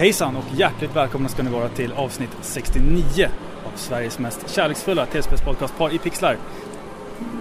Hejsan 0.00 0.36
och 0.36 0.44
hjärtligt 0.56 0.96
välkomna 0.96 1.28
ska 1.28 1.42
ni 1.42 1.50
vara 1.50 1.68
till 1.68 1.92
avsnitt 1.92 2.36
69 2.40 3.28
av 3.66 3.76
Sveriges 3.76 4.18
mest 4.18 4.50
kärleksfulla 4.50 5.06
tv-spelspodcast 5.06 5.78
Par 5.78 5.94
i 5.94 5.98
pixlar. 5.98 6.36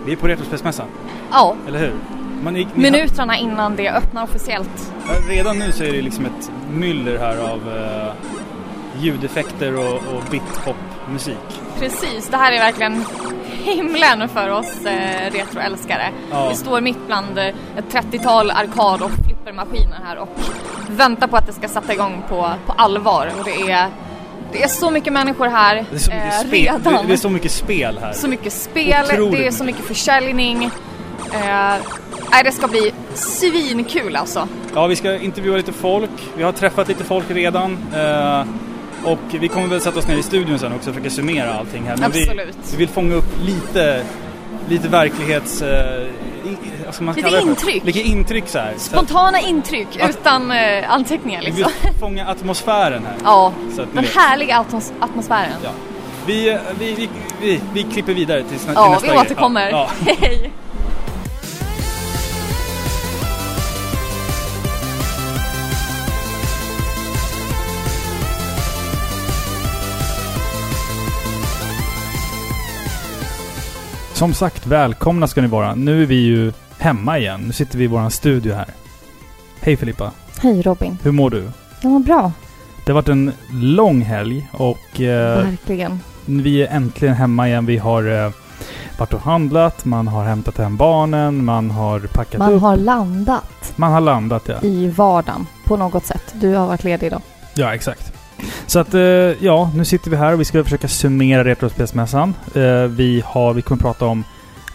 Vi 0.05 0.11
är 0.11 0.15
på 0.15 0.27
Retrospelsmässan, 0.27 0.87
Ja, 1.31 1.55
eller 1.67 1.79
hur? 1.79 1.93
Man, 2.43 2.53
ni, 2.53 2.67
ni, 2.75 2.81
minuterna 2.81 3.37
innan 3.37 3.75
det 3.75 3.89
öppnar 3.89 4.23
officiellt. 4.23 4.93
Redan 5.29 5.59
nu 5.59 5.71
så 5.71 5.83
är 5.83 5.93
det 5.93 6.01
liksom 6.01 6.25
ett 6.25 6.51
myller 6.71 7.17
här 7.17 7.37
av 7.37 7.77
eh, 7.77 8.13
ljudeffekter 9.03 9.75
och, 9.77 9.93
och 9.93 10.23
bit-pop-musik. 10.31 11.61
Precis, 11.79 12.27
det 12.27 12.37
här 12.37 12.51
är 12.51 12.59
verkligen 12.59 13.05
himlen 13.51 14.29
för 14.29 14.49
oss 14.49 14.85
eh, 14.85 15.31
retroälskare. 15.31 16.11
Ja. 16.31 16.49
Vi 16.49 16.55
står 16.55 16.81
mitt 16.81 17.07
bland 17.07 17.37
eh, 17.37 17.45
ett 17.47 17.93
30-tal 17.93 18.51
arkad 18.51 19.01
och 19.01 19.11
flippermaskiner 19.11 19.99
här 20.03 20.17
och 20.17 20.39
väntar 20.89 21.27
på 21.27 21.37
att 21.37 21.47
det 21.47 21.53
ska 21.53 21.67
sätta 21.67 21.93
igång 21.93 22.23
på, 22.29 22.51
på 22.65 22.71
allvar. 22.71 23.31
Och 23.39 23.45
det 23.45 23.71
är, 23.71 23.87
det 24.51 24.63
är 24.63 24.67
så 24.67 24.91
mycket 24.91 25.13
människor 25.13 25.47
här 25.47 25.85
Det 25.89 25.95
är 25.95 25.99
så 25.99 26.11
mycket, 26.11 26.33
eh, 26.33 26.47
spel, 26.47 26.75
redan. 26.83 26.93
det, 26.93 27.07
det 27.07 27.13
är 27.13 27.17
så 27.17 27.29
mycket 27.29 27.51
spel 27.51 27.99
här. 28.01 28.13
Så 28.13 28.27
mycket 28.27 28.53
spel, 28.53 29.05
Otroligt 29.05 29.39
det 29.39 29.47
är 29.47 29.51
så 29.51 29.63
mycket 29.63 29.85
försäljning. 29.85 30.63
Eh, 31.33 31.75
nej, 32.31 32.43
det 32.43 32.51
ska 32.51 32.67
bli 32.67 32.91
svinkul 33.13 34.15
alltså. 34.15 34.47
Ja, 34.73 34.87
vi 34.87 34.95
ska 34.95 35.19
intervjua 35.19 35.57
lite 35.57 35.73
folk. 35.73 36.11
Vi 36.37 36.43
har 36.43 36.51
träffat 36.51 36.87
lite 36.87 37.03
folk 37.03 37.25
redan. 37.31 37.77
Eh, 37.95 38.43
och 39.03 39.19
vi 39.31 39.47
kommer 39.47 39.67
väl 39.67 39.81
sätta 39.81 39.99
oss 39.99 40.07
ner 40.07 40.17
i 40.17 40.23
studion 40.23 40.59
sen 40.59 40.73
också 40.73 40.89
och 40.89 40.95
försöka 40.95 41.09
summera 41.09 41.53
allting 41.53 41.83
här. 41.83 41.97
Men 41.97 42.11
vi, 42.11 42.21
Absolut. 42.21 42.57
vi 42.71 42.77
vill 42.77 42.89
fånga 42.89 43.15
upp 43.15 43.45
lite, 43.45 44.03
lite 44.69 44.87
verklighets... 44.87 45.61
Eh, 45.61 46.07
ska 46.91 47.03
man 47.03 47.15
Lite 47.15 47.39
intryck. 47.41 47.83
Lite 47.83 47.99
intryck 47.99 48.47
så 48.47 48.59
här. 48.59 48.73
Spontana 48.77 49.39
intryck 49.39 49.87
Att- 50.01 50.09
utan 50.09 50.51
eh, 50.51 50.91
anteckningar 50.93 51.39
vi 51.41 51.45
liksom. 51.45 51.71
vill 51.83 51.93
fånga 51.99 52.27
atmosfären 52.27 53.05
här. 53.05 53.15
Ja, 53.23 53.53
Så 53.75 53.81
att 53.81 53.93
den 53.93 54.03
vet. 54.03 54.15
härliga 54.15 54.55
atmos- 54.69 54.91
atmosfären. 54.99 55.51
Ja. 55.63 55.69
Vi, 56.25 56.49
eh, 56.49 56.57
vi, 56.79 56.93
vi, 56.93 57.09
vi, 57.41 57.61
vi 57.73 57.83
klipper 57.83 58.13
vidare 58.13 58.43
till, 58.43 58.59
till 58.59 58.69
Ja, 58.75 58.89
nästa 58.89 59.01
vi 59.07 59.11
grej. 59.13 59.19
återkommer. 59.21 59.69
Ja, 59.69 59.89
ja. 60.07 60.13
Hej! 60.19 60.51
Som 74.19 74.33
sagt, 74.33 74.67
välkomna 74.67 75.27
ska 75.27 75.41
ni 75.41 75.47
vara. 75.47 75.75
Nu 75.75 76.01
är 76.01 76.05
vi 76.05 76.15
ju 76.15 76.53
hemma 76.77 77.17
igen. 77.19 77.41
Nu 77.47 77.53
sitter 77.53 77.77
vi 77.77 77.83
i 77.83 77.87
våran 77.87 78.11
studio 78.11 78.53
här. 78.53 78.67
Hej 79.61 79.77
Filippa, 79.77 80.11
Hej 80.41 80.61
Robin. 80.61 80.97
hur 81.03 81.11
mår 81.11 81.29
du? 81.29 81.51
Jag 81.81 81.91
mår 81.91 81.99
bra. 81.99 82.31
Det 82.85 82.91
har 82.91 82.95
varit 82.95 83.09
en 83.09 83.31
lång 83.53 84.01
helg 84.01 84.49
och 84.51 85.01
eh, 85.01 85.43
Verkligen. 85.45 85.99
vi 86.25 86.61
är 86.63 86.75
äntligen 86.75 87.15
hemma 87.15 87.47
igen. 87.47 87.65
Vi 87.65 87.77
har 87.77 88.25
eh, 88.25 88.31
varit 88.97 89.13
och 89.13 89.21
handlat, 89.21 89.85
man 89.85 90.07
har 90.07 90.23
hämtat 90.23 90.57
hem 90.57 90.77
barnen, 90.77 91.45
man 91.45 91.71
har 91.71 91.99
packat 91.99 92.39
Man 92.39 92.53
upp. 92.53 92.61
har 92.61 92.77
landat 92.77 93.73
Man 93.75 93.91
har 93.91 94.01
landat 94.01 94.43
ja. 94.47 94.61
i 94.61 94.87
vardagen 94.87 95.45
på 95.65 95.77
något 95.77 96.05
sätt. 96.05 96.23
Du 96.33 96.55
har 96.55 96.67
varit 96.67 96.83
ledig 96.83 97.07
idag. 97.07 97.21
Ja, 97.53 97.75
exakt. 97.75 98.13
Så 98.67 98.79
att, 98.79 98.93
eh, 98.93 99.01
ja, 99.01 99.71
nu 99.75 99.85
sitter 99.85 100.11
vi 100.11 100.17
här 100.17 100.33
och 100.33 100.39
vi 100.39 100.45
ska 100.45 100.63
försöka 100.63 100.87
summera 100.87 101.43
Retrospelsmässan. 101.43 102.33
Eh, 102.55 102.83
vi 102.83 103.23
har, 103.25 103.53
vi 103.53 103.61
kommer 103.61 103.81
prata 103.81 104.05
om 104.05 104.23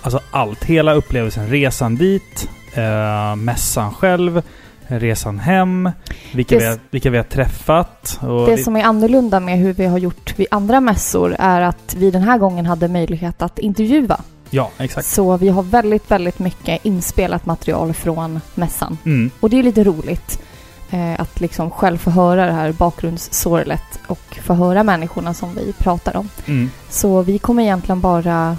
alltså 0.02 0.20
allt, 0.30 0.64
hela 0.64 0.94
upplevelsen. 0.94 1.48
Resan 1.48 1.96
dit, 1.96 2.48
eh, 2.74 3.36
mässan 3.36 3.94
själv, 3.94 4.42
resan 4.86 5.38
hem, 5.38 5.90
vilka, 6.32 6.54
Det 6.54 6.60
vi, 6.60 6.66
har, 6.66 6.78
vilka 6.90 7.10
vi 7.10 7.16
har 7.16 7.24
träffat. 7.24 8.20
Det 8.46 8.58
som 8.58 8.76
är 8.76 8.82
annorlunda 8.82 9.40
med 9.40 9.58
hur 9.58 9.72
vi 9.72 9.86
har 9.86 9.98
gjort 9.98 10.38
vid 10.38 10.46
andra 10.50 10.80
mässor 10.80 11.36
är 11.38 11.60
att 11.60 11.94
vi 11.98 12.10
den 12.10 12.22
här 12.22 12.38
gången 12.38 12.66
hade 12.66 12.88
möjlighet 12.88 13.42
att 13.42 13.58
intervjua. 13.58 14.20
Ja, 14.50 14.70
exakt. 14.78 15.06
Så 15.06 15.36
vi 15.36 15.48
har 15.48 15.62
väldigt, 15.62 16.10
väldigt 16.10 16.38
mycket 16.38 16.84
inspelat 16.84 17.46
material 17.46 17.94
från 17.94 18.40
mässan. 18.54 18.98
Mm. 19.04 19.30
Och 19.40 19.50
det 19.50 19.58
är 19.58 19.62
lite 19.62 19.84
roligt 19.84 20.40
att 21.18 21.40
liksom 21.40 21.70
själv 21.70 21.98
få 21.98 22.10
höra 22.10 22.46
det 22.46 22.52
här 22.52 22.72
bakgrundssorlet 22.72 24.00
och 24.06 24.38
få 24.42 24.54
höra 24.54 24.82
människorna 24.82 25.34
som 25.34 25.54
vi 25.54 25.72
pratar 25.72 26.16
om. 26.16 26.28
Mm. 26.46 26.70
Så 26.88 27.22
vi 27.22 27.38
kommer 27.38 27.62
egentligen 27.62 28.00
bara, 28.00 28.56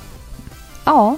ja, 0.86 1.18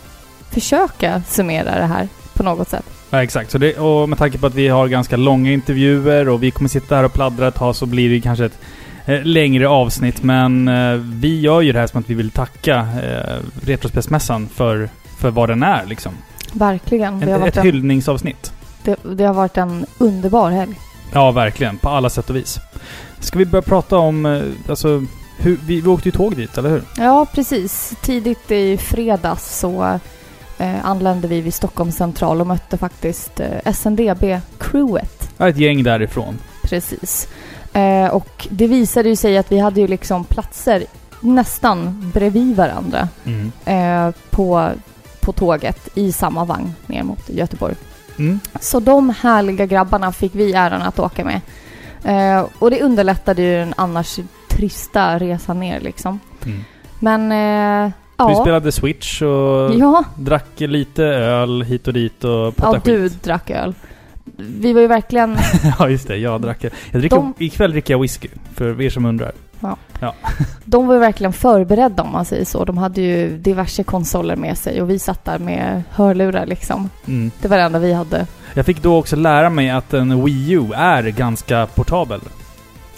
försöka 0.49 1.21
summera 1.27 1.79
det 1.79 1.85
här 1.85 2.07
på 2.33 2.43
något 2.43 2.69
sätt. 2.69 2.85
Ja, 3.09 3.23
exakt. 3.23 3.51
Så 3.51 3.57
det, 3.57 3.77
och 3.77 4.09
med 4.09 4.17
tanke 4.17 4.37
på 4.37 4.47
att 4.47 4.55
vi 4.55 4.67
har 4.67 4.87
ganska 4.87 5.17
långa 5.17 5.51
intervjuer 5.51 6.29
och 6.29 6.43
vi 6.43 6.51
kommer 6.51 6.69
sitta 6.69 6.95
här 6.95 7.03
och 7.03 7.13
pladdra 7.13 7.47
ett 7.47 7.55
tag 7.55 7.75
så 7.75 7.85
blir 7.85 8.09
det 8.09 8.21
kanske 8.21 8.45
ett 8.45 8.59
eh, 9.05 9.23
längre 9.23 9.67
avsnitt. 9.67 10.23
Men 10.23 10.67
eh, 10.67 10.93
vi 10.93 11.39
gör 11.41 11.61
ju 11.61 11.71
det 11.71 11.79
här 11.79 11.87
som 11.87 11.99
att 11.99 12.09
vi 12.09 12.13
vill 12.13 12.31
tacka 12.31 12.87
eh, 13.03 13.43
Retrospelsmässan 13.65 14.47
för, 14.47 14.89
för 15.17 15.31
vad 15.31 15.49
den 15.49 15.63
är 15.63 15.85
liksom. 15.85 16.11
Verkligen. 16.53 17.19
Det 17.19 17.31
har, 17.31 17.39
Ett, 17.39 17.47
ett 17.47 17.57
en, 17.57 17.63
hyllningsavsnitt. 17.63 18.53
det, 18.83 18.97
det 19.15 19.23
har 19.23 19.33
varit 19.33 19.57
en 19.57 19.85
underbar 19.97 20.51
helg. 20.51 20.75
Ja, 21.13 21.31
verkligen. 21.31 21.77
På 21.77 21.89
alla 21.89 22.09
sätt 22.09 22.29
och 22.29 22.35
vis. 22.35 22.59
Ska 23.19 23.39
vi 23.39 23.45
börja 23.45 23.61
prata 23.61 23.97
om, 23.97 24.25
eh, 24.25 24.41
alltså, 24.69 25.03
hur, 25.39 25.59
vi, 25.65 25.81
vi 25.81 25.87
åkte 25.89 26.07
ju 26.07 26.11
tåg 26.11 26.35
dit, 26.35 26.57
eller 26.57 26.69
hur? 26.69 26.83
Ja, 26.97 27.25
precis. 27.33 27.93
Tidigt 28.01 28.51
i 28.51 28.77
fredags 28.77 29.59
så 29.59 29.99
eh, 30.57 30.85
anlände 30.85 31.27
vi 31.27 31.41
vid 31.41 31.53
Stockholms 31.53 31.95
central 31.95 32.41
och 32.41 32.47
mötte 32.47 32.77
faktiskt 32.77 33.39
eh, 33.39 33.47
SNDB-crewet. 33.73 35.29
Ja, 35.37 35.49
ett 35.49 35.57
gäng 35.57 35.83
därifrån. 35.83 36.39
Precis. 36.63 37.27
Eh, 37.73 38.07
och 38.07 38.47
det 38.49 38.67
visade 38.67 39.09
ju 39.09 39.15
sig 39.15 39.37
att 39.37 39.51
vi 39.51 39.59
hade 39.59 39.81
ju 39.81 39.87
liksom 39.87 40.23
platser 40.23 40.83
nästan 41.21 42.11
bredvid 42.13 42.55
varandra 42.55 43.09
Mm. 43.25 43.51
eh, 43.65 44.15
på, 44.29 44.69
på 45.21 45.31
tåget 45.31 45.89
i 45.93 46.11
samma 46.11 46.45
vagn 46.45 46.73
ner 46.87 47.03
mot 47.03 47.29
Göteborg. 47.29 47.75
Mm. 48.19 48.39
Så 48.59 48.79
de 48.79 49.09
härliga 49.09 49.65
grabbarna 49.65 50.11
fick 50.11 50.35
vi 50.35 50.53
äran 50.53 50.81
att 50.81 50.99
åka 50.99 51.25
med. 51.25 51.41
Eh, 52.03 52.45
och 52.59 52.71
det 52.71 52.81
underlättade 52.81 53.41
ju 53.41 53.57
den 53.57 53.73
annars 53.77 54.19
trista 54.47 55.19
resan 55.19 55.59
ner 55.59 55.79
liksom. 55.79 56.19
Mm. 56.45 56.59
Men 56.99 57.31
eh, 57.31 57.91
Vi 58.27 58.33
ja, 58.33 58.41
spelade 58.41 58.71
Switch 58.71 59.21
och 59.21 59.73
ja, 59.73 60.03
drack 60.15 60.47
lite 60.59 61.03
öl 61.03 61.61
hit 61.63 61.87
och 61.87 61.93
dit 61.93 62.23
och 62.23 62.31
ja 62.31 62.51
pottade 62.51 62.79
du 62.91 63.09
skit. 63.09 63.23
drack 63.23 63.49
öl. 63.49 63.73
Vi 64.37 64.73
var 64.73 64.81
ju 64.81 64.87
verkligen, 64.87 65.37
ja, 65.79 65.89
just 65.89 66.07
det. 66.07 66.17
Jag 66.17 66.41
drack. 66.41 66.63
Jag 66.63 67.01
dricker, 67.01 67.15
De- 67.15 67.33
Ikväll 67.37 67.71
dricker 67.71 67.93
jag 67.93 68.01
whisky, 68.01 68.27
för 68.55 68.81
er 68.81 68.89
som 68.89 69.05
undrar. 69.05 69.31
de 70.65 70.87
var 70.87 70.93
ju 70.93 70.99
verkligen 70.99 71.33
förberedda 71.33 72.03
om 72.03 72.11
man 72.11 72.25
säger 72.25 72.45
så. 72.45 72.65
De 72.65 72.77
hade 72.77 73.01
ju 73.01 73.37
diverse 73.37 73.83
konsoler 73.83 74.35
med 74.35 74.57
sig 74.57 74.81
och 74.81 74.89
vi 74.89 74.99
satt 74.99 75.25
där 75.25 75.39
med 75.39 75.83
hörlurar 75.91 76.45
liksom. 76.45 76.89
Mm. 77.07 77.31
Det 77.41 77.47
var 77.47 77.57
det 77.57 77.63
enda 77.63 77.79
vi 77.79 77.93
hade. 77.93 78.27
Jag 78.53 78.65
fick 78.65 78.81
då 78.81 78.97
också 78.97 79.15
lära 79.15 79.49
mig 79.49 79.69
att 79.69 79.93
en 79.93 80.23
Wii 80.23 80.51
U 80.51 80.65
är 80.75 81.03
ganska 81.03 81.67
portabel. 81.75 82.19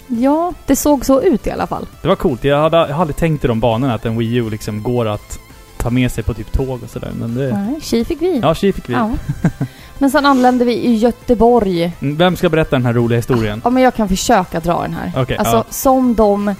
Ja, 0.06 0.52
det 0.66 0.76
såg 0.76 1.04
så 1.04 1.22
ut 1.22 1.46
i 1.46 1.50
alla 1.50 1.66
fall. 1.66 1.86
Det 2.02 2.08
var 2.08 2.16
coolt. 2.16 2.44
Jag 2.44 2.62
hade, 2.62 2.76
jag 2.76 2.82
hade 2.84 2.94
aldrig 2.94 3.16
tänkt 3.16 3.44
i 3.44 3.48
de 3.48 3.60
banorna 3.60 3.94
att 3.94 4.06
en 4.06 4.18
Wii 4.18 4.34
U 4.34 4.50
liksom 4.50 4.82
går 4.82 5.08
att 5.08 5.38
ta 5.76 5.90
med 5.90 6.12
sig 6.12 6.24
på 6.24 6.34
typ 6.34 6.52
tåg 6.52 6.82
och 6.82 6.90
sådär. 6.90 7.10
Men 7.18 7.34
det... 7.34 7.52
Nej, 7.52 7.80
tji 7.80 8.04
fick 8.04 8.22
vi. 8.22 8.38
Ja, 8.38 8.54
tji 8.54 8.72
fick 8.72 8.88
vi. 8.88 8.92
Ja. 8.92 9.10
Men 10.00 10.10
sen 10.10 10.26
anlände 10.26 10.64
vi 10.64 10.72
i 10.74 10.96
Göteborg. 10.96 11.92
Mm, 12.00 12.16
Vem 12.16 12.36
ska 12.36 12.48
berätta 12.48 12.76
den 12.76 12.86
här 12.86 12.92
roliga 12.92 13.16
historien? 13.18 13.60
Ja, 13.64 13.70
men 13.70 13.82
jag 13.82 13.94
kan 13.94 14.08
försöka 14.08 14.60
dra 14.60 14.82
den 14.82 14.94
här. 14.94 15.12
Okej, 15.22 15.36
alltså, 15.36 15.56
ja. 15.56 15.64
som 15.70 16.14
de 16.14 16.54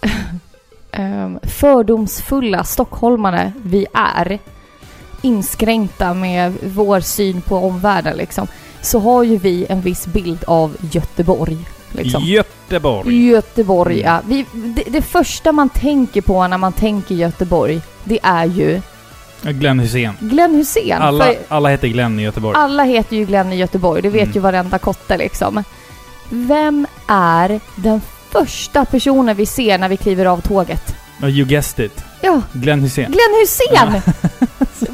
ehm, 0.92 1.38
fördomsfulla 1.42 2.64
stockholmare 2.64 3.52
vi 3.64 3.86
är, 3.94 4.38
inskränkta 5.22 6.14
med 6.14 6.52
vår 6.62 7.00
syn 7.00 7.40
på 7.40 7.56
omvärlden 7.56 8.16
liksom, 8.16 8.46
så 8.80 8.98
har 8.98 9.22
ju 9.22 9.36
vi 9.38 9.66
en 9.68 9.80
viss 9.80 10.06
bild 10.06 10.44
av 10.46 10.76
Göteborg. 10.92 11.58
Liksom. 11.92 12.22
Göteborg. 12.24 13.26
Göteborg, 13.28 14.00
Mm. 14.02 14.12
ja. 14.14 14.20
Vi, 14.26 14.46
det, 14.52 14.84
det 14.90 15.02
första 15.02 15.52
man 15.52 15.68
tänker 15.68 16.20
på 16.20 16.46
när 16.48 16.58
man 16.58 16.72
tänker 16.72 17.14
Göteborg, 17.14 17.80
det 18.04 18.18
är 18.22 18.44
ju 18.44 18.80
Glenn 19.52 19.80
Hussein. 19.80 20.12
Glenn 20.20 20.54
Hussein. 20.54 20.92
Alla, 21.02 21.24
För 21.24 21.36
alla 21.48 21.68
heter 21.68 21.88
Glenn 21.88 22.20
i 22.20 22.22
Göteborg. 22.22 22.56
alla 22.58 22.82
heter 22.84 23.16
ju 23.16 23.24
Glenn 23.24 23.52
i 23.52 23.56
Göteborg, 23.56 24.02
det 24.02 24.08
vet 24.08 24.22
Mm. 24.22 24.34
ju 24.34 24.40
varenda 24.40 24.78
kotte 24.78 25.16
liksom. 25.16 25.64
Vem 26.30 26.86
är 27.08 27.60
den 27.76 28.00
första 28.30 28.84
personen 28.84 29.36
vi 29.36 29.46
ser 29.46 29.78
när 29.78 29.88
vi 29.88 29.96
kliver 29.96 30.26
av 30.26 30.40
tåget? 30.40 30.96
You 31.22 31.44
guessed 31.46 31.86
it. 31.86 32.04
Ja, 32.20 32.40
Glenn 32.52 32.80
Hussein. 32.80 33.06
Glenn 33.12 33.40
Hussein! 33.40 34.02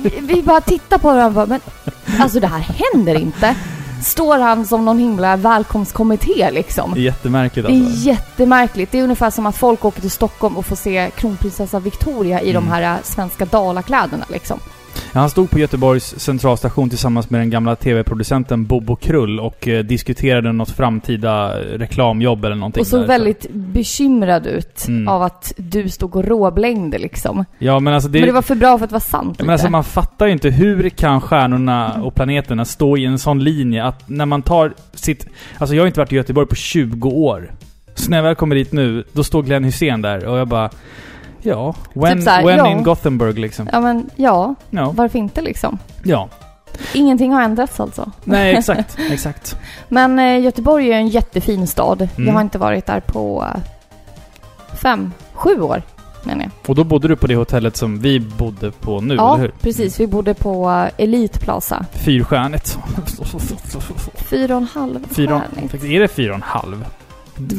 vi, 0.03 0.35
vi 0.35 0.43
bara 0.43 0.61
tittar 0.61 0.99
på 0.99 1.09
varandra 1.09 1.43
och 1.43 1.49
bara, 1.49 1.61
men 2.07 2.21
alltså 2.23 2.41
det 2.41 2.47
här 2.47 2.67
händer 2.95 3.15
inte. 3.21 3.55
Står 4.03 4.39
han 4.39 4.67
som 4.67 4.85
någon 4.85 4.99
himla 4.99 5.37
välkomstkommitté 5.37 6.51
liksom. 6.51 6.95
Det 6.95 7.01
är 7.01 7.03
jättemärkligt 7.03 7.67
Det 7.67 7.73
är 7.73 7.81
alltså. 7.85 8.09
jättemärkligt. 8.09 8.93
Det 8.93 8.99
är 8.99 9.03
ungefär 9.03 9.31
som 9.31 9.47
att 9.47 9.57
folk 9.57 9.85
åker 9.85 10.01
till 10.01 10.11
Stockholm 10.11 10.57
och 10.57 10.67
får 10.67 10.77
se 10.77 11.11
kronprinsessa 11.17 11.81
Victoria 11.81 12.41
i 12.41 12.53
de 12.53 12.59
Mm. 12.59 12.71
här 12.71 12.83
äh, 12.83 13.03
svenska 13.03 13.45
dalakläderna 13.45 14.25
liksom. 14.29 14.59
Ja, 15.13 15.21
han 15.21 15.31
stod 15.31 15.51
på 15.51 15.59
Göteborgs 15.59 16.21
centralstation 16.21 16.89
tillsammans 16.89 17.31
med 17.31 17.41
den 17.41 17.51
gamla 17.51 17.77
TV-producenten 17.77 18.65
Bobo 18.67 18.97
Krull 18.97 19.41
och 19.41 19.69
eh, 19.69 19.85
diskuterade 19.85 20.53
något 20.53 20.71
framtida 20.71 21.61
eh, 21.61 21.79
reklamjobb 21.79 22.45
eller 22.45 22.57
någonting. 22.57 22.81
Och 22.81 22.87
såg 22.87 23.07
väldigt 23.07 23.47
bekymrad 23.53 24.47
ut 24.47 24.85
Mm. 24.89 25.09
av 25.09 25.23
att 25.23 25.53
du 25.57 25.89
stod 25.89 26.17
och 26.17 26.25
råblängde 26.25 26.99
liksom. 26.99 27.45
Ja, 27.59 27.81
men 27.81 27.95
alltså 27.95 28.09
det... 28.09 28.19
Men 28.19 28.27
det 28.27 28.33
var 28.35 28.43
för 28.43 28.55
bra 28.55 28.79
för 28.79 28.85
att 28.85 28.93
vara 28.93 29.01
sant 29.01 29.39
men 29.39 29.51
alltså 29.51 29.71
man 29.71 29.85
fattar 29.85 30.27
ju 30.27 30.33
inte 30.33 30.51
hur 30.51 30.89
kan 30.89 31.21
stjärnorna 31.21 32.03
och 32.03 32.15
planeterna 32.15 32.65
stå 32.65 32.97
i 32.97 33.05
en 33.05 33.19
sån 33.19 33.45
linje 33.45 33.85
att 33.85 34.09
när 34.09 34.27
man 34.27 34.43
tar 34.43 34.73
sitt... 34.95 35.27
Alltså 35.59 35.75
jag 35.75 35.83
har 35.83 35.87
inte 35.87 36.01
varit 36.01 36.13
i 36.13 36.17
Göteborg 36.17 36.47
på 36.47 36.55
20 36.55 37.09
år. 37.09 37.53
Så 37.95 38.11
när 38.11 38.17
jag 38.19 38.25
väl 38.25 38.35
kommer 38.35 38.57
dit 38.57 38.73
nu, 38.73 39.05
då 39.13 39.25
står 39.25 39.43
Glenn 39.43 39.65
Hussein 39.65 40.03
där 40.03 40.25
och 40.27 40.39
jag 40.39 40.49
bara... 40.49 40.71
Ja, 41.43 41.75
when, 41.95 42.17
Typ 42.17 42.25
så 42.25 42.31
här, 42.31 42.45
when 42.45 42.59
ja. 42.59 42.71
in 42.71 42.83
Gothenburg 42.83 43.39
liksom. 43.39 43.69
Ja 43.73 43.81
men 43.81 44.11
ja, 44.17 44.55
Ja. 44.71 44.91
varför 44.91 45.19
inte 45.19 45.43
liksom? 45.43 45.79
Ja. 46.03 46.29
Ingenting 46.95 47.33
har 47.33 47.43
ändrats 47.43 47.81
alltså. 47.81 48.11
Nej, 48.25 48.55
exakt. 48.57 48.99
exakt. 49.11 49.57
Men 49.89 50.19
eh, 50.19 50.41
Göteborg 50.41 50.93
är 50.93 50.97
en 50.97 51.09
jättefin 51.09 51.67
stad. 51.67 52.09
Mm. 52.17 52.27
Jag 52.27 52.35
har 52.35 52.41
inte 52.41 52.59
varit 52.59 52.87
där 52.87 53.01
på 53.01 53.45
eh, 53.55 53.61
fem, 54.77 55.13
sju 55.33 55.61
år 55.61 55.83
menar 56.25 56.43
jag. 56.43 56.51
Och 56.67 56.75
då 56.75 56.85
bodde 56.85 57.09
du 57.09 57.17
på 57.17 57.27
det 57.27 57.37
hotellet 57.37 57.77
som 57.77 57.99
vi 58.01 58.21
bodde 58.21 58.71
på 58.71 59.01
nu, 59.01 59.15
ja, 59.15 59.35
eller 59.35 59.43
hur? 59.43 59.53
precis. 59.61 60.01
Vi 60.01 60.07
bodde 60.07 60.35
på 60.35 60.71
eh, 60.71 61.05
Elite 61.05 61.39
Plaza. 61.39 61.87
Fyrstjärnigt. 61.93 62.79
Fyra 64.15 64.55
och 64.57 64.61
en 64.63 64.69
halv 64.75 65.07
Fyra, 65.11 65.43
är 65.83 66.01
det 66.01 66.09
fyra 66.09 66.31
och 66.31 66.37
en 66.37 66.43
halv? 66.43 66.85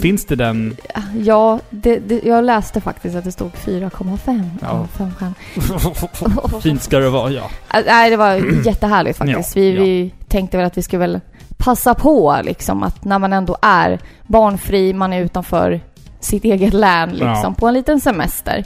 Finns 0.01 0.25
det 0.25 0.35
den... 0.35 0.77
Ja, 1.19 1.59
det, 1.69 1.99
det, 1.99 2.21
jag 2.23 2.43
läste 2.43 2.81
faktiskt 2.81 3.15
att 3.15 3.23
det 3.23 3.31
stod 3.31 3.51
4,5 3.51 4.49
Ja. 4.61 4.87
fem 4.97 5.11
stjärnor. 5.15 6.59
Fint 6.61 6.81
ska 6.81 6.99
det 6.99 7.09
vara, 7.09 7.29
ja. 7.31 7.43
Äh, 7.73 7.79
Nej, 7.85 8.09
det 8.09 8.17
var 8.17 8.35
jättehärligt 8.65 9.17
faktiskt. 9.17 9.55
Ja, 9.55 9.61
vi, 9.61 9.75
ja. 9.75 9.81
vi 9.83 10.13
tänkte 10.27 10.57
väl 10.57 10.65
att 10.65 10.77
vi 10.77 10.81
skulle 10.81 10.99
väl 10.99 11.19
passa 11.57 11.93
på 11.93 12.39
liksom 12.43 12.83
att 12.83 13.03
när 13.05 13.19
man 13.19 13.33
ändå 13.33 13.57
är 13.61 13.99
barnfri, 14.27 14.93
man 14.93 15.13
är 15.13 15.21
utanför 15.21 15.81
sitt 16.19 16.43
eget 16.43 16.73
län 16.73 17.09
liksom, 17.09 17.27
Ja. 17.43 17.53
på 17.57 17.67
en 17.67 17.73
liten 17.73 17.99
semester. 18.01 18.65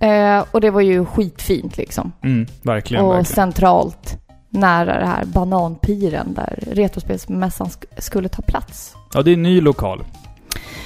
Eh, 0.00 0.44
och 0.50 0.60
det 0.60 0.70
var 0.70 0.80
ju 0.80 1.04
skitfint 1.04 1.76
liksom. 1.76 2.12
Mm, 2.22 2.46
verkligen, 2.62 3.04
och 3.04 3.10
verkligen. 3.10 3.24
centralt 3.34 4.18
nära 4.50 5.00
det 5.00 5.06
här 5.06 5.24
bananpiren 5.24 6.34
där 6.34 6.58
Retrospelsmässan 6.72 7.66
sk- 7.66 7.84
skulle 8.00 8.28
ta 8.28 8.42
plats. 8.42 8.94
Ja, 9.14 9.22
det 9.22 9.30
är 9.30 9.34
en 9.34 9.42
ny 9.42 9.60
lokal. 9.60 10.04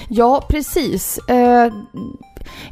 Ja, 0.09 0.45
precis. 0.49 1.19
Eh, 1.29 1.37
jag 1.37 1.71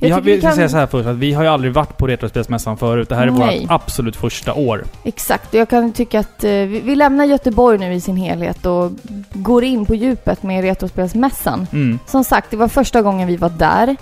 Vi, 0.00 0.08
tycker 0.08 0.20
vi 0.22 0.40
ska 0.40 0.52
säga 0.52 0.68
så 0.68 0.76
här 0.76 0.86
först, 0.86 1.06
att 1.08 1.16
vi 1.16 1.32
har 1.32 1.42
ju 1.42 1.48
aldrig 1.48 1.72
varit 1.72 1.96
på 1.98 2.06
Retrospelsmässan 2.06 2.76
förut. 2.76 3.08
Det 3.08 3.14
här 3.16 3.26
är 3.26 3.30
Nej. 3.30 3.60
vårt 3.60 3.70
absolut 3.70 4.16
första 4.16 4.54
år. 4.54 4.84
Exakt, 5.04 5.54
jag 5.54 5.68
kan 5.68 5.92
tycka 5.92 6.20
att 6.20 6.44
eh, 6.44 6.50
vi, 6.50 6.80
vi 6.84 6.96
lämnar 6.96 7.24
Göteborg 7.24 7.78
nu 7.78 7.94
i 7.94 8.00
sin 8.00 8.16
helhet 8.16 8.66
och 8.66 8.90
går 9.32 9.64
in 9.64 9.86
på 9.86 9.94
djupet 9.94 10.42
med 10.42 10.62
Retrospelsmässan. 10.64 11.66
Mm. 11.72 11.98
Som 12.06 12.24
sagt, 12.24 12.50
det 12.50 12.56
var 12.56 12.68
första 12.68 13.02
gången 13.02 13.28
vi 13.28 13.36
var 13.36 13.48
där. 13.50 13.96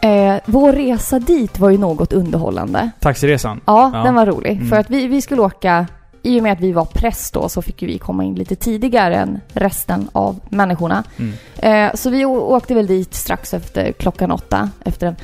Eh, 0.00 0.40
vår 0.46 0.72
resa 0.72 1.18
dit 1.18 1.58
var 1.58 1.70
ju 1.70 1.78
något 1.78 2.12
underhållande. 2.12 2.90
Taxiresan. 3.00 3.60
Ja, 3.64 3.90
Ja. 3.94 4.02
den 4.02 4.14
var 4.14 4.26
rolig. 4.26 4.52
Mm. 4.52 4.68
För 4.68 4.76
att 4.76 4.90
vi, 4.90 5.06
vi 5.06 5.22
skulle 5.22 5.42
åka, 5.42 5.86
i 6.22 6.38
och 6.38 6.42
med 6.42 6.52
att 6.52 6.60
vi 6.60 6.72
var 6.72 6.84
press 6.84 7.30
då, 7.30 7.48
så 7.48 7.62
fick 7.62 7.82
ju 7.82 7.88
vi 7.88 7.98
komma 7.98 8.24
in 8.24 8.34
lite 8.34 8.56
tidigare 8.56 9.16
än 9.16 9.40
resten 9.52 10.08
av 10.12 10.40
människorna. 10.48 11.04
Mm. 11.16 11.32
Eh, 11.56 11.94
så 11.94 12.10
vi 12.10 12.24
åkte 12.24 12.74
väl 12.74 12.86
dit 12.86 13.14
strax 13.14 13.54
efter 13.54 13.92
klockan 13.92 14.30
åtta, 14.30 14.70
efter 14.84 15.06
en 15.06 15.16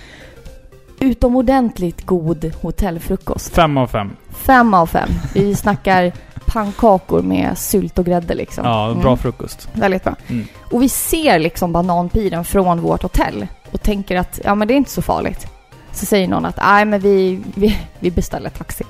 utomordentligt 1.01 2.07
god 2.07 2.53
hotellfrukost. 2.63 3.55
Fem 3.55 3.77
av 3.77 3.87
fem. 3.87 4.17
Fem 4.31 4.75
av 4.75 4.87
fem. 4.87 5.09
Vi 5.35 5.55
snackar 5.55 6.13
pannkakor 6.47 7.23
med 7.23 7.59
sylt 7.59 7.99
och 7.99 8.05
grädde 8.07 8.35
liksom. 8.35 8.65
Ja, 8.65 8.89
Mm. 8.91 9.03
bra 9.03 9.17
frukost. 9.17 9.69
Väldigt 9.73 10.05
bra. 10.05 10.15
Mm. 10.29 10.45
Och 10.73 10.83
vi 10.83 10.89
ser 10.89 11.39
liksom 11.39 11.73
bananpiren 11.73 12.45
från 12.45 12.81
vårt 12.81 13.03
hotell 13.03 13.47
och 13.73 13.83
tänker 13.83 14.17
att 14.17 14.41
ja 14.45 14.55
men 14.55 14.69
det 14.69 14.75
är 14.75 14.77
inte 14.77 14.91
så 14.91 15.03
farligt. 15.03 15.47
Så 15.93 16.07
säger 16.07 16.29
någon 16.29 16.45
att 16.45 16.57
nej 16.57 16.85
men 16.85 17.01
vi, 17.01 17.41
vi, 17.55 17.79
vi 17.99 18.11
beställer 18.11 18.51
taxi. 18.51 18.85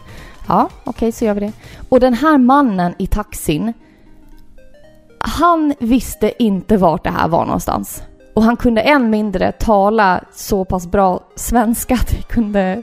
Ja, 0.46 0.68
okej 0.84 1.12
så 1.12 1.24
gör 1.24 1.34
vi 1.34 1.40
det. 1.40 1.52
Och 1.88 2.00
den 2.00 2.14
här 2.14 2.38
mannen 2.38 2.94
i 2.98 3.06
taxin, 3.06 3.72
han 5.18 5.74
visste 5.78 6.42
inte 6.42 6.76
vart 6.76 7.04
det 7.04 7.10
här 7.10 7.28
var 7.28 7.44
någonstans. 7.44 8.02
Och 8.34 8.42
han 8.42 8.56
kunde 8.56 8.80
än 8.80 9.10
mindre 9.10 9.52
tala 9.52 10.20
så 10.34 10.64
pass 10.64 10.86
bra 10.86 11.20
svenska 11.36 11.94
att 11.94 12.12
vi 12.12 12.22
kunde 12.22 12.82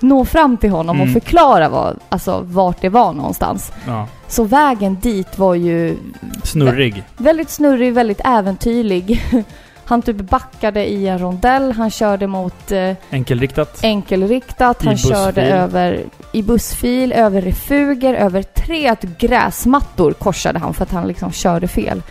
nå 0.00 0.24
fram 0.24 0.56
till 0.56 0.70
honom 0.70 0.96
och 1.00 1.06
Mm. 1.06 1.20
förklara 1.20 1.68
vad, 1.68 1.98
alltså, 2.08 2.40
vart 2.44 2.80
det 2.80 2.88
var 2.88 3.12
någonstans. 3.12 3.72
Ja. 3.86 4.06
Så 4.28 4.44
vägen 4.44 4.98
dit 5.00 5.38
var 5.38 5.54
ju 5.54 5.96
Snurrig. 6.44 7.04
Väldigt 7.16 7.50
snurrig, 7.50 7.92
väldigt 7.94 8.20
äventyrlig. 8.24 9.22
Han 9.90 10.02
typ 10.02 10.16
backade 10.16 10.84
i 10.86 11.08
en 11.08 11.18
rondell, 11.18 11.72
han 11.72 11.90
körde 11.90 12.26
mot 12.26 12.72
eh, 12.72 12.96
Enkelriktat. 13.10 13.80
enkelriktat, 13.82 14.84
han 14.84 14.98
körde 14.98 15.42
över 15.42 16.04
i 16.32 16.42
bussfil, 16.42 17.12
över 17.12 17.40
refuger, 17.40 18.14
över 18.14 18.42
tre 18.42 18.94
gräsmattor 19.18 20.12
korsade 20.12 20.58
han 20.58 20.74
för 20.74 20.82
att 20.82 20.90
han 20.90 21.08
liksom 21.08 21.32
körde 21.32 21.68
fel. 21.68 22.02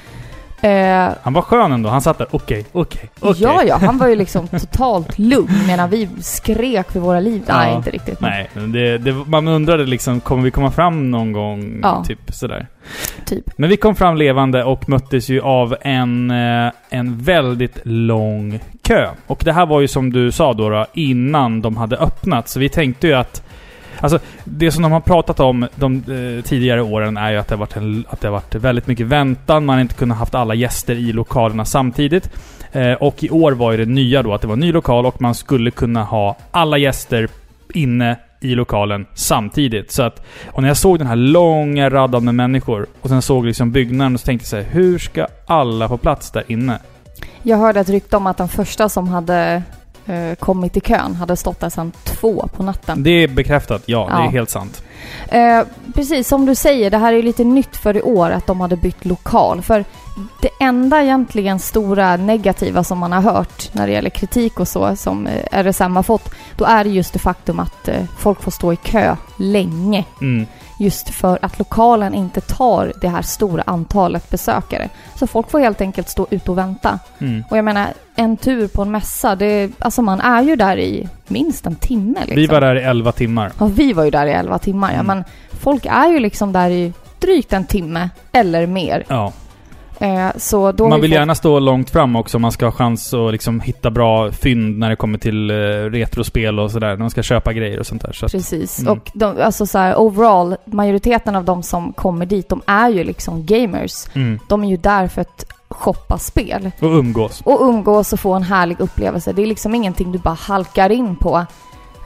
Eh, 0.62 1.10
Han 1.24 1.34
var 1.34 1.42
skön 1.42 1.72
ändå. 1.72 1.90
Han 1.90 2.02
satt 2.02 2.18
där. 2.18 2.28
Okej, 2.32 2.66
okej, 2.72 3.10
okej. 3.20 3.42
Ja, 3.42 3.64
ja, 3.64 3.78
han 3.78 3.98
var 3.98 4.08
ju 4.08 4.16
liksom 4.16 4.48
totalt 4.60 5.20
lugn 5.20 5.68
medan 5.68 5.90
vi 5.90 6.10
skrek 6.22 6.92
för 6.92 7.00
våra 7.00 7.20
liv. 7.20 7.44
Ja. 7.48 7.58
Nej, 7.58 7.76
inte 7.76 7.90
riktigt. 7.90 8.22
Nej, 8.22 8.50
det, 8.54 8.98
det, 8.98 9.14
man 9.14 9.48
undrade 9.48 9.86
liksom, 9.86 10.20
kommer 10.20 10.44
vi 10.44 10.52
komma 10.52 10.72
fram 10.72 11.12
någon 11.12 11.32
gång? 11.32 11.80
Ja. 11.84 12.04
Typ 12.08 12.20
sådär. 12.34 12.68
Typ. 13.26 13.44
Men 13.58 13.70
vi 13.70 13.78
kom 13.78 13.96
fram 13.96 14.18
levande 14.18 14.64
och 14.64 14.90
möttes 14.90 15.30
ju 15.30 15.42
av 15.42 15.76
en, 15.82 16.32
eh, 16.32 16.72
en 16.90 17.18
väldigt 17.18 17.80
lång 17.84 18.60
kö. 18.82 19.10
Och 19.28 19.42
det 19.46 19.54
här 19.54 19.66
var 19.66 19.82
ju 19.82 19.88
som 19.88 20.14
du 20.14 20.32
sa 20.32 20.54
då, 20.54 20.70
då 20.70 20.86
innan 20.94 21.62
de 21.62 21.78
hade 21.78 21.98
öppnat. 21.98 22.50
Så 22.50 22.60
vi 22.60 22.70
tänkte 22.70 23.08
ju 23.08 23.14
att... 23.14 23.44
Alltså, 24.02 24.20
det 24.44 24.72
som 24.72 24.84
de 24.84 24.92
har 24.92 25.00
pratat 25.00 25.40
om 25.40 25.68
de 25.76 25.96
eh, 25.96 26.44
tidigare 26.44 26.82
åren 26.82 27.18
är 27.18 27.32
ju 27.32 27.38
att 27.38 27.48
det, 27.48 27.56
har 27.56 27.60
varit 27.60 27.76
en, 27.76 28.06
att 28.10 28.22
det 28.22 28.28
har 28.28 28.34
varit 28.34 28.56
väldigt 28.56 28.88
mycket 28.88 29.08
väntan. 29.08 29.66
Man 29.66 29.76
har 29.76 29.82
inte 29.82 29.96
kunnat 29.96 30.18
haft 30.18 30.36
alla 30.36 30.54
gäster 30.54 30.96
i 30.96 31.14
lokalerna 31.14 31.66
samtidigt. 31.66 32.30
Eh, 32.72 32.94
och 32.94 33.24
i 33.24 33.30
år 33.30 33.52
var 33.52 33.72
ju 33.72 33.78
det 33.78 33.86
nya 33.86 34.24
då 34.24 34.34
att 34.34 34.42
det 34.42 34.48
var 34.48 34.54
en 34.54 34.60
ny 34.60 34.72
lokal 34.72 35.06
och 35.06 35.22
man 35.22 35.36
skulle 35.36 35.72
kunna 35.72 36.04
ha 36.04 36.38
alla 36.52 36.78
gäster 36.78 37.28
inne 37.74 38.18
i 38.42 38.56
lokalen 38.56 39.06
samtidigt. 39.14 39.92
Så 39.92 40.04
att, 40.04 40.26
och 40.52 40.62
när 40.62 40.70
jag 40.70 40.78
såg 40.78 40.98
den 40.98 41.08
här 41.08 41.16
långa 41.16 41.90
raden 41.90 42.26
med 42.26 42.36
människor 42.36 42.88
och 43.02 43.10
sen 43.10 43.22
såg 43.22 43.46
liksom 43.46 43.72
byggnaden 43.72 44.18
så 44.18 44.26
tänkte 44.26 44.44
jag 44.44 44.50
så 44.50 44.56
här, 44.56 44.76
hur 44.76 45.00
ska 45.00 45.28
alla 45.46 45.88
få 45.88 45.98
plats 45.98 46.32
där 46.32 46.44
inne? 46.48 46.80
Jag 47.44 47.58
hörde 47.58 47.80
ett 47.80 47.90
rykte 47.90 48.18
om 48.18 48.28
att 48.28 48.38
den 48.38 48.48
första 48.48 48.90
som 48.90 49.08
hade 49.08 49.64
eh, 50.08 50.36
kommit 50.36 50.78
i 50.78 50.80
kön 50.80 51.16
hade 51.16 51.36
stått 51.36 51.60
där 51.60 51.70
sedan 51.70 51.92
två 52.04 52.50
på 52.56 52.64
natten. 52.64 53.04
Det 53.04 53.10
är 53.24 53.28
bekräftat, 53.28 53.82
ja, 53.86 54.08
det 54.12 54.14
är 54.22 54.26
Ja. 54.26 54.30
helt 54.30 54.50
sant. 54.50 54.84
Eh, 55.28 55.62
precis 55.96 56.28
som 56.28 56.46
du 56.46 56.56
säger, 56.56 56.90
det 56.92 56.98
här 56.98 57.14
är 57.14 57.24
lite 57.24 57.44
nytt 57.44 57.76
för 57.78 57.98
i 57.98 58.02
år 58.02 58.32
att 58.32 58.48
de 58.48 58.62
hade 58.62 58.76
bytt 58.76 59.06
lokal. 59.06 59.62
För 59.62 59.86
det 60.42 60.50
enda 60.60 61.04
egentligen 61.04 61.60
stora 61.60 62.18
negativa 62.18 62.84
som 62.84 62.98
man 62.98 63.12
har 63.12 63.22
hört 63.22 63.70
när 63.74 63.88
det 63.88 63.94
gäller 63.94 64.10
kritik 64.10 64.60
och 64.60 64.68
så 64.68 64.96
som 64.96 65.28
eh, 65.28 65.64
RSM 65.64 65.96
har 65.96 66.04
fått, 66.04 66.32
då 66.58 66.66
är 66.66 66.84
det 66.84 66.90
just 66.90 67.14
det 67.14 67.20
faktum 67.20 67.60
att 67.60 67.88
eh, 67.88 68.04
folk 68.18 68.42
får 68.42 68.52
stå 68.52 68.74
i 68.74 68.76
kö 68.76 69.16
länge. 69.38 70.06
Mm. 70.22 70.48
Just 70.82 71.10
för 71.10 71.40
att 71.42 71.60
lokalen 71.60 72.14
inte 72.14 72.42
tar 72.42 72.94
det 73.02 73.08
här 73.08 73.22
stora 73.22 73.64
antalet 73.66 74.30
besökare. 74.30 74.90
Så 75.16 75.28
folk 75.28 75.52
får 75.52 75.60
helt 75.60 75.82
enkelt 75.82 76.10
stå 76.10 76.28
ute 76.30 76.52
och 76.52 76.58
vänta. 76.58 77.00
Mm. 77.20 77.44
Och 77.50 77.58
jag 77.58 77.66
menar, 77.66 77.88
en 78.16 78.38
tur 78.38 78.68
på 78.68 78.82
en 78.82 78.92
mässa, 78.92 79.36
det, 79.36 79.72
alltså 79.80 80.02
man 80.02 80.22
är 80.22 80.42
ju 80.42 80.56
där 80.56 80.78
i 80.80 81.10
minst 81.28 81.66
en 81.66 81.76
timme 81.76 82.20
liksom. 82.20 82.36
Vi 82.36 82.48
var 82.48 82.62
där 82.62 82.76
i 82.76 82.82
11 82.82 83.12
timmar. 83.12 83.52
Ja, 83.60 83.66
vi 83.66 83.94
var 83.94 84.04
ju 84.04 84.12
där 84.12 84.28
i 84.28 84.32
11 84.32 84.60
timmar 84.60 84.88
ja, 84.90 84.94
Mm. 85.00 85.06
men 85.06 85.24
folk 85.60 85.86
är 85.86 86.08
ju 86.08 86.20
liksom 86.20 86.54
där 86.54 86.70
i 86.70 86.94
drygt 87.20 87.54
en 87.54 87.66
timme 87.66 88.10
eller 88.32 88.68
mer. 88.68 89.04
Ja. 89.08 89.32
Eh, 90.02 90.30
så 90.38 90.72
då 90.72 90.90
Man 90.90 90.98
vi 90.98 91.02
vill 91.02 91.12
fått- 91.12 91.16
gärna 91.20 91.36
stå 91.36 91.60
långt 91.60 91.90
fram 91.90 92.16
också 92.16 92.38
om 92.38 92.42
man 92.42 92.52
ska 92.52 92.66
ha 92.66 92.72
chans 92.72 93.14
att 93.14 93.32
liksom 93.32 93.60
hitta 93.60 93.92
bra 93.92 94.32
fynd 94.32 94.78
när 94.80 94.90
det 94.90 94.96
kommer 94.96 95.18
till 95.18 95.50
eh, 95.52 95.54
retrospel 95.92 96.60
och 96.60 96.72
sådär. 96.72 96.88
När 96.90 96.98
man 96.98 97.10
ska 97.10 97.24
köpa 97.24 97.54
grejer 97.54 97.80
och 97.80 97.86
sånt 97.88 98.02
där. 98.02 98.12
Så 98.14 98.26
att, 98.26 98.32
Precis. 98.32 98.80
Mm. 98.80 98.92
Och 98.94 99.12
de, 99.14 99.42
alltså 99.42 99.66
så 99.66 99.78
här, 99.78 100.00
overall, 100.00 100.56
majoriteten 100.66 101.36
av 101.36 101.44
de 101.44 101.64
som 101.64 101.94
kommer 101.94 102.26
dit, 102.26 102.50
de 102.50 102.62
är 102.66 102.90
ju 102.90 103.04
liksom 103.04 103.46
gamers. 103.46 104.06
mm. 104.14 104.40
De 104.48 104.64
är 104.64 104.70
ju 104.70 104.78
där 104.78 105.08
för 105.08 105.22
att 105.22 105.46
shoppa 105.70 106.18
spel. 106.18 106.72
Och 106.82 106.88
umgås. 106.90 107.42
Och 107.46 107.62
umgås 107.62 108.14
och 108.14 108.20
få 108.20 108.34
en 108.34 108.44
härlig 108.44 108.80
upplevelse. 108.80 109.34
Det 109.34 109.42
är 109.42 109.46
liksom 109.48 109.76
ingenting 109.76 110.12
du 110.12 110.18
bara 110.18 110.34
halkar 110.40 110.90
in 110.90 111.16
på. 111.16 111.46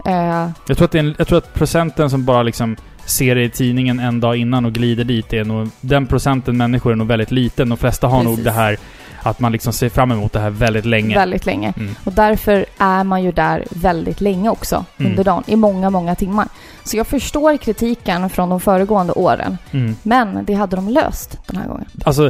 Eh, 0.06 0.50
Jag 0.68 0.78
tror, 0.78 0.84
att 0.86 0.96
en, 0.96 1.16
jag 1.18 1.28
tror 1.28 1.38
att 1.38 1.54
procenten 1.54 2.10
som 2.10 2.26
bara 2.26 2.44
liksom 2.44 2.76
ser 3.06 3.36
det 3.36 3.44
i 3.44 3.50
tidningen 3.50 4.00
en 4.00 4.20
dag 4.20 4.38
innan 4.38 4.66
och 4.66 4.74
glider 4.74 5.04
dit 5.04 5.34
är 5.34 5.46
nog... 5.46 5.70
Den 5.82 6.08
procenten 6.08 6.58
människor 6.58 6.92
är 6.92 6.96
nog 6.96 7.08
väldigt 7.08 7.32
liten. 7.32 7.70
De 7.70 7.78
flesta 7.78 8.08
har 8.08 8.24
nog 8.24 8.34
Precis. 8.34 8.46
det 8.46 8.52
här 8.52 8.78
att 9.26 9.40
man 9.40 9.52
liksom 9.52 9.74
ser 9.74 9.90
fram 9.90 10.12
emot 10.12 10.34
det 10.34 10.40
här 10.40 10.50
väldigt 10.50 10.86
länge. 10.86 11.16
Väldigt 11.16 11.46
länge. 11.46 11.74
Mm. 11.78 11.96
Och 12.04 12.14
därför 12.14 12.66
är 12.78 13.04
man 13.04 13.24
ju 13.24 13.32
där 13.32 13.64
väldigt 13.70 14.22
länge 14.22 14.50
också 14.50 14.86
Mm. 14.98 15.12
under 15.12 15.24
dagen, 15.24 15.44
i 15.48 15.56
många, 15.56 15.90
många 15.90 16.16
timmar. 16.16 16.48
Så 16.84 16.98
jag 16.98 17.08
förstår 17.08 17.58
kritiken 17.58 18.30
från 18.30 18.50
de 18.50 18.60
föregående 18.60 19.14
åren. 19.14 19.58
Mm. 19.72 19.96
Men 20.04 20.46
det 20.46 20.54
hade 20.54 20.76
de 20.76 20.90
löst 20.90 21.38
den 21.48 21.58
här 21.58 21.68
gången. 21.68 21.86
Alltså, 22.06 22.30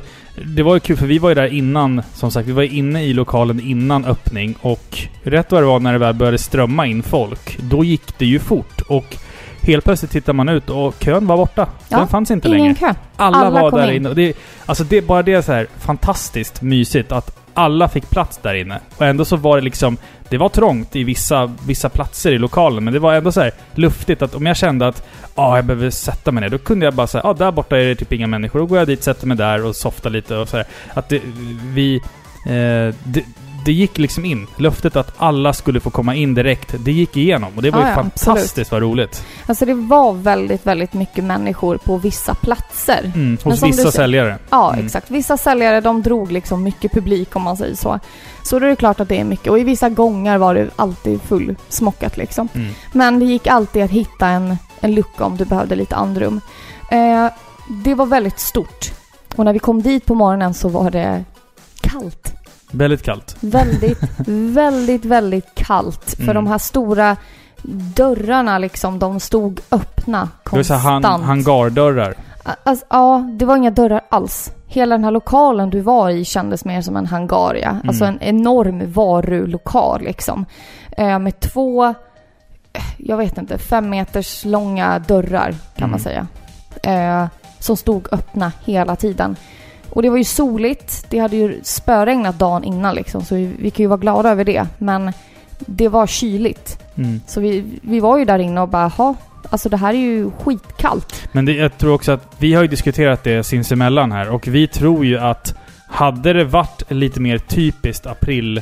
det 0.55 0.63
var 0.63 0.73
ju 0.73 0.79
kul 0.79 0.97
för 0.97 1.05
vi 1.05 1.19
var 1.19 1.29
ju 1.29 1.35
där 1.35 1.53
innan, 1.53 2.01
som 2.13 2.31
sagt, 2.31 2.47
vi 2.47 2.51
var 2.51 2.63
inne 2.63 3.03
i 3.03 3.13
lokalen 3.13 3.59
innan 3.59 4.05
öppning 4.05 4.55
och 4.61 4.97
rätt 5.23 5.51
vad 5.51 5.61
det 5.61 5.67
var 5.67 5.79
när 5.79 5.93
det 5.93 5.99
väl 5.99 6.13
började 6.15 6.37
strömma 6.37 6.87
in 6.87 7.03
folk, 7.03 7.57
då 7.59 7.83
gick 7.83 8.17
det 8.17 8.25
ju 8.25 8.39
fort 8.39 8.81
och 8.81 9.17
helt 9.63 9.83
plötsligt 9.83 10.11
tittar 10.11 10.33
man 10.33 10.49
ut 10.49 10.69
och 10.69 10.95
kön 10.99 11.27
var 11.27 11.37
borta. 11.37 11.67
Ja, 11.89 11.97
Den 11.97 12.07
fanns 12.07 12.31
inte 12.31 12.47
Ingen 12.47 12.59
längre. 12.59 12.75
kö. 12.75 12.93
Alla, 13.15 13.37
alla 13.37 13.61
var 13.61 13.71
där 13.71 13.89
in. 13.91 13.95
inne. 13.95 14.13
Det, 14.13 14.33
alltså 14.65 14.83
det, 14.83 15.01
bara 15.01 15.23
det 15.23 15.33
är 15.33 15.41
så 15.41 15.51
här 15.51 15.67
fantastiskt 15.79 16.61
mysigt 16.61 17.11
att 17.11 17.37
alla 17.53 17.89
fick 17.89 18.09
plats 18.09 18.39
där 18.41 18.53
inne. 18.53 18.79
Och 18.97 19.05
ändå 19.05 19.25
så 19.25 19.35
var 19.35 19.57
det 19.57 19.63
liksom... 19.63 19.97
Det 20.29 20.37
var 20.37 20.49
trångt 20.49 20.95
i 20.95 21.03
vissa, 21.03 21.51
vissa 21.67 21.89
platser 21.89 22.31
i 22.31 22.37
lokalen, 22.37 22.83
men 22.83 22.93
det 22.93 22.99
var 22.99 23.13
ändå 23.13 23.31
så 23.31 23.41
här 23.41 23.51
luftigt 23.75 24.21
att 24.21 24.35
om 24.35 24.45
jag 24.45 24.57
kände 24.57 24.87
att 24.87 25.07
ah, 25.35 25.55
jag 25.55 25.65
behöver 25.65 25.89
sätta 25.89 26.31
mig 26.31 26.41
ner, 26.41 26.49
då 26.49 26.57
kunde 26.57 26.85
jag 26.85 26.93
bara 26.93 27.07
säga 27.07 27.21
ah, 27.23 27.33
där 27.33 27.51
borta 27.51 27.77
är 27.77 27.85
det 27.85 27.95
typ 27.95 28.13
inga 28.13 28.27
människor. 28.27 28.59
Då 28.59 28.65
går 28.65 28.77
jag 28.77 28.87
dit, 28.87 29.03
sätter 29.03 29.27
mig 29.27 29.37
där 29.37 29.65
och 29.65 29.75
softar 29.75 30.09
lite 30.09 30.35
och 30.37 30.49
så 30.49 30.57
här. 30.57 30.65
Att 30.93 31.09
det, 31.09 31.21
vi... 31.73 31.95
Eh, 32.45 32.95
det, 33.03 33.23
det 33.65 33.71
gick 33.71 33.97
liksom 33.97 34.25
in. 34.25 34.47
Löftet 34.57 34.95
att 34.95 35.13
alla 35.17 35.53
skulle 35.53 35.79
få 35.79 35.89
komma 35.89 36.15
in 36.15 36.33
direkt, 36.33 36.75
det 36.79 36.91
gick 36.91 37.17
igenom. 37.17 37.51
Och 37.55 37.61
det 37.61 37.71
var 37.71 37.79
Ja, 37.79 37.85
ju 37.85 37.89
ja, 37.89 37.95
fantastiskt 37.95 38.71
vad 38.71 38.81
roligt. 38.81 39.25
Alltså 39.45 39.65
det 39.65 39.73
var 39.73 40.13
väldigt, 40.13 40.65
väldigt 40.65 40.93
mycket 40.93 41.23
människor 41.23 41.77
på 41.77 41.97
vissa 41.97 42.33
platser. 42.35 43.11
Mm, 43.15 43.37
hos 43.43 43.63
vissa 43.63 43.91
säljare. 43.91 44.37
Ja, 44.49 44.73
Mm. 44.73 44.85
exakt. 44.85 45.11
Vissa 45.11 45.37
säljare 45.37 45.81
de 45.81 46.01
drog 46.01 46.31
liksom 46.31 46.63
mycket 46.63 46.91
publik 46.91 47.35
om 47.35 47.41
man 47.41 47.57
säger 47.57 47.75
så. 47.75 47.99
Så 48.43 48.59
då 48.59 48.65
är 48.65 48.69
det 48.69 48.75
klart 48.75 48.99
att 48.99 49.09
det 49.09 49.19
är 49.19 49.23
mycket. 49.23 49.47
Och 49.47 49.59
i 49.59 49.63
vissa 49.63 49.89
gånger 49.89 50.37
var 50.37 50.55
det 50.55 50.69
alltid 50.75 51.21
fullsmockat 51.21 52.17
liksom. 52.17 52.47
Mm. 52.55 52.73
Men 52.93 53.19
det 53.19 53.25
gick 53.25 53.47
alltid 53.47 53.83
att 53.83 53.91
hitta 53.91 54.27
en, 54.27 54.57
en 54.79 54.95
lucka 54.95 55.23
om 55.25 55.37
du 55.37 55.45
behövde 55.45 55.75
lite 55.75 55.95
andrum. 55.95 56.41
Eh, 56.91 57.27
det 57.83 57.93
var 57.95 58.05
väldigt 58.05 58.39
stort. 58.39 58.91
Och 59.35 59.45
när 59.45 59.53
vi 59.53 59.59
kom 59.59 59.81
dit 59.81 60.05
på 60.05 60.15
morgonen 60.15 60.53
så 60.53 60.69
var 60.69 60.91
det 60.91 61.23
kallt. 61.81 62.33
Väldigt 62.73 63.03
kallt. 63.03 63.35
Väldigt, 63.39 63.99
väldigt, 64.55 65.05
väldigt 65.05 65.55
kallt. 65.55 66.13
För 66.15 66.23
Mm. 66.23 66.35
de 66.35 66.47
här 66.47 66.57
stora 66.57 67.17
dörrarna 67.95 68.57
liksom, 68.57 68.99
de 68.99 69.19
stod 69.19 69.59
öppna 69.71 70.29
Det 70.43 70.55
var 70.55 70.63
så 70.63 70.73
konstant. 70.73 71.05
han, 71.05 71.23
hangardörrar. 71.23 72.13
Alltså, 72.63 72.85
ja, 72.89 73.29
det 73.39 73.45
var 73.45 73.57
inga 73.57 73.71
dörrar 73.71 74.01
alls. 74.09 74.51
Hela 74.67 74.95
den 74.95 75.03
här 75.03 75.11
lokalen 75.11 75.69
du 75.69 75.79
var 75.81 76.09
i 76.09 76.25
kändes 76.25 76.65
mer 76.65 76.81
som 76.81 76.95
en 76.97 77.05
hangar, 77.05 77.55
ja. 77.61 77.77
Alltså 77.87 78.05
en 78.05 78.21
enorm 78.21 78.91
varulokal 78.91 80.01
liksom. 80.01 80.45
Eh, 80.97 81.19
med 81.19 81.39
två, 81.39 81.85
eh, 81.85 81.93
jag 82.97 83.17
vet 83.17 83.37
inte, 83.37 83.57
fem 83.57 83.89
meters 83.89 84.45
långa 84.45 84.99
dörrar 84.99 85.55
kan 85.75 85.89
man 85.91 85.99
Mm. 85.99 85.99
säga. 85.99 86.27
Eh, 86.83 87.27
som 87.59 87.77
stod 87.77 88.07
öppna 88.11 88.51
hela 88.65 88.95
tiden. 88.95 89.35
Och 89.93 90.01
det 90.01 90.09
var 90.09 90.17
ju 90.17 90.23
soligt. 90.23 91.05
Det 91.09 91.19
hade 91.19 91.35
ju 91.35 91.59
spöregnat 91.63 92.39
dagen 92.39 92.63
innan 92.63 92.95
liksom, 92.95 93.25
så 93.25 93.35
vi, 93.35 93.49
vi 93.59 93.71
kan 93.71 93.83
ju 93.83 93.87
vara 93.87 93.99
glada 93.99 94.29
över 94.29 94.45
det. 94.45 94.67
Men 94.77 95.13
det 95.59 95.87
var 95.87 96.07
kyligt. 96.07 96.79
Mm. 96.95 97.21
Så 97.27 97.41
vi, 97.41 97.63
vi 97.81 97.99
var 97.99 98.17
ju 98.17 98.25
där 98.25 98.39
inne 98.39 98.61
och 98.61 98.69
bara, 98.69 98.87
ha, 98.87 99.15
alltså 99.49 99.69
det 99.69 99.77
här 99.77 99.93
är 99.93 99.97
ju 99.97 100.31
skitkallt. 100.31 101.27
Men 101.31 101.45
det, 101.45 101.53
jag 101.53 101.77
tror 101.77 101.93
också 101.93 102.11
att 102.11 102.35
vi 102.37 102.53
har 102.53 102.61
ju 102.61 102.67
diskuterat 102.67 103.23
det 103.23 103.43
sinsemellan 103.43 104.11
här 104.11 104.29
och 104.29 104.47
vi 104.47 104.67
tror 104.67 105.05
ju 105.05 105.19
att 105.19 105.55
hade 105.87 106.33
det 106.33 106.43
varit 106.43 106.91
lite 106.91 107.19
mer 107.19 107.37
typiskt 107.37 108.05
april 108.05 108.61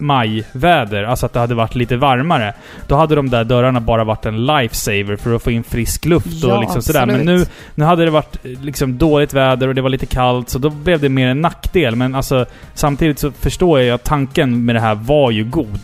majväder, 0.00 1.04
alltså 1.04 1.26
att 1.26 1.32
det 1.32 1.40
hade 1.40 1.54
varit 1.54 1.74
lite 1.74 1.96
varmare, 1.96 2.54
då 2.86 2.96
hade 2.96 3.14
de 3.14 3.30
där 3.30 3.44
dörrarna 3.44 3.80
bara 3.80 4.04
varit 4.04 4.26
en 4.26 4.46
lifesaver 4.46 5.16
för 5.16 5.34
att 5.34 5.42
få 5.42 5.50
in 5.50 5.64
frisk 5.64 6.04
luft 6.04 6.26
Ja, 6.30 6.54
och 6.54 6.60
liksom 6.60 6.82
sådär. 6.82 7.06
Men 7.06 7.20
nu, 7.20 7.46
nu 7.74 7.84
hade 7.84 8.04
det 8.04 8.10
varit 8.10 8.44
eh, 8.44 8.50
liksom 8.60 8.98
dåligt 8.98 9.34
väder 9.34 9.68
och 9.68 9.74
det 9.74 9.82
var 9.82 9.90
lite 9.90 10.06
kallt, 10.06 10.48
så 10.48 10.58
då 10.58 10.70
blev 10.70 11.00
det 11.00 11.08
mer 11.08 11.28
en 11.28 11.40
nackdel. 11.40 11.96
Men 11.96 12.14
alltså, 12.14 12.46
samtidigt 12.74 13.18
så 13.18 13.30
förstår 13.30 13.80
jag 13.80 13.94
att 13.94 14.04
tanken 14.04 14.64
med 14.64 14.74
det 14.74 14.80
här 14.80 14.94
var 14.94 15.30
ju 15.30 15.44
god. 15.44 15.80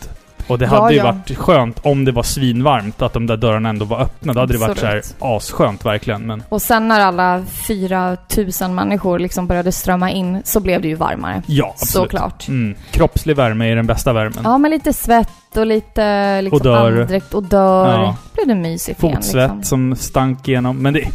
Och 0.47 0.59
det 0.59 0.65
Ja, 0.65 0.81
hade 0.81 0.93
ju 0.93 0.97
ja. 0.99 1.05
varit 1.05 1.37
skönt 1.37 1.79
om 1.83 2.05
det 2.05 2.11
var 2.11 2.23
svinvarmt, 2.23 3.01
att 3.01 3.13
de 3.13 3.27
där 3.27 3.37
dörrarna 3.37 3.69
ändå 3.69 3.85
var 3.85 4.01
öppna. 4.01 4.33
Då 4.33 4.39
hade 4.39 4.53
det 4.53 4.59
varit 4.59 4.77
så 4.77 4.85
här 4.85 4.97
Absolut. 4.97 5.15
asskönt 5.19 5.85
verkligen. 5.85 6.27
Men 6.27 6.43
Och 6.49 6.61
sen 6.61 6.87
när 6.87 6.99
alla 6.99 7.43
4000 7.45 8.75
människor 8.75 9.19
liksom 9.19 9.47
började 9.47 9.71
strömma 9.71 10.11
in 10.11 10.41
så 10.45 10.59
blev 10.59 10.81
det 10.81 10.87
ju 10.87 10.95
varmare. 10.95 11.41
ja, 11.45 11.69
absolut. 11.69 12.11
Såklart. 12.11 12.47
Mm. 12.47 12.75
Kroppslig 12.91 13.35
värme 13.35 13.71
är 13.71 13.75
den 13.75 13.87
bästa 13.87 14.13
värmen. 14.13 14.39
Ja, 14.43 14.57
med 14.57 14.71
lite 14.71 14.93
svett 14.93 15.29
och 15.57 15.65
lite 15.65 16.41
liksom 16.41 16.59
Odör. 16.61 17.01
andräkt, 17.01 17.33
odör. 17.33 17.87
Ja. 17.93 18.15
blev 18.33 18.47
det 18.47 18.55
mysigt 18.55 19.03
igen 19.03 19.15
Fotsvett 19.15 19.51
liksom. 19.55 19.63
som 19.63 19.95
stank 19.95 20.47
igenom. 20.47 20.77
Men 20.81 20.93
det, 20.93 21.07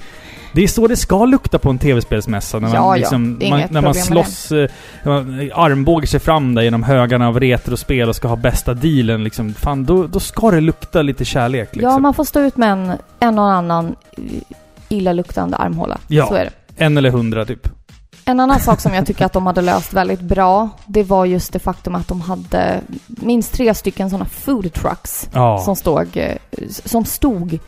det 0.52 0.62
är 0.62 0.68
så 0.68 0.86
det 0.86 0.96
ska 0.96 1.24
lukta 1.24 1.58
på 1.58 1.70
en 1.70 1.78
tv-spelsmässa. 1.78 2.58
När 2.58 2.68
man, 2.68 2.74
Ja, 2.76 2.82
ja. 2.82 2.94
liksom, 2.96 3.38
är 3.42 3.50
man, 3.50 3.62
när 3.70 3.80
man 3.80 3.94
slåss, 3.94 4.52
eh, 4.52 4.68
när 5.02 5.12
man 5.12 5.50
armbågar 5.54 6.06
sig 6.06 6.20
fram 6.20 6.54
där 6.54 6.62
genom 6.62 6.82
högarna 6.82 7.28
av 7.28 7.40
retrospel 7.40 8.08
och 8.08 8.16
ska 8.16 8.28
ha 8.28 8.36
bästa 8.36 8.74
dealen. 8.74 9.24
Liksom, 9.24 9.54
fan, 9.54 9.84
då, 9.84 10.06
då 10.06 10.20
ska 10.20 10.50
det 10.50 10.60
lukta 10.60 11.02
lite 11.02 11.24
kärlek. 11.24 11.68
Liksom. 11.76 11.92
Ja, 11.92 11.98
man 11.98 12.14
får 12.14 12.24
stå 12.24 12.40
ut 12.40 12.56
med 12.56 12.72
en, 12.72 12.92
en 13.20 13.38
och 13.38 13.52
annan 13.52 13.96
eh, 14.16 14.22
illaluktande 14.88 15.56
armhåla. 15.56 15.98
Ja. 16.08 16.26
Så 16.26 16.34
är 16.34 16.44
det. 16.44 16.50
En 16.84 16.96
eller 16.96 17.10
hundra 17.10 17.44
typ. 17.44 17.68
En 18.24 18.40
annan 18.40 18.60
sak 18.60 18.80
som 18.80 18.94
jag 18.94 19.06
tycker 19.06 19.24
att 19.26 19.32
de 19.32 19.46
hade 19.46 19.60
löst 19.62 19.92
väldigt 19.92 20.20
bra, 20.20 20.68
det 20.86 21.02
var 21.02 21.24
just 21.24 21.52
det 21.52 21.58
faktum 21.58 21.94
att 21.94 22.08
de 22.08 22.20
hade 22.20 22.80
minst 23.06 23.52
tre 23.52 23.74
stycken 23.74 24.10
sådana 24.10 24.24
food 24.24 24.72
trucks 24.72 25.28
Ja. 25.32 25.58
som 25.58 25.76
stod, 25.76 26.08
eh, 26.16 26.36
som 26.68 27.04
stod, 27.04 27.58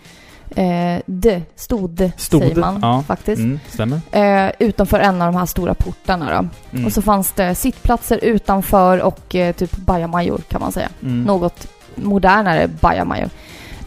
eh, 0.54 1.00
de, 1.06 1.42
stod, 1.56 2.10
Stod, 2.16 2.40
säger 2.42 2.56
man 2.56 2.78
ja. 2.82 3.02
faktiskt, 3.06 3.40
Mm, 3.40 3.60
stämmer. 3.68 4.00
eh, 4.46 4.52
utanför 4.58 4.98
en 4.98 5.22
av 5.22 5.32
de 5.32 5.38
här 5.38 5.46
stora 5.46 5.74
portarna 5.74 6.30
då. 6.30 6.48
Mm. 6.76 6.86
Och 6.86 6.92
så 6.92 7.02
fanns 7.02 7.32
det 7.32 7.54
sittplatser 7.54 8.18
utanför 8.24 8.98
och 9.02 9.34
eh, 9.34 9.54
typ 9.54 9.76
bajamajor 9.76 10.38
kan 10.48 10.60
man 10.60 10.72
säga. 10.72 10.88
Mm. 11.02 11.22
Något 11.22 11.66
modernare 11.94 12.68
bajamajor. 12.80 13.30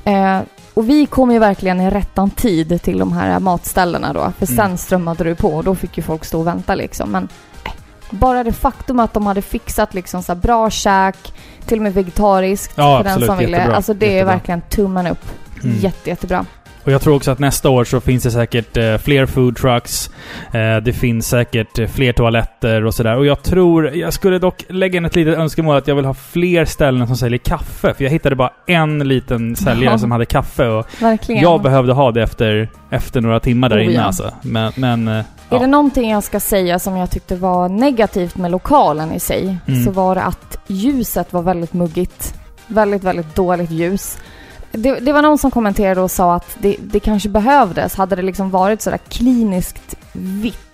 Eh, 0.04 0.40
och 0.74 0.90
vi 0.90 1.06
kom 1.06 1.32
ju 1.32 1.40
verkligen 1.40 1.82
i 1.82 1.90
rättan 1.90 2.30
tid 2.30 2.82
till 2.82 3.00
de 3.00 3.14
här 3.14 3.40
matställena 3.40 4.14
då. 4.14 4.32
För 4.40 4.46
sen 4.46 4.60
Mm. 4.60 4.78
strömmade 4.78 5.24
det 5.24 5.36
på 5.36 5.50
och 5.56 5.64
då 5.64 5.76
fick 5.76 5.98
ju 5.98 6.04
folk 6.04 6.26
stå 6.26 6.40
och 6.40 6.48
vänta 6.48 6.76
liksom. 6.76 7.10
Men 7.12 7.28
eh, 7.64 7.72
bara 8.10 8.44
det 8.44 8.54
faktum 8.54 9.00
att 9.00 9.14
de 9.14 9.26
hade 9.26 9.42
fixat 9.42 9.94
liksom 9.94 10.24
så 10.24 10.34
här 10.34 10.40
bra 10.42 10.70
käk, 10.70 11.34
till 11.66 11.78
och 11.78 11.84
med 11.84 11.94
vegetariskt 11.94 12.74
Ja, 12.76 12.98
för 12.98 13.04
den 13.04 13.12
absolut. 13.14 13.28
som 13.28 13.38
ville. 13.38 13.58
Jättebra. 13.58 13.76
Alltså 13.76 13.94
det 13.94 14.06
är 14.06 14.12
Jättebra. 14.12 14.34
verkligen 14.34 14.62
tummen 14.62 15.08
upp. 15.08 15.26
Mm. 15.64 15.78
Jätte, 15.78 16.10
jättebra. 16.10 16.46
Och 16.84 16.94
jag 16.94 17.02
tror 17.02 17.16
också 17.16 17.32
att 17.32 17.40
nästa 17.40 17.70
år 17.70 17.84
så 17.84 18.00
finns 18.02 18.24
det 18.24 18.32
säkert 18.32 18.78
eh, 18.78 18.98
fler 18.98 19.26
food 19.26 19.56
trucks. 19.58 20.10
Eh, 20.54 20.78
det 20.78 20.94
finns 20.94 21.28
säkert 21.28 21.80
eh, 21.80 21.88
fler 21.88 22.14
toaletter 22.14 22.86
och 22.86 22.94
sådär. 22.94 23.18
Och 23.18 23.26
jag 23.26 23.44
tror... 23.44 23.96
Jag 23.96 24.14
skulle 24.14 24.40
dock 24.40 24.66
lägga 24.70 24.98
in 24.98 25.06
ett 25.06 25.16
litet 25.16 25.38
önskemål 25.38 25.78
att 25.78 25.88
jag 25.88 25.96
vill 25.96 26.06
ha 26.06 26.14
fler 26.14 26.66
ställen 26.66 27.08
som 27.08 27.18
säljer 27.18 27.38
kaffe. 27.40 27.94
För 27.94 28.04
jag 28.04 28.12
hittade 28.12 28.36
bara 28.36 28.50
en 28.68 29.00
liten 29.08 29.56
säljare 29.56 29.94
Ja. 29.94 29.98
som 29.98 30.12
hade 30.12 30.26
kaffe 30.26 30.68
och 30.68 30.86
Verkligen. 31.02 31.44
jag 31.44 31.62
behövde 31.62 31.94
ha 31.94 32.12
det 32.12 32.24
efter, 32.24 32.70
efter 32.90 33.22
några 33.22 33.40
timmar 33.40 33.70
där 33.70 33.78
Oh, 33.78 33.84
inne 33.86 33.94
ja. 33.94 34.02
alltså. 34.04 34.32
Men... 34.42 34.72
men 34.76 35.08
eh, 35.08 35.14
Är 35.16 35.24
ja. 35.50 35.60
det 35.60 35.68
någonting 35.68 36.10
jag 36.12 36.24
ska 36.24 36.40
säga 36.40 36.80
som 36.80 36.98
jag 36.98 37.12
tyckte 37.12 37.36
var 37.36 37.70
negativt 37.70 38.38
med 38.38 38.52
lokalen 38.52 39.12
i 39.14 39.20
sig 39.20 39.58
Mm. 39.68 39.86
så 39.86 39.92
var 39.92 40.16
det 40.16 40.24
att 40.24 40.58
ljuset 40.68 41.34
var 41.34 41.42
väldigt 41.42 41.74
muggigt. 41.74 42.36
Väldigt, 42.68 43.04
väldigt 43.04 43.36
dåligt 43.36 43.72
ljus. 43.72 44.18
Det, 44.78 45.00
det 45.00 45.14
var 45.14 45.22
någon 45.22 45.38
som 45.38 45.52
kommenterade 45.52 46.02
och 46.02 46.12
sa 46.12 46.36
att 46.36 46.58
det, 46.60 46.76
det 46.80 47.00
kanske 47.00 47.30
behövdes. 47.30 47.96
Hade 47.96 48.16
det 48.16 48.22
liksom 48.22 48.50
varit 48.50 48.82
sådär 48.82 49.00
kliniskt 49.10 49.96
vitt 50.14 50.67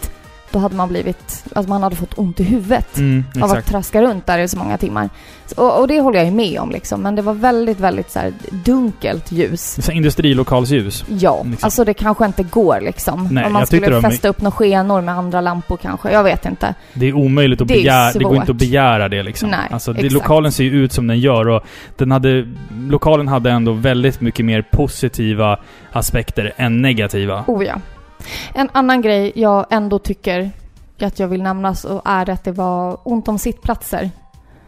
då 0.54 0.60
hade 0.60 0.76
man 0.76 0.90
blivit, 0.90 1.44
alltså 1.56 1.70
man 1.70 1.84
hade 1.84 1.96
fått 1.96 2.18
ont 2.18 2.40
i 2.40 2.44
huvudet 2.44 2.98
Mm, 2.98 3.24
av 3.42 3.52
att 3.52 3.66
traska 3.66 4.02
runt 4.02 4.26
där 4.26 4.40
i 4.40 4.48
så 4.48 4.58
många 4.58 4.78
timmar. 4.78 5.10
Och, 5.56 5.80
och 5.80 5.88
det 5.88 6.00
håller 6.00 6.18
jag 6.18 6.26
ju 6.26 6.32
med 6.32 6.60
om 6.60 6.72
liksom, 6.72 7.02
men 7.02 7.16
det 7.16 7.22
var 7.22 7.34
väldigt, 7.34 7.80
väldigt 7.80 8.12
så 8.12 8.20
dunkelt 8.52 9.32
ljus. 9.32 9.86
Så 9.86 9.92
Industrilokalsljus. 9.92 11.06
Ja, 11.08 11.44
Liksom. 11.44 11.66
alltså 11.66 11.84
det 11.84 11.94
kanske 11.94 12.26
inte 12.26 12.44
går 12.44 12.82
liksom. 12.82 13.28
Nej, 13.32 13.46
Om 13.46 13.54
man 13.54 13.68
skulle 13.68 13.90
de- 13.90 14.02
fästa 14.02 14.28
upp 14.28 14.42
några 14.42 14.52
skenor 14.56 15.02
med 15.02 15.16
andra 15.18 15.42
lampor 15.42 15.78
kanske. 15.78 16.12
Jag 16.12 16.24
vet 16.24 16.46
inte. 16.46 16.76
Det 16.94 17.06
är 17.06 17.14
omöjligt 17.14 17.62
att 17.62 17.68
Det 17.68 17.74
är 17.74 17.78
begära. 17.78 18.12
Det 18.14 18.24
går 18.24 18.36
inte 18.36 18.52
att 18.52 18.58
begära 18.58 19.10
det 19.10 19.24
liksom. 19.24 19.50
Nej, 19.50 19.60
alltså, 19.72 19.94
det, 19.94 20.10
lokalen 20.14 20.52
ser 20.52 20.64
ju 20.64 20.72
ut 20.84 20.92
som 20.94 21.08
den 21.08 21.20
gör 21.20 21.48
och 21.50 21.64
den 21.98 22.12
hade... 22.12 22.48
Lokalen 22.90 23.28
hade 23.28 23.52
ändå 23.52 23.72
väldigt 23.74 24.22
mycket 24.22 24.46
mer 24.46 24.62
positiva 24.72 25.60
aspekter 25.92 26.54
än 26.58 26.82
negativa. 26.82 27.44
Oh 27.48 27.66
ja. 27.66 27.76
En 28.54 28.70
annan 28.72 29.02
grej 29.02 29.32
jag 29.36 29.66
ändå 29.70 30.00
tycker 30.00 30.52
att 31.02 31.20
jag 31.20 31.28
vill 31.28 31.44
nämna 31.44 31.76
så 31.76 32.02
är 32.06 32.30
att 32.30 32.44
det 32.44 32.52
var 32.52 32.98
ont 33.04 33.28
om 33.28 33.40
sittplatser. 33.40 34.12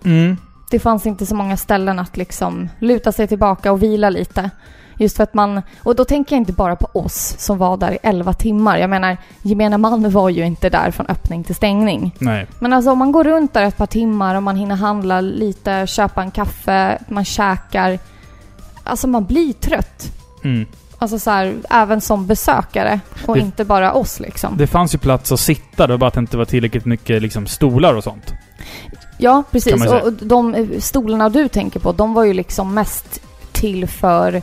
Mm. 0.03 0.37
Det 0.71 0.79
fanns 0.79 1.05
inte 1.05 1.25
så 1.25 1.35
många 1.35 1.57
ställen 1.57 1.99
att 1.99 2.17
liksom 2.17 2.69
luta 2.79 3.11
sig 3.11 3.27
tillbaka 3.27 3.71
och 3.71 3.83
vila 3.83 4.09
lite. 4.09 4.49
Just 4.97 5.15
för 5.15 5.23
att 5.23 5.33
man, 5.33 5.61
och 5.83 5.95
då 5.95 6.05
tänker 6.05 6.35
jag 6.35 6.41
inte 6.41 6.53
bara 6.53 6.75
på 6.75 6.99
oss 6.99 7.35
som 7.37 7.57
var 7.57 7.77
där 7.77 7.91
i 7.91 7.97
11 8.03 8.33
timmar. 8.33 8.77
Jag 8.77 8.89
menar, 8.89 9.17
gemene 9.41 9.77
man 9.77 10.09
var 10.09 10.29
ju 10.29 10.45
inte 10.45 10.69
där 10.69 10.91
från 10.91 11.07
öppning 11.07 11.43
till 11.43 11.55
stängning. 11.55 12.15
Nej. 12.19 12.47
Men 12.59 12.73
alltså 12.73 12.91
om 12.91 12.97
man 12.97 13.11
går 13.11 13.23
runt 13.23 13.53
där 13.53 13.63
ett 13.63 13.77
par 13.77 13.85
timmar 13.85 14.35
och 14.35 14.43
man 14.43 14.55
hinner 14.55 14.75
handla 14.75 15.21
lite, 15.21 15.87
köpa 15.87 16.21
en 16.21 16.31
kaffe, 16.31 16.99
man 17.07 17.25
käkar. 17.25 17.99
Alltså 18.83 19.07
man 19.07 19.25
blir 19.25 19.53
trött. 19.53 20.11
Mm. 20.43 20.65
Alltså 21.05 21.19
så 21.19 21.29
här, 21.31 21.53
även 21.69 22.01
som 22.01 22.27
besökare 22.27 22.99
och 23.25 23.35
Det- 23.35 23.41
inte 23.41 23.65
bara 23.65 23.93
oss 23.93 24.19
liksom. 24.19 24.57
Det 24.57 24.67
fanns 24.67 24.93
ju 24.93 24.97
plats 24.97 25.31
att 25.31 25.39
sitta, 25.39 25.87
det 25.87 25.93
var 25.93 25.97
bara 25.97 26.07
att 26.07 26.13
det 26.13 26.19
inte 26.19 26.37
var 26.37 26.45
tillräckligt 26.45 26.85
mycket 26.85 27.21
liksom, 27.21 27.47
stolar 27.47 27.93
och 27.93 28.03
sånt. 28.03 28.33
Ja, 29.17 29.43
precis. 29.51 29.85
Och 29.85 30.13
de 30.13 30.55
eh, 30.55 30.65
stolarna 30.79 31.29
du 31.29 31.47
tänker 31.47 31.79
på, 31.79 31.91
de 31.91 32.13
var 32.13 32.23
ju 32.23 32.33
liksom 32.33 32.73
mest 32.73 33.21
till 33.51 33.87
för 33.87 34.41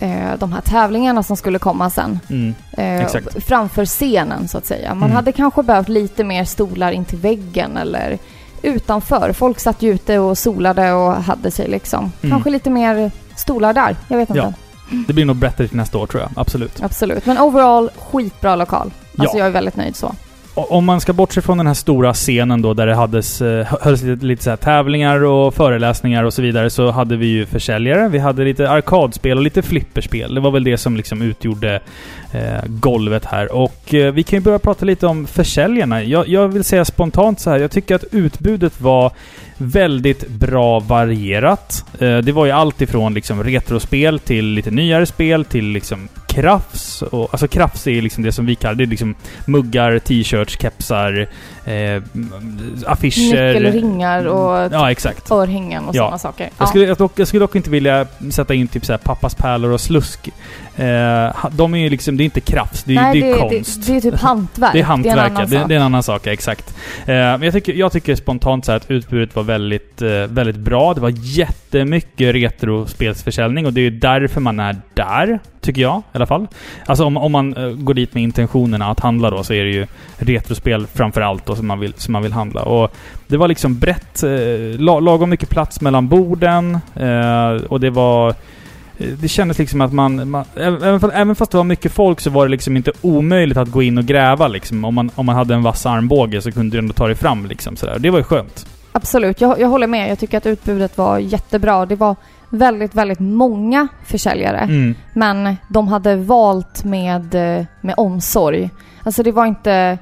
eh, 0.00 0.30
de 0.38 0.52
här 0.52 0.60
tävlingarna 0.60 1.22
som 1.22 1.36
skulle 1.36 1.58
komma 1.58 1.90
sen. 1.90 2.20
Mm. 2.30 2.54
Eh. 2.72 3.08
Framför 3.46 3.84
scenen 3.84 4.48
så 4.48 4.58
att 4.58 4.66
säga. 4.66 4.88
Man 4.94 5.02
Mm. 5.02 5.16
hade 5.16 5.32
kanske 5.32 5.62
behövt 5.62 5.88
lite 5.88 6.24
mer 6.24 6.44
stolar 6.44 6.92
in 6.92 7.04
till 7.04 7.18
väggen 7.18 7.76
eller 7.76 8.18
utanför. 8.62 9.32
Folk 9.32 9.60
satt 9.60 9.82
ju 9.82 9.90
ute 9.94 10.18
och 10.18 10.38
solade 10.38 10.92
och 10.92 11.12
hade 11.14 11.50
sig 11.50 11.68
liksom. 11.68 12.12
Mm. 12.22 12.30
Kanske 12.30 12.50
lite 12.50 12.70
mer 12.70 13.10
stolar 13.36 13.72
där. 13.72 13.96
Jag 14.08 14.16
vet 14.18 14.30
inte. 14.30 14.40
Ja. 14.40 14.52
Det 15.06 15.12
blir 15.12 15.24
nog 15.24 15.36
bättre 15.36 15.68
till 15.68 15.76
nästa 15.76 15.98
år 15.98 16.06
tror 16.06 16.22
jag. 16.22 16.30
Absolut. 16.36 16.82
Absolut. 16.82 17.26
Men 17.26 17.38
overall, 17.38 17.90
skitbra 18.10 18.56
lokal. 18.56 18.90
Alltså 19.18 19.36
Ja. 19.36 19.38
jag 19.38 19.46
är 19.46 19.50
väldigt 19.52 19.76
nöjd 19.76 19.96
så. 19.96 20.14
Om 20.54 20.84
man 20.84 21.00
ska 21.00 21.12
bortse 21.12 21.40
från 21.42 21.58
den 21.58 21.66
här 21.66 21.74
stora 21.74 22.14
scenen 22.14 22.62
då 22.62 22.74
där 22.74 22.86
det 22.86 22.94
hades, 22.94 23.42
eh, 23.42 23.66
hölls 23.80 24.02
lite, 24.02 24.26
lite 24.26 24.42
så 24.44 24.56
tävlingar 24.56 25.24
och 25.24 25.54
föreläsningar 25.54 26.24
och 26.24 26.34
så 26.34 26.42
vidare 26.42 26.70
så 26.70 26.90
hade 26.90 27.16
vi 27.16 27.26
ju 27.26 27.46
försäljare. 27.46 28.08
Vi 28.08 28.18
hade 28.18 28.44
lite 28.44 28.70
arkadspel 28.70 29.36
och 29.38 29.44
lite 29.44 29.62
flipperspel. 29.62 30.34
Det 30.34 30.40
var 30.40 30.50
väl 30.50 30.64
det 30.64 30.78
som 30.78 30.96
liksom 30.96 31.22
utgjorde 31.22 31.80
Eh, 32.34 32.60
golvet 32.66 33.24
här. 33.24 33.52
Och 33.52 33.94
eh, 33.94 34.12
vi 34.12 34.22
kan 34.22 34.36
ju 34.36 34.42
börja 34.42 34.58
prata 34.58 34.84
lite 34.84 35.06
om 35.06 35.26
försäljarna. 35.26 36.02
Jag, 36.02 36.28
jag 36.28 36.48
vill 36.48 36.64
säga 36.64 36.84
spontant 36.84 37.40
så 37.40 37.50
här. 37.50 37.58
Jag 37.58 37.70
tycker 37.70 37.94
att 37.94 38.04
utbudet 38.10 38.80
var 38.80 39.12
väldigt 39.56 40.28
bra 40.28 40.80
varierat. 40.80 41.84
Eh, 41.98 42.18
det 42.18 42.32
var 42.32 42.46
ju 42.46 42.52
allt 42.52 42.80
ifrån 42.80 43.14
liksom 43.14 43.44
retrospel 43.44 44.18
till 44.18 44.44
lite 44.44 44.70
nyare 44.70 45.06
spel 45.06 45.44
till 45.44 45.64
liksom 45.64 46.08
krafs. 46.28 47.02
Och, 47.02 47.28
alltså 47.32 47.48
krafs 47.48 47.86
är 47.86 48.02
liksom 48.02 48.24
det 48.24 48.32
som 48.32 48.46
vi 48.46 48.54
kallar 48.54 48.74
det. 48.74 48.84
är 48.84 48.86
liksom 48.86 49.14
muggar, 49.46 49.98
t-shirts, 49.98 50.58
kepsar, 50.60 51.28
eh, 51.64 52.02
affischer. 52.86 53.54
Nyckelringar 53.54 54.26
och 54.26 54.72
Ja, 54.72 54.90
exakt. 54.90 55.30
örhängen 55.30 55.84
och 55.84 55.94
Ja. 55.94 56.02
sådana 56.02 56.18
saker. 56.18 56.50
Jag 56.58 56.68
skulle, 56.68 56.84
jag, 56.84 56.96
dock, 56.96 57.12
jag 57.18 57.28
skulle 57.28 57.40
dock 57.40 57.54
inte 57.56 57.70
vilja 57.70 58.06
sätta 58.30 58.54
in 58.54 58.68
typ 58.68 58.84
så 58.86 58.92
här 58.92 58.98
pappas 58.98 59.34
pärlor 59.34 59.70
och 59.72 59.80
slusk. 59.80 60.28
Eh, 60.76 61.34
de 61.52 61.74
är 61.74 61.78
ju 61.78 61.88
liksom, 61.88 62.16
det 62.16 62.22
är 62.22 62.24
inte 62.24 62.40
krafts, 62.40 62.84
det 62.84 62.92
är, 62.96 63.02
Nej, 63.02 63.20
det 63.20 63.30
är 63.30 63.32
det, 63.32 63.38
konst. 63.56 63.86
det, 63.86 63.92
det 63.92 63.96
är 63.96 64.00
typ 64.10 64.20
hantverk. 64.20 64.72
Det 64.72 64.78
är 64.78 64.82
en 64.82 64.86
hantverk, 64.86 65.16
annan 65.18 65.32
ja. 65.36 65.46
det, 65.46 65.58
sak. 65.58 65.68
det 65.68 65.74
är 65.74 65.78
en 65.78 65.84
annan 65.84 66.02
sak, 66.02 66.26
exakt. 66.26 66.74
Eh, 67.00 67.04
men 67.14 67.42
jag 67.42 67.52
tycker, 67.52 67.72
jag 67.72 67.92
tycker 67.92 68.14
spontant 68.14 68.64
så 68.64 68.72
att 68.72 68.90
utbudet 68.90 69.36
var 69.36 69.42
väldigt, 69.42 70.02
eh, 70.02 70.08
väldigt 70.08 70.56
bra. 70.56 70.94
Det 70.94 71.00
var 71.00 71.12
jättemycket 71.16 72.34
retrospelsförsäljning 72.34 73.66
och 73.66 73.72
det 73.72 73.80
är 73.80 73.82
ju 73.82 73.90
därför 73.90 74.40
man 74.40 74.60
är 74.60 74.76
där, 74.94 75.38
tycker 75.60 75.82
jag 75.82 75.98
i 75.98 76.16
alla 76.16 76.26
fall. 76.26 76.46
Alltså 76.86 77.04
om, 77.04 77.16
om 77.16 77.32
man 77.32 77.56
eh, 77.56 77.68
går 77.70 77.94
dit 77.94 78.14
med 78.14 78.22
intentionerna 78.22 78.90
att 78.90 79.00
handla 79.00 79.30
då 79.30 79.44
så 79.44 79.52
är 79.54 79.64
det 79.64 79.70
ju 79.70 79.86
retrospel 80.18 80.86
framför 80.94 81.20
allt 81.20 81.48
då 81.52 81.56
som 81.56 81.66
man 81.66 81.80
vill, 81.80 81.94
som 81.96 82.12
man 82.12 82.22
vill 82.22 82.32
handla. 82.32 82.62
Och 82.62 82.92
det 83.26 83.36
var 83.36 83.48
liksom 83.48 83.78
brett, 83.78 84.22
eh, 84.22 84.80
la, 84.80 85.00
lagom 85.00 85.30
mycket 85.30 85.50
plats 85.50 85.80
mellan 85.80 86.08
borden 86.08 86.78
eh, 86.94 87.64
och 87.68 87.80
det 87.80 87.90
var 87.90 88.28
eh, 88.98 89.06
det 89.20 89.28
kändes 89.28 89.58
liksom 89.58 89.80
att 89.80 89.92
man, 89.92 90.30
man 90.30 90.44
även, 90.56 91.00
fast, 91.00 91.14
även 91.14 91.34
fast 91.34 91.50
det 91.50 91.56
var 91.56 91.64
mycket 91.64 91.92
folk 91.92 92.20
så 92.20 92.30
var 92.30 92.46
det 92.46 92.50
liksom 92.50 92.76
inte 92.76 92.92
omöjligt 93.00 93.58
att 93.58 93.70
gå 93.70 93.82
in 93.82 93.98
och 93.98 94.04
gräva 94.04 94.48
liksom. 94.48 94.84
Om 94.84 94.94
man, 94.94 95.10
om 95.14 95.26
man 95.26 95.36
hade 95.36 95.54
en 95.54 95.62
vass 95.62 95.86
armbåge 95.86 96.42
så 96.42 96.52
kunde 96.52 96.76
du 96.76 96.78
ändå 96.78 96.92
ta 96.92 97.06
dig 97.06 97.16
fram 97.16 97.46
liksom 97.46 97.76
sådär. 97.76 97.98
Det 97.98 98.10
var 98.10 98.18
ju 98.18 98.24
skönt. 98.24 98.66
Absolut, 98.92 99.40
jag, 99.40 99.60
jag 99.60 99.68
håller 99.68 99.86
med. 99.86 100.10
Jag 100.10 100.18
tycker 100.18 100.38
att 100.38 100.46
utbudet 100.46 100.98
var 100.98 101.18
jättebra. 101.18 101.86
Det 101.86 101.96
var 101.96 102.16
väldigt, 102.52 102.94
väldigt 102.94 103.20
många 103.20 103.88
försäljare. 104.04 104.58
Mm. 104.58 104.94
Men 105.14 105.56
de 105.68 105.88
hade 105.88 106.16
valt 106.16 106.84
med, 106.84 107.34
eh, 107.34 107.64
med 107.80 107.94
omsorg. 107.96 108.70
Alltså 109.02 109.22
det 109.22 109.32
var 109.32 109.46
inte... 109.46 109.98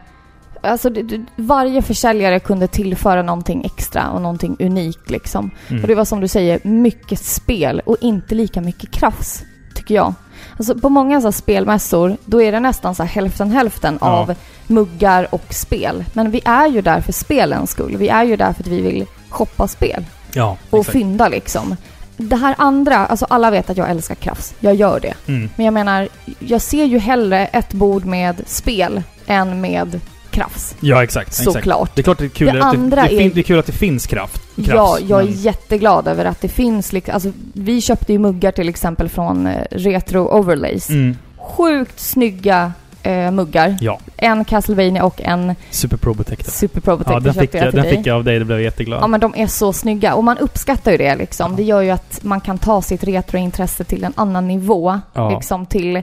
Alltså 0.63 0.91
varje 1.37 1.83
försäljare 1.83 2.41
kunde 2.41 2.67
tillföra 2.67 3.23
någonting 3.23 3.65
extra 3.65 4.11
och 4.11 4.23
någonting 4.23 4.57
unikt 4.61 5.11
liksom. 5.11 5.51
Mm. 5.69 5.83
Och 5.83 5.89
det 5.89 5.95
var 5.95 6.05
som 6.05 6.21
du 6.21 6.29
säger, 6.29 6.61
mycket 6.63 7.19
spel 7.25 7.83
och 7.87 7.97
inte 8.01 8.35
lika 8.35 8.61
mycket 8.61 8.91
krafts, 8.91 9.43
tycker 9.75 9.95
jag. 9.95 10.15
Alltså 10.57 10.75
på 10.75 10.89
många 10.89 11.21
så 11.21 11.27
här 11.27 11.33
spelmässor, 11.33 12.17
då 12.25 12.43
är 12.43 12.53
det 12.53 12.61
nästan 12.61 12.95
så 12.95 13.03
hälften 13.03 13.51
hälften 13.51 13.99
Ja. 14.01 14.07
av 14.07 14.35
muggar 14.67 15.35
och 15.35 15.55
spel. 15.55 16.05
Men 16.13 16.31
vi 16.31 16.41
är 16.45 16.67
ju 16.67 16.81
där 16.83 17.01
för 17.01 17.13
spelens 17.13 17.71
skull. 17.71 17.97
Vi 17.97 18.09
är 18.09 18.25
ju 18.25 18.37
där 18.37 18.53
för 18.53 18.63
att 18.63 18.67
vi 18.69 18.81
vill 18.81 19.07
shoppa 19.29 19.69
spel 19.69 20.05
Ja, 20.33 20.57
och 20.71 20.79
exakt. 20.79 20.93
fynda 20.93 21.29
liksom. 21.29 21.77
Det 22.17 22.37
här 22.37 22.55
andra, 22.59 22.97
alltså 23.07 23.27
alla 23.31 23.51
vet 23.51 23.71
att 23.71 23.77
jag 23.77 23.91
älskar 23.91 24.15
krafts. 24.15 24.55
Jag 24.61 24.75
gör 24.75 25.01
det. 25.01 25.15
Mm. 25.27 25.51
Men 25.57 25.65
jag 25.65 25.75
menar, 25.75 26.09
jag 26.39 26.61
ser 26.63 26.85
ju 26.85 26.99
hellre 26.99 27.47
ett 27.47 27.73
bord 27.73 28.05
med 28.05 28.43
spel 28.47 29.03
än 29.27 29.61
med 29.61 30.01
krafts. 30.31 30.75
Ja, 30.81 31.03
exakt. 31.03 31.29
exakt. 31.29 31.53
Såklart. 31.53 31.91
Det 31.95 32.01
är 32.01 32.03
klart 32.03 32.19
det 32.19 32.25
är 32.25 32.29
kul, 32.29 32.55
Det 32.55 32.65
att, 32.65 32.73
det, 32.73 32.97
det, 32.97 33.01
är- 33.25 33.31
det 33.35 33.41
är 33.41 33.43
kul 33.43 33.59
att 33.59 33.67
det 33.67 33.73
finns 33.73 34.07
kraft. 34.07 34.43
Ja, 34.55 34.65
krafts, 34.65 35.03
jag 35.09 35.21
är 35.23 35.27
jätteglad 35.27 36.09
över 36.09 36.25
att 36.25 36.41
det 36.41 36.49
finns 36.49 36.93
liksom, 36.93 37.15
alltså 37.15 37.33
vi 37.53 37.81
köpte 37.81 38.13
ju 38.13 38.19
muggar 38.19 38.53
till 38.53 38.69
exempel 38.69 39.09
från 39.09 39.47
eh, 39.47 39.63
Retro 39.71 40.39
Overlays. 40.39 40.89
Mm. 40.91 41.17
Sjukt 41.39 42.01
snygga 42.01 42.73
eh, 43.03 43.31
muggar. 43.31 43.77
Ja, 43.81 43.99
En 44.17 44.45
Castlevania 44.45 45.05
och 45.05 45.21
en 45.23 45.55
Super 45.71 45.97
Pro 45.97 46.15
Protector. 46.15 46.53
Super 46.53 46.81
Pro 46.81 46.97
Protector 46.97 47.15
Ja, 47.15 47.21
den 47.21 47.35
fick, 47.35 47.55
jag 47.55 47.67
jag, 47.67 47.75
den 47.75 47.83
dig. 47.83 47.97
fick 47.97 48.07
jag 48.07 48.17
av 48.17 48.25
dig. 48.25 48.39
Det 48.39 48.45
blev 48.45 48.59
jag 48.59 48.65
jätteglad. 48.65 49.03
Ja 49.03 49.07
men 49.07 49.21
de 49.21 49.35
är 49.37 49.47
så 49.47 49.73
snygga 49.73 50.15
och 50.15 50.25
man 50.25 50.39
uppskattar 50.39 50.93
ju 50.93 50.99
det 50.99 51.17
liksom. 51.17 51.51
Ja. 51.51 51.57
Det 51.57 51.63
gör 51.63 51.81
ju 51.81 51.91
att 51.91 52.19
man 52.23 52.41
kan 52.41 52.59
ta 52.59 52.83
sitt 52.83 53.05
retrointresse 53.05 53.85
till 53.85 54.05
en 54.05 54.13
annan 54.17 54.49
nivå. 54.49 55.01
Ja. 55.15 55.31
Liksom 55.31 55.67
till, 55.67 56.03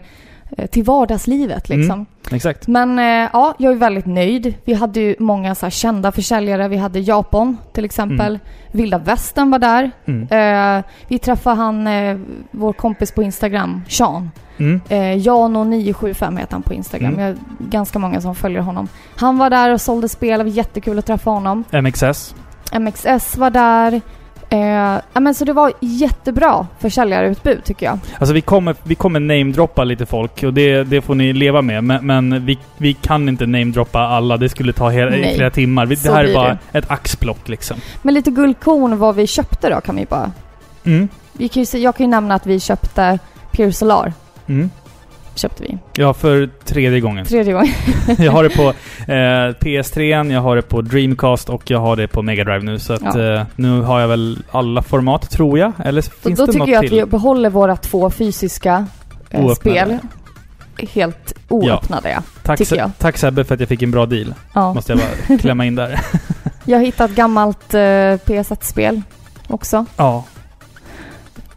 till 0.71 0.83
vardagslivet 0.83 1.69
liksom. 1.69 1.91
Mm. 1.91 2.05
Men 2.67 2.99
eh, 2.99 3.29
ja, 3.33 3.55
jag 3.57 3.73
är 3.73 3.77
väldigt 3.77 4.05
nöjd. 4.05 4.53
Vi 4.65 4.73
hade 4.73 4.99
ju 4.99 5.15
många 5.19 5.55
så 5.55 5.69
kända 5.69 6.11
försäljare. 6.11 6.67
Vi 6.67 6.77
hade 6.77 6.99
Japan 6.99 7.57
till 7.73 7.85
exempel. 7.85 8.39
Vilda 8.71 8.97
Västern 8.97 9.51
var 9.51 9.59
där. 9.59 9.91
Mm. 10.05 10.27
Eh, 10.77 10.85
vi 11.07 11.19
träffade 11.19 11.55
han, 11.55 11.87
eh, 11.87 12.17
vår 12.51 12.73
kompis 12.73 13.11
på 13.11 13.23
Instagram, 13.23 13.81
Sean. 13.87 14.31
Mm. 14.57 14.81
Eh, 14.89 14.97
Jano975 14.97 16.39
heter 16.39 16.53
han 16.53 16.61
på 16.61 16.73
Instagram. 16.73 17.13
Mm. 17.13 17.19
Jag 17.19 17.27
har 17.27 17.37
ganska 17.69 17.99
många 17.99 18.21
som 18.21 18.35
följer 18.35 18.61
honom. 18.61 18.87
Han 19.15 19.37
var 19.37 19.49
där 19.49 19.73
och 19.73 19.81
sålde 19.81 20.09
spel. 20.09 20.37
Det 20.37 20.43
var 20.43 20.51
jättekul 20.51 20.99
att 20.99 21.05
träffa 21.05 21.29
honom. 21.29 21.63
MXS. 21.71 22.35
MXS 22.71 23.37
var 23.37 23.49
där. 23.49 24.01
Eh, 24.49 25.21
men 25.21 25.35
så 25.35 25.45
det 25.45 25.53
var 25.53 25.73
jättebra 25.79 26.67
försäljarutbud 26.79 27.63
tycker 27.63 27.85
jag. 27.85 27.99
Alltså 28.19 28.33
vi 28.33 28.41
kommer, 28.41 28.75
vi 28.83 28.95
kommer 28.95 29.19
namedroppa 29.19 29.83
lite 29.83 30.05
folk 30.05 30.43
och 30.43 30.53
det, 30.53 30.83
det 30.83 31.01
får 31.01 31.15
ni 31.15 31.33
leva 31.33 31.61
med. 31.61 31.83
Men, 31.83 32.05
men 32.05 32.45
vi, 32.45 32.59
vi 32.77 32.93
kan 32.93 33.29
inte 33.29 33.45
namedroppa 33.45 33.99
alla. 33.99 34.37
Det 34.37 34.49
skulle 34.49 34.73
ta 34.73 34.89
hela, 34.89 35.11
Nej. 35.11 35.35
flera 35.35 35.49
timmar. 35.49 35.85
Vi, 35.85 35.95
det 35.95 36.11
här 36.11 36.25
är 36.25 36.33
bara 36.33 36.57
det. 36.71 36.77
ett 36.77 36.91
axplock 36.91 37.47
liksom. 37.49 37.77
Men 38.01 38.13
lite 38.13 38.31
guldkorn 38.31 38.97
vad 38.97 39.15
vi 39.15 39.27
köpte 39.27 39.69
då 39.69 39.81
kan 39.81 39.95
vi 39.95 40.05
bara... 40.05 40.31
Mm. 40.83 41.07
Vi 41.33 41.47
kan 41.47 41.63
ju, 41.63 41.79
jag 41.79 41.95
kan 41.95 42.05
ju 42.05 42.09
nämna 42.09 42.35
att 42.35 42.45
vi 42.45 42.59
köpte 42.59 43.19
Pure 43.51 43.73
Solar. 43.73 44.13
Mm. 44.47 44.69
Köpte 45.37 45.63
vi. 45.63 45.77
Ja, 45.95 46.13
för 46.13 46.49
tredje 46.65 46.99
gången. 46.99 47.25
Tredje 47.25 47.53
gången. 47.53 47.73
Jag 48.17 48.31
har 48.31 48.43
det 48.43 48.49
på 48.49 48.63
eh, 49.11 49.15
PS3, 49.59 50.31
jag 50.33 50.41
har 50.41 50.55
det 50.55 50.61
på 50.61 50.81
Dreamcast 50.81 51.49
och 51.49 51.71
jag 51.71 51.79
har 51.79 51.95
det 51.95 52.07
på 52.07 52.21
Mega 52.21 52.43
Drive 52.43 52.59
nu. 52.63 52.79
Så 52.79 52.93
att 52.93 53.01
Ja. 53.15 53.33
eh, 53.35 53.45
nu 53.55 53.81
har 53.81 53.99
jag 53.99 54.07
väl 54.07 54.39
alla 54.51 54.81
format, 54.81 55.29
tror 55.29 55.59
jag. 55.59 55.71
Eller 55.85 56.01
Så 56.01 56.11
finns 56.11 56.39
då 56.39 56.45
det 56.45 56.51
tycker 56.51 56.59
något 56.59 56.69
jag 56.69 56.85
att 56.85 56.89
till? 56.89 56.99
vi 56.99 57.05
behåller 57.05 57.49
våra 57.49 57.75
två 57.77 58.09
fysiska 58.09 58.85
eh, 59.29 59.53
spel. 59.53 59.97
Helt 60.93 61.33
oöppnade 61.47 62.09
ja. 62.09 62.21
Tack, 62.43 62.57
tycker 62.57 62.75
jag. 62.75 62.91
tack 62.97 63.17
Sebbe 63.17 63.43
för 63.43 63.53
att 63.53 63.59
jag 63.59 63.69
fick 63.69 63.81
en 63.81 63.91
bra 63.91 64.05
deal. 64.05 64.33
ja. 64.53 64.73
Måste 64.73 64.91
jag 64.91 64.99
bara 65.27 65.37
klämma 65.41 65.65
in 65.65 65.75
där. 65.75 65.99
Jag 66.65 66.77
har 66.77 66.85
hittat 66.85 67.11
gammalt 67.11 67.73
eh, 67.73 67.77
PS1-spel 67.79 69.01
också. 69.47 69.85
ja. 69.97 70.23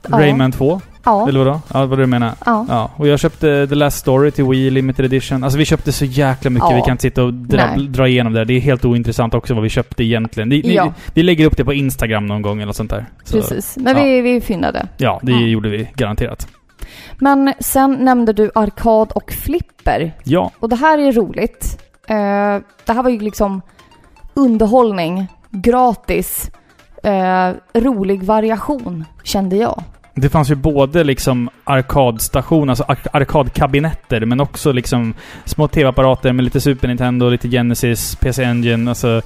Ja. 0.08 0.18
Rayman 0.18 0.52
2, 0.52 0.80
Ja. 1.04 1.28
eller 1.28 1.38
vadå? 1.44 1.60
Ja, 1.74 1.86
vad 1.86 1.98
du 1.98 2.06
menar? 2.06 2.32
ja. 2.46 2.66
Ja, 2.68 2.90
och 2.96 3.08
jag 3.08 3.20
köpte 3.20 3.66
The 3.66 3.74
Last 3.74 3.98
Story 3.98 4.30
till 4.30 4.44
Wii 4.44 4.70
Limited 4.70 5.04
Edition. 5.04 5.44
Alltså 5.44 5.58
vi 5.58 5.64
köpte 5.64 5.92
så 5.92 6.04
jäkla 6.04 6.50
mycket. 6.50 6.70
Ja. 6.70 6.76
Vi 6.76 6.82
kan 6.82 6.90
inte 6.90 7.02
sitta 7.02 7.24
och 7.24 7.34
dra, 7.34 7.76
dra 7.76 8.08
igenom 8.08 8.32
det. 8.32 8.44
Det 8.44 8.54
är 8.54 8.60
helt 8.60 8.84
ointressant 8.84 9.34
också 9.34 9.54
vad 9.54 9.62
vi 9.62 9.68
köpte 9.68 10.04
egentligen. 10.04 10.48
Ni, 10.48 10.62
ni, 10.62 10.74
Ja. 10.74 10.92
Vi 11.14 11.22
lägger 11.22 11.46
upp 11.46 11.56
det 11.56 11.64
på 11.64 11.72
Instagram 11.72 12.26
någon 12.26 12.42
gång 12.42 12.56
eller 12.58 12.66
något 12.66 12.76
sånt 12.76 12.90
där. 12.90 13.06
Så, 13.24 13.36
Precis. 13.36 13.76
Men 13.80 13.96
ja. 13.96 14.02
vi, 14.04 14.20
vi 14.20 14.40
fyndade. 14.40 14.88
Ja, 14.96 15.20
det 15.22 15.32
Ja. 15.32 15.38
gjorde 15.40 15.68
vi 15.68 15.88
garanterat. 15.94 16.48
Men 17.18 17.54
sen 17.60 17.92
nämnde 18.00 18.32
du 18.32 18.50
arkad 18.54 19.12
och 19.12 19.32
flipper. 19.32 20.12
Ja. 20.24 20.50
Och 20.58 20.68
det 20.68 20.76
här 20.76 20.98
är 20.98 21.12
roligt. 21.12 21.82
Eh, 22.08 22.16
det 22.86 22.92
här 22.92 23.02
var 23.02 23.10
ju 23.10 23.18
liksom 23.18 23.62
underhållning, 24.34 25.26
gratis, 25.50 26.50
eh, 27.02 27.50
rolig 27.80 28.22
variation, 28.22 29.04
kände 29.22 29.56
jag. 29.56 29.82
Det 30.14 30.28
fanns 30.28 30.50
ju 30.50 30.54
både 30.54 31.04
liksom 31.04 31.50
arkadstationer, 31.64 32.70
alltså 32.70 32.84
ar- 32.88 33.08
arkadkabinetter, 33.12 34.24
men 34.24 34.40
också 34.40 34.72
liksom 34.72 35.14
små 35.44 35.68
tv-apparater 35.68 36.32
med 36.32 36.44
lite 36.44 36.60
Super 36.60 36.88
Nintendo, 36.88 37.28
lite 37.28 37.48
Genesis, 37.48 38.16
PC 38.16 38.44
Engine, 38.44 38.90
alltså 38.90 39.22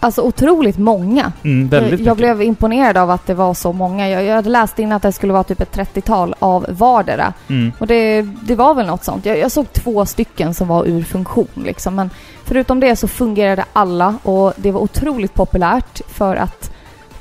Alltså 0.00 0.22
otroligt 0.22 0.78
många. 0.78 1.32
mm, 1.42 1.68
väldigt 1.68 2.00
jag, 2.00 2.08
jag 2.08 2.16
blev 2.16 2.42
imponerad 2.42 2.96
av 2.96 3.10
att 3.10 3.26
det 3.26 3.34
var 3.34 3.54
så 3.54 3.72
många. 3.72 4.08
Jag, 4.08 4.24
jag 4.24 4.34
hade 4.34 4.48
läst 4.50 4.78
in 4.78 4.92
att 4.92 5.02
det 5.02 5.12
skulle 5.12 5.32
vara 5.32 5.44
typ 5.44 5.60
ett 5.60 5.76
30-tal 5.76 6.34
av 6.38 6.66
vardera. 6.68 7.32
Mm. 7.48 7.72
Och 7.78 7.86
det, 7.86 8.22
det 8.22 8.54
var 8.54 8.74
väl 8.74 8.86
något 8.86 9.04
sånt. 9.04 9.26
Jag, 9.26 9.38
jag 9.38 9.52
såg 9.52 9.72
två 9.72 10.06
stycken 10.06 10.54
som 10.54 10.68
var 10.68 10.86
ur 10.86 11.02
funktion 11.02 11.46
liksom. 11.64 11.94
Men 11.94 12.10
förutom 12.44 12.80
det 12.80 12.96
så 12.96 13.08
fungerade 13.08 13.64
alla 13.72 14.14
och 14.22 14.52
det 14.56 14.70
var 14.70 14.80
otroligt 14.80 15.34
populärt 15.34 16.00
för 16.08 16.36
att 16.36 16.71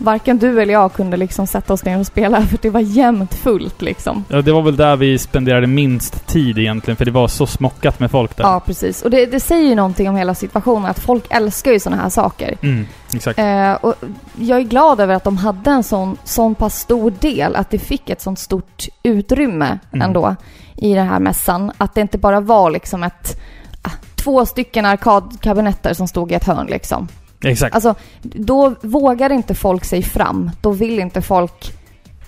varken 0.04 0.38
du 0.38 0.62
eller 0.62 0.74
jag 0.74 0.94
kunde 0.94 1.18
liksom 1.18 1.48
sätta 1.48 1.74
oss 1.74 1.86
ner 1.86 2.00
och 2.00 2.06
spela 2.06 2.42
för 2.42 2.60
det 2.62 2.70
var 2.70 2.80
jämnt 2.80 3.34
fullt 3.34 3.82
liksom. 3.82 4.26
Ja, 4.28 4.42
det 4.42 4.52
var 4.52 4.62
väl 4.62 4.76
där 4.76 4.96
vi 4.96 5.18
spenderade 5.18 5.68
minst 5.68 6.28
tid 6.28 6.58
egentligen, 6.58 6.96
för 6.98 7.06
det 7.06 7.12
var 7.12 7.28
så 7.28 7.48
smockat 7.48 8.00
med 8.00 8.12
folk 8.12 8.38
där. 8.38 8.44
Ja, 8.44 8.60
precis. 8.66 9.02
Och 9.02 9.10
det, 9.12 9.26
det 9.26 9.40
säger 9.40 9.70
ju 9.70 9.76
någonting 9.76 10.10
om 10.10 10.16
hela 10.16 10.36
situationen 10.36 10.86
att 10.86 11.00
folk 11.00 11.26
älskar 11.30 11.72
ju 11.72 11.80
sådana 11.80 12.02
här 12.02 12.10
saker. 12.10 12.58
Mm, 12.62 12.86
exakt. 13.14 13.40
Eh, 13.40 13.74
och 13.74 13.96
jag 14.40 14.60
är 14.60 14.64
glad 14.64 15.00
över 15.00 15.14
att 15.16 15.24
de 15.24 15.38
hade 15.38 15.72
en 15.72 15.84
sån, 15.84 16.18
sån 16.24 16.56
pass 16.56 16.80
stor 16.80 17.14
del, 17.20 17.56
att 17.56 17.70
det 17.70 17.80
fick 17.80 18.10
ett 18.10 18.22
sånt 18.22 18.40
stort 18.40 18.86
utrymme 19.04 19.80
Mm. 19.94 20.06
ändå 20.06 20.36
i 20.76 20.94
den 20.94 21.08
här 21.08 21.20
mässan. 21.20 21.72
Att 21.78 21.96
det 21.96 22.02
inte 22.02 22.18
bara 22.18 22.40
var 22.40 22.72
liksom 22.72 23.04
ett, 23.04 23.40
ah, 23.82 23.90
två 24.16 24.46
stycken 24.46 24.86
arkadkabinetter 24.86 25.94
som 25.94 26.08
stod 26.08 26.32
i 26.32 26.36
ett 26.36 26.44
hörn 26.44 26.68
liksom. 26.68 27.08
Exakt. 27.44 27.76
Alltså, 27.76 27.96
då 28.22 28.74
vågar 28.82 29.32
inte 29.32 29.56
folk 29.56 29.86
sig 29.86 30.04
fram. 30.04 30.52
Då 30.62 30.72
vill 30.72 31.00
inte 31.00 31.22
folk 31.22 31.74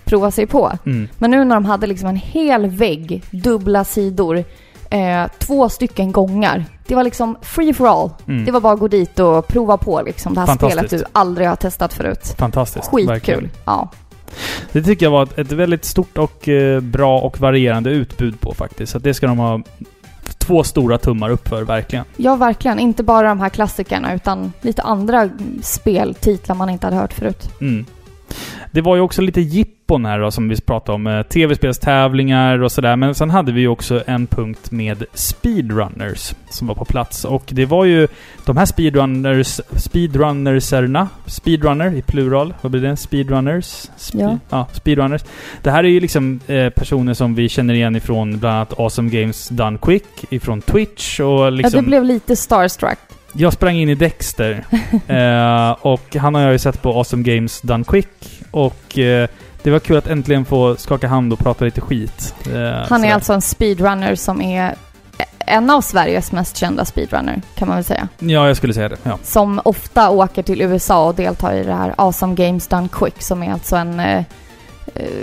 prova 0.04 0.30
sig 0.30 0.46
på. 0.46 0.72
Mm. 0.86 1.08
Men 1.18 1.30
nu 1.30 1.44
när 1.44 1.54
de 1.56 1.64
hade 1.64 1.86
liksom 1.86 2.08
en 2.08 2.16
hel 2.16 2.66
vägg, 2.66 3.22
dubbla 3.30 3.84
sidor, 3.84 4.44
eh, 4.90 5.26
två 5.38 5.68
stycken 5.68 6.12
gångar. 6.12 6.64
Det 6.86 6.94
var 6.94 7.04
liksom 7.04 7.36
free 7.42 7.74
for 7.74 7.88
all. 7.88 8.10
Mm. 8.28 8.44
Det 8.44 8.52
var 8.52 8.60
bara 8.60 8.72
att 8.72 8.80
gå 8.80 8.88
dit 8.88 9.18
och 9.18 9.48
prova 9.48 9.76
på 9.76 10.02
liksom 10.02 10.34
det 10.34 10.40
här 10.40 10.56
spelet 10.56 10.90
du 10.90 11.04
aldrig 11.12 11.48
har 11.48 11.56
testat 11.56 11.94
förut. 11.94 12.34
Fantastiskt. 12.38 12.86
Skitkul. 12.86 13.06
verkligen. 13.06 13.50
Ja. 13.64 13.90
Det 14.72 14.82
tycker 14.82 15.06
jag 15.06 15.10
var 15.10 15.28
ett, 15.36 15.52
väldigt 15.52 15.84
stort 15.84 16.18
och 16.18 16.48
eh, 16.48 16.80
bra 16.80 17.18
och 17.18 17.40
varierande 17.40 17.90
utbud 17.90 18.40
på 18.40 18.54
faktiskt. 18.54 18.92
Så 18.92 18.98
det 18.98 19.14
ska 19.14 19.26
de 19.26 19.38
ha 19.38 19.62
två 20.46 20.64
stora 20.64 20.98
tummar 20.98 21.30
upp 21.30 21.48
för, 21.48 21.62
verkligen. 21.62 22.04
ja, 22.16 22.36
verkligen. 22.36 22.78
Inte 22.78 23.02
bara 23.02 23.28
de 23.28 23.40
här 23.40 23.48
klassikerna 23.48 24.14
utan 24.14 24.52
lite 24.60 24.82
andra 24.82 25.30
speltitlar 25.62 26.56
man 26.56 26.70
inte 26.70 26.86
hade 26.86 26.96
hört 26.96 27.12
förut. 27.12 27.50
Mm. 27.60 27.86
Det 28.74 28.80
var 28.80 28.96
ju 28.96 29.02
också 29.02 29.22
lite 29.22 29.40
jippon 29.40 30.04
här 30.06 30.18
då, 30.18 30.30
som 30.30 30.48
vi 30.48 30.60
pratade 30.60 30.96
om. 30.96 31.06
Eh, 31.06 31.22
Tv-spelstävlingar 31.22 32.62
och 32.62 32.72
sådär. 32.72 32.96
Men 32.96 33.14
sen 33.14 33.30
hade 33.30 33.52
vi 33.52 33.60
ju 33.60 33.68
också 33.68 34.02
en 34.06 34.26
punkt 34.26 34.70
med 34.70 35.04
speedrunners 35.12 36.32
som 36.50 36.66
var 36.66 36.74
på 36.74 36.84
plats. 36.84 37.24
Och 37.24 37.42
det 37.46 37.64
var 37.66 37.84
ju 37.84 38.08
de 38.44 38.56
här 38.56 38.66
speedrunners, 38.66 39.60
speedrunnerserna, 39.76 41.08
speedrunner 41.26 41.94
i 41.94 42.02
plural, 42.02 42.54
vad 42.60 42.72
blir 42.72 42.82
det? 42.82 42.96
Speedrunners? 42.96 43.64
Spe- 43.98 44.38
Ja. 44.50 44.66
speedrunners. 44.72 45.22
Det 45.62 45.70
här 45.70 45.84
är 45.84 45.88
ju 45.88 46.00
liksom 46.00 46.40
eh, 46.46 46.70
personer 46.70 47.14
som 47.14 47.34
vi 47.34 47.48
känner 47.48 47.74
igen 47.74 47.96
ifrån 47.96 48.38
bland 48.38 48.56
annat 48.56 48.78
Awesome 48.80 49.10
Games 49.10 49.48
Done 49.48 49.78
Quick, 49.82 50.06
ifrån 50.30 50.60
Twitch 50.60 51.20
och 51.20 51.52
liksom... 51.52 51.78
Ja, 51.78 51.82
det 51.82 51.86
blev 51.86 52.04
lite 52.04 52.36
starstruck. 52.36 52.98
Jag 53.36 53.52
sprang 53.52 53.76
in 53.76 53.88
i 53.88 53.94
Dexter. 53.94 54.64
eh, 55.06 55.70
och 55.70 56.16
han 56.16 56.34
har 56.34 56.42
jag 56.42 56.52
ju 56.52 56.58
sett 56.58 56.82
på 56.82 56.92
Awesome 56.92 57.22
Games 57.22 57.60
Done 57.60 57.84
Quick. 57.84 58.42
Och 58.50 58.98
eh, 58.98 59.28
det 59.62 59.70
var 59.70 59.78
kul 59.78 59.96
att 59.96 60.06
äntligen 60.06 60.44
få 60.44 60.76
skaka 60.76 61.08
hand 61.08 61.32
och 61.32 61.38
prata 61.38 61.64
lite 61.64 61.80
skit. 61.80 62.34
Eh, 62.46 62.52
Han 62.52 62.60
är 62.72 62.84
sådär. 62.86 63.14
alltså 63.14 63.32
en 63.32 63.42
speedrunner 63.42 64.14
som 64.14 64.42
är 64.42 64.74
en 65.46 65.70
av 65.70 65.80
Sveriges 65.80 66.32
mest 66.32 66.56
kända 66.56 66.84
speedrunner, 66.84 67.42
kan 67.54 67.68
man 67.68 67.76
väl 67.76 67.84
säga. 67.84 68.08
Ja, 68.18 68.46
jag 68.46 68.56
skulle 68.56 68.74
säga 68.74 68.88
det. 68.88 68.96
Ja. 69.02 69.18
Som 69.22 69.60
ofta 69.64 70.10
åker 70.10 70.42
till 70.42 70.62
USA 70.62 71.06
och 71.06 71.14
deltar 71.14 71.54
i 71.54 71.64
det 71.64 71.74
här 71.74 71.94
Awesome 71.98 72.34
Games 72.34 72.66
Done 72.66 72.88
Quick, 72.92 73.22
som 73.22 73.42
är 73.42 73.52
alltså 73.52 73.76
en 73.76 74.00
eh, 74.00 74.24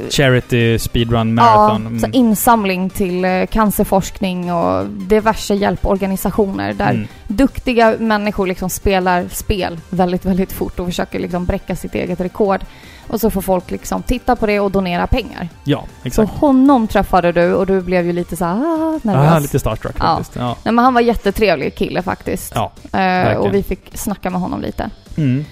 Charity 0.09 0.79
Speedrun 0.79 1.33
Marathon. 1.33 1.83
Ja, 1.93 1.99
så 1.99 2.05
Mm. 2.05 2.11
insamling 2.13 2.89
till 2.89 3.25
eh, 3.25 3.45
cancerforskning 3.45 4.53
och 4.53 4.85
diverse 4.89 5.53
hjälporganisationer 5.55 6.73
där 6.73 6.89
Mm. 6.91 7.07
duktiga 7.27 7.95
människor 7.99 8.47
liksom 8.47 8.69
spelar 8.69 9.25
spel 9.31 9.79
väldigt, 9.89 10.25
väldigt 10.25 10.51
fort 10.51 10.79
och 10.79 10.85
försöker 10.85 11.19
liksom 11.19 11.45
bräcka 11.45 11.75
sitt 11.75 11.95
eget 11.95 12.21
rekord. 12.21 12.59
Och 13.11 13.19
så 13.19 13.29
får 13.29 13.41
folk 13.41 13.71
liksom 13.71 14.03
titta 14.03 14.35
på 14.35 14.45
det 14.45 14.59
och 14.59 14.71
donera 14.71 15.07
pengar. 15.07 15.49
Ja, 15.63 15.83
Så 16.01 16.07
exakt. 16.07 16.31
honom 16.31 16.87
träffade 16.87 17.31
du 17.31 17.53
och 17.53 17.65
du 17.67 17.81
blev 17.81 18.05
ju 18.05 18.13
lite 18.13 18.35
så 18.35 18.45
här 18.45 18.53
ah, 18.53 18.99
nervös. 19.03 19.31
Ah, 19.33 19.39
lite 19.39 19.59
starstruck 19.59 19.95
Ja. 19.99 20.05
faktiskt. 20.17 20.35
Ja. 20.35 20.55
Nej 20.63 20.73
men 20.73 20.85
han 20.85 20.93
var 20.93 21.01
jättetrevlig 21.01 21.75
kille 21.75 22.01
faktiskt. 22.01 22.53
Ja, 22.55 22.71
eh, 22.99 23.37
och 23.37 23.53
vi 23.53 23.63
fick 23.63 23.91
snacka 23.93 24.29
med 24.29 24.41
honom 24.41 24.61
lite. 24.61 24.89
Mm. 25.17 25.45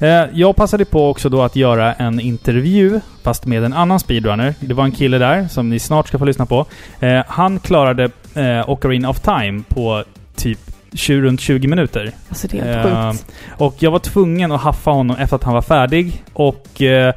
Eh, 0.00 0.08
jag 0.32 0.56
passade 0.56 0.84
på 0.84 1.10
också 1.10 1.28
då 1.28 1.42
att 1.42 1.56
göra 1.56 1.92
en 1.94 2.20
intervju, 2.20 3.00
fast 3.22 3.46
med 3.46 3.64
en 3.64 3.72
annan 3.72 4.00
speedrunner. 4.00 4.54
Det 4.60 4.74
var 4.74 4.84
en 4.84 4.92
kille 4.92 5.18
där, 5.18 5.48
som 5.48 5.68
ni 5.68 5.78
snart 5.78 6.08
ska 6.08 6.18
få 6.18 6.24
lyssna 6.24 6.46
på. 6.46 6.66
Eh, 7.00 7.22
han 7.28 7.58
klarade 7.58 8.10
eh, 8.34 8.70
Ocarina 8.70 9.08
of 9.10 9.20
Time 9.20 9.62
på 9.68 10.04
typ 10.36 10.58
20, 10.94 11.20
runt 11.20 11.40
20 11.40 11.68
minuter. 11.68 12.12
Alltså 12.28 12.48
det 12.48 12.58
är 12.58 12.64
helt 12.64 12.86
Eh, 12.86 13.12
sjukt. 13.12 13.32
Och 13.58 13.74
jag 13.78 13.90
var 13.90 13.98
tvungen 13.98 14.52
att 14.52 14.60
haffa 14.60 14.90
honom 14.90 15.16
efter 15.16 15.36
att 15.36 15.44
han 15.44 15.54
var 15.54 15.62
färdig. 15.62 16.22
Och 16.32 16.82
eh, 16.82 17.14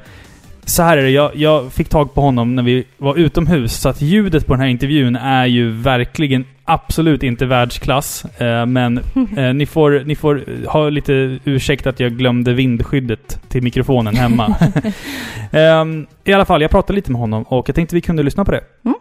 så 0.65 0.83
här 0.83 0.97
är 0.97 1.01
det, 1.01 1.09
jag, 1.09 1.35
jag 1.35 1.73
fick 1.73 1.89
tag 1.89 2.13
på 2.13 2.21
honom 2.21 2.55
när 2.55 2.63
vi 2.63 2.85
var 2.97 3.15
utomhus. 3.15 3.73
Så 3.73 3.89
att 3.89 4.01
ljudet 4.01 4.47
på 4.47 4.53
den 4.53 4.61
här 4.61 4.67
intervjun 4.67 5.15
är 5.15 5.45
ju 5.45 5.71
verkligen 5.71 6.45
absolut 6.65 7.23
inte 7.23 7.45
världsklass. 7.45 8.25
Eh, 8.25 8.65
men 8.65 8.97
eh, 9.37 9.53
ni, 9.53 9.65
får, 9.65 10.03
ni 10.05 10.15
får 10.15 10.43
ha 10.67 10.89
lite 10.89 11.39
ursäkt 11.43 11.87
att 11.87 11.99
jag 11.99 12.17
glömde 12.17 12.53
vindskyddet 12.53 13.41
till 13.49 13.63
mikrofonen 13.63 14.15
hemma. 14.15 14.55
Ehm, 15.51 16.07
I 16.23 16.33
alla 16.33 16.45
fall, 16.45 16.61
jag 16.61 16.71
pratade 16.71 16.95
lite 16.95 17.11
med 17.11 17.21
honom 17.21 17.43
och 17.43 17.69
jag 17.69 17.75
tänkte 17.75 17.95
vi 17.95 18.01
kunde 18.01 18.23
lyssna 18.23 18.45
på 18.45 18.51
det. 18.51 18.61
Mm. 18.85 18.95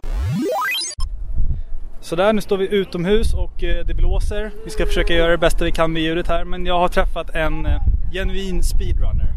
Sådär, 2.05 2.33
nu 2.33 2.41
står 2.41 2.57
vi 2.57 2.75
utomhus 2.75 3.33
och 3.33 3.63
eh, 3.63 3.85
det 3.85 3.93
blåser. 3.93 4.51
Vi 4.65 4.69
ska 4.69 4.85
försöka 4.85 5.13
göra 5.13 5.31
det 5.31 5.37
bästa 5.37 5.65
vi 5.65 5.71
kan 5.71 5.93
med 5.93 6.01
ljudet 6.01 6.27
här, 6.27 6.43
men 6.43 6.65
jag 6.65 6.79
har 6.79 6.87
träffat 6.87 7.29
en 7.35 7.65
eh, 7.65 7.81
genuin 8.13 8.63
speedrunner. 8.63 9.27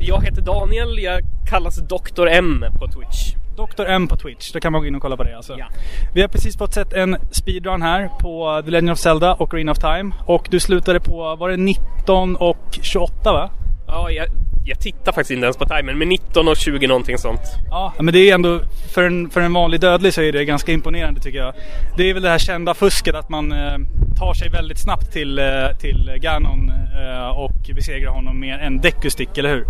Jag 0.00 0.22
heter 0.22 0.42
Daniel, 0.42 0.98
jag 0.98 1.20
kallas 1.50 1.76
Dr. 1.76 2.26
M 2.26 2.64
på 2.78 2.86
Twitch. 2.86 3.34
Dr. 3.56 3.84
M 3.86 4.08
på 4.08 4.16
Twitch, 4.16 4.52
då 4.52 4.60
kan 4.60 4.72
man 4.72 4.80
gå 4.80 4.86
in 4.86 4.94
och 4.94 5.02
kolla 5.02 5.16
på 5.16 5.24
det 5.24 5.36
alltså. 5.36 5.56
Ja. 5.58 5.66
Vi 6.14 6.20
har 6.20 6.28
precis 6.28 6.58
fått 6.58 6.74
sett 6.74 6.92
en 6.92 7.16
speedrun 7.30 7.82
här 7.82 8.08
på 8.20 8.62
The 8.64 8.70
Legend 8.70 8.90
of 8.90 8.98
Zelda 8.98 9.34
och 9.34 9.50
Green 9.50 9.68
of 9.68 9.78
Time. 9.78 10.14
Och 10.26 10.46
du 10.50 10.60
slutade 10.60 11.00
på, 11.00 11.36
var 11.36 11.48
det 11.48 11.56
19 11.56 12.36
och 12.36 12.78
28 12.82 13.32
va? 13.32 13.50
Ja, 13.86 14.10
jag, 14.10 14.26
jag 14.64 14.80
tittar 14.80 15.12
faktiskt 15.12 15.30
inte 15.30 15.44
ens 15.44 15.56
på 15.56 15.64
timern, 15.64 15.98
men 15.98 16.08
19 16.08 16.48
och 16.48 16.56
20 16.56 16.86
någonting 16.86 17.18
sånt. 17.18 17.40
Ja, 17.70 17.92
men 17.98 18.14
det 18.14 18.30
är 18.30 18.34
ändå, 18.34 18.60
för 18.94 19.02
en, 19.02 19.30
för 19.30 19.40
en 19.40 19.52
vanlig 19.52 19.80
dödlig 19.80 20.14
så 20.14 20.22
är 20.22 20.32
det 20.32 20.44
ganska 20.44 20.72
imponerande 20.72 21.20
tycker 21.20 21.38
jag. 21.38 21.54
Det 21.96 22.10
är 22.10 22.14
väl 22.14 22.22
det 22.22 22.28
här 22.28 22.38
kända 22.38 22.74
fusket 22.74 23.14
att 23.14 23.28
man 23.28 23.52
eh, 23.52 23.78
tar 24.18 24.34
sig 24.34 24.48
väldigt 24.48 24.78
snabbt 24.78 25.12
till, 25.12 25.38
eh, 25.38 25.44
till 25.80 26.12
Ganon 26.16 26.70
eh, 26.70 27.28
och 27.28 27.70
besegrar 27.74 28.10
honom 28.10 28.40
med 28.40 28.60
en 28.60 28.80
Deku-stick, 28.80 29.38
eller 29.38 29.50
hur? 29.50 29.66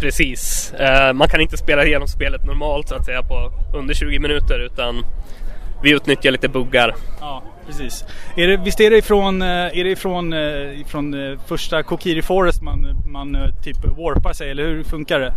Precis. 0.00 0.72
Eh, 0.72 1.12
man 1.12 1.28
kan 1.28 1.40
inte 1.40 1.56
spela 1.56 1.84
igenom 1.84 2.08
spelet 2.08 2.46
normalt 2.46 2.88
så 2.88 2.94
att 2.94 3.04
säga 3.04 3.22
på 3.22 3.52
under 3.74 3.94
20 3.94 4.18
minuter 4.18 4.58
utan 4.58 5.04
vi 5.82 5.90
utnyttjar 5.90 6.30
lite 6.30 6.48
buggar. 6.48 6.94
Ja, 7.20 7.42
precis. 7.70 8.04
Är 8.36 8.46
det, 8.46 8.56
visst 8.56 8.80
är 8.80 8.90
det 8.90 8.96
ifrån, 8.96 9.42
eh, 9.42 9.48
är 9.48 9.84
det 9.84 9.90
ifrån, 9.90 10.32
eh, 10.32 10.80
ifrån 10.80 11.14
eh, 11.14 11.38
första 11.46 11.82
Kokiri 11.82 12.22
Forest 12.22 12.62
man, 12.62 13.02
man 13.06 13.36
typ 13.64 13.76
warpar 13.84 14.32
sig, 14.32 14.50
eller 14.50 14.64
hur 14.64 14.84
funkar 14.84 15.20
det? 15.20 15.34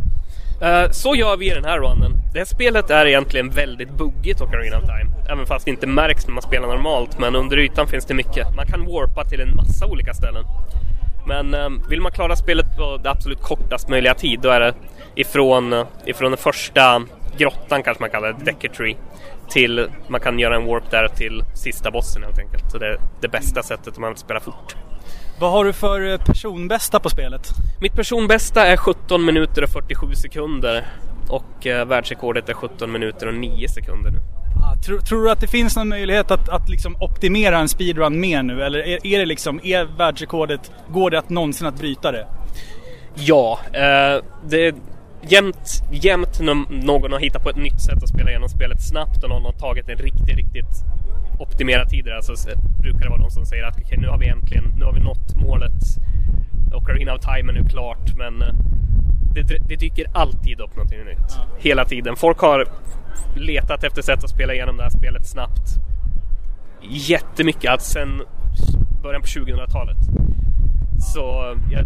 Så 0.92 1.16
gör 1.16 1.38
vi 1.38 1.52
i 1.52 1.54
den 1.54 1.66
här 1.66 1.80
runnen. 1.80 2.12
Det 2.34 2.40
här 2.40 2.46
spelet 2.46 2.90
är 2.90 3.06
egentligen 3.06 3.50
väldigt 3.50 3.90
buggigt 3.90 4.42
Ocarina 4.42 4.78
of 4.78 4.84
Time. 4.84 5.12
Även 5.30 5.46
fast 5.46 5.66
det 5.66 5.72
inte 5.72 5.88
märks 5.88 6.28
när 6.28 6.34
man 6.34 6.42
spelar 6.42 6.68
normalt. 6.68 7.20
Men 7.20 7.36
under 7.36 7.60
ytan 7.60 7.88
finns 7.88 8.06
det 8.06 8.14
mycket. 8.14 8.56
Man 8.56 8.66
kan 8.66 8.86
warpa 8.86 9.24
till 9.24 9.42
en 9.42 9.56
massa 9.56 9.86
olika 9.86 10.14
ställen. 10.14 10.46
Men 11.28 11.56
vill 11.90 12.02
man 12.02 12.12
klara 12.12 12.36
spelet 12.36 12.66
på 12.78 12.98
det 13.04 13.10
absolut 13.10 13.42
kortast 13.42 13.90
möjliga 13.90 14.14
tid 14.14 14.40
då 14.40 14.50
är 14.50 14.60
det 14.60 14.74
ifrån, 15.16 15.86
ifrån 16.06 16.32
den 16.32 16.38
första 16.38 17.02
grottan 17.38 17.84
kanske 17.84 18.04
man 18.04 18.10
kallar 18.10 18.34
det, 18.34 18.46
Decker 18.46 18.70
Tree. 18.70 18.96
Till 19.50 19.88
man 20.08 20.20
kan 20.20 20.40
göra 20.40 20.56
en 20.56 20.66
warp 20.66 20.92
där 20.92 21.08
till 21.08 21.44
sista 21.54 21.92
bossen 21.92 22.24
helt 22.24 22.40
enkelt. 22.40 22.72
Så 22.72 22.78
det 22.78 22.88
är 22.88 22.98
det 23.22 23.28
bästa 23.28 23.64
sättet 23.64 23.98
om 23.98 24.02
man 24.02 24.10
vill 24.10 24.18
spela 24.18 24.40
fort. 24.40 24.76
Vad 25.40 25.52
har 25.52 25.66
du 25.66 25.74
för 25.74 26.12
eh, 26.12 26.18
personbästa 26.18 27.00
på 27.00 27.10
spelet? 27.10 27.50
Mitt 27.82 27.94
personbästa 27.94 28.68
är 28.68 28.78
17 28.78 29.26
minuter 29.26 29.64
och 29.64 29.70
47 29.70 30.16
sekunder. 30.16 30.88
Och 31.30 31.68
eh, 31.68 31.86
världsrekordet 31.86 32.50
är 32.50 32.54
17 32.54 32.92
minuter 32.92 33.28
och 33.28 33.34
9 33.34 33.68
sekunder 33.68 34.12
nu. 34.12 34.20
Ah, 34.64 34.76
tror, 34.86 35.00
tror 35.00 35.24
du 35.24 35.32
att 35.32 35.40
det 35.40 35.48
finns 35.48 35.76
någon 35.76 35.90
möjlighet 35.90 36.32
att, 36.32 36.50
att 36.50 36.70
liksom 36.70 36.96
optimera 37.02 37.58
en 37.58 37.70
speedrun 37.70 38.20
mer 38.20 38.44
nu? 38.44 38.64
Eller 38.64 38.80
är, 38.80 39.08
är 39.08 39.20
det 39.20 39.26
liksom, 39.26 39.60
är 39.64 39.86
världsrekordet, 39.98 40.72
går 40.90 41.12
det 41.12 41.20
att 41.20 41.30
någonsin 41.30 41.68
att 41.68 41.80
bryta 41.80 42.12
det? 42.12 42.28
Ja, 43.16 43.60
eh, 43.74 44.24
det, 44.46 44.76
jämt, 45.28 45.84
jämt 45.92 46.40
när 46.40 46.84
någon 46.86 47.12
har 47.12 47.20
hittat 47.20 47.44
på 47.44 47.50
ett 47.50 47.56
nytt 47.56 47.82
sätt 47.82 48.04
att 48.04 48.10
spela 48.10 48.30
igenom 48.30 48.50
spelet 48.50 48.82
snabbt 48.82 49.24
och 49.24 49.30
någon 49.30 49.46
har 49.46 49.52
tagit 49.52 49.90
en 49.90 49.98
riktigt, 49.98 50.36
riktigt 50.36 50.84
optimerad 51.40 51.90
tid. 51.90 52.10
Alltså 52.10 52.34
s- 52.34 52.48
brukar 52.82 53.00
det 53.00 53.10
vara 53.10 53.20
någon 53.22 53.32
som 53.32 53.46
säger 53.46 53.64
att 53.64 53.78
okej, 53.80 53.98
nu 53.98 54.08
har 54.08 54.18
vi 54.18 54.28
äntligen, 54.28 54.64
nu 54.78 54.86
har 54.86 54.94
vi 54.94 55.00
nått 55.00 55.36
målet. 55.36 55.82
Ocarina 56.74 57.14
of 57.16 57.22
Time 57.22 57.52
är 57.52 57.54
nu 57.62 57.70
klart, 57.70 58.18
men 58.18 58.42
eh, 58.42 58.54
det, 59.34 59.58
det 59.68 59.76
dyker 59.76 60.06
alltid 60.14 60.60
upp 60.60 60.76
någonting 60.76 61.00
nytt. 61.06 61.38
Hela 61.60 61.86
tiden. 61.86 62.16
Folk 62.16 62.40
har 62.40 62.68
letat 63.36 63.84
efter 63.84 64.02
sätt 64.02 64.24
att 64.24 64.30
spela 64.30 64.54
igenom 64.54 64.78
det 64.78 64.84
här 64.84 64.90
spelet 64.90 65.26
snabbt. 65.28 65.70
Jättemycket, 66.90 67.72
alltså 67.72 67.92
sen 67.92 68.22
början 69.04 69.22
på 69.22 69.28
2000-talet. 69.28 69.98
Så 71.04 71.56
jag, 71.72 71.86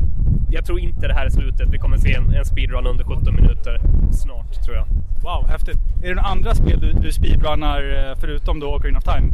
jag 0.49 0.65
tror 0.65 0.79
inte 0.79 1.07
det 1.07 1.13
här 1.13 1.25
är 1.25 1.29
slutet. 1.29 1.69
Vi 1.71 1.77
kommer 1.77 1.97
se 1.97 2.13
en, 2.13 2.35
en 2.35 2.45
speedrun 2.45 2.87
under 2.87 3.03
17 3.03 3.35
minuter 3.35 3.81
snart, 4.11 4.63
tror 4.65 4.75
jag. 4.75 4.87
Wow, 5.23 5.47
häftigt. 5.49 5.77
Är 6.03 6.07
det 6.09 6.15
några 6.15 6.27
andra 6.27 6.55
spel 6.55 6.79
du, 6.79 6.91
du 6.91 7.11
speedrunnar 7.11 8.09
eh, 8.09 8.15
förutom 8.19 8.59
då 8.59 8.75
Ocarina 8.75 8.97
of 8.97 9.03
Time? 9.03 9.33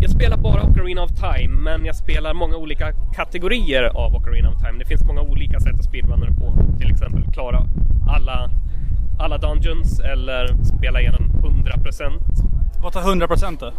Jag 0.00 0.10
spelar 0.10 0.36
bara 0.36 0.62
Ocarina 0.62 1.02
of 1.02 1.10
Time, 1.10 1.54
men 1.60 1.84
jag 1.84 1.96
spelar 1.96 2.34
många 2.34 2.56
olika 2.56 2.92
kategorier 3.14 3.84
av 3.84 4.14
Ocarina 4.14 4.48
of 4.48 4.62
Time. 4.62 4.78
Det 4.78 4.84
finns 4.84 5.04
många 5.04 5.20
olika 5.20 5.60
sätt 5.60 5.74
att 5.74 5.84
speedrunna 5.84 6.26
på. 6.26 6.54
Till 6.78 6.90
exempel 6.90 7.22
klara 7.32 7.66
alla, 8.08 8.50
alla 9.18 9.38
dungeons 9.38 10.00
eller 10.00 10.64
spela 10.64 11.00
igenom 11.00 11.32
100%. 11.42 12.57
Vad 12.82 12.92
tar 12.92 13.00
100% 13.02 13.56
då? 13.60 13.72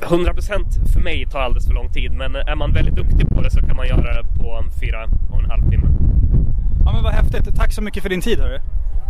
100% 0.00 0.92
för 0.92 1.00
mig 1.00 1.26
tar 1.26 1.40
alldeles 1.40 1.66
för 1.66 1.74
lång 1.74 1.92
tid, 1.92 2.12
men 2.12 2.36
är 2.36 2.54
man 2.56 2.72
väldigt 2.72 2.94
duktig 2.94 3.28
på 3.28 3.42
det 3.42 3.50
så 3.50 3.60
kan 3.60 3.76
man 3.76 3.86
göra 3.86 4.22
det 4.22 4.22
på 4.38 4.64
fyra 4.80 5.04
och 5.32 5.38
en 5.44 5.50
halv 5.50 5.70
timme. 5.70 5.86
Ja 6.84 6.92
men 6.92 7.02
vad 7.02 7.12
häftigt. 7.12 7.56
Tack 7.56 7.72
så 7.72 7.82
mycket 7.82 8.02
för 8.02 8.10
din 8.10 8.20
tid 8.20 8.38
hörru. 8.38 8.58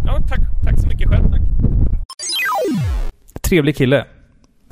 Ja, 0.06 0.18
tack, 0.28 0.40
tack 0.64 0.78
så 0.80 0.86
mycket 0.86 1.08
själv. 1.08 1.30
Tack. 1.30 1.40
Trevlig 3.42 3.76
kille. 3.76 4.04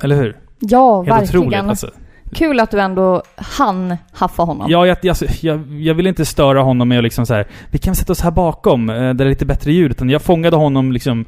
Eller 0.03 0.15
hur? 0.15 0.37
Ja, 0.59 1.03
Helt 1.03 1.21
verkligen. 1.21 1.47
otroligt 1.47 1.69
alltså. 1.69 1.89
Kul 2.33 2.59
att 2.59 2.71
du 2.71 2.79
ändå 2.81 3.23
hann 3.35 3.97
haffa 4.11 4.43
honom. 4.43 4.71
Ja, 4.71 4.87
jag, 4.87 4.97
jag, 5.01 5.15
jag, 5.41 5.81
jag 5.81 5.93
vill 5.95 6.07
inte 6.07 6.25
störa 6.25 6.61
honom 6.61 6.87
med 6.89 6.97
att 6.97 7.03
liksom 7.03 7.25
så 7.25 7.33
här. 7.33 7.47
Vi 7.71 7.77
kan 7.77 7.95
sätta 7.95 8.11
oss 8.11 8.21
här 8.21 8.31
bakom, 8.31 8.89
eh, 8.89 8.95
där 8.95 9.13
det 9.13 9.23
är 9.23 9.29
lite 9.29 9.45
bättre 9.45 9.71
ljud. 9.71 9.91
Utan 9.91 10.09
jag 10.09 10.21
fångade 10.21 10.55
honom 10.55 10.91
liksom 10.91 11.25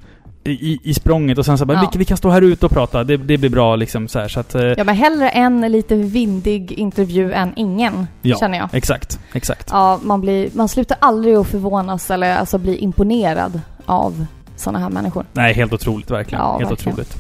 i, 0.52 0.80
i- 0.84 0.94
språnget 0.94 1.38
och 1.38 1.46
sen 1.46 1.58
så 1.58 1.66
bara, 1.66 1.74
Ja. 1.84 1.90
vi, 1.94 2.00
vi 2.00 2.06
kan 2.06 2.18
stå 2.18 2.30
här 2.30 2.42
ute 2.42 2.66
och 2.66 2.72
prata. 2.72 3.04
Det, 3.04 3.18
det 3.18 3.38
blir 3.38 3.50
bra 3.50 3.76
liksom 3.76 4.08
så 4.08 4.20
här. 4.20 4.28
Så 4.28 4.40
att, 4.40 4.56
eh, 4.56 4.62
Ja, 4.64 4.84
men 4.84 4.96
hellre 4.96 5.30
en 5.30 5.62
lite 5.62 5.96
vindig 5.96 6.72
intervju 6.72 7.34
än 7.34 7.54
ingen, 7.56 8.08
Ja. 8.22 8.38
känner 8.40 8.58
jag. 8.58 8.70
exakt, 8.74 9.20
exakt. 9.34 9.68
Ja, 9.72 10.00
man, 10.04 10.22
blir, 10.22 10.50
man 10.54 10.68
slutar 10.70 10.98
aldrig 11.02 11.36
att 11.36 11.48
förvånas 11.48 12.12
eller 12.12 12.36
alltså 12.38 12.58
bli 12.58 12.78
imponerad 12.78 13.62
av 13.86 14.26
sådana 14.56 14.80
här 14.80 14.90
människor. 14.90 15.26
Nej, 15.34 15.54
helt 15.54 15.74
otroligt 15.74 16.12
verkligen. 16.12 16.44
Ja, 16.44 16.58
helt 16.58 16.72
verkligen. 16.72 16.94
otroligt. 16.94 17.18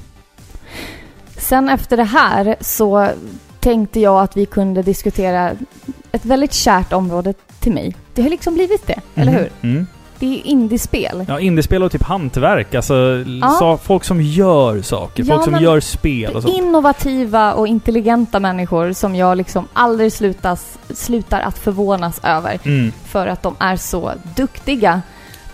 Sen 1.37 1.69
efter 1.69 1.97
det 1.97 2.03
här 2.03 2.55
så 2.61 3.09
tänkte 3.59 3.99
jag 3.99 4.21
att 4.21 4.37
vi 4.37 4.45
kunde 4.45 4.81
diskutera 4.83 5.51
ett 6.11 6.25
väldigt 6.25 6.53
kärt 6.53 6.93
område 6.93 7.33
till 7.59 7.71
mig. 7.73 7.95
Det 8.13 8.21
har 8.21 8.29
liksom 8.29 8.53
blivit 8.53 8.87
det, 8.87 8.99
eller 9.15 9.31
Mhm. 9.31 9.41
hur? 9.41 9.49
Mm. 9.71 9.87
Det 10.19 10.39
är 10.39 10.47
indiespel. 10.47 11.25
Ja, 11.27 11.39
indiespel 11.39 11.83
och 11.83 11.91
typ 11.91 12.03
hantverk. 12.03 12.75
Alltså, 12.75 12.93
Ja. 13.41 13.49
sa, 13.59 13.77
folk 13.77 14.03
som 14.03 14.21
gör 14.21 14.81
saker. 14.81 15.23
Ja, 15.27 15.33
folk 15.35 15.43
som 15.45 15.63
gör 15.63 15.79
spel 15.79 16.35
och 16.35 16.41
sånt. 16.43 16.55
Innovativa 16.57 17.53
och 17.53 17.67
intelligenta 17.67 18.39
människor 18.39 18.93
som 18.93 19.15
jag 19.15 19.37
liksom 19.37 19.67
aldrig 19.73 20.13
slutas, 20.13 20.77
slutar 20.93 21.41
att 21.41 21.57
förvånas 21.57 22.19
över 22.23 22.59
Mm. 22.65 22.91
för 23.05 23.27
att 23.27 23.43
de 23.43 23.55
är 23.59 23.75
så 23.75 24.11
duktiga. 24.35 25.01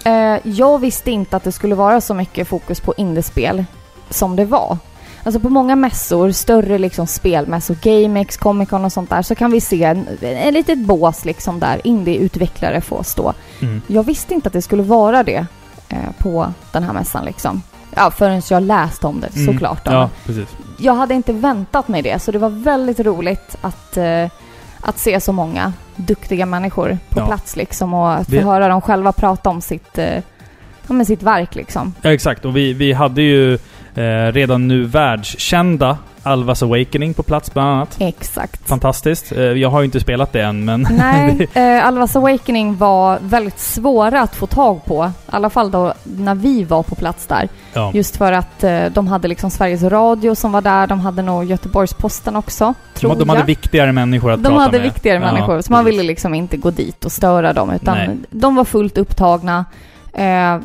Eh, 0.05 0.37
jag 0.43 0.79
visste 0.79 1.11
inte 1.11 1.37
att 1.37 1.43
det 1.43 1.51
skulle 1.51 1.75
vara 1.75 2.01
så 2.01 2.13
mycket 2.13 2.47
fokus 2.47 2.79
på 2.79 2.93
indiespel 2.97 3.65
som 4.09 4.35
det 4.35 4.45
var. 4.45 4.77
Alltså 5.25 5.39
på 5.39 5.49
många 5.49 5.75
mässor, 5.75 6.31
större 6.31 6.77
liksom 6.77 7.07
spelmässor, 7.07 7.77
GameX, 7.81 8.37
Comic 8.37 8.69
Con 8.69 8.85
och 8.85 8.91
sånt 8.91 9.09
där, 9.09 9.21
så 9.21 9.35
kan 9.35 9.51
vi 9.51 9.61
se 9.61 9.83
en, 9.83 10.07
en 10.21 10.53
litet 10.53 10.79
bås 10.79 11.25
liksom 11.25 11.59
där 11.59 11.81
indieutvecklare 11.83 12.81
får 12.81 13.03
stå. 13.03 13.33
Mm. 13.61 13.81
Jag 13.87 14.03
visste 14.03 14.33
inte 14.33 14.47
att 14.47 14.53
det 14.53 14.61
skulle 14.61 14.83
vara 14.83 15.23
det 15.23 15.45
eh, 15.89 15.97
på 16.17 16.53
den 16.71 16.83
här 16.83 16.93
mässan 16.93 17.25
liksom. 17.25 17.61
Ja, 17.95 18.11
förrän 18.11 18.41
jag 18.49 18.63
läste 18.63 19.07
om 19.07 19.19
det 19.21 19.35
Mm. 19.39 19.53
såklart. 19.53 19.81
Ja, 19.85 20.09
precis. 20.25 20.47
Jag 20.77 20.95
hade 20.95 21.13
inte 21.13 21.33
väntat 21.33 21.87
mig 21.87 22.01
det, 22.01 22.19
så 22.21 22.31
det 22.31 22.39
var 22.39 22.49
väldigt 22.49 22.99
roligt 22.99 23.55
att, 23.61 23.97
eh, 23.97 24.29
att 24.81 24.99
se 24.99 25.19
så 25.21 25.31
många 25.31 25.73
duktiga 25.95 26.45
människor 26.45 26.97
på 27.09 27.19
Ja. 27.19 27.25
plats 27.25 27.55
liksom 27.55 27.93
och 27.93 28.13
att 28.13 28.29
få 28.29 28.41
höra 28.41 28.67
dem 28.67 28.81
själva 28.81 29.11
prata 29.11 29.49
om 29.49 29.61
sitt, 29.61 29.97
eh, 29.97 30.23
men 30.87 31.05
sitt 31.05 31.23
verk 31.23 31.55
liksom. 31.55 31.93
Ja, 32.01 32.13
exakt. 32.13 32.45
Och 32.45 32.55
vi, 32.57 32.73
vi 32.73 32.93
hade 32.93 33.21
ju 33.21 33.57
eh, 33.95 34.31
redan 34.33 34.67
nu 34.67 34.83
världskända 34.83 35.97
Alvas 36.23 36.63
Awakening 36.63 37.13
på 37.13 37.23
plats 37.23 37.53
bland 37.53 37.69
annat. 37.69 37.95
Exakt. 37.99 38.67
Fantastiskt. 38.69 39.31
Eh, 39.31 39.39
jag 39.43 39.69
har 39.69 39.79
ju 39.81 39.85
inte 39.85 39.99
spelat 39.99 40.33
det 40.33 40.41
än, 40.41 40.65
men... 40.65 40.81
Nej, 40.91 41.47
eh, 41.53 41.85
Alvas 41.87 42.15
Awakening 42.15 42.75
var 42.77 43.19
väldigt 43.21 43.59
svåra 43.59 44.21
att 44.21 44.35
få 44.35 44.47
tag 44.47 44.85
på. 44.85 45.05
I 45.05 45.09
alla 45.25 45.49
fall 45.49 45.71
då 45.71 45.93
när 46.03 46.35
vi 46.35 46.63
var 46.63 46.83
på 46.83 46.95
plats 46.95 47.25
där. 47.27 47.49
ja. 47.73 47.91
Just 47.93 48.17
för 48.17 48.31
att 48.31 48.63
de 48.91 49.07
hade 49.07 49.27
liksom 49.27 49.49
Sveriges 49.51 49.83
Radio 49.83 50.35
som 50.35 50.51
var 50.51 50.61
där. 50.61 50.87
De 50.87 50.99
hade 50.99 51.21
nog 51.21 51.43
Göteborgs-Posten 51.45 52.35
också, 52.35 52.73
tror 52.93 53.09
de, 53.11 53.19
de 53.19 53.29
hade 53.29 53.41
jag. 53.41 53.45
viktigare 53.47 53.91
människor 53.91 54.31
att 54.31 54.43
De 54.43 54.49
prata 54.49 54.61
hade 54.61 54.77
med. 54.77 54.83
viktigare 54.83 55.19
Ja, 55.19 55.31
människor, 55.33 55.61
så 55.61 55.71
man 55.71 55.85
ville 55.85 56.03
liksom 56.03 56.33
inte 56.33 56.57
gå 56.57 56.71
dit 56.71 57.05
och 57.05 57.11
störa 57.11 57.53
dem, 57.53 57.69
utan 57.71 57.97
Nej. 57.97 58.09
de 58.29 58.55
var 58.55 58.63
fullt 58.65 58.97
upptagna. 58.97 59.65
Eh, 60.15 60.59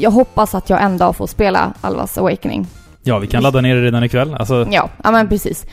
jag 0.00 0.10
hoppas 0.10 0.54
att 0.54 0.70
jag 0.70 0.82
en 0.82 0.98
dag 0.98 1.16
får 1.16 1.26
spela 1.26 1.72
Alvas 1.80 2.18
Awakening. 2.18 2.66
Ja, 3.02 3.18
vi 3.18 3.26
kan 3.26 3.42
ladda 3.42 3.60
ner 3.60 3.74
det 3.76 3.82
redan 3.82 4.04
ikväll. 4.04 4.34
Alltså, 4.34 4.66
Ja, 4.70 4.88
ja 5.04 5.10
men 5.10 5.28
precis. 5.28 5.64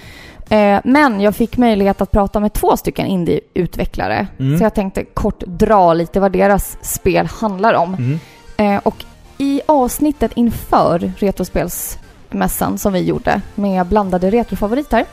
Eh, 0.50 0.80
men 0.84 1.22
jag 1.22 1.36
fick 1.36 1.58
möjlighet 1.58 2.02
att 2.02 2.12
prata 2.12 2.40
med 2.40 2.54
två 2.54 2.78
stycken 2.78 3.06
indieutvecklare. 3.08 4.28
Mm. 4.40 4.58
Så 4.58 4.64
jag 4.64 4.74
tänkte 4.74 5.04
kort 5.04 5.40
dra 5.46 5.94
lite 5.94 6.20
vad 6.20 6.32
deras 6.32 6.78
spel 6.82 7.26
handlar 7.28 7.74
om. 7.74 7.94
mm. 7.94 8.20
Eh, 8.58 8.82
och 8.84 8.96
i 9.38 9.62
avsnittet 9.66 10.32
inför 10.36 11.12
Retrospelsmässan 11.18 12.78
som 12.78 12.94
vi 12.94 13.00
gjorde 13.04 13.42
med 13.56 13.86
blandade 13.86 14.30
retrofavoriter 14.30 15.06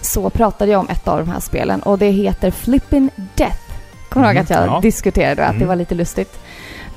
så 0.00 0.30
pratade 0.30 0.70
jag 0.72 0.80
om 0.80 0.88
ett 0.88 1.08
av 1.08 1.18
de 1.18 1.30
här 1.30 1.40
spelen 1.40 1.80
och 1.82 1.98
det 1.98 2.10
heter 2.10 2.50
Flippin' 2.50 3.10
Death. 3.34 3.58
Kommer 4.08 4.26
du 4.26 4.32
ihåg 4.32 4.36
Mhm, 4.36 4.42
att 4.44 4.50
jag 4.50 4.66
ja. 4.76 4.80
diskuterade 4.80 5.44
att 5.44 5.52
det 5.52 5.56
Mm. 5.56 5.68
var 5.68 5.76
lite 5.76 5.94
lustigt? 5.94 6.38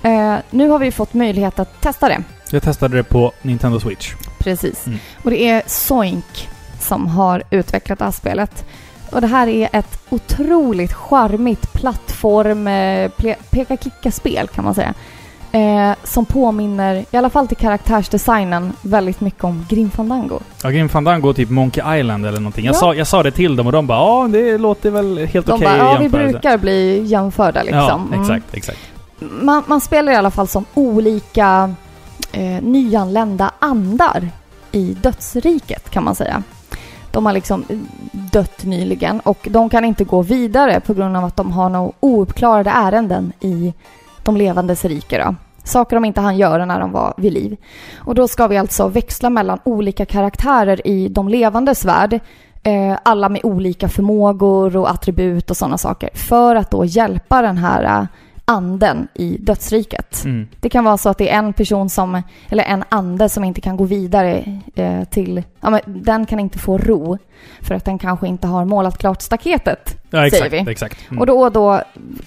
Eh, 0.03 0.35
nu 0.49 0.69
har 0.69 0.79
vi 0.79 0.91
fått 0.91 1.13
möjlighet 1.13 1.59
att 1.59 1.81
testa 1.81 2.09
det. 2.09 2.23
Jag 2.49 2.63
testade 2.63 2.97
det 2.97 3.03
på 3.03 3.31
Nintendo 3.41 3.79
Switch. 3.79 4.13
Precis. 4.39 4.87
Mm. 4.87 4.99
Och 5.23 5.29
det 5.29 5.49
är 5.49 5.63
Soink 5.65 6.49
som 6.79 7.07
har 7.07 7.43
utvecklat 7.49 7.99
det 7.99 8.05
här 8.05 8.11
spelet. 8.11 8.65
Och 9.11 9.21
det 9.21 9.27
här 9.27 9.47
är 9.47 9.69
ett 9.73 9.99
otroligt 10.09 10.93
charmigt 10.93 11.73
plattform, 11.73 12.67
eh, 12.67 13.09
peka-klicka-spel 13.51 14.47
kan 14.47 14.63
man 14.65 14.75
säga. 14.75 14.93
Eh, 15.53 15.95
som 16.03 16.25
påminner, 16.25 17.05
i 17.11 17.17
alla 17.17 17.29
fall 17.29 17.47
till 17.47 17.57
karaktärsdesignen, 17.57 18.73
väldigt 18.81 19.21
mycket 19.21 19.43
om 19.43 19.65
Grim 19.69 19.91
Fandango. 19.91 20.39
Ja, 20.63 20.69
Grim 20.69 20.89
Fandango 20.89 21.29
och 21.29 21.35
typ 21.35 21.49
Monkey 21.49 21.99
Island 21.99 22.25
eller 22.25 22.39
någonting. 22.39 22.65
Jag, 22.65 22.75
Ja. 22.75 22.79
sa, 22.79 22.93
jag 22.93 23.07
sa 23.07 23.23
det 23.23 23.31
till 23.31 23.55
dem 23.55 23.65
och 23.67 23.71
de 23.73 23.87
bara 23.87 23.97
ja, 23.99 24.27
det 24.31 24.57
låter 24.57 24.91
väl 24.91 25.17
helt 25.17 25.45
De 25.47 25.51
okej 25.53 25.65
bara, 25.67 25.75
i 25.75 25.79
ja 25.79 25.95
vi 25.97 26.03
jämförelse." 26.03 26.31
brukar 26.31 26.57
bli 26.57 27.03
jämförda 27.03 27.61
liksom. 27.63 27.79
Ja, 27.79 28.01
Mm. 28.07 28.21
exakt, 28.21 28.53
exakt 28.53 28.79
man, 29.21 29.63
man 29.67 29.81
spelar 29.81 30.11
i 30.11 30.15
alla 30.15 30.31
fall 30.31 30.47
som 30.47 30.65
olika 30.73 31.73
eh, 32.31 32.63
nyanlända 32.63 33.51
andar 33.59 34.29
i 34.71 34.93
dödsriket 34.93 35.89
kan 35.89 36.03
man 36.03 36.15
säga. 36.15 36.43
De 37.11 37.25
har 37.25 37.33
liksom 37.33 37.65
eh, 37.69 37.77
dött 38.11 38.63
nyligen 38.63 39.19
och 39.19 39.47
de 39.51 39.69
kan 39.69 39.85
inte 39.85 40.03
gå 40.03 40.21
vidare 40.21 40.79
på 40.79 40.93
grund 40.93 41.17
av 41.17 41.25
att 41.25 41.35
de 41.35 41.51
har 41.51 41.69
några 41.69 41.91
ouppklarade 41.99 42.69
ärenden 42.69 43.33
i 43.39 43.73
de 44.23 44.37
levandes 44.37 44.85
rike. 44.85 45.23
Då. 45.23 45.35
Saker 45.63 45.95
de 45.95 46.05
inte 46.05 46.21
hann 46.21 46.37
göra 46.37 46.65
när 46.65 46.79
de 46.79 46.91
var 46.91 47.13
vid 47.17 47.33
liv. 47.33 47.57
Och 47.97 48.15
då 48.15 48.27
ska 48.27 48.47
vi 48.47 48.57
alltså 48.57 48.87
växla 48.87 49.29
mellan 49.29 49.59
olika 49.63 50.05
karaktärer 50.05 50.87
i 50.87 51.09
de 51.09 51.29
levandes 51.29 51.85
värld. 51.85 52.19
Eh, 52.63 52.97
alla 53.03 53.29
med 53.29 53.41
olika 53.43 53.89
förmågor 53.89 54.77
och 54.77 54.89
attribut 54.89 55.49
och 55.49 55.57
sådana 55.57 55.77
saker. 55.77 56.09
För 56.13 56.55
att 56.55 56.71
då 56.71 56.85
hjälpa 56.85 57.41
den 57.41 57.57
här 57.57 57.83
eh, 57.83 58.05
anden 58.51 59.07
i 59.13 59.37
dödsriket. 59.37 60.25
Mm. 60.25 60.47
Det 60.59 60.69
kan 60.69 60.83
vara 60.83 60.97
så 60.97 61.09
att 61.09 61.17
det 61.17 61.29
är 61.29 61.37
en 61.37 61.53
person 61.53 61.89
som, 61.89 62.21
eller 62.49 62.63
en 62.63 62.83
ande 62.89 63.29
som 63.29 63.43
inte 63.43 63.61
kan 63.61 63.77
gå 63.77 63.83
vidare 63.83 64.59
eh, 64.75 65.03
till, 65.03 65.43
ja 65.61 65.69
men 65.69 65.81
den 65.85 66.25
kan 66.25 66.39
inte 66.39 66.59
få 66.59 66.77
ro. 66.77 67.17
För 67.61 67.75
att 67.75 67.85
den 67.85 67.99
kanske 67.99 68.27
inte 68.27 68.47
har 68.47 68.65
målat 68.65 68.97
klart 68.97 69.21
staketet. 69.21 69.97
Ja, 70.09 70.27
exakt. 70.27 70.49
Säger 70.49 70.65
vi. 70.65 70.71
exakt. 70.71 70.97
Mm. 71.09 71.19
Och 71.19 71.25
då 71.25 71.41
och 71.41 71.51
då 71.51 71.81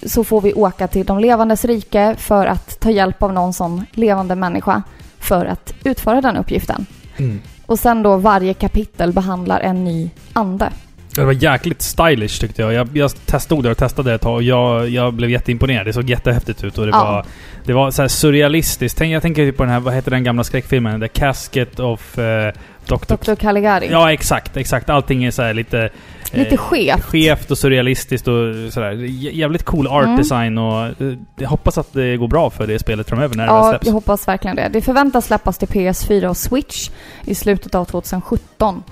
så 0.05 0.23
får 0.23 0.41
vi 0.41 0.53
åka 0.53 0.87
till 0.87 1.05
de 1.05 1.19
levandes 1.19 1.65
rike 1.65 2.15
för 2.17 2.45
att 2.45 2.79
ta 2.79 2.91
hjälp 2.91 3.23
av 3.23 3.33
någon 3.33 3.53
sån 3.53 3.85
levande 3.91 4.35
människa 4.35 4.83
för 5.19 5.45
att 5.45 5.73
utföra 5.83 6.21
den 6.21 6.37
uppgiften. 6.37 6.85
Mm. 7.17 7.41
Och 7.65 7.79
sen 7.79 8.03
då 8.03 8.17
varje 8.17 8.53
kapitel 8.53 9.13
behandlar 9.13 9.59
en 9.59 9.83
ny 9.83 10.09
ande. 10.33 10.69
Det 11.15 11.25
var 11.25 11.31
jäkligt 11.33 11.81
stylish 11.81 12.39
tyckte 12.41 12.61
jag. 12.61 12.73
Jag, 12.73 12.87
jag 12.93 13.11
testade 13.25 13.61
det 13.61 13.71
och 13.71 13.77
testade 13.77 14.09
det 14.09 14.15
ett 14.15 14.21
tag 14.21 14.33
och 14.35 14.43
jag, 14.43 14.89
jag 14.89 15.13
blev 15.13 15.29
jätteimponerad. 15.29 15.85
Det 15.85 15.93
såg 15.93 16.09
jättehäftigt 16.09 16.63
ut 16.63 16.77
och 16.77 16.85
det 16.85 16.91
Ja. 16.91 17.03
var... 17.11 17.25
Det 17.65 17.73
var 17.73 17.91
så 17.91 18.09
surrealistiskt. 18.09 18.97
Tänk, 18.97 19.13
jag 19.13 19.21
tänker 19.21 19.45
typ 19.45 19.57
på 19.57 19.63
den 19.63 19.71
här, 19.71 19.79
vad 19.79 19.93
heter 19.93 20.11
den 20.11 20.23
gamla 20.23 20.43
skräckfilmen? 20.43 21.01
The 21.01 21.07
Casket 21.07 21.79
of 21.79 22.17
eh, 22.17 22.51
Dr. 22.85 23.15
Dr. 23.15 23.35
Caligari. 23.35 23.87
Ja, 23.91 24.11
exakt, 24.13 24.57
exakt. 24.57 24.89
Allting 24.89 25.23
är 25.23 25.31
så 25.31 25.41
här 25.41 25.53
lite... 25.53 25.89
Lite 26.31 26.51
eh, 26.55 26.57
skevt. 26.57 27.03
Skevt 27.03 27.51
och 27.51 27.57
surrealistiskt 27.57 28.27
och 28.27 28.73
sådär. 28.73 28.91
Jä- 28.91 29.31
Jävligt 29.33 29.63
cool 29.63 29.87
art 29.87 30.05
Mm. 30.05 30.17
design 30.17 30.57
och 30.57 30.85
eh, 30.85 30.93
jag 31.37 31.49
hoppas 31.49 31.77
att 31.77 31.93
det 31.93 32.17
går 32.17 32.27
bra 32.27 32.49
för 32.49 32.67
det 32.67 32.79
spelet 32.79 33.09
framöver 33.09 33.35
när 33.35 33.45
det 33.47 33.51
väl 33.53 33.61
Ja, 33.61 33.69
släpps. 33.71 33.85
jag 33.85 33.93
hoppas 33.93 34.27
verkligen 34.27 34.55
det. 34.55 34.69
Det 34.73 34.81
förväntas 34.81 35.25
släppas 35.25 35.57
till 35.57 35.67
PS4 35.67 36.25
och 36.27 36.37
Switch 36.37 36.89
i 37.25 37.35
slutet 37.35 37.75
av 37.75 37.85
2017. 37.85 38.83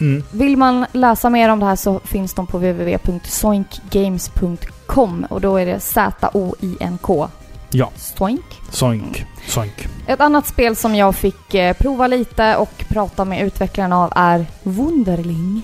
Mm. 0.00 0.22
Vill 0.30 0.56
man 0.56 0.86
läsa 0.92 1.30
mer 1.30 1.48
om 1.48 1.60
det 1.60 1.66
här 1.66 1.76
så 1.76 2.00
finns 2.00 2.34
de 2.34 2.46
på 2.46 2.58
www.soinkgames.com 2.58 5.26
och 5.30 5.40
då 5.40 5.56
är 5.56 5.66
det 5.66 5.80
Z-O-I-N-K. 5.80 7.28
Ja. 7.70 7.90
Soink. 7.96 8.44
Soink. 8.70 9.26
Soink. 9.46 9.88
Ett 10.06 10.20
annat 10.20 10.46
spel 10.46 10.76
som 10.76 10.94
jag 10.94 11.16
fick 11.16 11.54
eh, 11.54 11.76
prova 11.76 12.06
lite 12.06 12.56
och 12.56 12.84
prata 12.88 13.24
med 13.24 13.46
utvecklarna 13.46 13.98
av 13.98 14.12
är 14.16 14.46
Wunderling. 14.62 15.62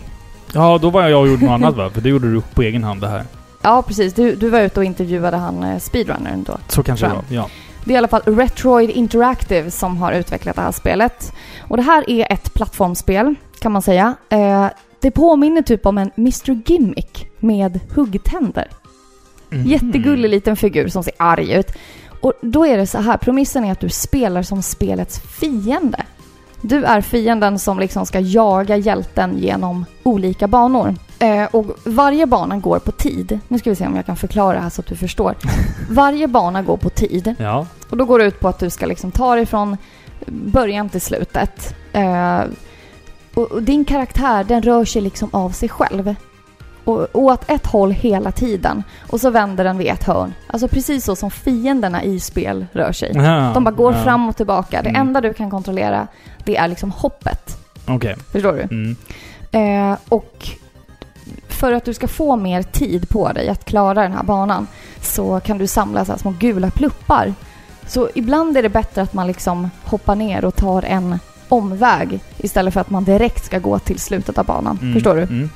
Ja, 0.53 0.79
då 0.83 0.91
var 0.91 1.09
jag 1.09 1.21
och 1.21 1.29
gjorde 1.29 1.45
något 1.45 1.53
annat 1.53 1.77
va? 1.77 1.91
För 1.91 2.01
det 2.01 2.09
gjorde 2.09 2.33
du 2.33 2.41
på 2.41 2.63
egen 2.63 2.85
hand 2.85 3.01
det 3.01 3.09
här. 3.09 3.25
Ja, 3.63 3.83
precis. 3.83 4.15
Du, 4.15 4.35
du 4.35 4.51
var 4.51 4.61
ute 4.61 4.81
och 4.81 4.85
intervjuade 4.85 5.37
han 5.37 5.63
eh, 5.63 5.79
speedrunnern 5.79 6.43
då. 6.43 6.59
Så 6.69 6.83
kanske 6.83 7.07
det 7.07 7.13
var. 7.13 7.25
Ja. 7.29 7.49
Det 7.85 7.91
är 7.91 7.95
i 7.95 7.99
alla 7.99 8.09
fall 8.09 8.23
Retroid 8.25 8.91
Interactive 8.91 9.71
som 9.71 9.97
har 9.97 10.13
utvecklat 10.13 10.57
det 10.57 10.63
här 10.63 10.73
spelet. 10.73 11.33
Och 11.69 11.77
det 11.77 11.83
här 11.83 12.11
är 12.11 12.33
ett 12.33 12.55
plattformsspel, 12.55 13.35
kan 13.63 13.73
man 13.73 13.83
säga. 13.83 14.15
Eh, 14.29 14.67
det 15.01 15.11
påminner 15.11 15.63
typ 15.63 15.87
om 15.87 15.99
en 15.99 16.11
Mr 16.17 16.63
Gimmick 16.67 17.29
med 17.39 17.81
huggtänder. 17.95 18.69
Mhm. 19.51 19.67
Jättegullig 19.67 20.29
liten 20.29 20.57
figur 20.57 20.89
som 20.89 21.05
ser 21.05 21.15
arg 21.17 21.53
ut. 21.53 21.73
Och 22.21 22.33
då 22.41 22.67
är 22.67 22.77
det 22.77 22.87
så 22.87 22.99
här, 22.99 23.17
premissen 23.17 23.65
är 23.65 23.73
att 23.73 23.81
du 23.81 23.89
spelar 23.89 24.43
som 24.43 24.63
spelets 24.63 25.21
fiende. 25.21 26.05
Du 26.61 26.85
är 26.85 27.01
fienden 27.01 27.59
som 27.59 27.79
liksom 27.79 28.07
ska 28.07 28.21
jaga 28.21 28.77
hjälten 28.77 29.39
genom 29.39 29.85
olika 30.03 30.49
banor. 30.49 30.95
Eh, 31.19 31.45
och 31.45 31.67
varje 31.85 32.27
bana 32.27 32.57
går 32.57 32.79
på 32.79 32.93
tid. 32.93 33.39
Nu 33.49 33.59
ska 33.59 33.71
vi 33.71 33.77
se 33.77 33.87
om 33.87 33.97
jag 33.97 34.07
kan 34.07 34.17
förklara 34.17 34.55
det 34.57 34.63
här 34.63 34.71
så 34.71 34.81
att 34.81 34.87
du 34.87 34.97
förstår. 34.97 35.35
Varje 35.91 36.29
bana 36.29 36.63
går 36.63 36.77
på 36.77 36.91
tid. 36.91 37.35
Ja. 37.39 37.67
Och 37.91 37.97
då 37.97 38.05
går 38.05 38.19
det 38.19 38.25
ut 38.25 38.41
på 38.41 38.49
att 38.49 38.59
du 38.59 38.71
ska 38.71 38.87
liksom 38.87 39.11
ta 39.11 39.35
dig 39.35 39.47
från 39.47 39.77
början 40.27 40.89
till 40.89 41.01
slutet. 41.01 41.75
Eh, 41.93 42.41
och, 43.35 43.53
och 43.53 43.63
din 43.63 43.85
karaktär 43.85 44.45
den 44.45 44.63
rör 44.63 44.85
sig 44.85 45.03
liksom 45.03 45.29
av 45.33 45.51
sig 45.51 45.69
själv. 45.69 46.15
Och, 46.85 47.09
åt 47.13 47.51
ett 47.51 47.67
håll 47.67 47.91
hela 47.91 48.33
tiden. 48.33 48.83
Och 49.11 49.21
så 49.21 49.31
vänder 49.31 49.65
den 49.65 49.79
vid 49.79 49.87
ett 49.89 50.05
hörn. 50.05 50.35
Alltså 50.47 50.69
precis 50.69 51.05
så 51.05 51.17
som 51.17 51.31
fienderna 51.31 52.03
i 52.03 52.21
spel 52.21 52.67
rör 52.73 52.93
sig. 52.93 53.19
Aha, 53.19 53.53
De 53.55 53.65
bara 53.65 53.71
går 53.75 53.93
ja. 53.93 54.03
fram 54.03 54.29
och 54.29 54.37
tillbaka. 54.37 54.83
Det 54.83 54.89
Mm. 54.89 55.01
enda 55.01 55.21
du 55.21 55.33
kan 55.35 55.51
kontrollera 55.51 56.07
det 56.45 56.57
är 56.57 56.69
liksom 56.69 56.91
hoppet. 56.91 57.57
Okej. 57.89 58.17
Förstår 58.33 58.53
du? 58.53 58.63
Mm. 58.63 58.97
Eh, 59.53 59.99
och 60.09 60.49
för 61.49 61.73
att 61.73 61.85
du 61.85 61.95
ska 61.95 62.09
få 62.09 62.37
mer 62.37 62.63
tid 62.63 63.09
på 63.09 63.33
dig 63.33 63.49
att 63.49 63.65
klara 63.65 64.03
den 64.03 64.13
här 64.13 64.23
banan 64.23 64.67
så 65.01 65.41
kan 65.41 65.59
du 65.59 65.67
samla 65.67 66.05
så 66.05 66.13
här 66.13 66.19
små 66.19 66.35
gula 66.39 66.71
pluppar. 66.71 67.35
Så 67.87 68.09
ibland 68.15 68.57
är 68.57 68.63
det 68.63 68.69
bättre 68.69 69.03
att 69.03 69.13
man 69.15 69.27
liksom 69.27 69.71
hoppar 69.85 70.15
ner 70.15 70.45
och 70.45 70.57
tar 70.57 70.83
en 70.83 71.19
omväg 71.53 72.21
istället 72.39 72.75
för 72.75 72.81
att 72.81 72.91
man 72.91 73.05
direkt 73.05 73.45
ska 73.45 73.59
gå 73.59 73.79
till 73.79 73.99
slutet 73.99 74.39
av 74.39 74.45
banan. 74.47 74.79
Mm. 74.83 74.95
Förstår 74.95 75.15
du? 75.15 75.23
Mm. 75.23 75.51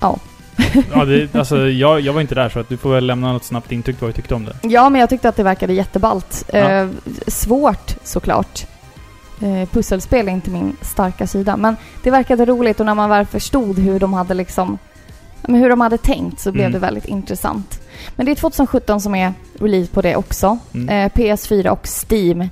Ja. 0.00 0.18
ja, 0.92 1.04
det, 1.04 1.34
alltså 1.34 1.68
jag, 1.68 2.00
jag 2.00 2.12
var 2.12 2.20
inte 2.20 2.34
där 2.34 2.48
så 2.48 2.60
att 2.60 2.68
du 2.68 2.76
får 2.76 2.90
väl 2.94 3.06
lämna 3.06 3.32
något 3.32 3.44
snabbt 3.44 3.72
intryck 3.72 4.00
vad 4.00 4.10
du 4.10 4.14
tyckte 4.14 4.34
om 4.34 4.44
det. 4.44 4.56
Ja, 4.68 4.88
men 4.88 5.00
jag 5.00 5.10
tyckte 5.10 5.28
att 5.28 5.36
det 5.36 5.42
verkade 5.42 5.72
jätteballt. 5.72 6.44
Ja. 6.52 6.58
Eh, 6.58 6.88
svårt 7.26 7.94
såklart. 8.04 8.66
Eh, 9.40 9.68
pusselspel 9.68 10.28
är 10.28 10.32
inte 10.32 10.50
min 10.50 10.76
starka 10.80 11.26
sida, 11.26 11.56
men 11.56 11.76
det 12.02 12.10
verkade 12.10 12.44
roligt 12.44 12.80
och 12.80 12.86
när 12.86 12.94
man 12.94 13.10
väl 13.10 13.26
förstod 13.26 13.78
hur 13.78 14.00
de 14.00 14.12
hade 14.12 14.34
liksom 14.34 14.78
men 15.42 15.60
hur 15.60 15.68
de 15.70 15.80
hade 15.80 15.98
tänkt 15.98 16.40
så 16.40 16.52
blev 16.52 16.66
Mm. 16.66 16.72
det 16.72 16.78
väldigt 16.86 17.04
intressant. 17.04 17.80
Men 18.16 18.26
det 18.26 18.32
är 18.32 18.36
2017 18.36 19.00
som 19.00 19.14
är 19.14 19.32
release 19.60 19.90
på 19.92 20.02
det 20.02 20.16
också. 20.16 20.58
Mm. 20.74 20.88
Eh, 20.88 21.12
PS4 21.14 21.68
och 21.68 21.88
Steam. 22.10 22.48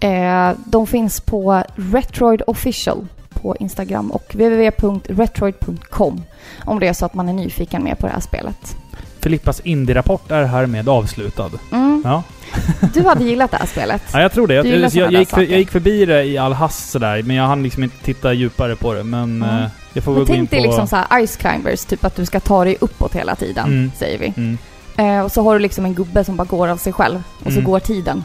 Eh, 0.00 0.50
de 0.64 0.86
finns 0.86 1.20
på 1.20 1.62
Retroid 1.76 2.42
Official 2.46 3.06
på 3.30 3.56
Instagram 3.60 4.10
och 4.10 4.34
www.retroid.com 4.34 6.22
om 6.64 6.78
det 6.80 6.88
är 6.88 6.92
så 6.92 7.06
att 7.06 7.14
man 7.14 7.28
är 7.28 7.32
nyfiken 7.32 7.84
mer 7.84 7.94
på 7.94 8.06
det 8.06 8.12
här 8.12 8.20
spelet. 8.20 8.76
Filippas 9.20 9.60
indie-rapport 9.60 10.30
är 10.30 10.44
härmed 10.44 10.88
avslutad. 10.88 11.50
Mm. 11.72 12.02
Ja. 12.04 12.22
Du 12.94 13.02
hade 13.02 13.24
gillat 13.24 13.50
det 13.50 13.56
här 13.56 13.66
spelet. 13.66 14.02
ja, 14.12 14.20
jag 14.22 14.32
tror 14.32 14.46
det. 14.46 14.54
Jag, 14.54 14.66
jag, 14.66 14.92
jag, 14.94 15.12
gick 15.12 15.28
för, 15.28 15.40
jag 15.40 15.58
gick 15.58 15.70
förbi 15.70 16.04
det 16.06 16.24
i 16.24 16.38
all 16.38 16.52
hast 16.52 16.90
sådär, 16.90 17.22
men 17.22 17.36
jag 17.36 17.44
hann 17.44 17.62
liksom 17.62 17.82
inte 17.84 18.04
titta 18.04 18.32
djupare 18.32 18.76
på 18.76 18.94
det. 18.94 19.04
Men 19.04 19.42
Mm. 19.42 19.56
eh, 19.62 19.68
jag 19.92 20.04
får 20.04 20.12
väl 20.12 20.18
Men 20.20 20.26
gå 20.26 20.34
in 20.34 20.38
tänk 20.38 20.50
på... 20.50 20.56
dig 20.56 20.62
liksom 20.64 20.86
så 20.86 20.96
här 20.96 21.26
Ice 21.26 21.36
Climbers, 21.36 21.84
typ 21.84 22.04
att 22.04 22.16
du 22.16 22.26
ska 22.26 22.40
ta 22.40 22.64
dig 22.64 22.76
uppåt 22.80 23.14
hela 23.14 23.36
tiden, 23.36 23.64
Mm. 23.68 23.90
säger 23.98 24.18
vi. 24.18 24.32
Mm. 24.36 24.58
Eh, 24.96 25.20
och 25.24 25.32
så 25.32 25.42
har 25.42 25.54
du 25.54 25.58
liksom 25.60 25.84
en 25.84 25.94
gubbe 25.94 26.24
som 26.24 26.36
bara 26.36 26.44
går 26.44 26.68
av 26.68 26.76
sig 26.76 26.92
själv. 26.92 27.22
Och 27.38 27.52
så 27.52 27.58
Mm. 27.58 27.64
går 27.64 27.80
tiden. 27.80 28.24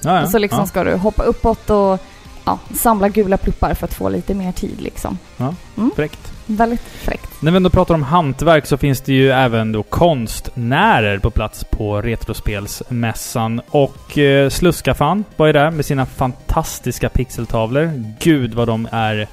Ja, 0.00 0.16
ja. 0.16 0.22
Och 0.22 0.28
så 0.28 0.38
liksom 0.38 0.60
ja. 0.60 0.66
ska 0.66 0.84
du 0.84 0.96
hoppa 0.96 1.22
uppåt 1.22 1.70
och 1.70 1.98
ja, 2.44 2.58
samla 2.74 3.08
gula 3.08 3.36
pluppar 3.36 3.74
för 3.74 3.86
att 3.86 3.94
få 3.94 4.08
lite 4.08 4.34
mer 4.34 4.52
tid 4.52 4.80
liksom. 4.80 5.18
Fräckt. 5.96 6.32
Väldigt 6.46 6.80
fräckt. 6.80 7.42
När 7.42 7.50
vi 7.50 7.56
ändå 7.56 7.70
pratar 7.70 7.94
om 7.94 8.02
hantverk 8.02 8.66
så 8.66 8.76
finns 8.76 9.00
det 9.00 9.12
ju 9.12 9.30
även 9.30 9.72
då 9.72 9.82
konstnärer 9.82 11.18
på 11.18 11.30
plats 11.30 11.64
på 11.64 12.02
Retrospelsmässan. 12.02 13.60
Och 13.68 14.18
eh, 14.18 14.48
Sluskafan 14.48 15.24
var 15.36 15.46
ju 15.46 15.52
där 15.52 15.70
med 15.70 15.84
sina 15.84 16.06
fantastiska 16.06 17.08
pixeltavlor. 17.08 18.04
Gud 18.20 18.54
vad 18.54 18.68
de 18.68 18.88
är 18.92 19.28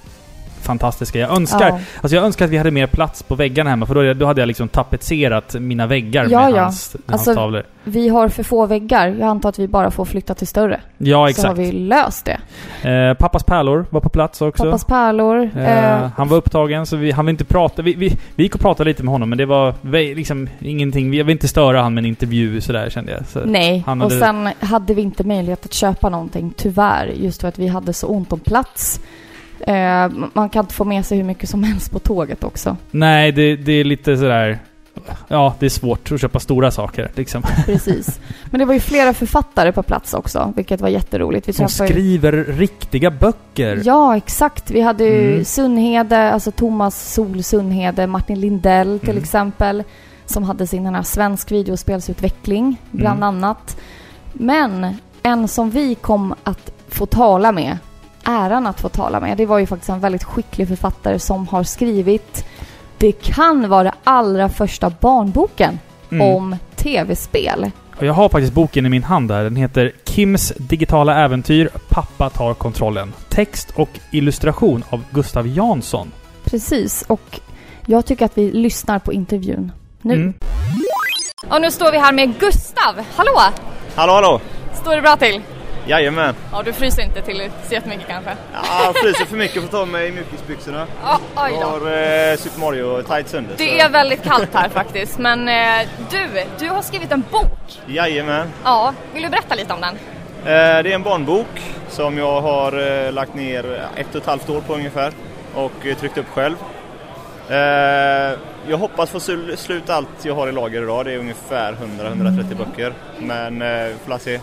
fantastiska. 0.65 1.19
Jag 1.19 1.35
önskar, 1.35 1.69
Ja. 1.69 1.79
alltså 2.01 2.15
jag 2.15 2.25
önskar 2.25 2.45
att 2.45 2.51
vi 2.51 2.57
hade 2.57 2.71
mer 2.71 2.87
plats 2.87 3.23
på 3.23 3.35
väggarna 3.35 3.69
hemma 3.69 3.85
för 3.85 3.95
då, 3.95 4.13
då 4.13 4.25
hade 4.25 4.41
jag 4.41 4.47
liksom 4.47 4.67
tapetserat 4.67 5.55
mina 5.59 5.87
väggar 5.87 6.27
Ja, 6.29 6.41
med 6.41 6.51
ja. 6.57 6.63
hans, 6.63 6.95
hans 7.05 7.11
Alltså, 7.27 7.33
tavlor. 7.35 7.63
Vi 7.83 8.09
har 8.09 8.29
för 8.29 8.43
få 8.43 8.65
väggar. 8.65 9.07
Jag 9.07 9.21
antar 9.29 9.49
att 9.49 9.59
vi 9.59 9.67
bara 9.67 9.91
får 9.91 10.05
flytta 10.05 10.33
till 10.33 10.47
större. 10.47 10.81
Ja, 10.97 11.15
Så 11.15 11.19
har 11.21 11.27
exakt. 11.29 11.57
vi 11.57 11.71
löst 11.71 12.25
det. 12.81 12.89
Eh, 12.89 13.13
Pappas 13.13 13.43
pärlor 13.43 13.85
var 13.89 14.01
på 14.01 14.09
plats 14.09 14.41
också. 14.41 14.63
Pappas 14.63 14.85
pärlor. 14.85 15.49
Eh, 15.55 15.75
Eh, 16.01 16.09
han 16.17 16.27
var 16.27 16.37
upptagen 16.37 16.85
så 16.85 16.95
vi, 16.97 17.11
han 17.11 17.25
vill 17.25 17.33
inte 17.33 17.45
prata. 17.45 17.81
Vi, 17.81 17.93
vi, 17.93 18.17
vi 18.35 18.43
gick 18.43 18.55
och 18.55 18.61
pratade 18.61 18.89
lite 18.89 19.03
med 19.03 19.11
honom 19.11 19.29
men 19.29 19.37
det 19.37 19.45
var 19.45 19.73
liksom 20.15 20.49
ingenting. 20.59 21.11
Vi- 21.11 21.17
Jag 21.17 21.25
vill 21.25 21.31
inte 21.31 21.47
störa 21.47 21.81
han 21.81 21.93
med 21.93 22.01
en 22.01 22.05
intervju 22.05 22.61
sådär 22.61 22.89
kände 22.89 23.11
jag. 23.11 23.25
Så. 23.27 23.39
Nej, 23.45 23.83
han 23.85 24.01
och 24.01 24.11
hade- 24.11 24.21
sen 24.25 24.49
hade 24.59 24.93
vi 24.93 25.01
inte 25.01 25.23
möjlighet 25.23 25.65
att 25.65 25.73
köpa 25.73 26.09
någonting, 26.09 26.53
tyvärr. 26.57 27.11
Just 27.15 27.41
för 27.41 27.47
att 27.47 27.59
vi 27.59 27.67
hade 27.67 27.93
så 27.93 28.07
ont 28.07 28.33
om 28.33 28.39
plats. 28.39 28.99
Eh, 29.59 30.09
man 30.33 30.49
kan 30.49 30.63
inte 30.63 30.73
få 30.73 30.83
med 30.83 31.05
sig 31.05 31.17
hur 31.17 31.25
mycket 31.25 31.49
som 31.49 31.63
helst 31.63 31.91
på 31.91 31.99
tåget 31.99 32.43
också. 32.43 32.77
Nej, 32.91 33.31
det, 33.31 33.55
det 33.55 33.71
är 33.71 33.83
lite 33.83 34.17
sådär... 34.17 34.59
Ja, 35.27 35.55
det 35.59 35.65
är 35.65 35.69
svårt 35.69 36.11
att 36.11 36.21
köpa 36.21 36.39
stora 36.39 36.71
saker 36.71 37.11
liksom. 37.15 37.43
Precis. 37.65 38.19
Men 38.45 38.59
det 38.59 38.65
var 38.65 38.73
ju 38.73 38.79
flera 38.79 39.13
författare 39.13 39.71
på 39.71 39.83
plats 39.83 40.13
också, 40.13 40.53
vilket 40.55 40.81
var 40.81 40.89
jätteroligt. 40.89 41.49
Vi 41.49 41.53
Som 41.53 41.67
träffade 41.67 41.89
skriver 41.89 42.31
riktiga 42.31 43.11
böcker. 43.11 43.81
Ja, 43.85 44.17
exakt. 44.17 44.71
Vi 44.71 44.81
hade 44.81 45.03
ju 45.05 45.31
Mm. 45.33 45.45
Sunhede, 45.45 46.31
alltså 46.31 46.51
Thomas 46.51 47.13
Sol 47.13 47.43
Sunhede, 47.43 48.07
Martin 48.07 48.39
Lindell 48.39 48.99
till 48.99 49.09
Mm. 49.09 49.23
exempel, 49.23 49.83
som 50.25 50.43
hade 50.43 50.67
sin 50.67 50.85
här 50.95 51.03
svensk 51.03 51.51
videospelsutveckling, 51.51 52.77
bland 52.91 53.17
Mm. 53.23 53.27
annat. 53.27 53.77
Men 54.33 54.95
en 55.23 55.47
som 55.47 55.69
vi 55.69 55.95
kom 55.95 56.33
att 56.43 56.71
få 56.87 57.05
tala 57.05 57.51
med, 57.51 57.77
äran 58.25 58.67
att 58.67 58.81
få 58.81 58.89
tala 58.89 59.19
med, 59.19 59.37
det 59.37 59.45
var 59.45 59.59
ju 59.59 59.65
faktiskt 59.67 59.89
en 59.89 59.99
väldigt 59.99 60.23
skicklig 60.23 60.67
författare 60.67 61.19
som 61.19 61.47
har 61.47 61.63
skrivit 61.63 62.45
det 62.97 63.11
kan 63.11 63.69
vara 63.69 63.93
allra 64.03 64.49
första 64.49 64.89
barnboken 64.89 65.79
Mm. 66.09 66.35
om 66.35 66.55
tv-spel. 66.75 67.71
Och 67.97 68.05
jag 68.05 68.13
har 68.13 68.29
faktiskt 68.29 68.53
boken 68.53 68.85
i 68.85 68.89
min 68.89 69.03
hand 69.03 69.31
här. 69.31 69.43
Den 69.43 69.55
heter 69.55 69.91
Kims 70.05 70.53
digitala 70.57 71.15
äventyr 71.23 71.69
Pappa 71.89 72.29
tar 72.29 72.53
kontrollen. 72.53 73.13
Text 73.29 73.71
och 73.75 73.89
illustration 74.11 74.83
av 74.89 75.03
Gustav 75.11 75.47
Jansson. 75.47 76.11
Precis, 76.43 77.01
och 77.07 77.39
jag 77.85 78.05
tycker 78.05 78.25
att 78.25 78.37
vi 78.37 78.51
lyssnar 78.51 78.99
på 78.99 79.13
intervjun 79.13 79.71
nu. 80.01 80.13
Mm. 80.13 80.33
Och 81.49 81.61
nu 81.61 81.71
står 81.71 81.91
vi 81.91 81.97
här 81.99 82.13
med 82.13 82.39
Gustav. 82.39 82.95
Hallå! 83.15 83.39
Hallå 83.95 84.13
hallå! 84.13 84.41
Står 84.73 84.95
det 84.95 85.01
bra 85.01 85.15
till? 85.15 85.41
Jajamän! 85.87 86.35
Ja, 86.51 86.61
du 86.65 86.73
fryser 86.73 87.01
inte 87.01 87.21
till 87.21 87.49
så 87.67 87.73
jättemycket 87.73 88.07
kanske? 88.07 88.31
Ja, 88.53 88.59
jag 88.83 88.95
fryser 88.95 89.25
för 89.25 89.35
mycket 89.37 89.55
för 89.55 89.63
att 89.65 89.71
ta 89.71 89.85
mig 89.85 90.07
i 90.07 90.11
mjukisbyxorna. 90.11 90.87
Ja, 91.03 91.19
oj 91.35 91.51
Jag 91.59 91.65
har 91.67 91.77
eh, 92.31 92.37
Super 92.37 92.59
Mario 92.59 93.01
tights 93.01 93.33
under. 93.33 93.51
Det 93.57 93.79
så- 93.79 93.85
är 93.85 93.89
väldigt 93.89 94.23
kallt 94.23 94.49
här 94.53 94.69
faktiskt, 94.69 95.19
men 95.19 95.49
eh, 95.49 95.87
du, 96.11 96.27
du 96.59 96.69
har 96.69 96.81
skrivit 96.81 97.11
en 97.11 97.23
bok. 97.31 97.79
Jajamän! 97.87 98.47
Ja, 98.63 98.93
vill 99.13 99.23
du 99.23 99.29
berätta 99.29 99.55
lite 99.55 99.73
om 99.73 99.81
den? 99.81 99.95
Eh, 99.95 100.83
det 100.83 100.91
är 100.91 100.95
en 100.95 101.03
barnbok 101.03 101.61
som 101.89 102.17
jag 102.17 102.41
har 102.41 103.05
eh, 103.05 103.11
lagt 103.11 103.33
ner 103.35 103.81
ett 103.95 104.09
och 104.09 104.21
ett 104.21 104.25
halvt 104.27 104.49
år 104.49 104.61
på 104.61 104.73
ungefär 104.73 105.11
och 105.55 105.85
eh, 105.85 105.95
tryckt 105.97 106.17
upp 106.17 106.29
själv. 106.33 106.55
Eh, 107.49 107.57
jag 108.67 108.77
hoppas 108.77 109.09
få 109.09 109.19
sul- 109.19 109.55
sluta 109.57 109.95
allt 109.95 110.09
jag 110.25 110.35
har 110.35 110.47
i 110.47 110.51
lager 110.51 110.81
idag. 110.83 111.05
Det 111.05 111.11
är 111.13 111.17
ungefär 111.17 111.73
100-130 111.99 112.55
böcker. 112.57 112.93
Men 113.19 113.61
eh, 113.61 113.67
vi 113.87 113.95
får 114.05 114.17
se. 114.17 114.39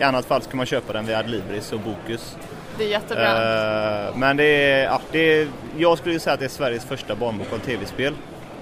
I 0.00 0.02
annat 0.02 0.26
fall 0.26 0.42
ska 0.42 0.56
man 0.56 0.66
köpa 0.66 0.92
den 0.92 1.06
via 1.06 1.18
Adlibris 1.18 1.72
och 1.72 1.80
Bokus. 1.80 2.36
Det 2.78 2.84
är 2.84 2.88
jättebra. 2.88 4.06
Eh, 4.08 4.16
men 4.16 4.36
det 4.36 4.44
är, 4.44 4.84
ja, 4.84 5.00
det 5.12 5.18
är, 5.18 5.48
jag 5.78 5.98
skulle 5.98 6.20
säga 6.20 6.34
att 6.34 6.40
det 6.40 6.46
är 6.46 6.48
Sveriges 6.48 6.84
första 6.84 7.14
barnbok 7.14 7.52
om 7.52 7.60
tv-spel. 7.60 8.14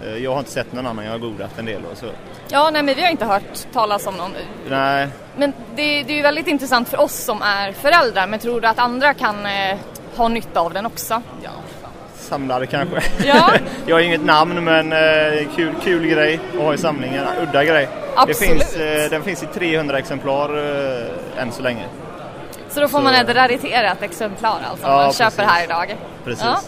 Eh, 0.05 0.17
jag 0.17 0.33
har 0.33 0.39
inte 0.39 0.51
sett 0.51 0.73
någon 0.73 0.87
annan, 0.87 1.05
jag 1.05 1.13
har 1.13 1.19
googlat 1.19 1.59
en 1.59 1.65
del 1.65 1.85
och 1.93 1.99
så. 1.99 2.07
Ja, 2.49 2.71
nej 2.71 2.83
men 2.83 2.95
vi 2.95 3.03
har 3.03 3.11
inte 3.11 3.25
hört 3.25 3.73
talas 3.73 4.07
om 4.07 4.15
någon. 4.15 4.31
Nej, 4.69 5.09
Men 5.37 5.53
det, 5.77 6.03
det 6.03 6.13
är 6.13 6.17
ju 6.17 6.23
väldigt 6.23 6.47
intressant 6.47 6.89
för 6.89 7.01
oss 7.01 7.25
som 7.25 7.43
är 7.43 7.73
föräldrar, 7.73 8.27
men 8.27 8.39
tror 8.39 8.61
du 8.61 8.69
att 8.69 8.79
andra 8.79 9.15
kan 9.15 9.47
eh, 9.47 9.79
ha 10.17 10.29
nytta 10.29 10.61
av 10.61 10.73
den 10.73 10.87
också? 10.87 11.23
Ja. 11.43 11.51
Samlare 12.29 12.67
kanske. 12.67 13.03
Ja. 13.27 13.51
jag 13.87 13.97
har 13.97 14.01
inget 14.01 14.25
namn 14.25 14.65
men 14.65 14.93
eh, 14.93 15.49
kul, 15.57 15.73
kul 15.85 16.07
grej 16.07 16.41
att 16.55 16.61
ha 16.63 16.75
i 16.75 16.79
samlingen. 16.79 17.25
Udda 17.43 17.65
grej. 17.65 17.89
Absolut. 18.17 18.39
Det 18.41 18.47
finns, 18.47 18.77
eh, 18.77 19.11
den 19.11 19.23
finns 19.23 19.43
i 19.43 19.47
300 19.47 19.99
exemplar 19.99 20.57
eh, 20.59 21.43
än 21.43 21.53
så 21.53 21.63
länge. 21.63 21.85
Så 22.69 22.81
då 22.81 22.89
får 22.89 22.99
Så- 22.99 23.05
man 23.05 23.15
ett 23.15 23.35
rariterat 23.37 24.03
exemplar 24.03 24.59
alltså, 24.71 24.87
Ja, 24.87 24.97
man 24.97 25.13
köper 25.13 25.25
precis. 25.31 25.51
här 25.53 25.65
idag. 25.65 25.97
Precis. 26.25 26.45
Ja. 26.45 26.59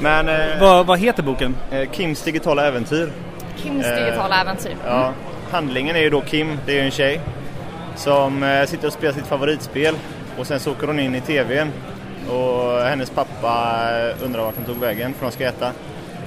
Men 0.00 0.28
eh, 0.28 0.60
Vad, 0.60 0.86
vad 0.86 0.98
heter 0.98 1.22
boken? 1.22 1.56
eh, 1.70 1.90
Kims 1.92 2.22
digitala 2.22 2.66
äventyr. 2.66 3.12
Kims 3.56 3.86
Eh, 3.86 3.94
digitala 4.04 4.40
äventyr. 4.40 4.76
Ja, 4.86 5.12
handlingen 5.50 5.96
är 5.96 6.00
ju 6.00 6.10
då 6.10 6.20
Kim, 6.20 6.58
det 6.66 6.72
är 6.72 6.76
ju 6.76 6.82
en 6.82 6.90
tjej 6.90 7.20
som 7.96 8.42
eh, 8.42 8.66
sitter 8.66 8.86
och 8.86 8.92
spelar 8.92 9.14
sitt 9.14 9.26
favoritspel 9.26 9.94
och 10.38 10.46
sen 10.46 10.60
så 10.60 10.70
åker 10.70 10.86
hon 10.86 10.98
in 11.00 11.14
i 11.14 11.20
tvn 11.20 11.72
och 12.28 12.80
hennes 12.82 13.10
pappa 13.10 13.80
undrar 14.22 14.42
vart 14.42 14.56
hon 14.56 14.64
tog 14.64 14.76
vägen 14.76 15.14
för 15.14 15.26
de 15.26 15.32
ska 15.32 15.44
äta. 15.44 15.72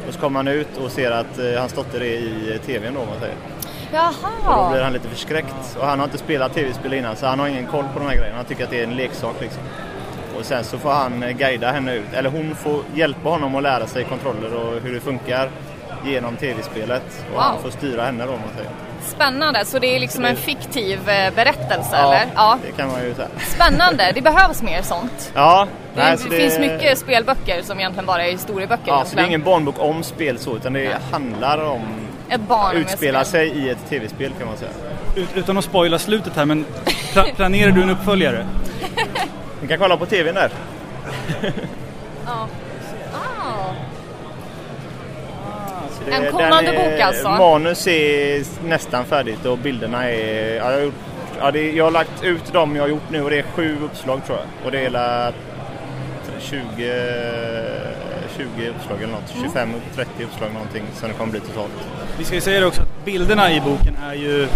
Och 0.08 0.14
så 0.14 0.20
kommer 0.20 0.40
han 0.40 0.48
ut 0.48 0.78
och 0.78 0.92
ser 0.92 1.12
att 1.12 1.40
eh, 1.40 1.60
hans 1.60 1.74
dotter 1.74 2.02
är 2.02 2.06
i 2.06 2.60
tvn 2.66 2.94
då 2.94 3.00
om 3.00 3.08
man 3.08 3.20
säger. 3.20 3.36
Och 3.36 4.32
då 4.56 4.70
blir 4.70 4.78
Jaha. 4.80 4.84
han 4.84 4.94
lite 4.94 5.08
förskräckt 5.10 5.78
och 5.80 5.86
han 5.88 6.00
har 6.00 6.06
inte 6.06 6.18
spelat 6.18 6.54
tv-spel 6.54 6.94
innan 6.94 7.16
så 7.16 7.26
han 7.26 7.40
har 7.40 7.48
ingen 7.48 7.66
koll 7.68 7.84
på 7.94 8.00
de 8.00 8.06
här 8.08 8.16
grejerna. 8.16 8.36
Han 8.38 8.46
tycker 8.46 8.64
att 8.64 8.70
det 8.70 8.80
är 8.80 8.84
en 8.84 8.96
leksak 8.96 9.36
liksom. 9.42 9.64
Och 10.40 10.46
sen 10.46 10.64
så 10.64 10.78
får 10.78 10.90
han 10.92 11.24
eh, 11.24 11.30
guida 11.32 11.72
henne 11.72 11.96
ut, 11.96 12.14
eller 12.14 12.30
hon 12.30 12.56
får 12.56 12.82
hjälpa 12.94 13.30
honom 13.30 13.56
att 13.56 13.64
lära 13.64 13.88
sig 13.88 14.04
kontroller 14.04 14.54
och 14.56 14.82
hur 14.82 14.94
det 14.94 15.00
funkar 15.00 15.50
genom 16.06 16.36
tv-spelet. 16.36 17.26
Och 17.28 17.34
Wow. 17.34 17.42
han 17.42 17.62
får 17.62 17.70
styra 17.70 18.04
henne 18.04 18.26
då 18.26 18.32
om 18.34 18.40
man 18.40 18.50
säger. 18.58 18.72
Spännande, 19.04 19.66
så 19.66 19.80
det 19.80 19.96
är 19.96 20.00
liksom 20.00 20.26
en 20.26 20.36
fiktiv 20.36 21.10
eh, 21.10 21.34
berättelse 21.34 21.90
Ja, 21.92 22.14
eller? 22.14 22.28
Ja. 22.36 22.58
det 22.66 22.72
kan 22.72 22.92
man 22.92 23.04
ju 23.04 23.14
säga. 23.14 23.28
Spännande, 23.48 24.12
det 24.16 24.22
behövs 24.22 24.62
mer 24.62 24.82
sånt. 24.82 25.32
Ja, 25.36 25.68
Det, 25.96 26.00
nej, 26.04 26.18
så 26.18 26.30
det 26.30 26.38
finns 26.38 26.60
mycket 26.60 26.98
spelböcker 26.98 27.62
som 27.62 27.80
egentligen 27.80 28.06
bara 28.06 28.26
är 28.26 28.32
historieböcker. 28.32 28.84
Ja, 28.92 29.06
så 29.06 29.16
det 29.16 29.22
är 29.22 29.26
ingen 29.26 29.44
barnbok 29.44 29.76
om 29.80 30.04
spel 30.04 30.40
så, 30.40 30.56
utan 30.56 30.74
det 30.74 30.98
handlar 31.12 31.64
om 31.64 31.82
Ett 32.30 32.42
barn 32.42 32.74
med 32.74 32.82
utspela 32.82 33.24
spel. 33.26 33.32
sig 33.52 33.58
i 33.66 33.70
ett 33.70 33.90
tv-spel 33.90 34.32
kan 34.40 34.48
man 34.48 34.58
säga. 34.58 34.72
Ut, 35.16 35.30
utan 35.36 35.58
att 35.58 35.64
spoila 35.66 36.00
slutet 36.00 36.36
här, 36.36 36.46
men 36.46 36.66
pla- 37.14 37.34
planerar 37.36 37.72
du 37.72 37.84
en 37.84 37.90
uppföljare? 37.90 38.46
Ni 39.62 39.68
kan 39.68 39.80
kolla 39.80 39.98
på 39.98 40.06
tvn 40.06 40.36
där. 40.36 40.52
Ja. 42.26 42.48
Det- 46.06 46.12
En 46.12 46.24
den 46.24 46.32
kommande 46.32 46.72
är- 46.74 46.92
bok 46.92 47.00
alltså? 47.02 47.30
Manus 47.30 47.88
är 47.88 48.44
nästan 48.68 49.06
färdigt 49.06 49.46
och 49.46 49.58
bilderna 49.58 50.10
är... 50.10 50.56
Ja, 50.56 50.66
jag, 50.72 50.78
har 50.78 50.82
gjort, 50.82 50.94
ja, 51.40 51.52
det, 51.52 51.72
jag 51.72 51.84
har 51.84 51.92
lagt 51.92 52.24
ut 52.24 52.54
dem 52.54 52.76
jag 52.76 52.84
har 52.84 52.90
gjort 52.90 53.10
nu 53.10 53.24
och 53.24 53.30
det 53.30 53.40
är 53.40 53.44
sju 53.44 53.78
uppslag 53.84 54.22
tror 54.26 54.38
jag. 54.38 54.48
Och 54.66 54.72
det 54.72 54.78
är 54.78 54.82
hela 54.82 55.34
20, 56.40 56.60
20 58.38 58.70
uppslag 58.70 58.98
eller 59.04 59.14
något. 59.14 59.34
25-30 59.56 60.06
uppslag 60.24 60.54
någonting 60.54 60.84
som 61.00 61.08
det 61.10 61.14
kommer 61.16 61.32
bli 61.32 61.40
totalt. 61.40 61.72
Vi 62.18 62.24
ska 62.26 62.36
ju 62.36 62.42
säga 62.42 62.60
det 62.60 62.66
också 62.66 62.82
att 62.82 63.06
bilderna 63.06 63.52
i 63.54 63.62
boken 63.62 63.98
är 64.10 64.14
ju, 64.14 64.48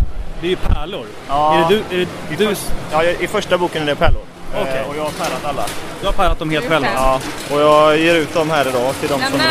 det 0.42 0.48
är 0.48 0.50
ju 0.50 0.56
pärlor. 0.56 1.06
Ja. 1.30 1.56
Är 1.56 1.70
det 1.70 1.82
du, 1.90 2.02
är 2.02 2.08
det 2.30 2.46
du, 2.46 2.56
Ja, 2.92 3.04
i 3.04 3.28
första 3.28 3.58
boken 3.58 3.82
är 3.82 3.86
det 3.86 3.96
pärlor. 3.96 4.22
Okej. 4.62 4.80
Eh, 4.84 4.90
Och 4.90 4.96
jag 4.98 5.04
har 5.04 5.12
pärlat 5.12 5.46
alla. 5.46 5.66
du 6.02 6.06
har 6.06 6.14
pärat 6.14 6.40
dem 6.40 6.50
helt 6.50 6.66
själv? 6.66 6.86
Ja. 6.96 7.00
alltså? 7.00 7.30
Ja, 7.50 7.56
och 7.56 7.62
jag 7.62 7.98
ger 8.00 8.16
ut 8.16 8.34
dem 8.34 8.50
här 8.50 8.68
idag 8.68 8.96
till 9.00 9.10
de 9.10 9.22
som 9.22 9.32
vill! 9.32 9.42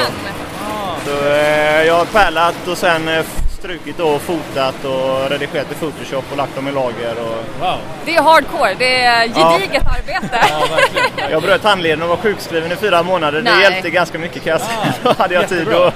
Så, 1.05 1.29
eh, 1.29 1.83
jag 1.87 1.95
har 1.95 2.05
pärlat 2.05 2.69
och 2.69 2.79
sen 2.79 3.09
eh, 3.09 3.25
strukit 3.59 4.01
och 4.01 4.21
fotat 4.23 4.85
och 4.85 5.31
redigerat 5.31 5.73
i 5.73 5.75
Photoshop 5.75 6.25
och 6.31 6.37
lagt 6.37 6.57
dem 6.57 6.69
i 6.69 6.73
lager. 6.73 7.15
Och 7.21 7.45
Wow. 7.61 7.79
Det 8.05 8.15
är 8.17 8.23
hardcore, 8.23 8.75
det 8.79 9.03
är 9.03 9.21
gediget 9.29 9.83
arbete. 9.87 10.39
Ja, 10.51 10.77
verkligen. 10.77 11.31
jag 11.31 11.43
bröt 11.43 11.65
handleden 11.65 12.03
och 12.03 12.09
var 12.09 12.17
sjukskriven 12.17 12.73
i 12.73 12.77
fyra 12.77 13.03
månader. 13.03 13.43
Det 13.43 13.51
Nej. 13.51 13.63
hjälpte 13.63 13.91
ganska 13.91 14.19
mycket 14.19 14.45
kan 14.45 14.51
jag 14.51 14.61
säga. 14.61 14.95
Då 15.03 15.13
hade 15.19 15.35
jag 15.35 15.49
tid 15.49 15.59
jättebra. 15.59 15.87
att, 15.87 15.95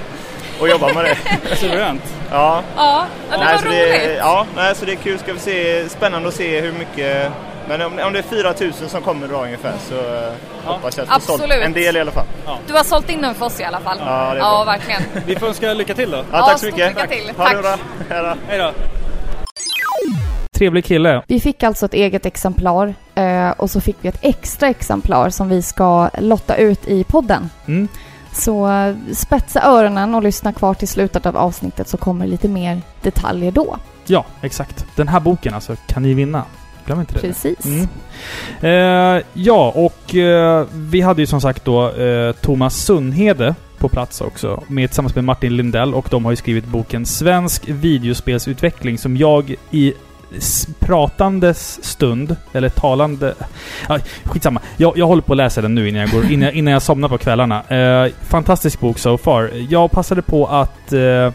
att 0.61 0.69
jobba 0.69 0.93
med 0.93 1.05
det. 1.05 1.55
Suveränt. 1.55 2.03
Ja. 2.31 2.63
Ja, 2.77 3.05
ja 3.31 3.37
det 3.37 3.43
Nej, 3.43 3.57
så 3.59 3.65
roligt. 3.65 3.79
det, 3.79 4.13
ja, 4.13 4.45
nej, 4.55 4.75
så 4.75 4.85
det 4.85 4.91
är 4.91 4.95
kul. 4.95 5.19
Ska 5.19 5.33
vi 5.33 5.39
se, 5.39 5.89
spännande 5.89 6.27
att 6.27 6.35
se 6.35 6.61
hur 6.61 6.71
mycket... 6.71 7.31
Men 7.69 7.81
om, 7.81 7.99
om 7.99 8.13
det 8.13 8.19
är 8.19 8.23
4000 8.23 8.89
som 8.89 9.01
kommer 9.01 9.25
idag 9.27 9.43
ungefär 9.45 9.73
så 9.89 9.95
eh, 9.95 10.33
hoppas 10.65 10.97
jag 10.97 11.07
att 11.09 11.21
vi 11.21 11.25
sålt 11.25 11.41
Absolut. 11.41 11.65
en 11.65 11.73
del 11.73 11.97
i 11.97 11.99
alla 11.99 12.11
fall. 12.11 12.25
Du 12.67 12.73
har 12.73 12.83
sålt 12.83 13.09
in 13.09 13.21
den 13.21 13.35
för 13.35 13.45
oss 13.45 13.59
i 13.59 13.63
alla 13.63 13.79
fall. 13.79 13.97
Ja, 13.99 14.05
det 14.05 14.35
är 14.35 14.37
ja 14.37 14.63
verkligen. 14.63 15.01
Vi 15.25 15.35
får 15.35 15.47
önska 15.47 15.73
lycka 15.73 15.93
till 15.93 16.11
då. 16.11 16.17
Ja, 16.17 16.23
Ja, 16.31 16.45
tack 16.45 16.51
så 16.51 16.57
stort 16.57 16.73
mycket. 16.73 16.89
lycka 16.89 17.07
till. 17.07 17.35
Ha 17.37 17.49
det 17.49 17.61
bra. 17.61 17.77
Hej 18.09 18.23
då. 18.23 18.35
Hej 18.47 18.57
då. 18.57 18.71
Trevlig 20.57 20.85
kille. 20.85 21.23
Vi 21.27 21.39
fick 21.39 21.63
alltså 21.63 21.85
ett 21.85 21.93
eget 21.93 22.25
exemplar 22.25 22.93
eh, 23.15 23.49
och 23.49 23.69
så 23.69 23.81
fick 23.81 23.97
vi 24.01 24.09
ett 24.09 24.19
extra 24.21 24.69
exemplar 24.69 25.29
som 25.29 25.49
vi 25.49 25.61
ska 25.61 26.09
lotta 26.17 26.55
ut 26.55 26.87
i 26.87 27.03
podden. 27.03 27.49
Mm. 27.67 27.87
Så 28.33 28.71
eh, 28.71 28.95
spetsa 29.13 29.61
öronen 29.61 30.15
och 30.15 30.23
lyssna 30.23 30.53
kvar 30.53 30.73
till 30.73 30.87
slutet 30.87 31.25
av 31.25 31.37
avsnittet 31.37 31.87
så 31.87 31.97
kommer 31.97 32.27
lite 32.27 32.47
mer 32.47 32.81
detaljer 33.01 33.51
då. 33.51 33.77
Ja, 34.05 34.25
exakt. 34.41 34.85
Den 34.95 35.07
här 35.07 35.19
boken 35.19 35.53
alltså 35.53 35.75
kan 35.87 36.03
ni 36.03 36.13
vinna. 36.13 36.43
Glöm 36.89 36.99
inte 36.99 37.13
det. 37.13 37.19
Precis. 37.19 37.65
Mm. 37.65 37.87
Eh, 38.61 39.23
ja, 39.33 39.71
och 39.75 40.15
eh, 40.15 40.65
vi 40.71 41.01
hade 41.01 41.21
ju 41.21 41.25
som 41.27 41.41
sagt 41.41 41.65
då 41.65 41.91
eh, 41.91 42.31
Thomas 42.31 42.75
Sundhede 42.75 43.55
på 43.77 43.89
plats 43.89 44.21
också, 44.21 44.63
med, 44.67 44.89
tillsammans 44.89 45.15
med 45.15 45.23
Martin 45.23 45.57
Lindell 45.57 45.93
och 45.93 46.07
de 46.09 46.25
har 46.25 46.31
ju 46.31 46.35
skrivit 46.35 46.65
boken 46.65 47.05
Svensk 47.05 47.69
videospelsutveckling 47.69 48.97
som 48.97 49.17
jag 49.17 49.55
i 49.71 49.93
pratandes 50.79 51.83
stund, 51.83 52.35
eller 52.53 52.69
talande... 52.69 53.33
Ja, 53.87 53.99
skitsamma. 54.23 54.61
Jag, 54.77 54.97
jag 54.97 55.07
håller 55.07 55.21
på 55.21 55.33
att 55.33 55.37
läsa 55.37 55.61
den 55.61 55.75
nu 55.75 55.89
innan 55.89 56.01
jag, 56.01 56.11
går, 56.11 56.31
innan, 56.31 56.53
innan 56.53 56.73
jag 56.73 56.81
somnar 56.81 57.09
på 57.09 57.17
kvällarna. 57.17 57.63
Eh, 57.63 58.11
fantastisk 58.21 58.79
bok 58.79 58.99
so 58.99 59.17
far. 59.17 59.51
Jag 59.69 59.91
passade 59.91 60.21
på 60.21 60.45
att 60.47 60.93
eh, 60.93 61.33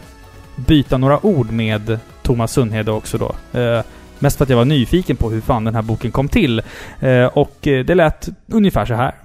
byta 0.55 0.97
några 0.97 1.25
ord 1.25 1.51
med 1.51 1.99
Thomas 2.21 2.51
Sundhede 2.51 2.91
också 2.91 3.17
då. 3.17 3.59
Eh, 3.59 3.81
Mest 4.19 4.37
för 4.37 4.43
att 4.45 4.49
jag 4.49 4.57
var 4.57 4.65
nyfiken 4.65 5.15
på 5.17 5.29
hur 5.29 5.41
fan 5.41 5.63
den 5.63 5.75
här 5.75 5.81
boken 5.81 6.11
kom 6.11 6.27
till. 6.29 6.61
Eh, 6.99 7.25
och 7.25 7.67
eh, 7.67 7.85
det 7.85 7.95
lät 7.95 8.27
ungefär 8.51 8.85
så 8.85 8.93
här. 8.93 9.15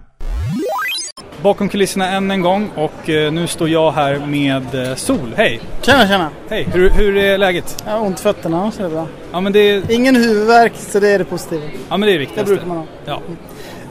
Bakom 1.42 1.68
kulisserna 1.68 2.08
än 2.10 2.30
en 2.30 2.40
gång 2.40 2.70
och 2.76 3.10
eh, 3.10 3.32
nu 3.32 3.46
står 3.46 3.68
jag 3.68 3.92
här 3.92 4.18
med 4.26 4.62
Sol. 4.98 5.34
Hej! 5.36 5.60
Tjena, 5.82 6.08
tjena. 6.08 6.30
Hej! 6.48 6.68
Hur, 6.72 6.90
hur 6.90 7.16
är 7.16 7.38
läget? 7.38 7.82
Jag 7.86 7.92
har 7.92 8.00
ont 8.06 8.18
i 8.20 8.22
fötterna, 8.22 8.70
så 8.70 8.78
det 8.82 8.88
är 8.88 8.90
bra. 8.90 9.06
Ja 9.32 9.40
men 9.40 9.52
det, 9.52 9.58
är- 9.58 9.90
Ingen 9.90 10.16
huvudvärk, 10.16 10.72
så 10.76 11.00
det 11.00 11.08
är 11.08 11.18
det 11.18 11.24
positiva. 11.24 11.62
ja, 11.88 11.96
men 11.96 12.06
det 12.08 12.14
är 12.14 12.18
det 12.18 12.26
Det 12.34 12.44
brukar 12.44 12.66
man 12.66 12.76
ha. 12.76 12.86
Ja. 13.04 13.20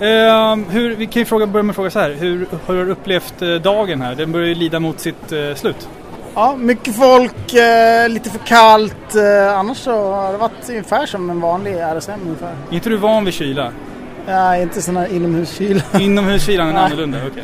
Ehm, 0.05 0.65
hur, 0.69 0.95
vi 0.95 1.05
kan 1.07 1.21
ju 1.21 1.25
fråga, 1.25 1.47
börja 1.47 1.63
med 1.63 1.69
att 1.71 1.75
fråga 1.75 1.89
så 1.89 1.99
här. 1.99 2.15
Hur 2.19 2.47
har 2.65 2.73
du 2.73 2.91
upplevt 2.91 3.39
dagen 3.63 4.01
här? 4.01 4.15
Den 4.15 4.31
börjar 4.31 4.47
ju 4.47 4.55
lida 4.55 4.79
mot 4.79 4.99
sitt 4.99 5.31
eh, 5.31 5.55
slut. 5.55 5.89
Ja, 6.39 6.55
mycket 6.55 6.95
folk, 6.95 7.53
eh, 7.53 8.09
lite 8.09 8.29
för 8.29 8.39
kallt. 8.39 9.15
Eh, 9.15 9.57
annars 9.57 9.77
så 9.77 10.11
har 10.13 10.31
det 10.31 10.37
varit 10.37 10.69
ungefär 10.69 11.05
som 11.05 11.29
en 11.29 11.41
vanlig 11.41 11.73
RSM 11.73 12.21
ungefär. 12.25 12.55
Är 12.69 12.73
inte 12.73 12.89
du 12.89 12.97
van 12.97 13.25
vid 13.25 13.33
kyla? 13.33 13.71
Ja, 14.27 14.57
inte 14.57 14.81
sån 14.81 14.97
här 14.97 15.13
inomhuskyla. 15.13 15.81
Inomhuskylan 15.99 16.67
är 16.67 16.73
Nej. 16.73 16.83
annorlunda, 16.83 17.17
okej. 17.31 17.43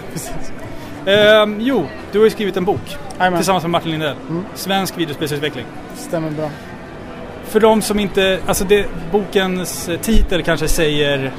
Ehm, 1.16 1.58
jo, 1.60 1.86
du 2.12 2.18
har 2.20 2.26
ju 2.26 2.32
skrivit 2.32 2.58
en 2.58 2.66
bok 2.66 2.98
Jajamän, 3.20 3.40
tillsammans 3.40 3.64
med 3.64 3.72
Martin 3.72 3.92
Lindell. 3.92 4.16
Mm. 4.30 4.46
Svensk 4.56 4.98
videospelsutveckling. 4.98 5.66
stämmer 5.96 6.30
bra. 6.30 6.50
För 7.46 7.60
de 7.60 7.82
som 7.82 8.00
inte, 8.00 8.40
alltså 8.46 8.64
det, 8.64 8.86
bokens 9.12 9.90
titel 10.02 10.44
kanske 10.44 10.68
säger, 10.68 11.32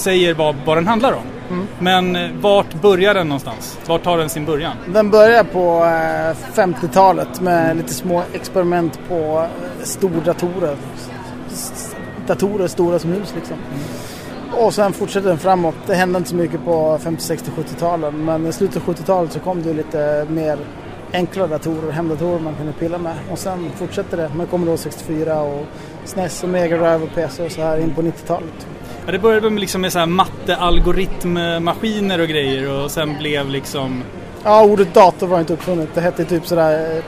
säger 0.00 0.34
vad, 0.34 0.54
vad 0.66 0.76
den 0.76 0.86
handlar 0.86 1.12
om. 1.12 1.22
Mm. 1.50 1.66
Men 1.78 2.16
eh, 2.16 2.30
vart 2.40 2.74
börjar 2.74 3.14
den 3.14 3.28
någonstans? 3.28 3.78
Vart 3.86 4.02
tar 4.02 4.18
den 4.18 4.28
sin 4.28 4.44
början? 4.44 4.76
Den 4.86 5.10
börjar 5.10 5.44
på 5.44 5.84
eh, 5.84 6.64
50-talet 6.64 7.40
med 7.40 7.76
lite 7.76 7.94
små 7.94 8.22
experiment 8.32 9.00
på 9.08 9.14
eh, 9.14 9.84
stordatorer. 9.84 10.76
Datorer 12.26 12.68
stora 12.68 12.98
som 12.98 13.12
hus 13.12 13.34
liksom. 13.34 13.56
Och 14.52 14.74
sen 14.74 14.92
fortsätter 14.92 15.28
den 15.28 15.38
framåt. 15.38 15.74
Det 15.86 15.94
hände 15.94 16.18
inte 16.18 16.30
så 16.30 16.36
mycket 16.36 16.64
på 16.64 16.98
50, 16.98 17.22
60, 17.22 17.50
70-talen. 17.56 18.24
Men 18.24 18.46
i 18.46 18.52
slutet 18.52 18.76
av 18.76 18.94
70-talet 18.94 19.32
så 19.32 19.40
kom 19.40 19.62
det 19.62 19.72
lite 19.72 20.26
mer 20.30 20.58
enklare 21.12 21.46
datorer, 21.48 21.92
hemdatorer 21.92 22.38
man 22.38 22.54
kunde 22.54 22.72
pilla 22.72 22.98
med. 22.98 23.14
Och 23.30 23.38
sen 23.38 23.70
fortsätter 23.76 24.16
det 24.16 24.30
med 24.36 24.50
Commodore 24.50 24.78
64 24.78 25.42
och 25.42 25.66
SNES 26.04 26.42
och 26.42 26.48
Mega 26.48 26.76
Drive 26.76 27.04
och 27.04 27.14
PC 27.14 27.44
och 27.44 27.52
så 27.52 27.62
här 27.62 27.78
in 27.78 27.94
på 27.94 28.02
90-talet. 28.02 28.66
Ja, 29.06 29.12
det 29.12 29.18
började 29.18 29.50
med, 29.50 29.60
liksom 29.60 29.80
med 29.80 29.92
så 29.92 29.98
här 29.98 30.06
mattealgoritmmaskiner 30.06 32.20
och 32.20 32.28
grejer 32.28 32.82
och 32.84 32.90
sen 32.90 33.18
blev 33.18 33.48
liksom 33.50 34.02
Ja, 34.44 34.64
ordet 34.64 34.94
dator 34.94 35.26
var 35.26 35.40
inte 35.40 35.52
uppfunnet. 35.52 35.88
Det 35.94 36.00
hette 36.00 36.24
typ 36.24 36.46
sådär 36.46 36.96
eh, 36.96 37.02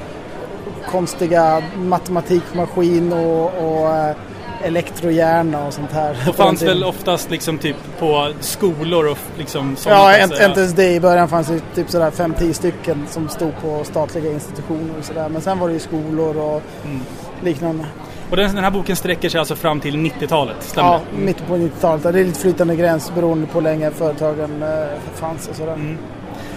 konstiga 0.91 1.63
matematikmaskin 1.77 3.13
och, 3.13 3.45
och 3.45 3.89
eh, 3.97 4.17
elektrohjärna 4.63 5.67
och 5.67 5.75
sånt 5.75 5.93
här. 5.93 6.17
Det 6.27 6.33
fanns 6.33 6.63
väl 6.63 6.85
oftast 6.85 7.31
liksom 7.31 7.59
typ 7.59 7.77
på 7.99 8.33
skolor 8.41 9.09
och 9.11 9.19
liksom 9.39 9.77
sådana 9.77 10.01
Ja, 10.19 10.25
inte 10.25 10.37
ens 10.61 10.73
det. 10.73 10.93
I 10.95 11.01
början 11.01 11.29
fanns 11.29 11.47
det 11.49 11.61
typ 11.75 11.91
sådär 11.91 12.11
5-10 12.11 12.53
stycken 12.53 13.07
som 13.11 13.29
stod 13.29 13.53
på 13.63 13.85
statliga 13.85 14.33
institutioner 14.33 14.95
och 14.99 15.05
sådär. 15.05 15.29
Men 15.29 15.43
sen 15.43 15.59
var 15.59 15.69
det 15.69 15.75
ju 15.75 15.81
skolor 15.81 16.37
och 16.37 16.63
Mm. 16.85 17.01
liknande. 17.43 17.85
Och 18.33 18.39
den, 18.39 18.55
den 18.55 18.65
här 18.65 18.71
boken 18.71 18.97
sträcker 18.97 19.29
sig 19.29 19.39
alltså 19.39 19.57
fram 19.57 19.81
till 19.81 19.97
90-talet, 19.97 20.57
stämmer 20.61 20.89
Ja, 20.89 21.01
mitten 21.19 21.47
på 21.47 21.57
90-talet. 21.57 22.03
Det 22.03 22.09
är 22.09 22.25
lite 22.25 22.41
flytande 22.41 22.77
gräns 22.77 23.15
beroende 23.15 23.47
på 23.47 23.59
hur 23.59 23.63
länge 23.63 23.91
företagen 23.91 24.63
eh, 24.63 24.69
fanns 25.15 25.49
och 25.49 25.57
sådär. 25.57 25.73
Mm. 25.73 25.99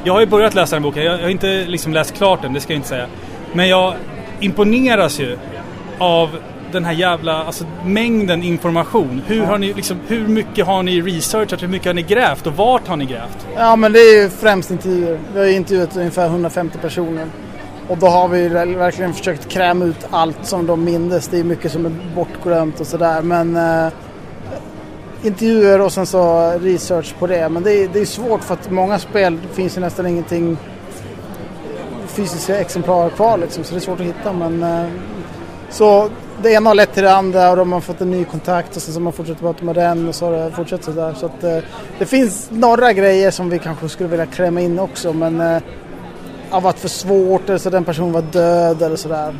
Jag 0.04 0.14
har 0.14 0.20
ju 0.20 0.26
börjat 0.26 0.56
läsa 0.56 0.76
den 0.76 0.84
boken. 0.84 1.04
Jag, 1.04 1.18
har 1.18 1.30
inte 1.30 1.66
liksom 1.66 1.94
läst 1.94 2.14
klart 2.14 2.42
den, 2.42 2.54
det 2.54 2.60
ska 2.60 2.74
jag 2.74 2.78
inte 2.78 2.88
säga. 2.88 3.08
Men 3.54 3.68
jag 3.68 3.94
imponeras 4.40 5.20
ju 5.20 5.38
av 5.98 6.30
den 6.72 6.86
här 6.86 6.94
jävla 6.94 7.44
alltså, 7.44 7.66
mängden 7.86 8.44
information. 8.44 9.22
Hur, 9.28 9.44
har 9.44 9.58
ni, 9.58 9.74
liksom, 9.74 9.98
hur 10.08 10.28
mycket 10.28 10.66
har 10.66 10.84
ni 10.84 11.02
researchat? 11.02 11.64
Hur 11.64 11.68
mycket 11.68 11.88
har 11.88 11.94
ni 11.94 12.02
grävt? 12.02 12.48
Och 12.48 12.54
vart 12.54 12.88
har 12.88 12.96
ni 12.98 13.06
grävt? 13.06 13.48
Ja, 13.56 13.76
men 13.76 13.94
det 13.94 14.00
är 14.00 14.24
ju 14.24 14.30
främst 14.30 14.72
intervjuer. 14.72 15.20
Vi 15.34 15.40
har 15.40 15.46
ju 15.46 15.54
intervjuat 15.54 15.98
ungefär 15.98 16.26
150 16.26 16.78
personer. 16.78 17.28
Och 17.90 17.98
då 17.98 18.08
har 18.08 18.28
vi 18.28 18.48
verkligen 18.48 19.14
försökt 19.14 19.50
kräma 19.50 19.86
ut 19.86 20.08
allt 20.10 20.46
som 20.46 20.66
de 20.66 20.84
mindes. 20.84 21.28
Det 21.28 21.40
är 21.40 21.44
mycket 21.44 21.72
som 21.72 21.86
är 21.86 21.92
bortglömt 22.16 22.80
och 22.80 22.88
sådär. 22.88 23.22
Men 23.22 23.56
eh, 23.56 23.94
intervjuer 25.24 25.82
och 25.82 25.92
sen 25.92 26.06
så 26.06 26.52
research 26.62 27.16
på 27.20 27.28
det. 27.28 27.50
Men 27.50 27.64
det 27.64 27.72
är, 27.72 27.88
det 27.88 28.00
är 28.00 28.06
svårt 28.06 28.44
för 28.44 28.54
att 28.54 28.72
många 28.72 29.00
spel 29.00 29.38
finns 29.54 29.78
ju 29.78 29.82
nästan 29.82 30.08
ingenting 30.08 30.58
fysiska 32.08 32.60
exemplar 32.60 33.10
kvar 33.10 33.38
liksom. 33.38 33.64
Så 33.64 33.72
det 33.74 33.78
är 33.78 33.82
svårt 33.82 34.00
att 34.00 34.06
hitta. 34.06 34.34
Men, 34.34 34.64
eh, 34.64 34.90
så 35.70 36.10
det 36.42 36.52
ena 36.52 36.70
har 36.70 36.76
lett 36.76 36.94
till 36.94 37.04
det 37.04 37.14
andra 37.14 37.52
och 37.52 37.58
de 37.58 37.72
har 37.72 37.82
fått 37.82 38.02
en 38.02 38.12
ny 38.12 38.26
kontakt 38.26 38.76
och 38.76 38.82
sen 38.82 38.94
så 38.94 39.00
har 39.00 39.04
man 39.04 39.14
fortsatt 39.14 39.40
prata 39.40 39.66
med 39.66 39.76
den 39.76 40.08
och 40.08 40.16
så 40.16 40.26
har 40.26 40.32
det 40.32 40.52
fortsatt 40.52 40.84
sådär. 40.84 41.14
Så 41.14 41.26
att, 41.26 41.44
eh, 41.44 41.58
det 42.00 42.06
finns 42.06 42.48
några 42.52 42.94
grejer 42.94 43.32
som 43.32 43.50
vi 43.50 43.60
kanske 43.60 43.90
skulle 43.90 44.10
vilja 44.10 44.26
klämma 44.26 44.62
in 44.62 44.80
också 44.80 45.14
men 45.14 45.42
eh, 45.42 45.62
har 46.56 46.62
varit 46.62 46.80
för 46.80 46.88
svårt 46.90 47.50
eller 47.50 47.58
så 47.60 47.70
den 47.70 47.84
personen 47.84 48.12
var 48.12 48.22
död 48.22 48.82
eller 48.82 48.96
sådär. 48.96 49.36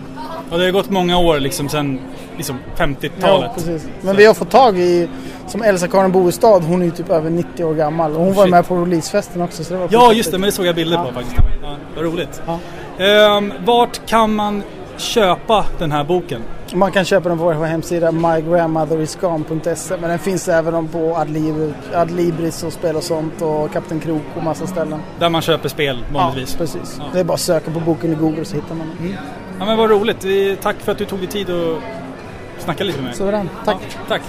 Och 0.52 0.58
det 0.60 0.66
har 0.66 0.72
gått 0.72 0.90
många 0.90 1.18
år 1.18 1.40
liksom 1.40 1.70
sedan 1.70 2.00
liksom 2.38 2.56
50-talet. 2.78 3.52
precis. 3.56 3.88
Men 4.02 4.16
vi 4.16 4.26
har 4.26 4.34
fått 4.34 4.50
tag 4.50 4.80
i, 4.80 5.10
som 5.48 5.62
Elsa-Karin 5.64 6.12
Boestad, 6.12 6.60
hon 6.64 6.82
är 6.82 6.86
ju 6.86 6.92
typ 6.92 7.10
över 7.10 7.30
90 7.30 7.66
år 7.66 7.74
gammal 7.74 8.12
och 8.12 8.20
hon 8.20 8.34
var 8.34 8.44
Shit. 8.44 8.52
med 8.52 8.68
på 8.68 8.76
releasefesten 8.76 9.42
också. 9.42 9.64
Så 9.64 9.74
det 9.74 9.80
var 9.80 9.88
Ja, 9.92 10.14
just 10.14 10.32
det. 10.32 10.38
Men 10.38 10.48
det 10.48 10.52
såg 10.52 10.66
jag 10.66 10.76
bilder 10.76 10.98
på 10.98 11.04
Ja. 11.08 11.14
faktiskt. 11.14 11.36
Ja, 11.64 11.76
vad 11.96 12.06
roligt. 12.06 12.42
Ja. 12.46 12.60
Ehm, 13.06 13.54
vart 13.66 14.06
kan 14.06 14.36
man 14.36 14.64
köpa 14.98 15.66
den 15.80 15.92
här 15.92 16.04
boken? 16.04 16.42
Man 16.74 16.92
kan 16.92 17.06
köpa 17.06 17.30
den 17.30 17.38
på 17.38 17.44
vår 17.44 17.54
hemsida 17.66 18.12
mygrandmotherisgone.se 18.12 19.98
men 19.98 20.10
den 20.10 20.20
finns 20.20 20.48
även 20.48 20.88
på 20.88 21.16
Adlib- 21.16 21.74
Adlibris 21.96 22.64
och 22.64 22.74
Spel 22.74 22.96
och 22.96 23.04
sånt 23.04 23.42
och 23.42 23.72
Kapten 23.74 24.00
Krok 24.00 24.22
och 24.36 24.44
massa 24.44 24.68
ställen. 24.68 25.00
Där 25.20 25.30
man 25.30 25.42
köper 25.42 25.70
spel 25.70 26.06
vanligtvis. 26.14 26.52
Ja, 26.54 26.58
precis. 26.58 26.96
Ja. 27.00 27.06
Det 27.14 27.20
är 27.20 27.24
bara 27.24 27.34
att 27.34 27.40
söka 27.40 27.72
på 27.72 27.80
boken 27.80 28.12
i 28.12 28.16
Google 28.16 28.46
så 28.46 28.56
hittar 28.56 28.76
man 28.76 28.88
den. 29.00 29.16
Ja, 29.60 29.66
men 29.66 29.78
vad 29.78 29.90
roligt. 29.90 30.26
Tack 30.62 30.76
för 30.80 30.92
att 30.92 30.98
du 30.98 31.06
tog 31.06 31.20
dig 31.20 31.28
tid 31.28 31.50
att 31.50 31.78
snacka 32.64 32.84
lite 32.84 32.98
med 32.98 33.06
mig. 33.06 33.16
Suverän. 33.16 33.50
Tack. 33.66 33.78
Ja, 33.82 34.00
tack. 34.08 34.22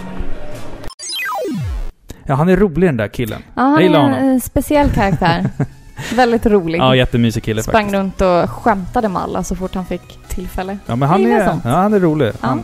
Ja, 2.24 2.34
han 2.34 2.48
är 2.48 2.56
rolig 2.56 2.88
den 2.88 2.96
där 2.96 3.08
killen. 3.08 3.42
Ja, 3.54 3.62
han 3.62 3.78
är 3.94 4.18
en 4.20 4.40
speciell 4.40 4.90
karaktär. 4.90 5.50
Väldigt 6.14 6.46
rolig. 6.46 6.78
Ja, 6.80 6.96
jättemysig 6.96 7.42
kille 7.44 7.62
Sprang 7.62 7.84
faktiskt. 7.84 7.94
runt 7.94 8.20
och 8.20 8.50
skämtade 8.50 9.08
med 9.08 9.22
alla 9.22 9.42
så 9.44 9.56
fort 9.56 9.74
han 9.74 9.86
fick 9.86 10.18
tillfälle. 10.36 10.78
Ja, 10.86 10.96
men 10.96 11.08
han 11.08 11.26
är, 11.26 11.40
ja, 11.64 11.70
han 11.70 11.94
är 11.94 12.00
rolig. 12.00 12.26
Ja. 12.26 12.32
Han. 12.40 12.62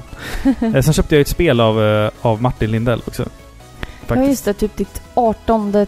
Eh, 0.74 0.82
Sen 0.82 0.92
köpte 0.94 1.14
jag 1.14 1.20
ett 1.20 1.28
spel 1.28 1.60
av, 1.60 1.82
eh, 1.82 2.10
av 2.22 2.42
Martin 2.42 2.70
Lindell 2.70 3.02
också. 3.06 3.22
Ja 3.22 4.06
Faktiskt. 4.06 4.28
just 4.30 4.44
det, 4.44 4.52
typ 4.54 4.76
ditt 4.76 5.02
18 5.14 5.86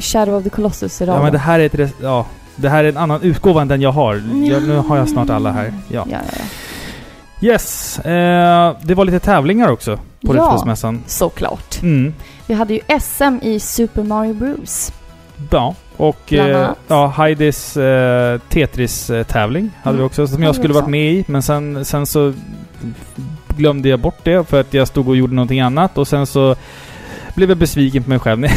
Shadow 0.00 0.34
of 0.34 0.44
the 0.44 0.50
Colossus 0.50 1.02
idag. 1.02 1.16
Ja, 1.18 1.22
men 1.22 1.32
det 1.32 1.38
här 1.38 1.60
är 1.60 1.80
ett... 1.80 1.94
Ja, 2.02 2.26
det 2.56 2.68
här 2.68 2.84
är 2.84 2.88
en 2.88 2.96
annan 2.96 3.22
utgåva 3.22 3.62
än 3.62 3.68
den 3.68 3.80
jag 3.80 3.92
har. 3.92 4.14
Jag, 4.50 4.62
nu 4.62 4.76
har 4.76 4.96
jag 4.96 5.08
snart 5.08 5.30
alla 5.30 5.50
här. 5.52 5.74
Ja. 5.88 6.06
Ja, 6.10 6.18
ja, 6.32 6.38
ja. 6.38 6.44
Yes! 7.48 7.98
Eh, 7.98 8.76
det 8.82 8.94
var 8.94 9.04
lite 9.04 9.18
tävlingar 9.20 9.68
också 9.70 9.96
på 10.26 10.36
Ja. 10.36 10.52
Rättsmässan. 10.54 11.02
Såklart. 11.06 11.82
Mm. 11.82 12.14
Vi 12.46 12.54
hade 12.54 12.74
ju 12.74 12.80
SM 13.00 13.38
i 13.42 13.60
Super 13.60 14.02
Mario 14.02 14.34
Bros. 14.34 14.92
Ja, 15.50 15.74
och 16.00 16.32
eh, 16.32 16.70
ja, 16.88 17.06
Heidis 17.16 17.76
eh, 17.76 18.38
Tetris-tävling 18.48 19.70
hade 19.82 19.96
vi 19.96 20.00
Mm. 20.00 20.06
också, 20.06 20.26
som 20.26 20.34
Hade 20.34 20.44
jag 20.46 20.52
vi 20.52 20.58
skulle 20.58 20.74
också. 20.74 20.80
varit 20.80 20.90
med 20.90 21.12
i. 21.12 21.24
Men 21.26 21.42
sen, 21.42 21.84
sen 21.84 22.06
så 22.06 22.32
glömde 23.56 23.88
jag 23.88 24.00
bort 24.00 24.18
det 24.22 24.48
för 24.48 24.60
att 24.60 24.74
jag 24.74 24.88
stod 24.88 25.08
och 25.08 25.16
gjorde 25.16 25.34
någonting 25.34 25.60
annat 25.60 25.98
och 25.98 26.08
sen 26.08 26.26
så 26.26 26.56
blev 27.34 27.48
jag 27.48 27.58
besviken 27.58 28.02
på 28.02 28.08
mig 28.10 28.18
själv. 28.18 28.46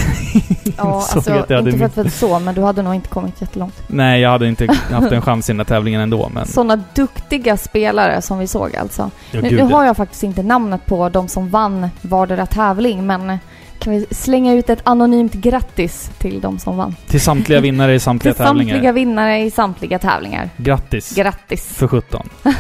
Ja, 0.78 1.02
Så 1.02 1.18
alltså 1.18 1.34
vet 1.34 1.50
jag, 1.50 1.64
det 1.66 1.70
inte 1.72 1.80
för 1.80 1.86
att 1.86 1.98
vara 1.98 2.10
så, 2.10 2.40
men 2.40 2.56
du 2.56 2.62
hade 2.62 2.82
nog 2.82 2.96
inte 2.96 3.10
kommit 3.10 3.42
jättelångt. 3.42 3.84
Nej, 3.88 4.22
jag 4.22 4.30
hade 4.30 4.48
inte 4.48 4.68
haft 4.92 5.12
en 5.12 5.22
chans 5.22 5.50
i 5.50 5.54
den 5.54 5.60
här 5.60 5.66
tävlingen 5.66 6.02
ändå. 6.02 6.30
Men 6.34 6.46
Sådana 6.46 6.84
duktiga 6.94 7.58
spelare 7.58 8.22
som 8.22 8.40
vi 8.40 8.48
såg 8.48 8.76
alltså. 8.76 9.12
ja, 9.32 9.42
Nu, 9.42 9.50
nu 9.52 9.62
har 9.64 9.86
jag 9.86 9.98
faktiskt 9.98 10.24
inte 10.24 10.44
namnet 10.44 10.86
på 10.86 11.10
de 11.10 11.28
som 11.28 11.50
vann 11.50 11.90
vardera 12.02 12.46
tävling, 12.46 13.06
men 13.06 13.38
kan 13.84 13.94
vi 13.94 14.06
slänga 14.12 14.54
ut 14.54 14.70
ett 14.70 14.80
anonymt 14.84 15.34
grattis 15.34 16.12
till 16.18 16.42
de 16.42 16.60
som 16.60 16.78
vann? 16.78 16.96
Till 17.08 17.22
samtliga 17.22 17.60
vinnare 17.62 17.94
i 17.94 18.00
samtliga 18.00 18.34
Till 18.34 18.44
tävlingar. 18.46 18.74
samtliga 18.74 18.92
vinnare 18.92 19.40
i 19.40 19.52
samtliga 19.52 20.00
tävlingar. 20.00 20.50
Grattis! 20.58 21.16
Grattis! 21.16 21.74
för 21.78 21.88
17. 21.88 22.30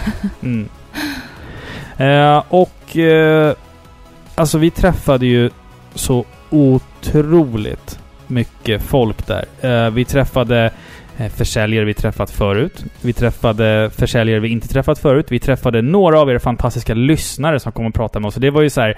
Mm. 0.43 0.69
Eh, 1.97 2.43
och 2.49 2.97
eh, 2.97 3.53
alltså 4.35 4.57
vi 4.57 4.69
träffade 4.71 5.25
ju 5.25 5.49
så 5.95 6.25
otroligt 6.49 7.99
mycket 8.27 8.81
folk 8.81 9.27
där. 9.27 9.45
Eh, 9.61 9.89
vi 9.89 10.05
träffade 10.05 10.71
försäljare 11.35 11.85
vi 11.85 11.93
träffat 11.93 12.31
förut. 12.31 12.85
Vi 13.01 13.13
träffade 13.13 13.89
försäljare 13.97 14.39
vi 14.39 14.49
inte 14.49 14.67
träffat 14.67 14.99
förut. 14.99 15.25
Vi 15.29 15.39
träffade 15.39 15.81
några 15.81 16.19
av 16.19 16.29
er 16.31 16.39
fantastiska 16.39 16.93
lyssnare 16.93 17.59
som 17.59 17.71
kom 17.71 17.85
och 17.85 17.93
pratade 17.93 18.19
med 18.21 18.27
oss. 18.27 18.35
Och 18.35 18.41
det 18.41 18.49
var 18.49 18.61
ju 18.61 18.69
så 18.69 18.81
här, 18.81 18.97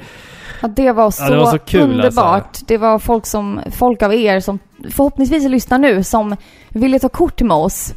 Ja, 0.62 0.68
det 0.68 0.92
var 0.92 1.12
så, 1.12 1.24
Ja, 1.24 1.30
det 1.30 1.36
var 1.38 1.52
så 1.52 1.58
kul, 1.58 1.82
underbart. 1.82 2.44
alltså. 2.44 2.66
Det 2.68 2.78
var 2.78 3.00
folk, 3.00 3.26
som, 3.26 3.60
folk 3.72 4.02
av 4.04 4.14
er 4.14 4.40
som 4.40 4.60
förhoppningsvis 4.92 5.48
lyssnar 5.50 5.78
nu 5.78 6.04
som 6.04 6.36
ville 6.70 7.00
ta 7.00 7.10
kort 7.10 7.42
med 7.42 7.58
oss. 7.58 7.94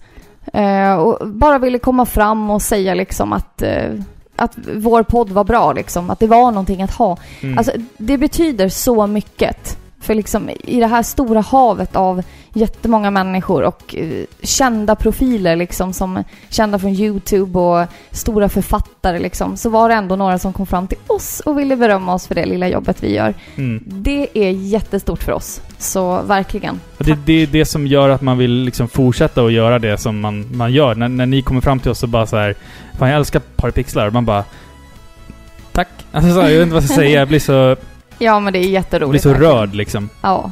Eh, 0.52 0.94
och 0.94 1.28
bara 1.28 1.58
ville 1.58 1.78
komma 1.78 2.06
fram 2.06 2.50
och 2.50 2.62
säga 2.62 2.94
liksom 2.94 3.32
att, 3.32 3.62
eh, 3.62 3.92
att 4.36 4.56
vår 4.74 5.02
podd 5.02 5.30
var 5.30 5.44
bra 5.44 5.72
liksom. 5.72 6.10
Att 6.10 6.20
det 6.20 6.26
var 6.26 6.50
någonting 6.50 6.82
att 6.82 6.94
ha. 6.94 7.16
mm, 7.40 7.58
Alltså, 7.58 7.72
det 7.96 8.18
betyder 8.18 8.68
så 8.68 9.06
mycket. 9.06 9.78
För 10.00 10.14
liksom 10.14 10.50
i 10.64 10.80
det 10.80 10.86
här 10.86 11.02
stora 11.02 11.40
havet 11.40 11.96
av 11.96 12.22
jättemånga 12.52 13.10
människor 13.10 13.62
och 13.62 13.94
eh, 13.94 14.24
kända 14.42 14.96
profiler 14.96 15.56
liksom 15.56 15.92
som 15.92 16.24
kända 16.48 16.78
från 16.78 16.90
Youtube 16.90 17.58
och 17.58 17.86
stora 18.10 18.48
författare 18.48 19.18
liksom, 19.18 19.56
så 19.56 19.70
var 19.70 19.88
det 19.88 19.94
ändå 19.94 20.16
några 20.16 20.38
som 20.38 20.52
kom 20.52 20.66
fram 20.66 20.86
till 20.86 20.98
oss 21.06 21.40
och 21.40 21.58
ville 21.58 21.76
berömma 21.76 22.14
oss 22.14 22.26
för 22.26 22.34
det 22.34 22.46
lilla 22.46 22.68
jobbet 22.68 23.02
vi 23.02 23.14
gör. 23.14 23.34
mm. 23.56 23.82
Det 23.86 24.28
är 24.34 24.50
jättestort 24.50 25.22
för 25.22 25.32
oss. 25.32 25.60
Så 25.78 26.22
verkligen. 26.22 26.80
Det, 26.98 27.18
det 27.26 27.32
är 27.32 27.46
det 27.46 27.64
som 27.64 27.86
gör 27.86 28.08
att 28.08 28.22
man 28.22 28.38
vill 28.38 28.52
liksom 28.52 28.88
fortsätta 28.88 29.42
att 29.42 29.52
göra 29.52 29.78
det 29.78 29.98
som 29.98 30.20
man, 30.20 30.56
man 30.56 30.72
gör. 30.72 30.94
När, 30.94 31.08
när 31.08 31.26
ni 31.26 31.42
kommer 31.42 31.60
fram 31.60 31.80
till 31.80 31.90
oss 31.90 32.02
och 32.02 32.08
bara 32.08 32.26
så 32.26 32.36
här, 32.36 32.56
Fan 32.98 33.08
jag 33.08 33.16
älskar 33.16 33.40
Parapixlar. 33.56 34.10
Man 34.10 34.24
bara... 34.24 34.44
Tack! 35.72 35.88
Alltså 36.12 36.34
så 36.34 36.40
här, 36.40 36.48
jag 36.48 36.56
vet 36.56 36.62
inte 36.62 36.74
vad 36.74 36.82
jag 36.82 36.88
ska 36.88 36.96
säga. 36.96 37.18
Jag 37.18 37.28
blir 37.28 37.40
så, 37.40 37.76
Ja, 38.18 38.40
men 38.40 38.52
det 38.52 38.58
är 38.58 38.68
jätteroligt. 38.68 39.10
blir 39.10 39.20
så 39.20 39.28
verkligen. 39.28 39.52
rörd 39.52 39.74
liksom. 39.74 40.08
Ja. 40.20 40.50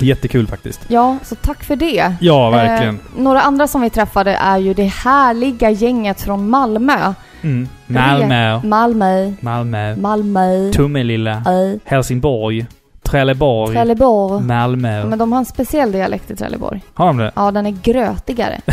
Jättekul 0.00 0.46
faktiskt. 0.46 0.80
ja, 0.88 1.16
så 1.22 1.34
tack 1.34 1.64
för 1.64 1.76
det. 1.76 2.14
Ja, 2.20 2.50
verkligen. 2.50 2.94
Eh, 2.94 3.22
några 3.22 3.40
andra 3.40 3.66
som 3.66 3.80
vi 3.80 3.90
träffade 3.90 4.30
är 4.32 4.58
ju 4.58 4.74
det 4.74 4.84
härliga 4.84 5.70
gänget 5.70 6.20
från 6.20 6.50
Malmö. 6.50 7.14
Mm. 7.42 7.68
Malmö. 7.86 8.60
Malmö. 8.64 9.32
Malmö. 9.40 9.96
Malmö. 9.96 10.72
Tummelilla. 10.72 11.32
Äh, 11.32 11.78
Helsingborg. 11.84 12.66
Trelleborg. 13.02 13.74
Trelleborg. 13.74 14.44
Malmö. 14.44 15.04
Men 15.04 15.18
de 15.18 15.32
har 15.32 15.38
en 15.38 15.44
speciell 15.44 15.92
dialekt 15.92 16.30
i 16.30 16.36
Trelleborg. 16.36 16.80
Har 16.94 17.06
de 17.06 17.16
det? 17.16 17.32
Ja, 17.36 17.50
den 17.50 17.66
är 17.66 17.70
grötigare. 17.82 18.60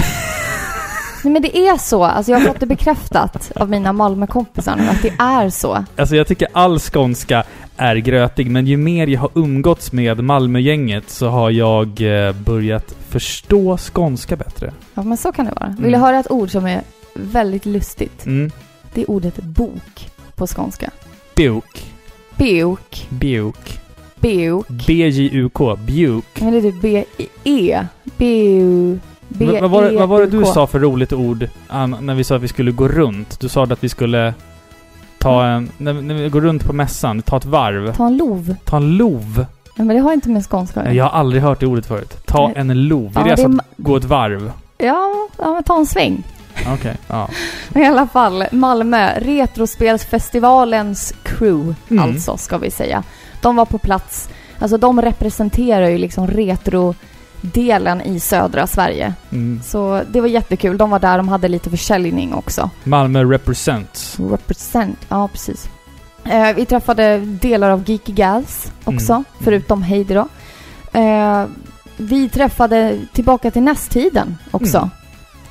Nej 1.26 1.34
men 1.34 1.42
det 1.42 1.58
är 1.58 1.78
så. 1.78 2.04
Alltså 2.04 2.32
jag 2.32 2.40
har 2.40 2.48
fått 2.48 2.60
det 2.60 2.66
bekräftat 2.66 3.52
av 3.56 3.70
mina 3.70 3.94
Malmökompisar 3.94 4.76
nu 4.76 4.88
att 4.90 5.02
det 5.02 5.14
är 5.20 5.50
så. 5.50 5.86
Alltså 5.98 6.16
jag 6.16 6.28
tycker 6.28 6.48
all 6.54 6.80
skånska 6.80 7.44
är 7.78 7.96
grötig, 7.96 8.52
men 8.52 8.68
ju 8.68 8.78
mer 8.78 9.08
jag 9.08 9.20
har 9.22 9.30
umgåtts 9.34 9.92
med 9.92 10.24
Malmögänget 10.24 11.10
så 11.10 11.28
har 11.28 11.50
jag 11.52 12.02
eh, 12.28 12.34
börjat 12.34 12.96
förstå 13.10 13.78
skånska 13.78 14.36
bättre. 14.36 14.74
Ja 14.94 15.04
men 15.04 15.18
så 15.18 15.32
kan 15.32 15.46
det 15.46 15.52
vara. 15.60 15.70
Vill 15.70 15.80
Mm. 15.86 15.92
du 15.92 15.98
höra 16.06 16.20
ett 16.20 16.32
ord 16.32 16.50
som 16.52 16.66
är 16.66 16.82
väldigt 17.14 17.66
lustigt? 17.66 18.26
Mm. 18.26 18.52
Det 18.94 19.02
är 19.02 19.10
ordet 19.12 19.36
bok 19.38 20.10
på 20.36 20.48
skånska. 20.48 20.90
Bok. 21.36 21.92
Bjuk. 22.38 23.08
Bok. 23.10 23.80
B-J-U-K. 24.88 25.76
Bjuk. 25.76 26.42
Men 26.42 26.52
det 26.52 26.58
är 26.58 26.62
typ 26.62 26.82
B-E. 26.82 27.86
Bu. 28.18 29.00
B 29.38 29.60
Vad 29.62 29.72
var, 29.72 29.84
det- 29.84 29.98
vad 29.98 30.10
var 30.10 30.20
det 30.22 30.28
du 30.28 30.38
E 30.38 30.42
U 30.42 30.44
K. 30.44 30.54
sa 30.54 30.68
för 30.68 30.80
roligt 30.80 31.14
ord 31.14 31.48
när 32.02 32.14
vi 32.16 32.24
sa 32.24 32.36
att 32.36 32.42
vi 32.42 32.48
skulle 32.48 32.72
gå 32.72 32.88
runt? 32.88 33.40
Du 33.40 33.50
sa 33.50 33.64
att 33.64 33.84
vi 33.84 33.90
skulle 33.90 34.34
ta 35.18 35.46
en... 35.46 35.70
När, 35.78 35.94
när 35.94 36.16
vi 36.16 36.30
går 36.30 36.42
runt 36.42 36.66
på 36.66 36.74
mässan, 36.74 37.22
ta 37.22 37.38
ett 37.38 37.46
varv. 37.46 37.94
Ta 37.96 38.08
en 38.08 38.18
lov. 38.18 38.56
Ta 38.66 38.78
en 38.78 38.98
lov. 38.98 39.46
Nej, 39.78 39.88
men 39.88 39.96
det 39.96 40.02
har 40.02 40.14
inte 40.14 40.30
med 40.30 40.46
skånska 40.50 40.82
att. 40.82 40.96
Jag 40.96 41.04
har 41.04 41.12
aldrig 41.20 41.44
hört 41.44 41.60
det 41.60 41.66
ordet 41.68 41.86
förut. 41.86 42.18
Ta 42.26 42.52
en 42.56 42.88
lov. 42.88 43.12
Det 43.14 43.20
är 43.20 43.22
Ja, 43.22 43.36
det 43.36 43.42
är 43.42 43.44
som 43.44 43.60
ma- 43.62 43.64
gå 43.78 43.98
ett 43.98 44.04
varv. 44.04 44.52
Ja, 44.78 45.28
ja, 45.38 45.54
men 45.54 45.64
ta 45.64 45.78
en 45.78 45.86
sväng. 45.86 46.24
Okej, 46.74 46.96
ja. 47.08 47.30
I 47.76 47.86
alla 47.86 48.08
fall, 48.08 48.44
Malmö, 48.52 49.10
Retrospelsfestivalens 49.20 51.14
crew, 51.24 51.76
Mm. 51.90 52.04
alltså, 52.04 52.38
ska 52.38 52.58
vi 52.58 52.72
säga. 52.72 53.04
De 53.42 53.56
var 53.56 53.66
på 53.66 53.78
plats. 53.78 54.30
Alltså 54.60 54.78
de 54.78 55.02
representerar 55.02 55.88
ju 55.90 55.98
liksom 55.98 56.28
retro-delen 57.46 58.02
i 58.02 58.20
södra 58.20 58.68
Sverige. 58.68 59.14
Mm. 59.32 59.62
Så 59.64 60.02
det 60.12 60.22
var 60.22 60.28
jättekul. 60.28 60.78
De 60.78 60.90
var 60.90 61.00
där, 61.00 61.18
de 61.18 61.28
hade 61.28 61.48
lite 61.48 61.70
försäljning 61.70 62.34
också. 62.34 62.70
Malmö 62.84 63.24
represents. 63.24 64.20
Represent, 64.20 64.98
ja 65.10 65.28
precis. 65.28 65.70
Eh, 66.24 66.54
vi 66.56 66.66
träffade 66.66 67.18
delar 67.18 67.70
av 67.70 67.84
Geeky 67.90 68.14
Gals 68.14 68.72
också, 68.84 69.14
Mm. 69.14 69.24
förutom 69.40 69.84
Heidi 69.84 70.14
då. 70.14 70.28
Eh, 71.00 71.46
vi 71.98 72.30
träffade 72.30 73.00
tillbaka 73.14 73.52
till 73.52 73.62
nästtiden 73.64 74.38
också. 74.52 74.78
Mm. 74.78 74.90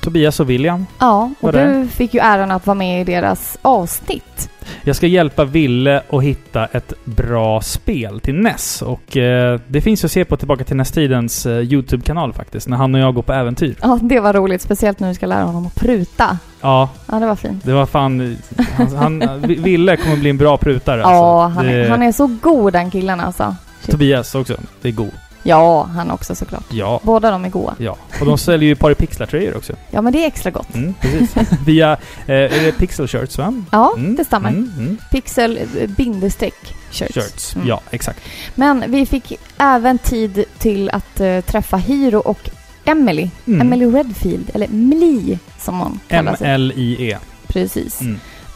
Tobias 0.05 0.39
och 0.39 0.49
William. 0.49 0.85
Ja, 0.99 1.31
och 1.39 1.51
det? 1.51 1.73
du 1.81 1.87
fick 1.87 2.13
ju 2.13 2.19
äran 2.19 2.51
att 2.51 2.67
vara 2.67 2.75
med 2.75 3.01
i 3.01 3.03
deras 3.03 3.57
avsnitt. 3.61 4.49
Jag 4.83 4.95
ska 4.95 5.07
hjälpa 5.07 5.43
Ville 5.45 6.01
att 6.09 6.23
hitta 6.23 6.65
ett 6.65 6.93
bra 7.05 7.61
spel 7.61 8.19
till 8.19 8.35
NES. 8.35 8.81
Och 8.81 9.17
eh, 9.17 9.59
det 9.67 9.81
finns 9.81 10.05
att 10.05 10.11
se 10.11 10.25
på 10.25 10.37
Tillbaka 10.37 10.63
till 10.63 10.75
NES-tidens 10.75 11.45
eh, 11.45 11.59
YouTube-kanal 11.59 12.33
faktiskt. 12.33 12.67
När 12.67 12.77
han 12.77 12.95
och 12.95 13.01
jag 13.01 13.15
går 13.15 13.21
på 13.21 13.33
äventyr. 13.33 13.75
Ja, 13.81 13.99
det 14.01 14.19
var 14.19 14.33
roligt. 14.33 14.61
Speciellt 14.61 14.99
när 14.99 15.07
du 15.09 15.13
ska 15.15 15.25
lära 15.25 15.43
honom 15.43 15.65
att 15.67 15.75
pruta. 15.75 16.37
Ja, 16.61 16.89
Ja, 17.11 17.19
det 17.19 17.25
var 17.25 17.35
fint. 17.35 17.65
det 17.65 17.73
var 17.73 17.85
fan... 17.85 18.37
Han, 18.77 19.21
han, 19.21 19.41
Ville 19.41 19.97
kommer 19.97 20.17
bli 20.17 20.29
en 20.29 20.37
bra 20.37 20.57
prutare 20.57 21.01
Ja, 21.01 21.43
alltså. 21.43 21.57
han, 21.59 21.69
är, 21.69 21.77
Det- 21.83 21.89
han 21.89 22.03
är 22.03 22.11
så 22.11 22.27
god 22.41 22.73
den 22.73 22.91
killen 22.91 23.19
alltså. 23.19 23.55
Tobias 23.91 24.35
också. 24.35 24.53
Det 24.81 24.87
är 24.87 24.91
god. 24.93 25.11
Ja, 25.47 25.83
han 25.83 26.11
också 26.11 26.35
såklart. 26.35 26.63
Ja. 26.69 26.99
Båda 27.03 27.31
de 27.31 27.45
är 27.45 27.49
goda. 27.49 27.75
Ja. 27.77 27.97
Och 28.19 28.25
de 28.25 28.37
säljer 28.37 28.67
ju 28.69 28.75
Paripixlar-tröjor 28.75 29.57
också. 29.57 29.73
Ja, 29.91 30.01
men 30.01 30.13
det 30.13 30.23
är 30.23 30.27
extra 30.27 30.51
gott. 30.51 30.75
Mm, 30.75 30.93
precis. 31.01 31.35
Via... 31.65 31.91
Eh, 32.25 32.35
är 32.35 32.63
det 32.65 32.71
Pixel 32.71 33.07
Shirts 33.07 33.37
va? 33.37 33.53
Ja, 33.71 33.93
Mm, 33.97 34.15
det 34.15 34.25
stämmer. 34.25 34.49
Mm, 34.49 34.71
mm. 34.77 34.97
Pixel 35.11 35.57
eh, 35.79 35.89
bindestreck 35.89 36.75
shirts. 36.91 37.13
Shirts. 37.13 37.55
Mm. 37.55 37.67
Ja, 37.67 37.81
exakt. 37.91 38.19
Men 38.55 38.83
vi 38.87 39.05
fick 39.05 39.33
även 39.57 39.97
tid 39.97 40.43
till 40.57 40.89
att 40.89 41.19
eh, 41.19 41.41
träffa 41.41 41.77
Hiro 41.77 42.19
och 42.19 42.49
Emily. 42.85 43.29
Mm. 43.47 43.61
Emily 43.61 43.85
Redfield, 43.85 44.51
eller 44.53 44.67
Mli 44.67 45.39
som 45.59 45.79
hon 45.79 45.99
kallar 46.07 46.35
sig. 46.35 46.47
M-L-I-E. 46.47 47.17
Precis. 47.47 48.01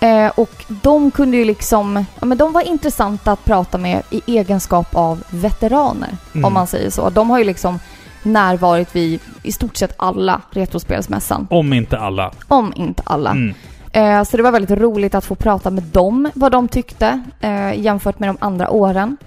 Eh, 0.01 0.31
och 0.35 0.65
de 0.67 1.11
kunde 1.11 1.37
ju 1.37 1.45
liksom, 1.45 2.05
ja 2.19 2.25
men 2.25 2.37
de 2.37 2.53
var 2.53 2.61
intressanta 2.61 3.31
att 3.31 3.45
prata 3.45 3.77
med 3.77 4.01
i 4.09 4.21
egenskap 4.37 4.87
av 4.95 5.23
veteraner, 5.29 6.09
Mm. 6.33 6.45
om 6.45 6.53
man 6.53 6.67
säger 6.67 6.89
så. 6.89 7.09
De 7.09 7.29
har 7.29 7.37
ju 7.39 7.43
liksom 7.45 7.79
närvarit 8.23 8.95
vid 8.95 9.19
i 9.43 9.51
stort 9.51 9.77
sett 9.77 9.93
alla 9.97 10.41
Retrospelsmässan, 10.51 11.47
Om 11.49 11.73
inte 11.73 11.97
alla. 11.99 12.31
om 12.47 12.73
inte 12.75 13.03
alla. 13.05 13.31
Mm. 13.31 13.53
Eh, 13.91 14.23
så 14.23 14.37
det 14.37 14.43
var 14.43 14.51
väldigt 14.51 14.79
roligt 14.79 15.15
att 15.15 15.25
få 15.25 15.35
prata 15.35 15.69
med 15.71 15.83
dem, 15.83 16.29
vad 16.33 16.51
de 16.51 16.67
tyckte, 16.67 17.21
eh, 17.41 17.79
jämfört 17.79 18.19
med 18.19 18.29
de 18.29 18.37
andra 18.41 18.69
åren. 18.69 19.17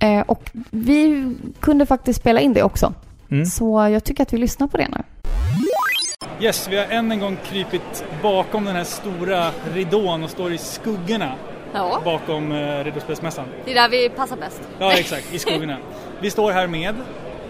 Eh, 0.00 0.20
och 0.20 0.50
vi 0.70 1.34
kunde 1.60 1.86
faktiskt 1.86 2.20
spela 2.20 2.40
in 2.40 2.52
det 2.52 2.62
också. 2.62 2.92
Mm. 3.30 3.46
Så 3.46 3.88
jag 3.92 4.04
tycker 4.04 4.22
att 4.22 4.32
vi 4.32 4.38
lyssnar 4.38 4.66
på 4.66 4.76
det 4.76 4.88
nu. 4.88 5.02
Yes, 6.40 6.68
vi 6.70 6.76
har 6.76 6.84
än 6.84 7.12
en 7.12 7.20
gång 7.20 7.36
krypit 7.44 8.04
bakom 8.22 8.64
den 8.64 8.76
här 8.76 8.84
stora 8.84 9.50
ridån 9.74 10.24
och 10.24 10.30
står 10.30 10.52
i 10.52 10.58
skuggorna 10.58 11.34
Ja, 11.74 12.00
bakom 12.04 12.52
eh, 12.52 12.84
Retrospelsmässan. 12.84 13.44
det 13.64 13.70
är 13.70 13.74
där 13.74 13.88
vi 13.88 14.08
passar 14.08 14.36
bäst. 14.36 14.60
Ja, 14.78 14.92
exakt. 14.92 15.34
I 15.34 15.38
skuggorna. 15.38 15.76
Vi 16.20 16.30
står 16.30 16.52
här 16.52 16.66
med... 16.66 16.94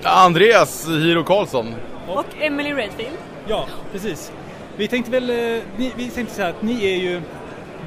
Andreas 0.03 0.89
Hiro 0.89 1.25
Karlsson. 1.25 1.75
Och 2.09 2.25
Emily 2.41 2.73
Redfield. 2.75 3.17
Ja, 3.49 3.67
precis. 3.93 4.33
Vi 4.77 4.89
tänkte 4.89 5.11
väl... 5.11 5.31
eh, 5.31 5.63
Ni, 5.77 5.93
vi 5.97 6.09
tänkte 6.11 6.35
så 6.35 6.43
här 6.43 6.51
att 6.51 6.63
ni 6.63 6.85
är 6.93 6.97
ju 6.97 7.21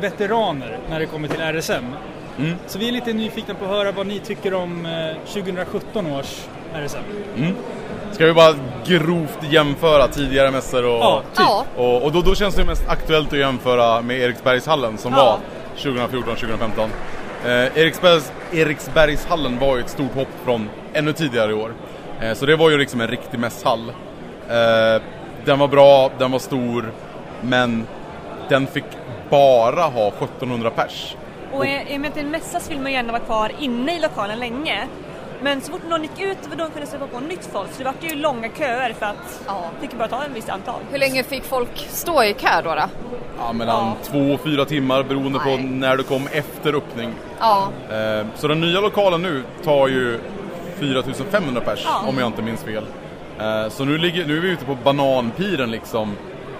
veteraner 0.02 0.80
när 0.90 1.00
det 1.00 1.06
kommer 1.06 1.28
till 1.28 1.42
RSM. 1.42 1.86
Mm. 2.40 2.54
Så 2.68 2.80
vi 2.80 2.88
är 2.88 2.92
lite 2.92 3.14
nyfikna 3.14 3.54
på 3.54 3.66
att 3.66 3.72
höra 3.72 3.92
vad 3.92 4.08
ni 4.08 4.20
tycker 4.20 4.54
om 4.54 4.86
eh, 4.86 5.28
2017 5.34 6.08
års 6.12 6.42
RSM. 6.74 6.98
Ska 8.14 8.26
vi 8.26 8.34
bara 8.34 8.56
grovt 8.86 9.38
jämföra 9.50 10.08
tidigare 10.08 10.52
mässor 10.52 10.86
och... 10.86 10.92
Ja, 11.00 11.24
typ. 11.36 11.80
Och, 11.80 12.04
och 12.04 12.12
då, 12.12 12.22
då 12.22 12.36
känns 12.36 12.56
det 12.56 12.66
mest 12.66 12.88
aktuellt 12.90 13.34
att 13.34 13.40
jämföra 13.40 14.02
med 14.02 14.18
Eriksbergshallen 14.20 14.98
som 14.98 15.12
Ja. 15.14 15.40
var 15.78 15.92
2014-2015. 15.92 16.88
Eh, 17.46 17.52
Eriksbergs, 17.78 18.32
Eriksbergshallen 18.52 19.60
var 19.60 19.76
ju 19.76 19.82
ett 19.82 19.90
stort 19.90 20.16
hopp 20.16 20.28
från 20.46 20.70
ännu 20.94 21.14
tidigare 21.14 21.52
i 21.52 21.54
år. 21.54 21.74
Eh, 22.22 22.34
så 22.34 22.46
det 22.46 22.56
var 22.56 22.70
ju 22.70 22.78
liksom 22.78 23.02
en 23.02 23.08
riktig 23.08 23.40
mässhall. 23.40 23.90
Eh, 24.50 25.02
den 25.46 25.60
var 25.60 25.68
bra, 25.68 26.10
den 26.18 26.32
var 26.32 26.40
stor, 26.40 26.92
men 27.42 27.88
den 28.50 28.68
fick 28.68 28.84
bara 29.30 29.82
ha 29.82 30.08
1700 30.08 30.70
pers. 30.70 31.16
Och 31.54 31.66
i 31.66 31.86
i 31.90 31.98
och 31.98 32.02
med 32.02 32.08
att 32.08 32.14
det 32.16 32.20
är 32.22 32.26
en 32.26 32.32
mässa 32.32 32.60
så 32.60 32.70
vill 32.70 32.80
man 32.80 32.92
gärna 32.92 33.12
vara 33.12 33.24
kvar 33.24 33.52
inne 33.60 33.98
i 33.98 34.00
lokalen 34.02 34.40
länge. 34.40 34.88
Men 35.44 35.62
så 35.62 35.72
fort 35.72 35.82
någon 35.90 36.02
gick 36.02 36.20
ut 36.22 36.38
var 36.50 36.56
de 36.56 36.70
kunde 36.72 36.88
släppa 36.88 37.08
på 37.08 37.20
nytt 37.20 37.50
folk 37.52 37.72
så 37.72 37.78
det 37.78 37.84
var 37.84 37.94
ju 38.02 38.16
långa 38.16 38.50
köer 38.58 38.94
för 38.94 39.06
att 39.06 39.44
Ja. 39.48 39.66
det 39.82 39.88
fick 39.88 39.98
bara 39.98 40.08
ta 40.08 40.24
en 40.24 40.34
viss 40.34 40.50
antal. 40.50 40.80
hur 40.92 41.00
länge 41.00 41.24
fick 41.24 41.44
folk 41.44 41.88
stå 41.90 42.24
i 42.24 42.34
kö 42.34 42.62
då? 42.64 42.76
då? 42.76 42.84
Ja, 43.40 43.54
mellan 43.54 43.86
Ja. 43.86 43.96
två 44.12 44.34
och 44.34 44.42
fyra 44.42 44.66
timmar 44.66 45.04
beroende 45.04 45.40
på 45.40 45.46
Nej. 45.50 45.64
när 45.64 45.98
du 45.98 46.04
kom 46.04 46.28
efter 46.32 46.74
öppning. 46.76 47.14
Ja, 47.40 47.68
Eh, 47.92 48.26
Så 48.36 48.48
den 48.48 48.62
nya 48.62 48.80
lokalen 48.82 49.22
nu 49.22 49.44
tar 49.64 49.88
ju 49.88 50.20
4500 50.80 51.62
pers 51.62 51.84
Ja. 51.86 52.02
om 52.10 52.18
jag 52.18 52.28
inte 52.28 52.42
minns 52.42 52.64
fel. 52.64 52.84
Eh, 53.40 53.70
Så 53.70 53.86
nu, 53.86 53.98
ligger, 53.98 54.26
nu 54.26 54.38
är 54.38 54.42
vi 54.42 54.50
ute 54.50 54.66
på 54.66 54.78
Bananpiren 54.84 55.72
liksom. 55.72 56.16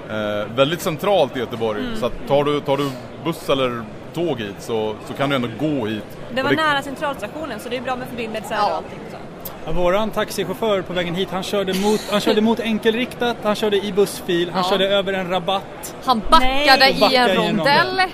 eh, 0.10 0.56
Väldigt 0.56 0.82
centralt 0.82 1.36
i 1.38 1.40
Göteborg. 1.40 1.82
Mm. 1.82 1.96
Så 1.96 2.06
att 2.06 2.14
tar, 2.28 2.44
du, 2.44 2.60
tar 2.60 2.78
du 2.78 2.90
buss 3.24 3.50
eller 3.50 3.84
tåg 4.14 4.40
hit 4.40 4.56
så, 4.60 4.96
så 5.08 5.14
kan 5.14 5.30
du 5.30 5.36
ändå 5.36 5.48
gå 5.60 5.86
hit. 5.86 6.04
Det 6.36 6.42
var 6.44 6.50
Och 6.50 6.56
nära 6.56 6.82
centralstationen 6.82 7.60
så 7.60 7.70
det 7.70 7.78
är 7.78 7.82
bra 7.82 7.96
med 7.96 8.08
förbindelser 8.08 8.56
Ja. 8.56 8.66
och 8.66 8.72
allting. 8.76 9.00
Så. 9.12 9.18
Ja, 9.66 9.72
våran 9.72 10.10
taxichaufför 10.12 10.82
på 10.82 10.94
vägen 10.94 11.16
hit, 11.16 11.28
han 11.32 11.44
körde 11.44 11.74
mot, 11.74 12.02
han 12.12 12.22
körde 12.22 12.42
mot 12.42 12.60
enkelriktat, 12.60 13.38
han 13.44 13.56
körde 13.56 13.78
i 13.86 13.92
bussfil, 13.94 14.50
han 14.54 14.64
Ja. 14.64 14.70
körde 14.70 14.88
över 14.90 15.14
en 15.14 15.30
rabatt. 15.30 15.96
han 16.06 16.22
backade 16.32 16.90
i 16.90 17.00
Backade 17.00 17.32
en 17.34 17.42
i 17.42 17.46
en 17.46 17.58
rondell. 17.58 17.88
rondell. 17.88 18.10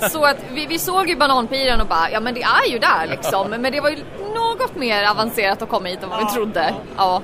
Så 0.10 0.24
att 0.24 0.36
vi, 0.54 0.66
vi 0.66 0.78
såg 0.78 1.08
ju 1.08 1.16
bananpiren 1.16 1.80
och 1.80 1.86
bara, 1.86 2.10
ja 2.10 2.20
men 2.20 2.34
det 2.34 2.42
är 2.42 2.72
ju 2.72 2.78
där 2.78 3.06
liksom. 3.10 3.50
Men 3.50 3.72
det 3.72 3.80
var 3.80 3.90
ju 3.90 3.96
något 4.34 4.76
mer 4.76 5.04
avancerat 5.10 5.62
att 5.62 5.68
komma 5.68 5.88
hit 5.88 6.02
än 6.02 6.08
vad 6.08 6.18
vi 6.18 6.24
Ja. 6.24 6.34
trodde. 6.34 6.74
Ja. 6.96 7.22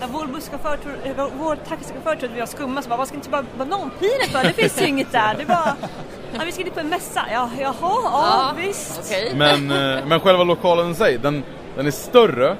Ja, 0.00 0.06
vår 0.10 0.26
busschaufför, 0.26 0.78
eh, 1.04 1.28
vår- 1.38 1.56
taxichaufför 1.68 2.16
trodde 2.16 2.34
vi 2.34 2.40
var 2.40 2.46
skumma 2.46 2.82
så 2.82 2.88
bara, 2.88 2.96
vad 2.96 3.06
ska 3.08 3.14
ni 3.14 3.18
inte 3.18 3.30
bara 3.30 3.44
bananpiren 3.58 4.28
för? 4.28 4.44
Det 4.44 4.52
finns 4.52 4.82
ju 4.82 4.86
inget 4.86 5.12
där. 5.12 5.34
Det 5.38 5.44
var, 5.44 5.72
ja, 6.32 6.40
vi 6.46 6.52
ska 6.52 6.64
dit 6.64 6.74
på 6.74 6.80
en 6.80 6.88
mässa. 6.88 7.20
Ja, 7.32 7.50
jaha, 7.60 7.74
ja, 7.80 8.00
Ja, 8.04 8.52
visst. 8.56 9.00
Okej. 9.04 9.32
Men, 9.36 9.70
eh, 9.70 10.04
men 10.06 10.20
själva 10.20 10.44
lokalen 10.44 10.90
i 10.90 10.94
sig, 10.94 11.18
den, 11.18 11.42
den 11.76 11.86
är 11.86 11.90
större. 11.90 12.56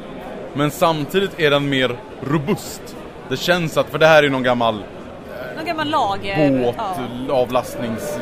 Men 0.55 0.71
samtidigt 0.71 1.41
är 1.41 1.51
den 1.51 1.69
mer 1.69 1.97
robust. 2.23 2.97
Det 3.29 3.37
känns 3.37 3.77
att, 3.77 3.87
för 3.91 3.99
det 3.99 4.07
här 4.07 4.19
är 4.19 4.23
ju 4.23 4.31
någon 4.31 4.43
gammal 4.43 4.83
Någon 5.57 5.65
gammal 5.67 5.89
lager. 5.89 6.65
båt, 6.65 6.75
Ja. 7.29 7.35
avlastnings 7.35 8.19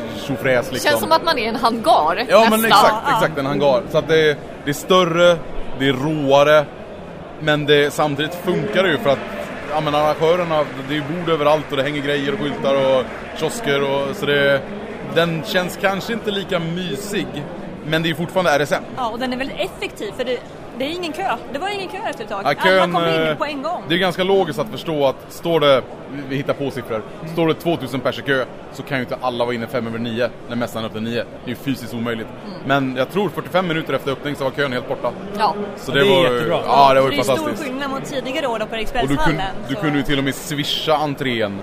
liksom. 0.71 0.79
Känns 0.79 0.99
som 0.99 1.11
att 1.11 1.23
man 1.23 1.37
är 1.37 1.41
i 1.43 1.45
en 1.45 1.55
hangar 1.55 2.25
Ja 2.29 2.47
men 2.49 2.61
nästan. 2.61 2.65
exakt, 2.65 2.95
Ja. 3.07 3.13
exakt 3.15 3.37
en 3.37 3.45
hangar. 3.45 3.81
Så 3.91 3.97
att 3.97 4.07
det, 4.07 4.37
det 4.63 4.69
är 4.69 4.73
större, 4.73 5.37
det 5.79 5.87
är 5.87 5.93
råare, 5.93 6.65
men 7.39 7.65
det, 7.65 7.93
samtidigt 7.93 8.35
funkar 8.35 8.83
det 8.83 8.89
ju 8.89 8.97
för 8.97 9.09
att 9.09 9.19
ja, 9.73 9.81
men 9.81 9.95
arrangörerna, 9.95 10.63
det 10.89 10.97
är 10.97 11.01
bord 11.17 11.29
överallt 11.29 11.65
och 11.71 11.77
det 11.77 11.83
hänger 11.83 12.01
grejer 12.01 12.33
och 12.33 12.39
skyltar 12.39 12.75
och 12.75 13.03
kiosker 13.39 13.81
och 13.81 14.15
så 14.15 14.25
det, 14.25 14.61
den 15.15 15.43
känns 15.45 15.77
kanske 15.81 16.13
inte 16.13 16.31
lika 16.31 16.59
mysig, 16.59 17.27
men 17.85 18.01
det 18.01 18.07
är 18.07 18.09
ju 18.09 18.15
fortfarande 18.15 18.51
RSM. 18.65 18.83
Ja, 18.97 19.09
och 19.09 19.19
den 19.19 19.33
är 19.33 19.37
väldigt 19.37 19.59
effektiv 19.59 20.11
för 20.17 20.23
det, 20.25 20.39
det 20.77 20.85
är 20.85 20.89
ingen 20.89 21.13
kö. 21.13 21.35
Det 21.53 21.59
var 21.59 21.69
ingen 21.69 21.87
kö 21.89 21.97
efter 22.09 22.23
ett 22.23 22.29
tag. 22.29 22.41
Ja, 22.45 22.53
kön, 22.63 22.95
Alla 22.95 23.13
kom 23.13 23.21
eh, 23.23 23.31
in 23.31 23.37
på 23.37 23.45
en 23.45 23.61
gång. 23.61 23.83
Det 23.89 23.95
är 23.95 23.99
ganska 23.99 24.23
logiskt 24.23 24.59
att 24.59 24.69
förstå 24.69 25.05
att 25.07 25.15
står 25.29 25.59
det, 25.59 25.81
vi 26.29 26.35
hittar 26.35 26.53
på 26.53 26.71
siffror, 26.71 27.01
står 27.33 27.47
det 27.47 27.53
2000 27.53 27.99
pers 27.99 28.19
i 28.19 28.21
kö 28.21 28.45
så 28.73 28.83
kan 28.83 28.97
ju 28.97 29.03
inte 29.03 29.17
alla 29.21 29.45
vara 29.45 29.55
inne 29.55 29.67
fem 29.67 29.87
över 29.87 29.99
nio 29.99 30.29
när 30.49 30.55
mässan 30.55 30.85
öppnar 30.85 31.01
nio. 31.01 31.13
Det 31.13 31.25
är 31.45 31.49
ju 31.49 31.55
fysiskt 31.55 31.93
omöjligt. 31.93 32.27
Men 32.65 32.95
jag 32.95 33.11
tror 33.11 33.29
45 33.29 33.67
minuter 33.67 33.93
efter 33.93 34.11
öppning 34.11 34.35
så 34.35 34.43
var 34.43 34.51
kön 34.51 34.73
helt 34.73 34.87
borta. 34.87 35.11
Ja. 35.39 35.55
Så 35.77 35.91
Det 35.91 35.99
är 35.99 36.05
var, 36.09 36.33
jättebra. 36.33 36.59
Ja, 36.67 36.93
det 36.93 37.01
var 37.01 37.09
det 37.09 37.15
ju 37.15 37.19
är 37.19 37.23
stor 37.23 37.35
fantastiskt. 37.35 37.63
skillnad 37.69 37.89
mot 37.89 38.05
tidigare 38.05 38.47
år 38.47 38.59
då 38.59 38.65
på 38.65 38.71
Och 38.71 38.71
du, 38.71 38.77
Eriksbergshallen. 38.77 39.35
kun, 39.37 39.45
du 39.69 39.75
kunde 39.75 39.97
ju 39.97 40.03
till 40.03 40.17
och 40.17 40.23
med 40.23 40.35
swisha 40.35 40.95
entrén 40.97 41.59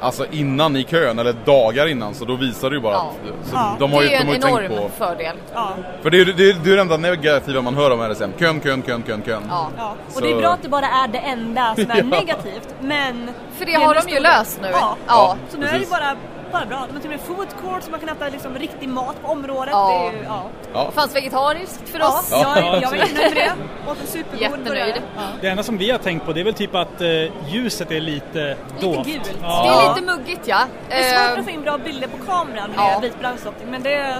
alltså 0.00 0.26
innan 0.30 0.76
i 0.76 0.84
kön, 0.84 1.18
eller 1.18 1.32
dagar 1.44 1.86
innan, 1.86 2.14
så 2.14 2.24
då 2.24 2.36
visar 2.36 2.70
det 2.70 2.76
ju 2.76 2.82
bara 2.82 2.92
Ja. 2.92 3.12
att 3.42 3.48
så 3.48 3.56
Ja. 3.56 3.76
de 3.78 3.92
har 3.92 4.00
det 4.00 4.06
ju, 4.06 4.14
är 4.14 4.24
ju 4.24 4.30
en 4.34 4.44
enorm 4.44 4.68
på... 4.68 4.88
fördel. 4.98 5.36
Ja. 5.54 5.68
För 6.02 6.10
det 6.10 6.16
är 6.16 6.24
ju 6.24 6.32
det, 6.32 6.50
är- 6.50 6.56
det, 6.64 6.70
är 6.70 6.74
det 6.76 6.80
enda 6.80 6.96
negativa 6.96 7.62
man 7.62 7.74
hör 7.74 7.90
om 7.90 8.00
RSM. 8.00 8.30
Kön, 8.38 8.60
kön, 8.60 8.82
kön, 8.82 9.02
kön, 9.06 9.22
kön. 9.26 9.42
Ja. 9.48 9.68
Ja. 9.78 9.94
Och 10.06 10.12
Så- 10.12 10.20
det 10.20 10.30
är 10.32 10.36
bra 10.36 10.48
att 10.52 10.62
det 10.62 10.68
bara 10.68 10.86
är 10.86 11.08
det 11.08 11.18
enda 11.18 11.74
som 11.74 11.90
är 11.90 11.96
Ja. 11.96 12.02
negativt. 12.04 12.68
Men... 12.80 13.30
För 13.58 13.64
det 13.66 13.74
är 13.74 13.78
har 13.86 13.94
de 13.94 14.08
ju 14.14 14.20
löst 14.20 14.58
nu. 14.62 14.68
Ja. 14.72 14.96
Ja. 15.06 15.36
Så 15.50 15.58
nu 15.58 15.66
är 15.66 15.72
det 15.72 15.78
Precis. 15.78 15.90
bara, 15.90 16.16
bara 16.54 16.66
bra. 16.66 16.78
De 16.86 16.92
har 16.94 17.00
till 17.00 17.10
och 17.12 17.16
med 17.16 17.20
food 17.20 17.48
court 17.62 17.82
så 17.82 17.90
man 17.90 18.00
kan 18.00 18.08
äta 18.08 18.28
liksom 18.28 18.54
riktig 18.58 18.88
mat 18.88 19.22
på 19.22 19.28
området. 19.28 19.68
Ja. 19.72 19.88
Det 19.88 20.16
är 20.16 20.20
ju, 20.20 20.24
ja. 20.26 20.42
Ja. 20.74 20.90
Fanns 20.90 21.16
vegetariskt 21.16 21.88
för 21.88 21.98
Ja, 21.98 22.08
oss. 22.18 22.28
jag, 22.30 22.58
jag 22.82 22.90
var 22.90 22.96
jättenöjd 22.96 23.14
med 23.14 23.32
det. 23.34 23.52
Åt 23.90 24.00
en 24.00 24.06
supergod 24.06 24.58
burgare. 24.64 24.94
Ja. 25.16 25.22
Det 25.40 25.48
enda 25.48 25.62
som 25.62 25.78
vi 25.78 25.90
har 25.90 25.98
tänkt 25.98 26.26
på 26.26 26.32
det 26.32 26.40
är 26.40 26.44
väl 26.44 26.54
typ 26.54 26.74
att 26.74 27.00
eh, 27.00 27.08
ljuset 27.48 27.90
är 27.90 28.00
lite 28.00 28.56
dovt. 28.80 29.06
gult. 29.06 29.24
Det 29.24 29.30
Ja. 29.42 29.82
är 29.84 29.94
lite 29.94 30.06
muggigt 30.16 30.40
ja. 30.48 30.58
Det 30.88 30.94
är 30.94 31.02
svårt 31.26 31.32
Eh, 31.34 31.38
att 31.38 31.44
få 31.44 31.50
in 31.50 31.62
bra 31.62 31.78
bilder 31.78 32.08
på 32.08 32.16
kameran 32.26 32.70
med 32.70 32.78
Ja. 32.78 32.98
vit 33.02 33.16
balansoptik 33.22 33.66
men 33.70 33.82
det... 33.82 34.16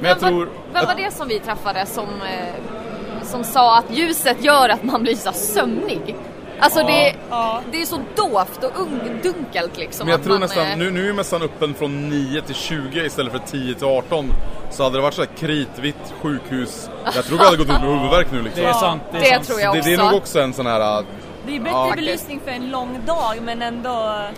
Men 0.00 0.08
jag 0.08 0.20
vem, 0.20 0.30
tror... 0.30 0.44
var, 0.46 0.52
vem 0.72 0.84
var 0.86 0.94
det 0.94 1.10
som 1.10 1.28
vi 1.28 1.38
träffade 1.40 1.86
som, 1.86 2.04
eh, 2.04 3.22
som 3.22 3.44
sa 3.44 3.78
att 3.78 3.90
ljuset 3.90 4.44
gör 4.44 4.68
att 4.68 4.82
man 4.84 5.02
blir 5.02 5.14
så 5.14 5.32
sömnig? 5.32 6.16
Alltså 6.60 6.82
det, 6.82 7.14
Ja. 7.30 7.60
det 7.72 7.82
är 7.82 7.86
så 7.86 8.00
dovt 8.16 8.64
och 8.64 8.80
ungdunkelt 8.80 9.76
liksom. 9.76 10.06
Men 10.06 10.12
jag 10.12 10.24
tror 10.24 10.38
nästan, 10.38 10.66
eh, 10.66 10.76
nu, 10.78 10.90
nu 10.90 11.08
är 11.08 11.12
mässan 11.12 11.42
öppen 11.42 11.74
från 11.74 12.08
9 12.08 12.42
till 12.42 12.54
20 12.54 13.04
istället 13.06 13.32
för 13.32 13.38
10 13.38 13.74
till 13.74 13.86
18. 13.86 14.32
Så 14.70 14.82
hade 14.82 14.96
det 14.98 15.02
varit 15.02 15.14
så 15.14 15.22
här 15.22 15.28
kritvitt 15.38 16.14
sjukhus, 16.22 16.90
jag 17.14 17.24
tror 17.24 17.38
vi 17.38 17.44
hade 17.44 17.56
gått 17.56 17.66
ut 17.66 17.72
med 17.72 17.90
huvudvärk 17.90 18.26
nu 18.32 18.42
liksom. 18.42 18.62
Det 18.62 18.68
är 18.68 18.72
sant. 18.72 19.02
Det 19.12 19.18
är 19.18 19.22
Det 19.22 19.28
sant. 19.28 19.46
tror 19.46 19.60
jag 19.60 19.74
Det, 19.74 19.78
också. 19.78 19.88
det 19.90 19.94
är 19.94 19.98
nog 20.04 20.14
också 20.14 20.40
en 20.40 20.52
sån 20.52 20.66
här... 20.66 20.98
äh, 20.98 21.04
Det 21.46 21.56
är 21.56 21.60
bättre 21.60 21.72
Ja. 21.78 21.92
belysning 21.96 22.40
för 22.44 22.50
en 22.50 22.70
lång 22.70 23.00
dag 23.06 23.34
men 23.42 23.62
ändå... 23.62 23.90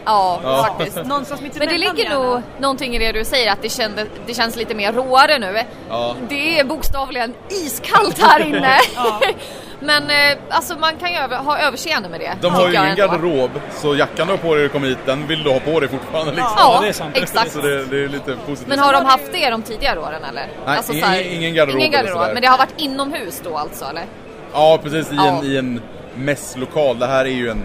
Ja, 0.05 0.41
Ja. 0.45 0.67
faktiskt. 0.79 0.97
Någon 1.07 1.25
som 1.25 1.39
smittar 1.39 1.59
Men 1.59 1.69
det 1.69 1.79
ligger 1.79 2.11
nog 2.11 2.43
någonting 2.61 2.95
i 2.97 2.99
det 2.99 3.13
du 3.13 3.25
säger 3.25 3.53
att 3.53 3.63
det, 3.63 3.69
kände, 3.69 4.07
det 4.27 4.35
känns 4.35 4.57
lite 4.57 4.75
mer 4.75 4.93
råare 4.93 5.39
nu. 5.39 5.61
Ja. 5.89 6.15
Det 6.29 6.59
är 6.61 6.65
bokstavligen 6.65 7.35
iskallt 7.49 8.19
här 8.23 8.41
inne. 8.47 8.79
Ja. 8.97 9.21
Men 9.83 10.03
eh, 10.11 10.39
alltså 10.49 10.75
man 10.79 10.97
kan 10.97 11.11
ju 11.13 11.17
över, 11.19 11.37
ha 11.37 11.59
överseende 11.59 12.09
med 12.09 12.21
det. 12.21 12.33
De 12.41 12.53
har 12.55 12.69
ju 12.69 12.75
ingen 12.75 12.97
garderob, 12.97 13.51
så 13.73 13.97
jackan 13.97 14.27
du 14.27 14.33
har 14.33 14.39
på 14.39 14.47
dig 14.49 14.57
när 14.57 14.63
du 14.63 14.69
kommer 14.69 14.89
hit, 14.89 14.99
den 15.07 15.27
vill 15.27 15.43
du 15.45 15.51
ha 15.51 15.61
på 15.61 15.81
dig 15.81 15.89
fortfarande 15.89 16.33
liksom. 16.33 16.53
Ja, 16.57 16.79
det 16.83 16.89
är 16.89 16.93
sant. 16.93 17.17
exakt. 17.17 17.53
Så 17.53 17.59
det, 17.61 17.85
det 17.85 18.05
är 18.05 18.09
lite 18.09 18.37
positivt. 18.47 18.69
Men 18.69 18.79
har 18.79 18.93
de 18.93 19.05
haft 19.05 19.33
det 19.33 19.51
de 19.51 19.63
tidigare 19.63 19.99
åren 20.01 20.25
eller? 20.29 20.49
Alltså 20.67 20.93
Nej, 20.93 21.01
så 21.03 21.07
här- 21.07 21.21
ingen- 21.23 21.33
ingen 21.37 21.55
garderob 21.55 21.79
Ingen 21.81 21.93
garderob, 21.93 22.27
men 22.35 22.43
det 22.43 22.49
har 22.49 22.59
varit 22.59 22.75
inomhus 22.77 23.41
då 23.45 23.57
alltså 23.57 23.85
eller? 23.85 24.05
Ja, 24.53 24.79
precis. 24.83 25.13
I, 25.13 25.17
Ja. 25.17 25.27
En, 25.29 25.45
I 25.45 25.57
en 25.57 25.83
mässlokal. 26.15 26.99
Det 26.99 27.07
här 27.07 27.25
är 27.25 27.29
ju 27.31 27.49
en, 27.51 27.63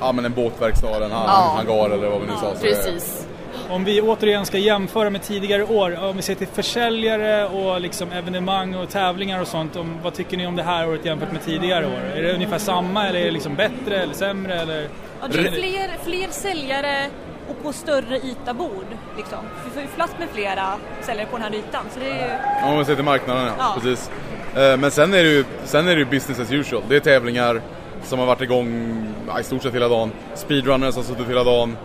ja, 0.00 0.12
men 0.12 0.24
en 0.24 0.32
båtverkstad, 0.32 0.96
en 1.04 1.10
han, 1.12 1.24
Ja. 1.26 1.54
hangar 1.56 1.90
eller 1.94 2.08
vad 2.08 2.20
vi 2.20 2.26
nu 2.26 2.32
sa. 2.32 2.40
Så 2.40 2.64
det- 2.64 2.68
Precis. 2.74 3.26
Om 3.68 3.84
vi 3.84 4.00
återigen 4.00 4.46
ska 4.46 4.58
jämföra 4.58 5.10
med 5.10 5.22
tidigare 5.22 5.64
år, 5.64 6.04
om 6.04 6.16
vi 6.16 6.22
ser 6.22 6.34
till 6.34 6.46
försäljare 6.46 7.46
och 7.48 7.80
liksom 7.80 8.12
evenemang 8.12 8.74
och 8.74 8.88
tävlingar 8.88 9.40
och 9.40 9.48
sånt. 9.48 9.76
Om, 9.76 9.96
vad 10.02 10.14
tycker 10.14 10.36
ni 10.36 10.46
om 10.46 10.56
det 10.56 10.62
här 10.62 10.88
året 10.88 11.04
jämfört 11.04 11.32
med 11.32 11.44
tidigare 11.44 11.86
år? 11.86 12.00
Är 12.16 12.22
det 12.22 12.32
ungefär 12.32 12.58
samma 12.58 13.08
eller 13.08 13.20
är 13.20 13.24
det 13.24 13.30
liksom 13.30 13.54
bättre 13.54 13.96
eller 13.96 14.14
sämre? 14.14 14.54
Eller? 14.60 14.88
Ja, 15.20 15.28
det 15.28 15.38
är 15.38 15.52
fler, 15.52 15.90
fler 16.04 16.28
säljare 16.30 17.06
och 17.48 17.62
på 17.62 17.72
större 17.72 18.16
yta 18.16 18.54
bord. 18.54 18.86
Liksom. 19.16 19.38
Vi 19.64 19.70
får 19.70 19.82
ju 19.82 19.88
plats 19.88 20.14
med 20.18 20.28
flera 20.34 20.66
säljare 21.02 21.26
på 21.30 21.36
den 21.36 21.42
här 21.42 21.54
ytan. 21.54 21.84
Så 21.94 22.00
det 22.00 22.06
är 22.06 22.14
ju... 22.14 22.32
Ja, 22.62 22.68
om 22.68 22.74
man 22.76 22.84
ser 22.84 22.94
till 22.94 23.04
marknaden 23.04 23.46
ja. 23.46 23.52
Ja. 23.58 23.80
Precis. 23.80 24.10
Eh, 24.56 24.76
Men 24.76 24.90
sen 24.90 25.14
är, 25.14 25.22
det 25.22 25.30
ju, 25.30 25.44
sen 25.64 25.88
är 25.88 25.92
det 25.94 25.98
ju 25.98 26.04
business 26.04 26.40
as 26.40 26.52
usual. 26.52 26.82
Det 26.88 26.96
är 26.96 27.00
tävlingar 27.00 27.60
som 28.04 28.18
har 28.18 28.26
varit 28.26 28.40
igång 28.40 28.96
i 29.40 29.44
stort 29.44 29.62
sett 29.62 29.74
hela 29.74 29.88
dagen. 29.88 30.12
Speedrunners 30.34 30.96
har 30.96 31.02
suttit 31.02 31.28
hela 31.28 31.44
dagen. 31.44 31.76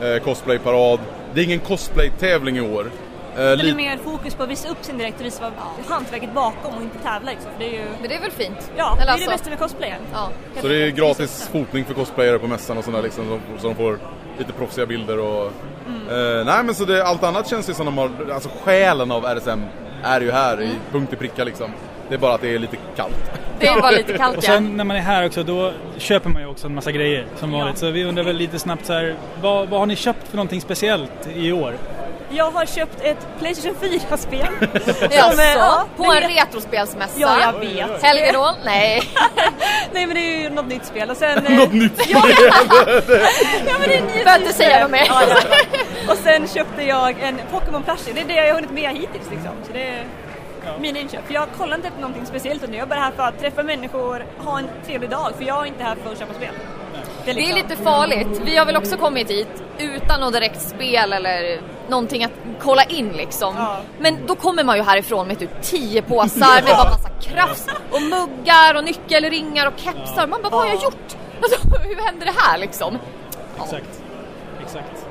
Eh, 0.00 0.22
cosplayparad. 0.22 1.00
Det 1.36 1.42
är 1.42 1.44
ingen 1.44 1.60
cosplay-tävling 1.60 2.56
i 2.56 2.60
år. 2.60 2.80
Eh, 2.84 3.36
Det 3.36 3.42
är 3.42 3.56
lite- 3.56 3.76
mer 3.76 3.98
fokus 4.04 4.34
på 4.34 4.42
att 4.42 4.48
visa 4.48 4.68
upp 4.68 4.84
sin 4.84 4.98
direkt 4.98 5.20
och 5.20 5.26
visa 5.26 5.40
vad 5.42 5.86
hantverket 5.96 6.34
bakom 6.34 6.74
och 6.74 6.82
inte 6.82 6.98
tävla 6.98 7.30
liksom. 7.30 7.50
För 7.52 7.58
det 7.60 7.66
är 7.66 7.72
ju... 7.72 7.84
Men 8.00 8.08
det 8.08 8.14
är 8.14 8.20
väl 8.20 8.30
fint? 8.30 8.70
Ja, 8.76 8.84
det 8.84 8.90
är 8.90 8.92
Eller 8.96 9.06
det 9.06 9.12
alltså- 9.12 9.30
bästa 9.30 9.50
med 9.50 9.58
cosplayen. 9.58 10.00
Ja. 10.12 10.28
Så 10.60 10.68
det 10.68 10.76
är 10.76 10.90
gratis 10.90 11.48
fotning 11.52 11.84
för 11.84 11.94
cosplayare 11.94 12.38
på 12.38 12.46
mässan 12.46 12.78
och 12.78 12.84
sådär 12.84 13.02
liksom, 13.02 13.40
så, 13.58 13.66
de 13.68 13.74
får 13.76 13.98
lite 14.38 14.52
proffsiga 14.52 14.86
bilder 14.86 15.18
och... 15.18 15.52
Mm. 15.86 16.38
Eh, 16.38 16.44
nej 16.44 16.64
men 16.64 16.74
så 16.74 16.84
det, 16.84 17.04
allt 17.06 17.22
annat 17.22 17.48
känns 17.48 17.70
ju 17.70 17.74
som 17.74 17.86
de 17.86 17.98
har, 17.98 18.10
alltså 18.34 18.48
själen 18.64 19.10
av 19.10 19.24
RSM 19.24 19.60
är 20.02 20.20
ju 20.20 20.30
här 20.30 20.62
i 20.62 20.70
punkt 20.92 21.12
i 21.12 21.16
pricka 21.16 21.44
liksom. 21.44 21.70
Det 22.08 22.14
är 22.14 22.18
bara 22.18 22.34
att 22.34 22.40
det 22.40 22.54
är 22.54 22.58
lite 22.58 22.76
kallt. 22.96 23.30
Det 23.58 23.66
är 23.66 23.80
bara 23.80 23.90
lite 23.90 24.12
Och 24.12 24.18
kallt 24.18 24.36
ja. 24.36 24.42
sen 24.42 24.76
när 24.76 24.84
man 24.84 24.96
är 24.96 25.00
här 25.00 25.26
också, 25.26 25.42
då 25.42 25.72
köper 25.98 26.30
man 26.30 26.42
ju 26.42 26.48
också 26.48 26.66
en 26.66 26.74
massa 26.74 26.92
grejer 26.92 27.26
som 27.36 27.52
vanligt. 27.52 27.78
Så 27.78 27.90
vi 27.90 28.04
undrar 28.04 28.24
väl 28.24 28.36
lite 28.36 28.58
snabbt 28.58 28.86
så 28.86 28.92
här, 28.92 29.14
vad, 29.42 29.68
vad 29.68 29.80
har 29.80 29.86
ni 29.86 29.96
köpt 29.96 30.28
för 30.28 30.36
någonting 30.36 30.60
speciellt 30.60 31.28
i 31.34 31.52
år? 31.52 31.74
Jag 32.30 32.50
har 32.50 32.66
köpt 32.66 33.00
ett 33.00 33.26
Playstation 33.38 33.76
4-spel. 33.80 34.46
Jaså? 35.10 35.42
ja, 35.42 35.86
på 35.96 36.04
en 36.04 36.20
retrospelsmässa? 36.20 37.20
Ja, 37.20 37.40
jag 37.40 37.60
vet. 37.60 38.02
Helgerån? 38.02 38.54
Nej. 38.64 39.02
Nej 39.92 40.06
men 40.06 40.14
det 40.14 40.20
är 40.20 40.42
ju 40.42 40.50
något 40.50 40.66
nytt 40.66 40.84
spel 40.86 41.10
och 41.10 41.16
sen... 41.16 41.44
Något 41.56 41.72
nytt 41.72 42.08
Ja, 42.08 42.22
ja 43.66 43.74
men 43.80 43.88
det 43.88 43.96
är 43.96 44.02
nytt 44.02 44.24
Behöver 44.24 44.40
inte 44.40 44.52
säga 44.52 44.82
något 44.82 44.90
mer. 44.90 45.06
Ja, 45.08 45.22
ja. 45.28 45.36
Och 46.12 46.18
sen 46.18 46.48
köpte 46.48 46.82
jag 46.82 47.20
en 47.20 47.40
Pokémon 47.50 47.82
plushie. 47.82 48.14
Det 48.14 48.20
är 48.20 48.24
det 48.24 48.34
jag 48.34 48.46
har 48.46 48.54
hunnit 48.54 48.70
med 48.70 48.90
hittills 48.90 49.30
liksom. 49.30 49.52
Så 49.66 49.72
det 49.72 49.88
är 49.88 50.04
mina 50.80 50.98
inköp. 50.98 51.26
För 51.26 51.34
jag 51.34 51.46
kollar 51.58 51.76
inte 51.76 51.88
efter 51.88 52.00
någonting 52.00 52.26
speciellt 52.26 52.62
utan 52.62 52.74
jag 52.74 52.82
är 52.82 52.86
bara 52.86 53.00
här 53.00 53.12
för 53.12 53.22
att 53.22 53.38
träffa 53.40 53.62
människor, 53.62 54.24
ha 54.38 54.58
en 54.58 54.68
trevlig 54.86 55.10
dag. 55.10 55.32
För 55.38 55.44
jag 55.44 55.62
är 55.62 55.66
inte 55.66 55.84
här 55.84 55.96
för 56.04 56.12
att 56.12 56.18
köpa 56.18 56.34
spel. 56.34 56.54
Det 57.24 57.30
är 57.30 57.34
liksom- 57.34 57.54
lite 57.56 57.76
farligt. 57.76 58.40
Vi 58.44 58.56
har 58.56 58.66
väl 58.66 58.76
också 58.76 58.96
kommit 58.96 59.30
hit 59.30 59.62
utan 59.78 60.20
något 60.20 60.32
direkt 60.32 60.60
spel 60.62 61.12
eller 61.12 61.60
någonting 61.88 62.24
att 62.24 62.30
kolla 62.62 62.84
in 62.84 63.08
liksom. 63.08 63.54
Ja. 63.58 63.76
Men 63.98 64.26
då 64.26 64.34
kommer 64.34 64.64
man 64.64 64.76
ju 64.76 64.82
härifrån 64.82 65.28
med 65.28 65.38
typ 65.38 65.50
10 65.62 66.02
påsar 66.02 66.54
med 66.54 66.64
bara 66.64 66.84
massa 66.90 67.08
krafs 67.20 67.66
och 67.90 68.02
muggar 68.02 68.74
och 68.76 68.84
nyckelringar 68.84 69.66
och 69.66 69.72
kepsar. 69.76 70.26
Man 70.26 70.42
bara, 70.42 70.48
vad 70.50 70.60
har 70.60 70.66
jag 70.66 70.82
gjort? 70.82 71.16
Alltså, 71.42 71.78
hur 71.82 72.04
hände 72.06 72.24
det 72.24 72.34
här 72.36 72.58
liksom? 72.58 72.98
Exakt. 73.62 74.02
Exakt. 74.62 75.06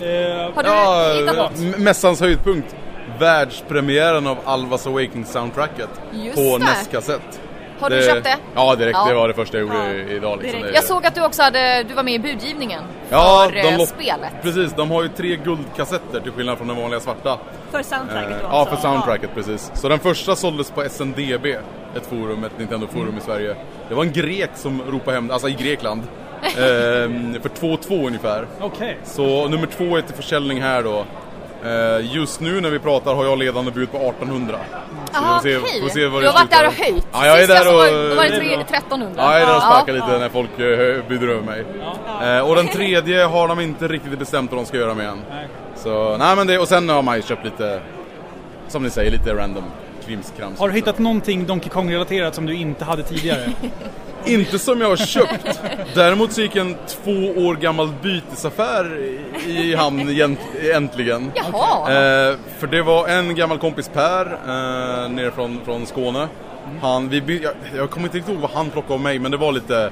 Eh, 0.00 0.06
Har 0.54 0.62
du 0.62 0.68
Ja, 0.68 1.12
hittat 1.18 1.36
något? 1.36 1.78
mässans 1.78 2.20
höjdpunkt. 2.20 2.76
Världspremiären 3.22 4.26
av 4.26 4.38
Alvas 4.44 4.86
Awakening 4.86 5.24
soundtracket 5.24 5.88
Just 6.12 6.34
på 6.36 6.58
det. 6.58 6.64
NES-kassett. 6.64 7.40
Har 7.80 7.90
du 7.90 8.02
köpt 8.02 8.24
det? 8.24 8.36
Ja, 8.54 8.74
direkt. 8.74 8.98
Ja. 9.02 9.08
Det 9.08 9.14
var 9.14 9.28
det 9.28 9.34
första 9.34 9.56
jag 9.58 9.66
gjorde 9.66 9.78
Ja, 9.96 10.14
idag. 10.16 10.38
Liksom. 10.42 10.60
direkt. 10.60 10.72
Det- 10.72 10.74
Jag 10.78 10.84
såg 10.84 11.06
att 11.06 11.14
du 11.14 11.24
också 11.24 11.42
hade, 11.42 11.82
du 11.82 11.94
var 11.94 12.02
med 12.02 12.14
i 12.14 12.18
budgivningen 12.18 12.82
ja, 13.10 13.48
för 13.52 13.58
eh, 13.72 13.78
lopp- 13.78 13.88
spelet. 13.88 14.30
Precis, 14.42 14.72
de 14.76 14.90
har 14.90 15.02
ju 15.02 15.08
tre 15.08 15.36
guldkassetter 15.36 16.20
till 16.20 16.32
skillnad 16.32 16.58
från 16.58 16.68
den 16.68 16.76
vanliga 16.76 17.00
svarta. 17.00 17.38
För 17.70 17.82
soundtracket 17.82 18.30
Eh, 18.30 18.36
då 18.38 18.46
ja, 18.50 18.58
alltså. 18.58 18.74
för 18.76 18.82
soundtracket 18.82 19.30
precis. 19.34 19.70
Så 19.74 19.88
den 19.88 19.98
första 19.98 20.36
såldes 20.36 20.70
på 20.70 20.82
SNDB, 20.82 21.46
ett 21.96 22.06
forum, 22.08 22.44
ett 22.44 22.58
Nintendo-forum 22.58 23.18
i 23.18 23.20
Sverige. 23.20 23.56
Det 23.88 23.94
var 23.94 24.02
en 24.04 24.12
grek 24.12 24.50
som 24.54 24.82
ropade 24.90 25.16
hem 25.16 25.30
alltså 25.30 25.48
i 25.48 25.52
Grekland. 25.52 26.02
ehm, 26.42 27.36
för 27.42 27.48
2-2 27.48 28.06
ungefär. 28.06 28.46
Okej. 28.60 28.98
Så 29.04 29.48
nummer 29.48 29.66
två 29.66 29.96
är 29.96 30.00
till 30.02 30.14
försäljning 30.14 30.60
här 30.62 30.82
då. 30.82 31.04
Eh, 31.64 32.14
just 32.14 32.40
nu 32.40 32.60
när 32.60 32.70
vi 32.70 32.78
pratar 32.78 33.14
har 33.14 33.24
jag 33.24 33.38
ledande 33.38 33.70
bud 33.70 33.90
på 33.92 33.96
1800. 33.98 34.58
Så 34.72 34.78
Jaha, 35.12 35.40
vi 35.44 35.56
okej. 35.56 35.60
får 35.60 35.68
se- 35.68 35.80
får 35.80 35.88
se 35.88 36.06
vad 36.06 36.20
Du 36.22 36.26
det 36.26 36.32
har 36.32 36.38
varit 36.40 36.50
där 36.50 36.66
och 36.66 36.72
höjt. 36.72 37.06
Ja, 37.12 37.26
jag 37.26 37.42
är 37.42 37.46
där 37.48 37.66
och- 37.66 37.72
Då 38.10 38.14
var 38.14 38.22
det 38.22 38.28
Det 38.30 38.36
är 38.36 38.40
tre- 38.40 38.56
bra. 38.56 38.64
1300. 38.64 39.14
Ja, 39.22 39.32
jag 39.32 39.42
är 39.42 39.46
där 39.46 39.56
och 39.56 39.62
Ja. 39.62 39.70
sparkar 39.74 39.92
lite 39.92 40.18
när 40.18 40.28
folk 40.28 40.50
uh, 40.60 41.08
bjuder 41.08 41.28
över 41.28 41.42
mig. 41.42 41.64
Eh, 42.36 42.48
och 42.48 42.56
den 42.56 42.68
tredje 42.68 43.24
har 43.24 43.48
de 43.48 43.60
inte 43.60 43.88
riktigt 43.88 44.18
bestämt 44.18 44.50
vad 44.50 44.60
de 44.60 44.66
ska 44.66 44.76
göra 44.76 44.94
med 44.94 45.08
än. 45.08 45.18
Nej. 45.30 45.48
Så, 45.76 46.16
nej 46.16 46.36
men 46.36 46.46
det, 46.46 46.58
och 46.58 46.68
sen 46.68 46.88
har 46.88 47.02
man 47.02 47.16
ju 47.16 47.22
köpt 47.22 47.44
lite, 47.44 47.80
som 48.68 48.82
ni 48.82 48.90
säger, 48.90 49.10
lite 49.10 49.34
random 49.34 49.64
krimskrams. 50.06 50.58
Har 50.58 50.68
du 50.68 50.74
hittat 50.74 50.98
någonting 50.98 51.46
Donkey 51.46 51.68
Kong-relaterat 51.70 52.34
som 52.34 52.46
du 52.46 52.54
inte 52.54 52.84
hade 52.84 53.02
tidigare? 53.02 53.40
Inte 54.26 54.58
som 54.58 54.80
jag 54.80 54.88
har 54.88 54.96
köpt. 54.96 55.60
Däremot 55.94 56.32
så 56.32 56.40
gick 56.40 56.56
en 56.56 56.76
två 56.88 57.12
år 57.36 57.54
gammal 57.54 57.88
bytesaffär 58.02 58.98
i- 59.46 59.74
hamn 59.74 60.26
äntligen. 60.74 61.32
Jaha. 61.34 61.90
Eh, 61.92 62.36
för 62.58 62.66
det 62.66 62.82
var 62.82 63.08
en 63.08 63.34
gammal 63.34 63.58
kompis 63.58 63.88
Per, 63.94 64.26
eh, 64.26 65.10
nere 65.10 65.30
från, 65.30 65.60
från 65.64 65.86
Skåne. 65.86 66.28
Han, 66.82 67.08
vi, 67.08 67.40
jag, 67.42 67.52
jag 67.76 67.90
kommer 67.90 68.06
inte 68.06 68.16
riktigt 68.18 68.32
ihåg 68.34 68.42
vad 68.42 68.50
han 68.50 68.70
plockade 68.70 68.94
av 68.94 69.00
mig, 69.00 69.18
men 69.18 69.30
det 69.30 69.36
var 69.36 69.52
lite 69.52 69.90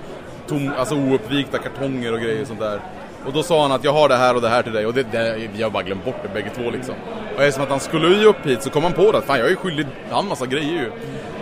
tom, 0.48 0.72
alltså 0.78 0.94
ouppvikta 0.94 1.58
kartonger 1.58 2.12
och 2.12 2.20
grejer 2.20 2.40
och 2.42 2.46
sånt 2.46 2.60
där. 2.60 2.80
Och 3.26 3.32
då 3.32 3.42
sa 3.42 3.62
han 3.62 3.72
att 3.72 3.84
jag 3.84 3.92
har 3.92 4.08
det 4.08 4.16
här 4.16 4.34
och 4.34 4.40
det 4.42 4.48
här 4.48 4.62
till 4.62 4.72
dig 4.72 4.86
och 4.86 4.94
det, 4.94 5.02
det, 5.12 5.48
vi 5.56 5.62
har 5.62 5.70
bara 5.70 5.82
glömt 5.82 6.04
bort 6.04 6.16
det 6.22 6.28
bägge 6.28 6.50
två 6.56 6.70
liksom. 6.70 6.94
Och 7.36 7.42
eftersom 7.42 7.62
att 7.64 7.70
han 7.70 7.80
skulle 7.80 8.08
ju 8.08 8.24
upp 8.24 8.46
hit 8.46 8.62
så 8.62 8.70
kom 8.70 8.82
han 8.82 8.92
på 8.92 9.12
det 9.12 9.18
att 9.18 9.24
fan 9.24 9.38
jag 9.38 9.50
är 9.50 9.54
skyldig 9.56 9.86
han 10.10 10.28
massa 10.28 10.46
grejer 10.46 10.72
ju. 10.72 10.92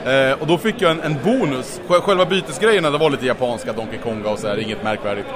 Eh, 0.07 0.33
och 0.41 0.47
då 0.47 0.59
fick 0.59 0.75
jag 0.83 0.91
en, 0.91 1.01
en 1.01 1.17
bonus. 1.25 1.81
Sj- 1.89 2.01
Själva 2.01 2.25
bytesgrejerna 2.25 2.91
det 2.91 2.99
var 2.99 3.11
lite 3.11 3.27
japanska, 3.27 3.73
Donkey 3.73 3.99
Konga 3.99 4.29
och 4.31 4.39
så 4.39 4.49
här, 4.49 4.59
inget 4.59 4.83
märkvärdigt. 4.85 5.27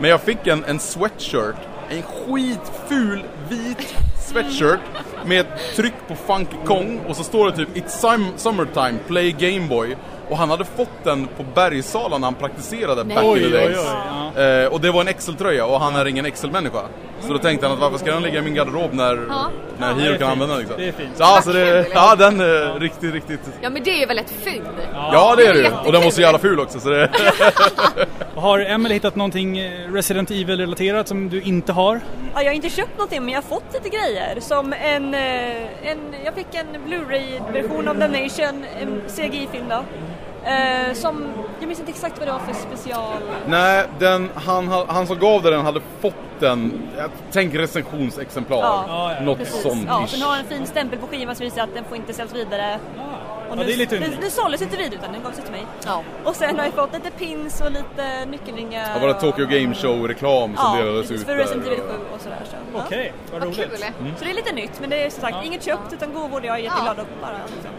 Men 0.00 0.10
jag 0.10 0.20
fick 0.20 0.46
en, 0.46 0.64
en 0.64 0.78
sweatshirt, 0.78 1.54
en 1.90 2.02
skitful 2.02 3.22
vit 3.48 3.94
sweatshirt 4.28 4.80
med 5.26 5.40
ett 5.40 5.76
tryck 5.76 5.94
på 6.08 6.14
Funky 6.14 6.56
Kong 6.64 7.00
och 7.08 7.16
så 7.16 7.24
står 7.24 7.50
det 7.50 7.56
typ 7.56 7.76
It's 7.76 8.00
sum- 8.00 8.32
summertime, 8.36 8.98
play 9.06 9.32
Gameboy. 9.32 9.96
Och 10.30 10.38
han 10.38 10.50
hade 10.50 10.64
fått 10.64 11.04
den 11.04 11.28
på 11.36 11.42
Bergsala 11.54 12.18
när 12.18 12.26
han 12.26 12.34
praktiserade 12.34 13.04
back 13.04 13.16
in 13.16 13.22
the 13.22 13.28
Oj, 13.28 13.44
oj, 13.46 13.50
days. 13.52 13.78
oj. 13.78 13.84
Ja. 14.36 14.42
Eh, 14.42 14.66
och 14.66 14.80
det 14.80 14.90
var 14.90 15.00
en 15.00 15.08
Excel-tröja 15.08 15.66
och 15.66 15.80
han 15.80 15.96
är 15.96 16.06
ingen 16.06 16.26
Excel-människa. 16.26 16.82
Så 17.26 17.32
då 17.32 17.38
tänkte 17.38 17.66
han 17.66 17.74
att 17.74 17.80
varför 17.80 17.98
ska 17.98 18.10
den 18.12 18.22
ligga 18.22 18.38
i 18.38 18.42
min 18.42 18.54
garderob 18.54 18.92
när, 18.92 19.26
Ja. 19.28 19.50
när 19.78 19.88
Ja, 19.88 19.94
Hiro 19.94 20.08
kan 20.10 20.18
fint. 20.18 20.22
använda 20.22 20.54
den 20.54 20.58
liksom. 20.58 20.76
Det 20.78 20.88
är 20.88 20.92
fint. 20.92 21.10
Så, 21.16 21.22
ja, 21.22 21.40
så 21.44 21.52
det, 21.52 21.86
ja 21.94 22.14
den 22.16 22.40
är 22.40 22.80
riktigt, 22.80 23.12
riktigt... 23.14 23.40
Ja 23.60 23.70
men 23.70 23.82
det 23.82 23.90
är 23.90 24.00
ju 24.00 24.06
väl 24.06 24.18
ett 24.18 24.30
fynd? 24.44 24.66
Ja 24.92 25.34
det 25.36 25.46
är 25.46 25.54
det 25.54 25.60
ju. 25.60 25.68
Och 25.86 25.92
den 25.92 26.02
var 26.02 26.10
så 26.10 26.20
jävla 26.20 26.38
ful 26.38 26.60
också 26.60 26.80
så 26.80 26.88
det... 26.88 27.10
Har 28.34 28.58
Emily 28.60 28.94
hittat 28.94 29.16
någonting 29.16 29.58
eh, 29.58 29.92
Resident 29.92 30.30
Evil-relaterat 30.30 31.08
som 31.08 31.28
du 31.28 31.40
inte 31.42 31.72
har? 31.72 32.00
Ja, 32.34 32.42
jag 32.42 32.48
har 32.48 32.54
inte 32.54 32.70
köpt 32.70 32.98
någonting 32.98 33.20
men 33.24 33.28
jag 33.34 33.42
har 33.42 33.48
fått 33.48 33.64
lite 33.72 33.88
grejer. 33.96 34.40
Som 34.40 34.72
en, 34.72 35.14
eh, 35.14 35.90
en 35.90 35.98
jag 36.24 36.34
fick 36.34 36.46
en 36.54 36.66
Blu-ray-version 36.86 37.88
av 37.88 37.98
Damnation, 37.98 38.64
en 38.82 39.00
CGI-film 39.16 39.64
då. 39.68 39.84
Eh, 40.44 40.92
som, 40.94 41.24
jag 41.60 41.66
minns 41.68 41.80
inte 41.80 41.92
exakt 41.92 42.18
vad 42.18 42.28
det 42.28 42.32
var 42.32 42.38
för 42.40 42.54
special... 42.54 43.12
Nej, 43.46 43.84
den, 43.98 44.30
han, 44.34 44.68
han 44.68 45.06
som 45.06 45.18
gav 45.18 45.42
den 45.42 45.60
hade 45.64 45.80
fått 46.00 46.14
den, 46.40 46.88
jag 46.96 47.10
tänk 47.32 47.54
recensionsexemplar. 47.54 48.58
Ja, 48.58 49.12
Något 49.22 49.38
Precis. 49.38 49.62
sånt 49.62 49.84
Ja, 49.86 50.06
den 50.12 50.22
har 50.22 50.36
en 50.36 50.44
fin 50.44 50.66
stämpel 50.66 50.98
på 50.98 51.06
skivan 51.06 51.36
som 51.36 51.44
visar 51.44 51.62
att 51.62 51.74
den 51.74 51.84
får 51.84 51.96
inte 51.96 52.12
säljas 52.12 52.34
vidare. 52.34 52.78
Och 52.96 53.02
Ja, 53.50 53.54
nu, 53.54 53.64
det 53.64 53.72
är 53.72 53.76
lite 53.76 53.96
unikt. 53.96 54.20
den 54.20 54.30
såldes 54.30 54.62
inte 54.62 54.76
vidare 54.76 54.94
utan 54.94 55.12
den 55.12 55.22
gavs 55.22 55.36
till 55.36 55.50
mig. 55.52 55.66
Ja. 55.86 56.02
Och 56.24 56.36
sen 56.36 56.58
har 56.58 56.64
jag 56.64 56.74
fått 56.74 56.92
lite 56.92 57.10
pins 57.10 57.60
och 57.60 57.70
lite 57.70 58.24
nyckelringar. 58.30 58.90
Ja, 58.94 59.00
var 59.00 59.08
det 59.08 59.14
Tokyo 59.20 59.46
Game 59.46 59.74
Show-reklam 59.74 60.56
som 60.56 60.78
Ja, 60.78 60.84
delades 60.84 61.10
ut 61.10 61.20
för 61.24 61.32
där? 61.32 61.36
Resident 61.42 61.66
Evil 61.66 61.78
7 61.80 61.84
och 62.14 62.20
sådär. 62.20 62.38
Så. 62.50 62.56
Ja. 62.74 62.82
Okej, 62.86 63.12
vad 63.32 63.40
Vad 63.40 63.48
roligt. 63.48 63.70
kul. 63.70 63.78
Så 64.18 64.24
det 64.24 64.30
är 64.30 64.34
lite 64.34 64.52
nytt 64.54 64.80
men 64.80 64.90
det 64.90 65.04
är 65.06 65.10
som 65.10 65.20
sagt 65.20 65.36
inget 65.44 65.64
köpt 65.64 65.92
utan 65.92 66.12
gåvor. 66.12 66.44
Jag 66.44 66.54
är 66.54 66.60
jätteglad 66.62 66.98
att 67.00 67.20
bara 67.22 67.32
liksom. 67.46 67.70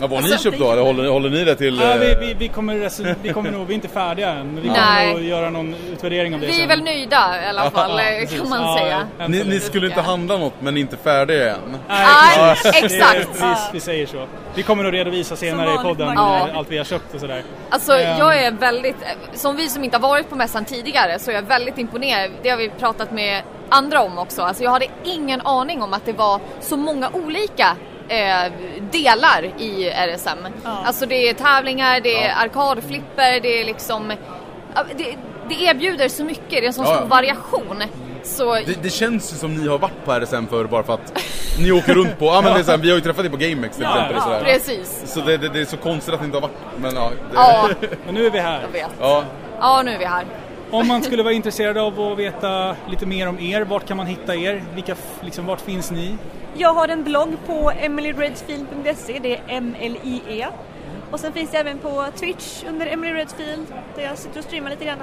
Ja, 0.00 0.06
vad 0.06 0.10
har 0.20 0.28
ni 0.28 0.32
Alltså, 0.32 0.50
köpt 0.50 0.58
då? 0.62 0.72
Eller 0.72 0.82
håller, 0.82 1.08
håller 1.08 1.30
ni 1.30 1.44
det 1.44 1.54
till... 1.56 1.78
Ja, 1.82 1.96
vi, 2.00 2.12
eh, 2.12 2.18
vi, 2.18 2.34
vi, 2.34 2.48
kommer 2.48 3.22
vi 3.22 3.32
kommer 3.32 3.50
nog, 3.58 3.66
vi 3.66 3.72
är 3.72 3.74
inte 3.74 3.88
färdiga 3.88 4.30
än, 4.30 4.46
men 4.54 4.62
vi 4.62 4.68
Nej. 4.68 5.06
kommer 5.08 5.20
nog 5.20 5.28
göra 5.30 5.50
någon 5.50 5.74
utvärdering 5.92 6.34
av 6.34 6.40
det 6.40 6.46
Vi 6.46 6.52
sen. 6.52 6.62
är 6.62 6.68
väl 6.68 6.82
nöjda 6.84 7.42
i 7.44 7.48
alla 7.48 7.70
fall 7.70 7.90
Ja, 7.98 8.10
eh, 8.10 8.28
kan 8.38 8.48
man 8.48 8.62
Ja, 8.62 8.78
säga. 8.78 9.06
ja, 9.18 9.28
Ni, 9.28 9.44
ni 9.44 9.60
skulle 9.60 9.86
inte 9.86 10.00
handla 10.00 10.36
något 10.36 10.52
men 10.60 10.76
inte 10.76 10.96
färdiga 10.96 11.54
än. 11.54 11.76
Nej, 11.88 12.56
exakt. 12.74 13.28
Vi, 13.42 13.46
vi 13.72 13.80
säger 13.80 14.06
så. 14.06 14.26
Vi 14.54 14.62
kommer 14.62 14.82
nog 14.84 14.92
redovisa 14.94 15.36
senare 15.36 15.74
i 15.74 15.78
podden 15.78 16.08
eh, 16.08 16.56
allt 16.58 16.70
vi 16.70 16.78
har 16.78 16.84
köpt 16.84 17.14
och 17.14 17.20
sådär. 17.20 17.42
Alltså 17.70 17.92
Ehm. 17.92 18.18
jag 18.18 18.38
är 18.44 18.50
väldigt, 18.50 18.96
som 19.34 19.56
vi 19.56 19.68
som 19.68 19.84
inte 19.84 19.96
har 19.96 20.08
varit 20.08 20.30
på 20.30 20.36
mässan 20.36 20.64
tidigare 20.64 21.18
så 21.18 21.30
är 21.30 21.34
jag 21.34 21.42
väldigt 21.42 21.78
imponerad. 21.78 22.30
Det 22.42 22.48
har 22.50 22.56
vi 22.56 22.68
pratat 22.68 23.12
med 23.12 23.42
andra 23.68 24.00
om 24.00 24.18
också. 24.18 24.42
Alltså 24.42 24.62
jag 24.62 24.70
hade 24.70 24.86
ingen 25.04 25.40
aning 25.40 25.82
om 25.82 25.92
att 25.94 26.04
det 26.04 26.12
var 26.12 26.40
så 26.60 26.76
många 26.76 27.10
olika 27.12 27.76
eh, 28.08 28.52
delar 28.90 29.44
i 29.58 29.88
RSM. 29.90 30.38
Alltså 30.64 31.06
det 31.06 31.28
är 31.28 31.34
tävlingar, 31.34 32.00
det 32.00 32.24
är 32.24 32.34
arkadflipper, 32.44 33.40
det 33.40 33.60
är 33.60 33.64
liksom... 33.64 34.12
ja, 34.74 34.84
Det, 34.96 35.16
det 35.48 35.54
erbjuder 35.64 36.08
så 36.08 36.24
mycket, 36.24 36.50
det 36.50 36.58
är 36.62 36.66
en 36.66 36.72
sån 36.72 36.84
Ja, 36.84 36.90
stor 36.90 37.02
ja. 37.02 37.08
variation. 37.08 37.82
Så 38.22 38.54
Det, 38.54 38.82
det 38.82 38.90
känns 38.90 39.32
ju 39.32 39.36
som 39.36 39.54
ni 39.54 39.68
har 39.68 39.78
varit 39.78 40.04
på 40.04 40.12
RSM 40.12 40.46
för 40.46 40.64
bara 40.64 40.82
för 40.82 40.94
att 40.94 41.22
ni 41.60 41.72
åker 41.72 41.94
runt 41.94 42.18
på, 42.18 42.24
ja 42.24 42.40
men 42.42 42.54
det 42.54 42.58
är 42.60 42.64
så 42.64 42.70
här, 42.70 42.78
vi 42.78 42.88
har 42.88 42.96
ju 42.96 43.00
träffat 43.02 43.24
er 43.24 43.28
på 43.28 43.36
GameX 43.36 43.76
till 43.76 43.84
exempel 43.86 44.16
och 44.16 44.22
sådär. 44.22 44.40
precis. 44.44 45.02
Så 45.06 45.20
det, 45.20 45.36
det, 45.36 45.48
det 45.48 45.60
är 45.60 45.64
så 45.64 45.76
konstigt 45.76 46.14
att 46.14 46.20
ni 46.20 46.26
inte 46.26 46.36
har 46.36 46.42
varit, 46.42 46.56
men 46.80 46.94
ja. 46.94 47.10
Det, 47.30 47.34
Ja, 47.34 47.68
Men 48.06 48.14
nu 48.14 48.26
är 48.26 48.30
vi 48.30 48.38
här. 48.38 48.60
jag 48.62 48.68
vet. 48.68 48.90
ja. 49.00 49.24
Ja, 49.60 49.82
nu 49.82 49.90
är 49.92 49.98
vi 49.98 50.04
här. 50.04 50.24
Om 50.70 50.88
man 50.88 51.02
skulle 51.02 51.22
vara 51.22 51.34
intresserad 51.34 51.78
av 51.78 52.00
att 52.00 52.18
veta 52.18 52.76
lite 52.90 53.06
mer 53.06 53.28
om 53.28 53.40
er, 53.40 53.60
vart 53.60 53.86
kan 53.86 53.96
man 53.96 54.06
hitta 54.06 54.36
er? 54.36 54.62
Vilka, 54.74 54.96
liksom, 55.20 55.46
vart 55.46 55.60
finns 55.60 55.90
ni? 55.90 56.16
Jag 56.56 56.74
har 56.74 56.88
en 56.88 57.04
blogg 57.04 57.36
på 57.46 57.72
emilyredfield.se, 57.80 59.18
det 59.22 59.36
är 59.36 59.40
M-L-I-E. 59.48 60.46
Och 61.10 61.20
sen 61.20 61.32
finns 61.32 61.50
det 61.50 61.58
även 61.58 61.78
på 61.78 62.04
Twitch 62.16 62.64
under 62.68 62.86
Emily 62.86 63.12
Redfield 63.12 63.66
där 63.96 64.02
jag 64.02 64.18
sitter 64.18 64.38
och 64.38 64.44
streamar 64.44 64.70
lite 64.70 64.84
grann. 64.84 64.98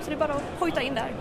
Så 0.00 0.10
det 0.10 0.16
är 0.16 0.18
bara 0.18 0.32
att 0.32 0.42
hojta 0.58 0.82
in 0.82 0.94
där. 0.94 1.12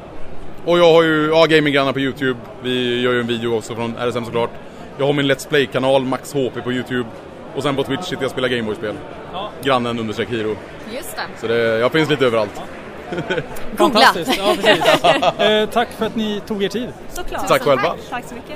Och 0.66 0.80
jag 0.80 0.94
har 0.94 1.04
ju, 1.04 1.30
ja 1.30 1.46
Gaminggrannar 1.46 1.94
på 1.94 2.00
Youtube. 2.00 2.40
Vi 2.62 3.02
gör 3.02 3.14
ju 3.14 3.20
en 3.20 3.28
video 3.28 3.58
också 3.58 3.76
från 3.76 3.96
RSM 3.98 4.26
såklart. 4.26 4.50
Jag 4.98 5.06
har 5.06 5.14
min 5.14 5.32
Let's 5.32 5.50
Play-kanal, 5.50 6.06
Max 6.06 6.34
HP 6.34 6.64
på 6.64 6.72
Youtube. 6.74 7.10
Och 7.56 7.64
sen 7.64 7.76
på 7.76 7.84
Twitch 7.84 8.04
sitter 8.04 8.22
jag 8.22 8.26
och 8.26 8.32
spelar 8.32 8.48
Gameboy-spel. 8.48 8.96
Ja. 9.34 9.50
Grannen 9.64 10.00
understreck 10.00 10.30
Hiro. 10.30 10.56
Just 10.96 11.16
det. 11.16 11.40
Så 11.42 11.48
det, 11.48 11.80
jag 11.80 11.92
finns 11.92 12.10
lite 12.10 12.26
överallt. 12.26 12.62
Googla. 13.78 14.00
Fantastiskt. 14.02 14.38
Ja, 14.38 14.56
precis. 14.62 15.40
eh, 15.40 15.70
tack 15.70 15.88
för 15.98 16.06
att 16.06 16.16
ni 16.16 16.42
tog 16.48 16.64
er 16.64 16.70
tid. 16.70 16.90
Såklart. 17.14 17.48
Tack 17.48 17.62
själva. 17.62 17.96
Tack 18.10 18.24
så 18.30 18.36
mycket. 18.36 18.56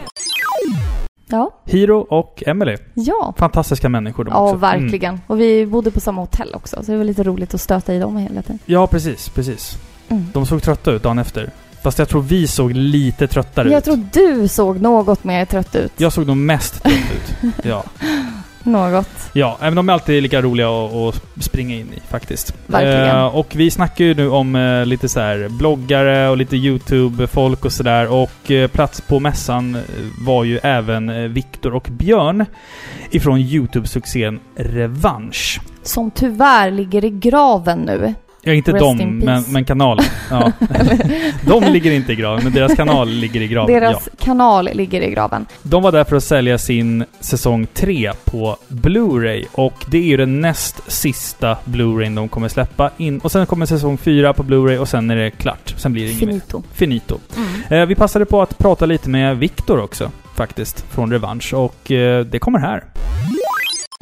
Ja, 1.27 1.51
Hiro 1.65 1.97
och 1.99 2.43
Emily. 2.45 2.77
ja. 2.93 3.33
Fantastiska 3.37 3.89
människor 3.89 4.23
de 4.23 4.31
Ja, 4.33 4.39
också. 4.41 4.55
Mm. 4.65 4.81
verkligen. 4.81 5.21
Och 5.27 5.39
vi 5.39 5.65
bodde 5.65 5.91
på 5.91 5.99
samma 5.99 6.21
hotell 6.21 6.53
också, 6.55 6.83
så 6.83 6.91
det 6.91 6.97
var 6.97 7.03
lite 7.03 7.23
roligt 7.23 7.53
att 7.53 7.61
stöta 7.61 7.93
i 7.93 7.99
dem 7.99 8.17
hela 8.17 8.41
tiden. 8.41 8.59
Ja, 8.65 8.87
precis. 8.87 9.29
precis. 9.29 9.77
Mm. 10.09 10.25
De 10.33 10.45
såg 10.45 10.63
trötta 10.63 10.91
ut 10.91 11.03
dagen 11.03 11.19
efter. 11.19 11.49
Fast 11.83 11.99
jag 11.99 12.09
tror 12.09 12.21
vi 12.21 12.47
såg 12.47 12.71
lite 12.73 13.27
tröttare 13.27 13.69
Jag 13.71 13.77
ut. 13.77 13.83
tror 13.83 14.05
du 14.13 14.47
såg 14.47 14.81
något 14.81 15.23
mer 15.23 15.45
trött 15.45 15.75
ut. 15.75 15.91
Jag 15.97 16.13
såg 16.13 16.27
nog 16.27 16.37
mest 16.37 16.83
trött 16.83 16.93
ut. 16.93 17.53
Ja. 17.63 17.83
Något. 18.63 19.29
Ja, 19.33 19.57
även 19.61 19.75
de 19.75 19.89
är 19.89 19.93
alltid 19.93 20.23
lika 20.23 20.41
roliga 20.41 20.69
att, 20.69 20.93
att 20.93 21.43
springa 21.43 21.75
in 21.75 21.93
i 21.93 21.99
faktiskt. 22.09 22.55
Verkligen. 22.67 23.17
Eh, 23.17 23.35
och 23.35 23.47
vi 23.55 23.71
snackar 23.71 24.05
ju 24.05 24.13
nu 24.13 24.29
om 24.29 24.55
eh, 24.55 24.85
lite 24.85 25.09
så 25.09 25.19
här 25.19 25.49
bloggare 25.49 26.29
och 26.29 26.37
lite 26.37 26.55
YouTube-folk 26.55 27.65
och 27.65 27.71
sådär. 27.71 28.11
Och 28.11 28.51
eh, 28.51 28.67
plats 28.67 29.01
på 29.01 29.19
mässan 29.19 29.75
eh, 29.75 29.81
var 30.25 30.43
ju 30.43 30.59
även 30.63 31.09
eh, 31.09 31.15
Viktor 31.15 31.75
och 31.75 31.87
Björn 31.91 32.45
ifrån 33.11 33.39
YouTube-succén 33.39 34.39
Revansch. 34.55 35.61
Som 35.83 36.11
tyvärr 36.11 36.71
ligger 36.71 37.05
i 37.05 37.09
graven 37.09 37.79
nu. 37.79 38.13
Ja, 38.43 38.53
inte 38.53 38.71
Rest 38.71 38.79
dem, 38.79 39.17
men, 39.23 39.43
men 39.47 39.65
kanalen. 39.65 40.05
Ja. 40.29 40.51
de 41.45 41.63
ligger 41.63 41.91
inte 41.91 42.11
i 42.11 42.15
graven, 42.15 42.43
men 42.43 42.53
deras 42.53 42.75
kanal 42.75 43.09
ligger 43.09 43.41
i 43.41 43.47
graven. 43.47 43.73
Deras 43.75 44.09
Ja. 44.11 44.25
kanal 44.25 44.69
ligger 44.73 45.01
i 45.01 45.11
graven. 45.11 45.45
De 45.63 45.83
var 45.83 45.91
där 45.91 46.03
för 46.03 46.15
att 46.15 46.23
sälja 46.23 46.57
sin 46.57 47.05
säsong 47.19 47.67
3 47.73 48.11
på 48.25 48.57
Blu-ray 48.67 49.45
och 49.51 49.85
det 49.87 49.97
är 49.97 50.01
ju 50.03 50.17
den 50.17 50.41
näst 50.41 50.91
sista 50.91 51.57
Blu-rayn 51.65 52.15
de 52.15 52.29
kommer 52.29 52.47
släppa 52.47 52.91
in. 52.97 53.19
Och 53.19 53.31
sen 53.31 53.45
kommer 53.45 53.65
säsong 53.65 53.97
4 53.97 54.33
på 54.33 54.43
Blu-ray 54.43 54.77
och 54.77 54.89
sen 54.89 55.09
är 55.09 55.15
det 55.15 55.31
klart. 55.31 55.73
Sen 55.77 55.93
blir 55.93 56.03
det 56.03 56.09
inget 56.11 56.21
mer. 56.21 56.27
Finito. 56.29 56.63
Finito. 56.73 57.17
Mm. 57.37 57.81
Eh, 57.81 57.85
vi 57.87 57.95
passade 57.95 58.25
på 58.25 58.41
att 58.41 58.57
prata 58.57 58.85
lite 58.85 59.09
med 59.09 59.37
Viktor 59.37 59.79
också, 59.83 60.11
faktiskt, 60.35 60.85
från 60.89 61.11
Revansch. 61.11 61.53
Och 61.53 61.91
eh, 61.91 62.25
det 62.25 62.39
kommer 62.39 62.59
här. 62.59 62.83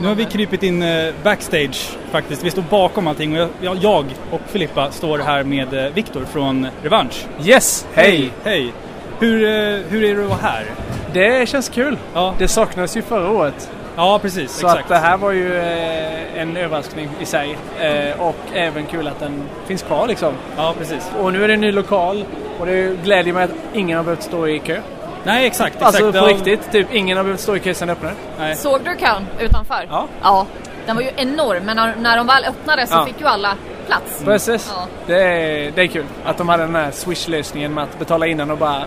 Nu 0.01 0.07
har 0.07 0.15
vi 0.15 0.25
krypit 0.25 0.63
in 0.63 0.83
eh, 0.83 1.13
backstage 1.23 1.97
faktiskt. 2.11 2.43
Vi 2.43 2.51
står 2.51 2.61
bakom 2.69 3.07
allting 3.07 3.41
och 3.41 3.49
jag, 3.61 3.77
jag 3.77 4.05
och 4.31 4.41
Filippa 4.47 4.91
står 4.91 5.19
här 5.19 5.43
med 5.43 5.73
eh, 5.73 5.93
Viktor 5.93 6.25
från 6.25 6.67
Revansch. 6.83 7.25
Yes, 7.45 7.87
hej! 7.93 8.31
Hej! 8.43 8.73
Hur, 9.19 9.43
eh, 9.43 9.79
hur 9.89 10.03
är 10.03 10.15
det 10.15 10.23
att 10.23 10.29
vara 10.29 10.39
här? 10.41 10.65
Det 11.13 11.49
känns 11.49 11.69
kul. 11.69 11.97
Ja, 12.13 12.35
Det 12.37 12.47
saknades 12.47 12.97
ju 12.97 13.01
förra 13.01 13.29
året. 13.31 13.71
ja 13.95 14.19
precis. 14.21 14.51
Så 14.51 14.67
exakt. 14.67 14.81
att 14.83 14.89
det 14.89 15.07
här 15.07 15.17
var 15.17 15.31
ju 15.31 15.57
eh, 15.57 16.41
en 16.41 16.57
överraskning 16.57 17.09
i 17.21 17.25
sig. 17.25 17.57
Eh, 17.79 18.21
och 18.21 18.35
även 18.53 18.85
kul 18.85 19.07
att 19.07 19.19
den 19.19 19.41
finns 19.67 19.81
kvar 19.81 20.07
liksom. 20.07 20.33
Ja, 20.57 20.73
precis. 20.77 21.11
Och 21.21 21.33
nu 21.33 21.43
är 21.43 21.47
det 21.47 21.53
en 21.53 21.61
ny 21.61 21.71
lokal. 21.71 22.25
Och 22.59 22.65
det 22.65 23.03
glädjer 23.03 23.33
mig 23.33 23.43
att 23.43 23.51
ingen 23.73 23.97
har 23.97 24.03
behövt 24.03 24.23
stå 24.23 24.47
i 24.47 24.59
kö. 24.59 24.81
Nej, 25.23 25.45
exakt. 25.45 25.75
exakt. 25.75 25.95
Alltså 25.95 26.11
på 26.11 26.17
Ja, 26.17 26.23
riktigt, 26.27 26.71
typ 26.71 26.93
ingen 26.93 27.17
har 27.17 27.23
behövt 27.23 27.39
stå 27.39 27.55
i 27.55 27.59
kö 27.59 27.73
det 27.79 27.91
öppnade. 27.91 28.15
Nej. 28.39 28.55
Såg 28.55 28.81
du 28.83 28.95
kön 28.97 29.27
utanför? 29.39 29.87
Ja. 29.89 30.07
Ja. 30.21 30.45
Den 30.85 30.95
var 30.95 31.03
ju 31.03 31.09
enorm, 31.15 31.63
men 31.65 31.75
när, 31.75 31.95
när 31.95 32.17
de 32.17 32.27
väl 32.27 32.45
öppnade 32.45 32.87
så 32.87 32.93
Ja. 32.93 33.05
fick 33.05 33.19
ju 33.21 33.27
alla 33.27 33.55
plats. 33.87 34.23
Precis. 34.25 34.73
Ja. 34.75 34.87
Det, 35.07 35.23
är, 35.23 35.71
det 35.71 35.81
är 35.81 35.87
kul 35.87 36.05
att 36.25 36.37
de 36.37 36.49
hade 36.49 36.63
den 36.63 36.75
här 36.75 36.91
swish-lösningen 36.91 37.73
med 37.73 37.83
att 37.83 37.99
betala 37.99 38.27
innan 38.27 38.51
och 38.51 38.57
bara 38.57 38.83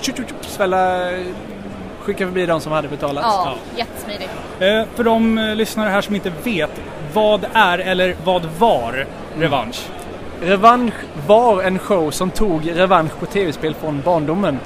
tjup, 0.00 0.16
svälla, 0.40 1.10
skicka 2.02 2.26
förbi 2.26 2.46
de 2.46 2.60
som 2.60 2.72
hade 2.72 2.88
betalat. 2.88 3.24
Ja, 3.28 3.54
jättesmidigt. 3.76 4.30
Eh, 4.58 4.84
för 4.96 5.04
de 5.04 5.38
eh, 5.38 5.54
lyssnare 5.54 5.88
här 5.90 6.00
som 6.00 6.14
inte 6.14 6.32
vet, 6.44 6.70
vad 7.12 7.46
är 7.52 7.78
eller 7.78 8.16
vad 8.24 8.44
var 8.58 9.06
Revansch? 9.38 9.86
Revansch 10.42 10.94
var 11.26 11.62
en 11.62 11.78
show 11.78 12.10
som 12.10 12.30
tog 12.30 12.70
revansch 12.76 13.18
på 13.20 13.26
tv-spel 13.26 13.74
från 13.74 14.00
barndomen. 14.04 14.58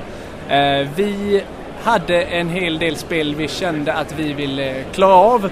Eh, 0.49 0.89
vi 0.97 1.43
hade 1.83 2.23
en 2.23 2.49
hel 2.49 2.79
del 2.79 2.97
spel 2.97 3.35
vi 3.35 3.49
kände 3.49 3.93
att 3.93 4.15
vi 4.17 4.33
ville 4.33 4.85
klara 4.93 5.15
av. 5.15 5.51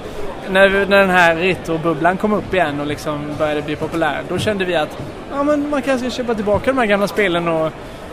När, 0.51 0.68
när 0.68 0.99
den 0.99 1.11
här 1.11 1.36
retrobubblan 1.36 2.16
kom 2.16 2.32
upp 2.32 2.55
igen 2.55 2.80
och 2.80 2.86
liksom 2.86 3.20
började 3.38 3.62
bli 3.62 3.76
populär, 3.76 4.22
då 4.28 4.38
kände 4.38 4.64
vi 4.64 4.76
att 4.76 4.99
ja, 5.30 5.42
men 5.42 5.70
man 5.70 5.82
kanske 5.82 6.11
ska 6.11 6.22
köpa 6.22 6.34
tillbaka 6.34 6.70
de 6.70 6.78
här 6.78 6.86
gamla 6.86 7.09
spelen 7.09 7.49
och 7.49 7.72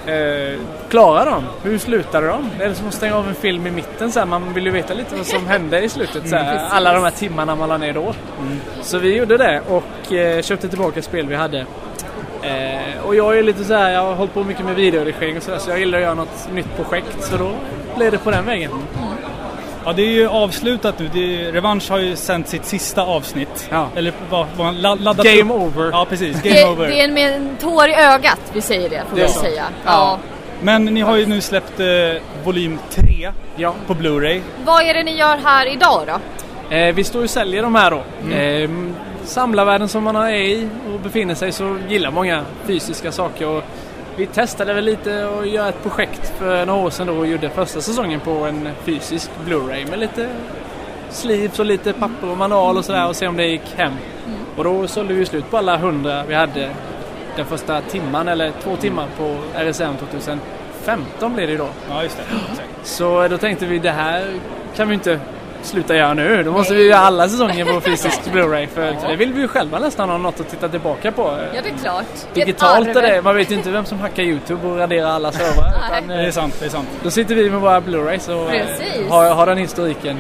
eh, 0.10 0.60
klara 0.90 1.26
dem. 1.26 1.44
Hur 1.64 1.78
slutade 1.78 2.28
de? 2.28 2.50
Det 2.58 2.64
är 2.64 2.74
som 2.74 2.88
att 2.88 2.94
stänga 2.94 3.16
av 3.16 3.28
en 3.28 3.36
film 3.36 3.68
i 3.68 3.72
mitten. 3.72 4.12
Så 4.12 4.20
här, 4.20 4.26
man 4.26 4.54
vill 4.54 4.66
ju 4.66 4.72
veta 4.72 4.94
lite 4.94 5.16
vad 5.16 5.26
som 5.26 5.48
hände 5.48 5.82
i 5.82 5.90
slutet. 5.90 6.30
Så 6.30 6.36
här, 6.36 6.68
alla 6.70 6.94
de 6.94 7.04
här 7.04 7.12
timmarna 7.12 7.56
man 7.56 7.70
la 7.70 7.78
ner 7.78 7.94
då. 7.94 8.14
Så 8.82 8.98
vi 8.98 9.16
gjorde 9.18 9.38
det 9.38 9.62
och 9.70 10.14
eh, 10.14 10.42
köpte 10.42 10.70
tillbaka 10.70 11.02
spel 11.02 11.28
vi 11.28 11.36
hade. 11.36 11.66
Eh, 12.44 13.06
och 13.06 13.16
jag 13.16 13.38
är 13.38 13.44
lite 13.44 13.64
så 13.64 13.74
här, 13.74 13.92
jag 13.92 14.02
har 14.02 14.14
hållit 14.16 14.34
på 14.34 14.44
mycket 14.44 14.66
med 14.66 14.76
videoredigering 14.76 15.38
och 15.38 15.44
så, 15.44 15.52
där, 15.52 15.58
så 15.60 15.70
jag 15.70 15.80
gillar 15.80 15.98
att 15.98 16.04
göra 16.04 16.14
något 16.14 16.50
nytt 16.54 16.76
projekt. 16.76 17.18
Så 17.24 17.38
då 17.38 17.52
blev 17.98 18.12
det 18.12 18.18
på 18.18 18.32
den 18.32 18.46
vägen. 18.46 18.72
Ja, 19.86 19.94
det 19.94 20.02
är 20.02 20.10
ju 20.12 20.28
avslutat 20.28 21.00
nu. 21.00 21.10
Det, 21.14 21.52
Revansch 21.52 21.90
har 21.92 21.98
ju 22.00 22.16
sänt 22.16 22.48
sitt 22.48 22.66
sista 22.66 23.02
avsnitt. 23.04 23.68
Ja. 23.72 23.88
Eller 23.96 24.14
vad, 24.30 24.48
vad 24.58 24.76
laddat 24.76 25.26
Game 25.26 25.54
upp. 25.54 25.62
over. 25.62 25.90
Ja, 25.92 26.06
precis. 26.10 26.42
Game 26.42 26.56
Det, 26.56 26.66
over. 26.66 26.88
det 26.88 27.02
är 27.02 27.08
med 27.12 27.34
en 27.34 27.56
tår 27.62 27.90
i 27.90 27.94
ögat 27.96 28.40
vi 28.54 28.62
säger 28.62 28.90
det, 28.90 29.04
får 29.10 29.16
Det 29.16 29.22
är 29.24 29.28
vi 29.28 29.34
säga. 29.34 29.64
Ja. 29.86 29.92
Ja. 29.92 30.20
Men 30.62 30.86
ni 30.86 31.02
har 31.02 31.16
ju 31.18 31.26
nu 31.26 31.42
släppt 31.42 31.80
eh, 31.80 31.86
volym 32.44 32.80
3 32.90 33.32
Ja. 33.56 33.74
på 33.88 33.94
Blu-ray. 33.94 34.42
Vad 34.66 34.84
är 34.84 34.94
det 34.94 35.04
ni 35.04 35.16
gör 35.18 35.38
här 35.44 35.74
idag 35.74 36.02
då? 36.08 36.76
Eh, 36.76 36.96
vi 36.96 37.04
står 37.04 37.24
och 37.24 37.30
säljer 37.30 37.64
de 37.64 37.76
här 37.76 37.92
då. 37.92 38.02
Mm. 38.26 38.64
Eh, 38.64 38.70
samlarvärlden 39.24 39.88
som 39.88 40.04
man 40.04 40.16
är 40.16 40.36
i 40.36 40.70
och 40.94 41.00
befinner 41.00 41.36
sig 41.36 41.52
så 41.52 41.78
gillar 41.90 42.12
många 42.12 42.46
fysiska 42.66 43.12
saker. 43.12 43.48
Och 43.48 43.64
vi 44.16 44.26
testade 44.26 44.74
väl 44.74 44.86
lite 44.86 45.26
och 45.26 45.48
göra 45.48 45.70
ett 45.70 45.84
projekt 45.84 46.34
för 46.40 46.66
några 46.66 46.86
år 46.86 46.90
sedan 46.90 47.08
då 47.08 47.14
och 47.14 47.28
gjorde 47.28 47.50
första 47.50 47.82
säsongen 47.82 48.20
på 48.20 48.32
en 48.32 48.70
fysisk 48.84 49.32
Blu-ray 49.46 49.90
med 49.90 50.00
lite 50.00 50.30
sleeves 51.10 51.60
och 51.60 51.66
lite 51.66 51.94
papper 51.94 52.30
och 52.30 52.38
manual 52.38 52.78
och 52.78 52.86
sådär 52.86 53.08
och 53.08 53.16
se 53.16 53.28
om 53.28 53.38
det 53.38 53.46
gick 53.46 53.76
hem. 53.76 53.94
Och 54.56 54.64
då 54.64 54.88
sålde 54.88 55.14
vi 55.14 55.26
slut 55.26 55.52
på 55.52 55.58
alla 55.58 55.78
hundra 55.78 56.24
vi 56.24 56.36
hade 56.36 56.70
den 57.36 57.46
första 57.46 57.82
timman 57.82 58.28
eller 58.28 58.52
två 58.64 58.76
timmar 58.76 59.08
på 59.18 59.38
RSM 59.56 59.94
2015 59.98 61.34
blev 61.34 61.48
det 61.48 61.52
ju 61.52 61.58
då. 61.58 61.70
Ja, 61.90 62.04
just 62.04 62.18
det. 62.18 62.24
Så 62.84 63.28
då 63.28 63.38
tänkte 63.38 63.66
vi 63.66 63.80
det 63.80 63.92
här 63.92 64.34
kan 64.76 64.88
vi 64.88 64.94
inte 64.94 65.20
sluta 65.66 65.96
göra 65.96 66.14
nu. 66.14 66.44
Då 66.44 66.52
måste 66.52 66.74
vi 66.74 66.88
göra 66.88 67.00
alla 67.00 67.30
säsonger 67.30 67.66
på 67.66 67.82
fysisk 67.82 68.20
Blu-ray 68.34 68.68
för 68.68 68.96
det 69.10 69.16
vill 69.16 69.34
vi 69.34 69.42
ju 69.42 69.48
själva 69.48 69.80
nästan 69.80 70.10
ha 70.10 70.18
något 70.18 70.40
att 70.40 70.50
titta 70.50 70.70
tillbaka 70.70 71.12
på. 71.12 71.38
Ja, 71.56 71.62
det 71.64 71.70
är 71.70 71.78
klart. 71.84 72.06
Digitalt 72.34 72.88
är 72.88 73.02
det, 73.02 73.22
man 73.22 73.36
vet 73.36 73.52
ju 73.52 73.56
inte 73.56 73.72
vem 73.72 73.86
som 73.86 74.00
hackar 74.00 74.24
YouTube 74.24 74.68
och 74.68 74.78
raderar 74.78 75.10
alla 75.10 75.32
servrar. 75.32 75.74
utan, 75.98 76.08
Det 76.08 76.14
är 76.14 76.26
eh, 76.26 76.32
sant, 76.32 76.56
det 76.60 76.66
är 76.66 76.70
sant. 76.70 76.88
Då 77.04 77.12
sitter 77.12 77.36
vi 77.36 77.50
med 77.50 77.62
våra 77.62 77.80
Blu-rays 77.82 78.30
och 78.30 78.54
eh, 78.54 78.66
Precis. 78.66 79.10
har, 79.10 79.30
har 79.34 79.46
den 79.46 79.58
historiken. 79.58 80.20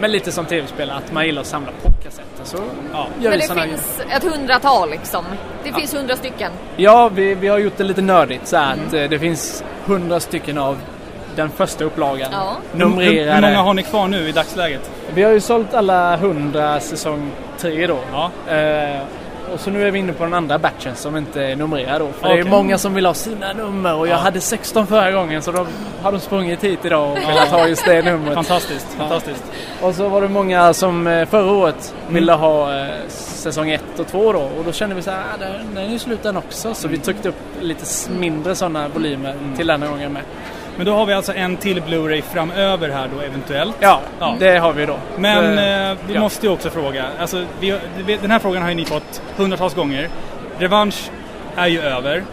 Men 0.00 0.10
lite 0.12 0.32
som 0.32 0.44
tv-spel, 0.44 0.90
att 0.90 1.12
man 1.12 1.26
gillar 1.26 1.40
att 1.40 1.46
samla 1.46 1.70
på 1.82 1.92
kassetter. 2.04 2.44
Så 2.44 2.56
Ja. 2.92 3.06
gör 3.20 3.30
Men 3.30 3.38
det 3.38 3.68
finns 3.68 4.00
ett 4.16 4.24
hundratal 4.24 4.90
liksom. 4.90 5.24
Det 5.64 5.72
finns 5.72 5.94
hundra 5.94 6.16
stycken. 6.16 6.52
Ja, 6.76 7.08
vi, 7.14 7.34
vi 7.34 7.48
har 7.48 7.58
gjort 7.58 7.76
det 7.76 7.84
lite 7.84 8.02
nördigt 8.02 8.46
så 8.46 8.56
här 8.56 8.72
att 8.72 8.94
eh, 8.94 9.02
det 9.04 9.18
finns 9.18 9.64
hundra 9.84 10.20
stycken 10.20 10.58
av 10.58 10.78
den 11.36 11.50
första 11.50 11.84
upplagan. 11.84 12.28
Ja. 12.32 12.56
Hur, 12.72 12.78
hur 12.78 12.86
Numrerade. 12.86 13.40
många 13.40 13.62
har 13.62 13.74
ni 13.74 13.82
kvar 13.82 14.08
nu 14.08 14.28
i 14.28 14.32
dagsläget? 14.32 14.90
Vi 15.14 15.22
har 15.22 15.32
ju 15.32 15.40
sålt 15.40 15.74
alla 15.74 16.14
100 16.14 16.80
säsong 16.80 17.30
3 17.58 17.86
då. 17.86 17.98
Ja. 18.12 18.30
Eh, 18.54 19.00
och 19.54 19.60
så 19.60 19.70
nu 19.70 19.86
är 19.86 19.90
vi 19.90 19.98
inne 19.98 20.12
på 20.12 20.24
den 20.24 20.34
andra 20.34 20.58
batchen 20.58 20.94
som 20.94 21.16
inte 21.16 21.42
är 21.44 21.56
numrerad 21.56 22.00
då. 22.00 22.08
För 22.20 22.28
det 22.28 22.40
är 22.40 22.44
många 22.44 22.78
som 22.78 22.94
vill 22.94 23.06
ha 23.06 23.14
sina 23.14 23.52
nummer 23.52 23.94
och 23.94 24.06
jag 24.08 24.14
Ja. 24.14 24.18
hade 24.18 24.40
16 24.40 24.86
förra 24.86 25.12
gången 25.12 25.42
så 25.42 25.52
då 25.52 25.66
har 26.02 26.12
de 26.12 26.20
sprungit 26.20 26.64
hit 26.64 26.84
idag 26.84 27.10
och 27.12 27.18
velat 27.18 27.48
ha 27.48 27.68
just 27.68 27.84
det 27.84 28.02
numret. 28.02 28.34
Fantastiskt, 28.34 28.86
fantastiskt. 28.98 29.44
Och 29.82 29.94
så 29.94 30.08
var 30.08 30.20
det 30.22 30.28
många 30.28 30.72
som 30.74 31.06
eh, 31.06 31.26
förra 31.28 31.52
året 31.52 31.94
ville 32.08 32.32
ha 32.32 32.78
eh, 32.78 32.86
säsong 33.08 33.70
1 33.70 33.82
och 33.98 34.06
2 34.06 34.32
då 34.32 34.38
och 34.38 34.64
då 34.64 34.72
kände 34.72 34.94
vi 34.94 35.02
så 35.02 35.10
här, 35.10 35.18
ah, 35.34 35.38
den- 35.38 35.74
den 35.74 35.84
är 35.84 35.90
ju 35.92 35.98
slut 35.98 36.22
den 36.22 36.36
också. 36.36 36.74
Så 36.74 36.88
vi 36.88 36.98
tryckte 36.98 37.28
upp 37.28 37.36
lite 37.60 37.84
mindre 38.18 38.54
sådana 38.54 38.88
volymer 38.88 39.34
till 39.56 39.66
den 39.66 39.82
här 39.82 39.88
gången 39.88 40.12
med. 40.12 40.22
Men 40.76 40.86
då 40.86 40.94
har 40.94 41.06
vi 41.06 41.12
alltså 41.12 41.32
en 41.34 41.56
till 41.56 41.82
Blu-ray 41.82 42.22
framöver 42.22 42.88
här 42.88 43.08
då 43.16 43.20
eventuellt. 43.20 43.76
Ja, 43.80 44.00
Ja. 44.20 44.36
det 44.38 44.58
har 44.58 44.72
vi 44.72 44.86
då. 44.86 44.96
Men 45.16 45.58
Eh, 45.58 45.96
vi 46.06 46.14
ja. 46.14 46.20
måste 46.20 46.46
ju 46.46 46.52
också 46.52 46.70
fråga. 46.70 47.04
Alltså, 47.20 47.44
vi, 47.60 47.78
den 48.22 48.30
här 48.30 48.38
frågan 48.38 48.62
har 48.62 48.68
ju 48.68 48.74
ni 48.74 48.84
fått 48.84 49.22
hundratals 49.36 49.74
gånger. 49.74 50.08
Revansch 50.58 51.10
är 51.56 51.66
ju 51.66 51.80
över. 51.80 52.24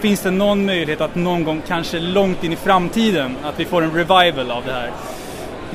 Finns 0.00 0.20
det 0.20 0.30
någon 0.30 0.66
möjlighet 0.66 1.00
att 1.00 1.14
någon 1.14 1.44
gång, 1.44 1.62
kanske 1.68 2.00
långt 2.00 2.44
in 2.44 2.52
i 2.52 2.56
framtiden, 2.56 3.36
att 3.44 3.60
vi 3.60 3.64
får 3.64 3.82
en 3.82 3.90
revival 3.94 4.50
av 4.50 4.62
det 4.66 4.72
här? 4.72 4.90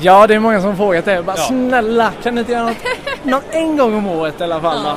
Ja, 0.00 0.26
det 0.26 0.34
är 0.34 0.38
många 0.38 0.60
som 0.60 0.68
har 0.70 0.76
frågat 0.76 1.04
det. 1.04 1.22
Bara, 1.22 1.36
Ja. 1.36 1.42
Snälla, 1.42 2.10
kan 2.22 2.34
ni 2.34 2.40
inte 2.40 2.52
göra 2.52 2.64
något, 2.64 2.76
något 3.22 3.44
en 3.50 3.76
gång 3.76 3.94
om 3.94 4.06
året 4.08 4.40
i 4.40 4.44
alla 4.44 4.60
fall? 4.60 4.78
Ja. 4.84 4.96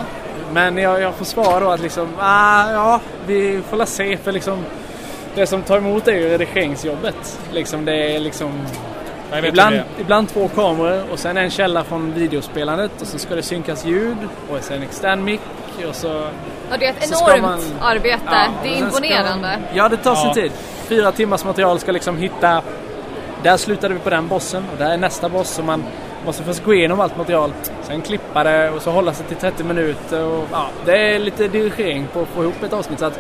Men 0.54 0.78
jag, 0.78 1.02
jag 1.02 1.14
får 1.14 1.26
svara 1.26 1.60
då 1.60 1.70
att 1.70 1.80
liksom, 1.82 2.08
ah, 2.20 2.72
ja, 2.72 3.00
vi 3.28 3.62
får 3.70 3.78
la 3.78 3.86
se 3.86 4.18
för 4.18 4.32
liksom 4.32 4.66
det 5.36 5.48
som 5.48 5.62
tar 5.62 5.78
emot 5.78 6.08
är 6.08 6.12
ju 6.16 6.30
redigeringsjobbet. 6.30 7.40
Liksom 7.52 7.86
det 7.86 8.16
är 8.16 8.20
liksom 8.20 8.52
ibland, 9.44 9.80
ibland 10.00 10.30
två 10.30 10.48
kameror 10.48 11.04
och 11.12 11.20
sen 11.20 11.38
en 11.38 11.50
källa 11.50 11.84
från 11.84 12.14
videospelandet 12.14 13.02
och 13.02 13.08
så 13.08 13.20
ska 13.20 13.36
det 13.36 13.44
synkas 13.44 13.86
ljud 13.86 14.18
och 14.50 14.58
sen 14.62 14.84
extern 14.84 15.24
mic 15.24 15.40
och 15.90 15.96
så... 15.96 16.08
Ja, 16.72 16.78
det 16.80 16.86
är 16.86 16.90
ett 16.90 17.08
Så 17.10 17.16
ska 17.16 17.38
enormt 17.38 17.42
man- 17.42 17.90
arbete. 17.90 18.20
Ja, 18.26 18.48
det 18.64 18.70
är 18.70 18.78
imponerande. 18.80 19.48
Man, 19.48 19.60
ja, 19.74 19.90
det 19.90 19.98
tar 19.98 20.16
sin 20.16 20.28
Ja. 20.28 20.34
tid. 20.34 20.52
Fyra 20.88 21.12
timmars 21.12 21.46
material 21.46 21.80
ska 21.80 21.92
liksom 21.92 22.18
hitta... 22.18 22.62
Där 23.44 23.58
slutade 23.58 23.94
vi 23.94 24.00
på 24.00 24.10
den 24.10 24.28
bossen 24.28 24.64
och 24.72 24.78
där 24.78 24.92
är 24.94 24.98
nästa 24.98 25.30
boss. 25.30 25.50
Så 25.50 25.64
man 25.64 25.84
måste 26.26 26.44
först 26.44 26.64
gå 26.64 26.74
igenom 26.74 27.00
allt 27.00 27.18
material, 27.18 27.54
sen 27.84 28.02
klippa 28.02 28.44
det 28.44 28.70
och 28.72 28.82
så 28.82 28.92
hålla 28.92 29.14
sig 29.14 29.26
till 29.26 29.38
30 29.38 29.64
minuter. 29.64 30.24
Och, 30.26 30.44
ja, 30.52 30.68
det 30.86 30.98
är 31.16 31.20
lite 31.20 31.48
dirigering 31.48 32.08
på 32.14 32.22
att 32.22 32.28
få 32.28 32.44
ihop 32.44 32.64
ett 32.64 32.74
avsnitt. 32.74 33.00
Så 33.00 33.06
att 33.06 33.20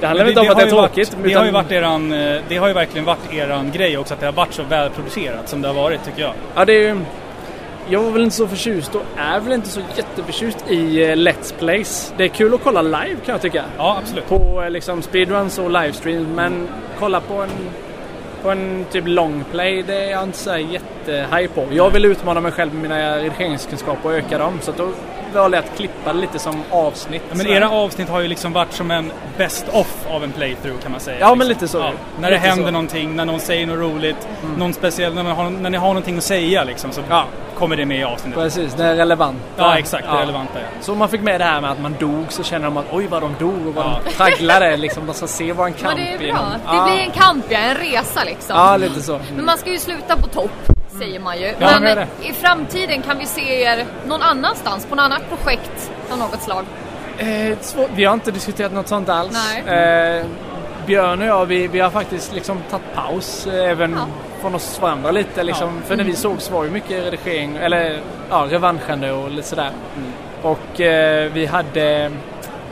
det 0.00 0.06
handlar 0.06 0.24
Men 0.24 0.28
inte 0.30 0.40
om 0.40 0.46
att 0.48 0.54
har 0.54 0.60
det 0.60 0.66
är 0.66 0.70
ju 0.70 0.76
varit- 0.76 0.92
tråkigt. 0.94 1.16
det, 1.24 1.32
har 1.34 1.42
ju 1.44 1.48
utan- 1.50 1.62
varit 1.62 1.72
eran, 1.72 2.12
eh, 2.12 2.40
det 2.48 2.56
har 2.56 2.68
ju 2.68 2.74
verkligen 2.74 3.04
varit 3.04 3.32
eran 3.32 3.70
grej 3.70 3.98
också, 3.98 4.14
att 4.14 4.20
det 4.20 4.26
har 4.26 4.32
varit 4.32 4.52
så 4.54 4.62
välproducerat 4.62 5.48
som 5.48 5.62
det 5.62 5.68
har 5.68 5.74
varit 5.74 6.04
tycker 6.04 6.22
jag. 6.22 6.32
Ja, 6.54 6.64
det 6.64 6.86
är. 6.86 6.98
Jag 7.88 8.00
var 8.02 8.10
väl 8.10 8.22
inte 8.22 8.36
så 8.36 8.48
förtjust 8.48 8.94
och 8.94 9.02
är 9.16 9.40
väl 9.40 9.52
inte 9.52 9.68
så 9.68 9.80
jätteförtjust 9.96 10.64
i 10.70 11.02
eh, 11.04 11.16
Let's 11.16 11.54
Plays. 11.58 12.14
Det 12.16 12.24
är 12.24 12.28
kul 12.28 12.54
att 12.54 12.60
kolla 12.64 12.82
live 12.82 13.16
kan 13.24 13.32
jag 13.32 13.40
tycka. 13.42 13.64
Ja, 13.78 13.98
absolut. 14.02 14.28
På 14.28 14.62
eh, 14.64 14.70
liksom 14.70 15.02
speedruns 15.02 15.58
och 15.58 15.70
livestream. 15.70 16.34
Men 16.34 16.68
kolla 16.98 17.20
på 17.20 17.34
en, 17.34 17.48
på 18.42 18.50
en 18.50 18.84
typ 18.92 19.04
longplay, 19.06 19.82
det 19.86 19.94
är 20.04 20.10
jag 20.10 20.22
inte 20.22 20.38
så 20.38 20.56
jättehaj 20.56 21.48
på. 21.48 21.66
Jag 21.70 21.90
vill 21.90 22.04
utmana 22.04 22.40
mig 22.40 22.52
själv 22.52 22.74
med 22.74 22.82
mina 22.82 23.16
redigeringskunskaper 23.16 24.08
och 24.08 24.14
öka 24.14 24.38
dem. 24.38 24.58
Så 24.62 24.70
att 24.70 24.76
då 24.76 24.88
valde 25.34 25.58
att 25.58 25.76
klippa 25.76 26.12
det 26.12 26.18
lite 26.18 26.38
som 26.38 26.62
avsnitt. 26.70 27.22
Ja, 27.30 27.34
men 27.36 27.46
era 27.46 27.70
avsnitt 27.70 28.08
har 28.08 28.20
ju 28.20 28.28
liksom 28.28 28.52
varit 28.52 28.72
som 28.72 28.90
en 28.90 29.12
best 29.38 29.66
off 29.72 30.06
av 30.10 30.24
en 30.24 30.32
playthrough 30.32 30.78
kan 30.82 30.90
man 30.92 31.00
säga. 31.00 31.16
Ja, 31.20 31.34
men 31.34 31.48
liksom. 31.48 31.48
lite 31.48 31.68
så. 31.68 31.78
Ja, 31.78 31.92
när 32.20 32.30
det 32.30 32.36
Lite 32.36 32.48
händer 32.48 32.64
så. 32.64 32.70
någonting, 32.70 33.16
när 33.16 33.24
någon 33.24 33.40
säger 33.40 33.66
något 33.66 33.78
roligt, 33.78 34.28
Mm. 34.44 34.54
någon 34.58 34.72
speciell, 34.74 35.14
när, 35.14 35.22
har, 35.24 35.50
när 35.50 35.70
ni 35.70 35.78
har 35.78 35.88
någonting 35.88 36.16
att 36.18 36.24
säga 36.24 36.64
liksom, 36.64 36.92
så 36.92 37.00
Ja. 37.08 37.24
kommer 37.58 37.76
det 37.76 37.86
med 37.86 38.00
i 38.00 38.04
avsnittet. 38.04 38.40
Precis, 38.42 38.74
det 38.74 38.84
är 38.84 38.94
relevant. 38.96 39.38
Ja, 39.56 39.78
exakt. 39.78 40.04
Det 40.04 40.10
är 40.10 40.20
relevanta. 40.20 40.52
Ja. 40.54 40.66
Så 40.80 40.92
om 40.92 40.98
man 40.98 41.08
fick 41.08 41.20
med 41.20 41.40
det 41.40 41.44
här 41.44 41.60
med 41.60 41.70
att 41.70 41.80
man 41.80 41.96
dog 42.00 42.24
så 42.28 42.42
känner 42.42 42.64
de 42.64 42.76
att 42.76 42.84
oj 42.92 43.06
vad 43.06 43.22
de 43.22 43.34
dog 43.38 43.66
och 43.66 43.74
vad 43.74 43.84
Ja. 43.86 44.00
de 44.04 44.10
tragglade. 44.12 44.76
Liksom, 44.76 45.06
de 45.06 45.14
ska 45.14 45.26
se 45.26 45.52
vad 45.52 45.66
en 45.66 45.72
Men 45.72 45.82
kamp 45.82 45.96
det 45.96 46.14
är 46.14 46.18
bra. 46.18 46.26
inom. 46.28 46.44
Det 46.86 46.92
blir 46.92 47.02
en 47.04 47.10
kamp, 47.10 47.44
ja, 47.48 47.58
en 47.58 47.74
resa 47.76 48.24
liksom. 48.24 48.56
Ja, 48.56 48.76
lite 48.76 49.02
så. 49.02 49.20
Men 49.36 49.44
man 49.44 49.58
ska 49.58 49.70
ju 49.70 49.78
sluta 49.78 50.16
på 50.16 50.26
topp, 50.28 50.50
säger 50.98 51.20
man 51.20 51.38
ju. 51.40 51.52
Ja, 51.58 51.80
Men 51.80 51.98
i 52.22 52.32
framtiden 52.32 53.02
kan 53.02 53.18
vi 53.18 53.26
se 53.26 53.62
er 53.62 53.86
någon 54.06 54.22
annanstans, 54.22 54.86
på 54.86 54.94
något 54.94 55.02
annat 55.04 55.22
projekt 55.28 55.90
av 56.10 56.18
något 56.18 56.42
slag. 56.42 56.64
Eh, 57.18 57.56
vi 57.94 58.04
har 58.04 58.14
inte 58.14 58.30
diskuterat 58.30 58.72
något 58.72 58.88
sånt 58.88 59.08
alls. 59.08 59.54
Eh, 59.66 60.24
Björn 60.86 61.20
och 61.20 61.26
jag, 61.26 61.46
vi, 61.46 61.66
vi 61.66 61.80
har 61.80 61.90
faktiskt 61.90 62.34
liksom 62.34 62.58
tagit 62.70 62.94
paus 62.94 63.46
eh, 63.46 63.70
även 63.70 63.92
Ja. 63.92 64.06
från 64.40 64.54
oss 64.54 64.80
varandra 64.80 65.10
lite. 65.10 65.42
Liksom. 65.42 65.82
För 65.86 65.96
när 65.96 66.04
vi 66.04 66.16
sågs 66.16 66.50
var 66.50 66.64
ju 66.64 66.70
mycket 66.70 67.04
redigering, 67.04 67.56
eller 67.56 68.00
ja, 68.30 68.46
revanschande 68.50 69.12
och 69.12 69.30
lite 69.30 69.48
sådär. 69.48 69.70
Och 70.42 70.80
eh, 70.80 71.32
vi 71.32 71.46
hade 71.46 72.10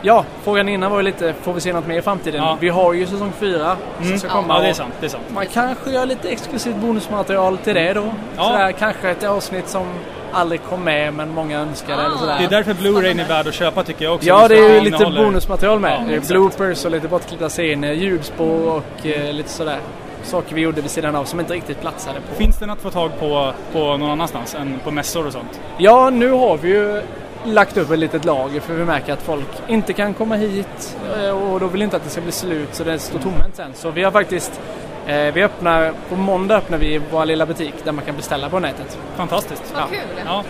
Ja, 0.02 0.24
frågan 0.44 0.68
innan 0.68 0.90
var 0.90 0.98
ju 0.98 1.02
lite, 1.04 1.34
får 1.42 1.52
vi 1.52 1.60
se 1.60 1.72
något 1.72 1.86
mer 1.86 1.98
i 1.98 2.02
framtiden? 2.02 2.42
Ja. 2.42 2.56
Vi 2.60 2.68
har 2.68 2.92
ju 2.92 3.06
säsong 3.06 3.32
fyra 3.40 3.76
Mm. 3.98 4.08
som 4.08 4.18
ska 4.18 4.28
Ja. 4.28 4.32
komma. 4.34 4.54
ja, 4.56 4.60
det 4.62 4.68
är 4.68 4.72
sant. 4.72 4.94
Det 5.00 5.06
är 5.06 5.10
sant. 5.10 5.24
Man 5.34 5.46
kanske 5.46 5.90
gör 5.90 6.06
lite 6.06 6.28
exklusivt 6.28 6.76
bonusmaterial 6.76 7.58
till 7.58 7.74
det 7.74 7.92
då. 7.92 8.04
Ja. 8.36 8.42
Sådär, 8.42 8.72
kanske 8.72 9.10
ett 9.10 9.24
avsnitt 9.24 9.68
som 9.68 9.86
aldrig 10.32 10.62
kom 10.62 10.84
med 10.84 11.14
men 11.14 11.34
många 11.34 11.58
önskade 11.60 12.02
eller 12.02 12.14
Ah. 12.14 12.18
sådär. 12.18 12.36
Det 12.38 12.44
är 12.44 12.48
därför 12.50 12.74
Blu-rayn 12.74 13.20
är 13.20 13.28
värd 13.28 13.46
att 13.48 13.54
köpa 13.54 13.82
tycker 13.84 14.04
jag 14.04 14.14
också. 14.14 14.28
Ja, 14.28 14.48
det 14.48 14.58
är 14.58 14.74
ju 14.74 14.80
lite 14.80 14.96
innehåller- 14.96 15.24
bonusmaterial 15.24 15.78
med. 15.80 16.10
Ja, 16.10 16.20
bloopers 16.28 16.84
och 16.84 16.90
lite 16.90 17.08
bortklippta 17.08 17.48
scener, 17.48 17.92
ljudspår 17.92 18.72
och 18.72 19.06
eh, 19.06 19.32
lite 19.32 19.48
sådär. 19.50 19.78
Saker 20.22 20.54
vi 20.54 20.60
gjorde 20.60 20.80
vid 20.80 20.90
sidan 20.90 21.16
av 21.16 21.24
som 21.24 21.40
inte 21.40 21.52
riktigt 21.54 21.80
platsade 21.80 22.20
på. 22.20 22.34
Finns 22.34 22.58
den 22.58 22.70
att 22.70 22.78
få 22.80 22.90
tag 22.90 23.10
på, 23.20 23.52
på 23.72 23.78
någon 23.96 24.10
annanstans 24.10 24.54
än 24.54 24.80
på 24.84 24.90
mässor 24.90 25.26
och 25.26 25.32
sånt? 25.32 25.60
Ja, 25.78 26.10
nu 26.10 26.30
har 26.30 26.56
vi 26.56 26.68
ju 26.68 27.02
lagt 27.44 27.76
upp 27.76 27.90
ett 27.90 27.98
litet 27.98 28.24
lager 28.24 28.60
för 28.60 28.74
vi 28.74 28.84
märker 28.84 29.12
att 29.12 29.22
folk 29.22 29.46
inte 29.68 29.92
kan 29.92 30.14
komma 30.14 30.34
hit 30.36 30.96
eh, 31.18 31.30
och 31.30 31.60
då 31.60 31.66
vill 31.66 31.82
inte 31.82 31.96
att 31.96 32.04
det 32.04 32.10
ska 32.10 32.20
bli 32.20 32.32
slut 32.32 32.68
så 32.74 32.84
det 32.84 32.98
står 32.98 33.18
tomhänt 33.18 33.56
sen. 33.56 33.70
Så 33.74 33.90
vi 33.90 34.02
har 34.02 34.10
faktiskt 34.10 34.60
eh, 35.06 35.16
vi 35.16 35.42
öppnar, 35.44 35.92
på 36.08 36.16
måndag 36.16 36.56
öppnar 36.56 36.78
vi 36.78 37.00
vår 37.10 37.24
lilla 37.24 37.46
butik 37.46 37.74
där 37.84 37.92
man 37.92 38.04
kan 38.04 38.16
beställa 38.16 38.48
på 38.50 38.58
nätet. 38.58 38.98
Fantastiskt. 39.16 39.62
Vad 39.74 39.82
Ja. 39.82 39.86
kul! 39.90 40.22
Ja, 40.26 40.44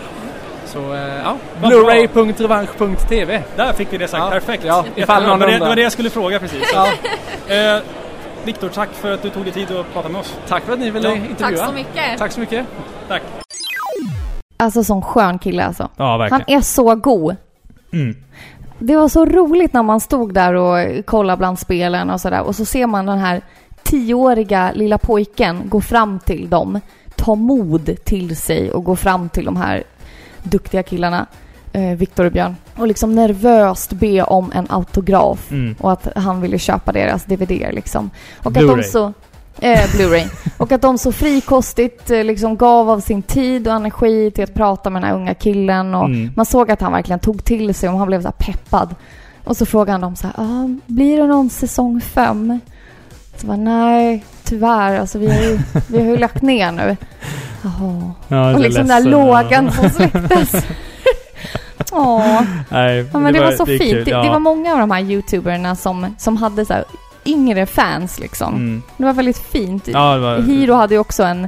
Så 0.65 0.93
eh, 0.93 0.99
ja, 1.23 1.35
blu-ray.revansch.tv 1.61 3.43
där 3.55 3.73
fick 3.73 3.93
vi 3.93 3.97
det 3.97 4.07
sagt. 4.07 4.23
Ja. 4.23 4.29
Perfekt. 4.29 4.63
Ja, 4.65 4.85
ifall 4.95 5.23
någon 5.25 5.39
det, 5.39 5.45
var 5.45 5.51
det, 5.53 5.59
var 5.59 5.75
det 5.75 5.81
jag 5.81 5.91
skulle 5.91 6.09
fråga 6.09 6.39
precis. 6.39 6.71
Ja, 6.73 6.87
Eh, 7.55 7.79
Viktor, 8.43 8.69
tack 8.69 8.89
för 8.93 9.11
att 9.11 9.21
du 9.21 9.29
tog 9.29 9.43
dig 9.43 9.53
tid 9.53 9.71
att 9.71 9.93
prata 9.93 10.09
med 10.09 10.21
oss. 10.21 10.37
tack 10.47 10.63
för 10.63 10.73
att 10.73 10.79
ni 10.79 10.89
ville 10.89 11.09
Ja. 11.09 11.15
intervjua. 11.15 11.57
Tack 11.59 11.67
så 11.67 11.73
mycket! 11.73 12.17
Tack 12.17 12.31
så 12.31 12.39
mycket. 12.39 12.65
Tack. 13.07 13.21
Alltså 14.61 14.83
sån 14.83 15.01
skön 15.01 15.39
kille 15.39 15.65
alltså. 15.65 15.89
Ja, 15.97 16.27
Han 16.31 16.41
är 16.47 16.61
så 16.61 16.95
god. 16.95 17.35
Mm. 17.93 18.15
Det 18.79 18.95
var 18.95 19.07
så 19.09 19.25
roligt 19.25 19.73
när 19.73 19.83
man 19.83 19.99
stod 19.99 20.33
där 20.33 20.53
och 20.53 21.05
kollade 21.05 21.37
bland 21.37 21.59
spelen 21.59 22.09
och 22.09 22.21
sådär 22.21 22.41
och 22.41 22.55
så 22.55 22.65
ser 22.65 22.87
man 22.87 23.05
den 23.05 23.17
här 23.17 23.41
tioåriga 23.83 24.71
lilla 24.75 24.97
pojken 24.97 25.61
gå 25.65 25.81
fram 25.81 26.19
till 26.19 26.49
dem, 26.49 26.79
ta 27.15 27.35
mod 27.35 28.03
till 28.03 28.37
sig 28.37 28.71
och 28.71 28.83
gå 28.83 28.95
fram 28.95 29.29
till 29.29 29.45
de 29.45 29.57
här 29.57 29.83
duktiga 30.43 30.83
killarna. 30.83 31.25
eh, 31.73 31.97
Viktor 31.97 32.25
och 32.25 32.31
Björn. 32.31 32.55
Och 32.75 32.87
liksom 32.87 33.15
nervöst 33.15 33.93
be 33.93 34.23
om 34.23 34.51
en 34.55 34.67
autograf. 34.69 35.51
Mm. 35.51 35.75
Och 35.79 35.91
att 35.91 36.07
han 36.15 36.41
ville 36.41 36.59
köpa 36.59 36.91
deras 36.91 37.25
DVD 37.25 37.49
liksom. 37.71 38.09
Och 38.39 38.57
att 38.57 38.67
de 38.67 38.83
så... 38.83 39.13
Eh, 39.61 39.79
Blu-ray. 39.79 40.27
och 40.57 40.71
att 40.71 40.81
de 40.81 40.97
så 40.97 41.11
frikostigt 41.11 42.11
eh, 42.11 42.23
liksom 42.23 42.57
gav 42.57 42.89
av 42.89 42.99
sin 42.99 43.21
tid 43.21 43.67
och 43.67 43.73
energi 43.73 44.31
till 44.31 44.43
att 44.43 44.53
prata 44.53 44.89
med 44.89 45.01
den 45.01 45.09
här 45.09 45.15
unga 45.15 45.33
killen. 45.33 45.95
Och 45.95 46.05
Mm. 46.05 46.31
man 46.35 46.45
såg 46.45 46.71
att 46.71 46.81
han 46.81 46.91
verkligen 46.91 47.19
tog 47.19 47.43
till 47.43 47.73
sig 47.75 47.89
och 47.89 47.97
han 47.97 48.07
blev 48.07 48.21
så 48.23 48.31
peppad. 48.31 48.95
Och 49.43 49.57
så 49.57 49.65
frågade 49.65 49.91
han 49.91 50.01
dem 50.01 50.15
så 50.15 50.27
här, 50.27 50.33
ah, 50.37 50.67
blir 50.85 51.17
det 51.17 51.27
någon 51.27 51.49
säsong 51.49 52.01
fem? 52.01 52.59
Så 53.37 53.47
bara, 53.47 53.57
nej, 53.57 54.25
tyvärr. 54.43 54.99
Alltså 54.99 55.17
vi 55.19 55.27
har 55.27 55.41
ju, 55.43 55.59
vi 55.87 55.97
har 55.97 56.05
ju 56.05 56.17
lagt 56.17 56.41
ner 56.41 56.71
nu. 56.71 56.97
Jaha. 57.61 58.11
Ja, 58.27 58.53
Och 58.53 58.59
liksom 58.59 58.87
den 58.87 59.03
där 59.03 59.09
lågan 59.11 59.65
Ja. 59.65 59.71
som 59.71 59.89
släcktes. 60.09 60.65
Åh. 61.91 62.41
Nej, 62.69 63.05
Ja, 63.13 63.19
men 63.19 63.33
det, 63.33 63.39
var 63.39 63.51
så 63.51 63.63
är 63.63 63.77
fint. 63.77 63.81
kul, 63.81 64.03
Det, 64.05 64.11
ja. 64.11 64.23
det 64.23 64.29
var 64.29 64.39
många 64.39 64.73
av 64.73 64.79
de 64.79 64.91
här 64.91 65.01
youtuberna 65.01 65.75
som, 65.75 66.15
som 66.17 66.37
hade 66.37 66.65
så 66.65 66.73
här 66.73 66.83
yngre 67.31 67.65
fans 67.65 68.19
liksom. 68.19 68.53
Mm. 68.55 68.81
Det 68.97 69.03
var 69.05 69.13
väldigt 69.13 69.37
fint. 69.37 69.87
Ja, 69.87 70.17
var- 70.17 70.37
Hiro 70.41 70.73
hade 70.73 70.93
ju 70.93 70.99
också 70.99 71.23
en 71.23 71.47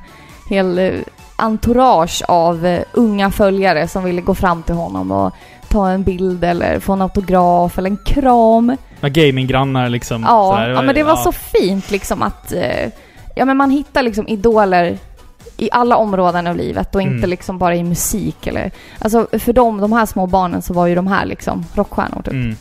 hel 0.49 0.79
eh, 0.79 0.91
entourage 1.35 2.21
av 2.27 2.65
eh, 2.65 2.81
unga 2.93 3.31
följare 3.31 3.87
som 3.87 4.03
ville 4.03 4.21
gå 4.21 4.35
fram 4.35 4.63
till 4.63 4.75
honom 4.75 5.11
och 5.11 5.33
ta 5.69 5.89
en 5.89 6.03
bild 6.03 6.43
eller 6.43 6.79
få 6.79 6.93
en 6.93 7.01
autograf 7.01 7.77
eller 7.77 7.89
en 7.89 7.97
kram. 8.05 8.77
Ja, 8.99 9.07
gaminggrannar 9.07 9.89
liksom. 9.89 10.23
Ja, 10.27 10.67
ja 10.67 10.81
men 10.81 10.95
det 10.95 11.03
var 11.03 11.11
ja. 11.11 11.17
så 11.23 11.31
fint 11.31 11.91
liksom 11.91 12.21
att... 12.21 12.51
eh, 12.53 12.89
Ja 13.35 13.45
men 13.45 13.57
man 13.57 13.69
hittar 13.69 14.03
liksom 14.03 14.27
idoler 14.27 14.97
i 15.57 15.69
alla 15.71 15.95
områden 15.97 16.47
av 16.47 16.55
livet 16.55 16.95
och 16.95 17.01
inte 17.01 17.13
Mm. 17.17 17.29
liksom 17.29 17.57
bara 17.57 17.75
i 17.75 17.83
musik 17.83 18.47
eller... 18.47 18.71
Alltså 18.99 19.27
för 19.39 19.53
dem, 19.53 19.77
de 19.81 19.93
här 19.93 20.05
små 20.05 20.27
barnen 20.27 20.61
så 20.61 20.73
var 20.73 20.87
ju 20.87 20.95
de 20.95 21.07
här 21.07 21.25
liksom 21.25 21.65
rockstjärnor 21.75 22.21
typ. 22.21 22.33
Mm. 22.33 22.55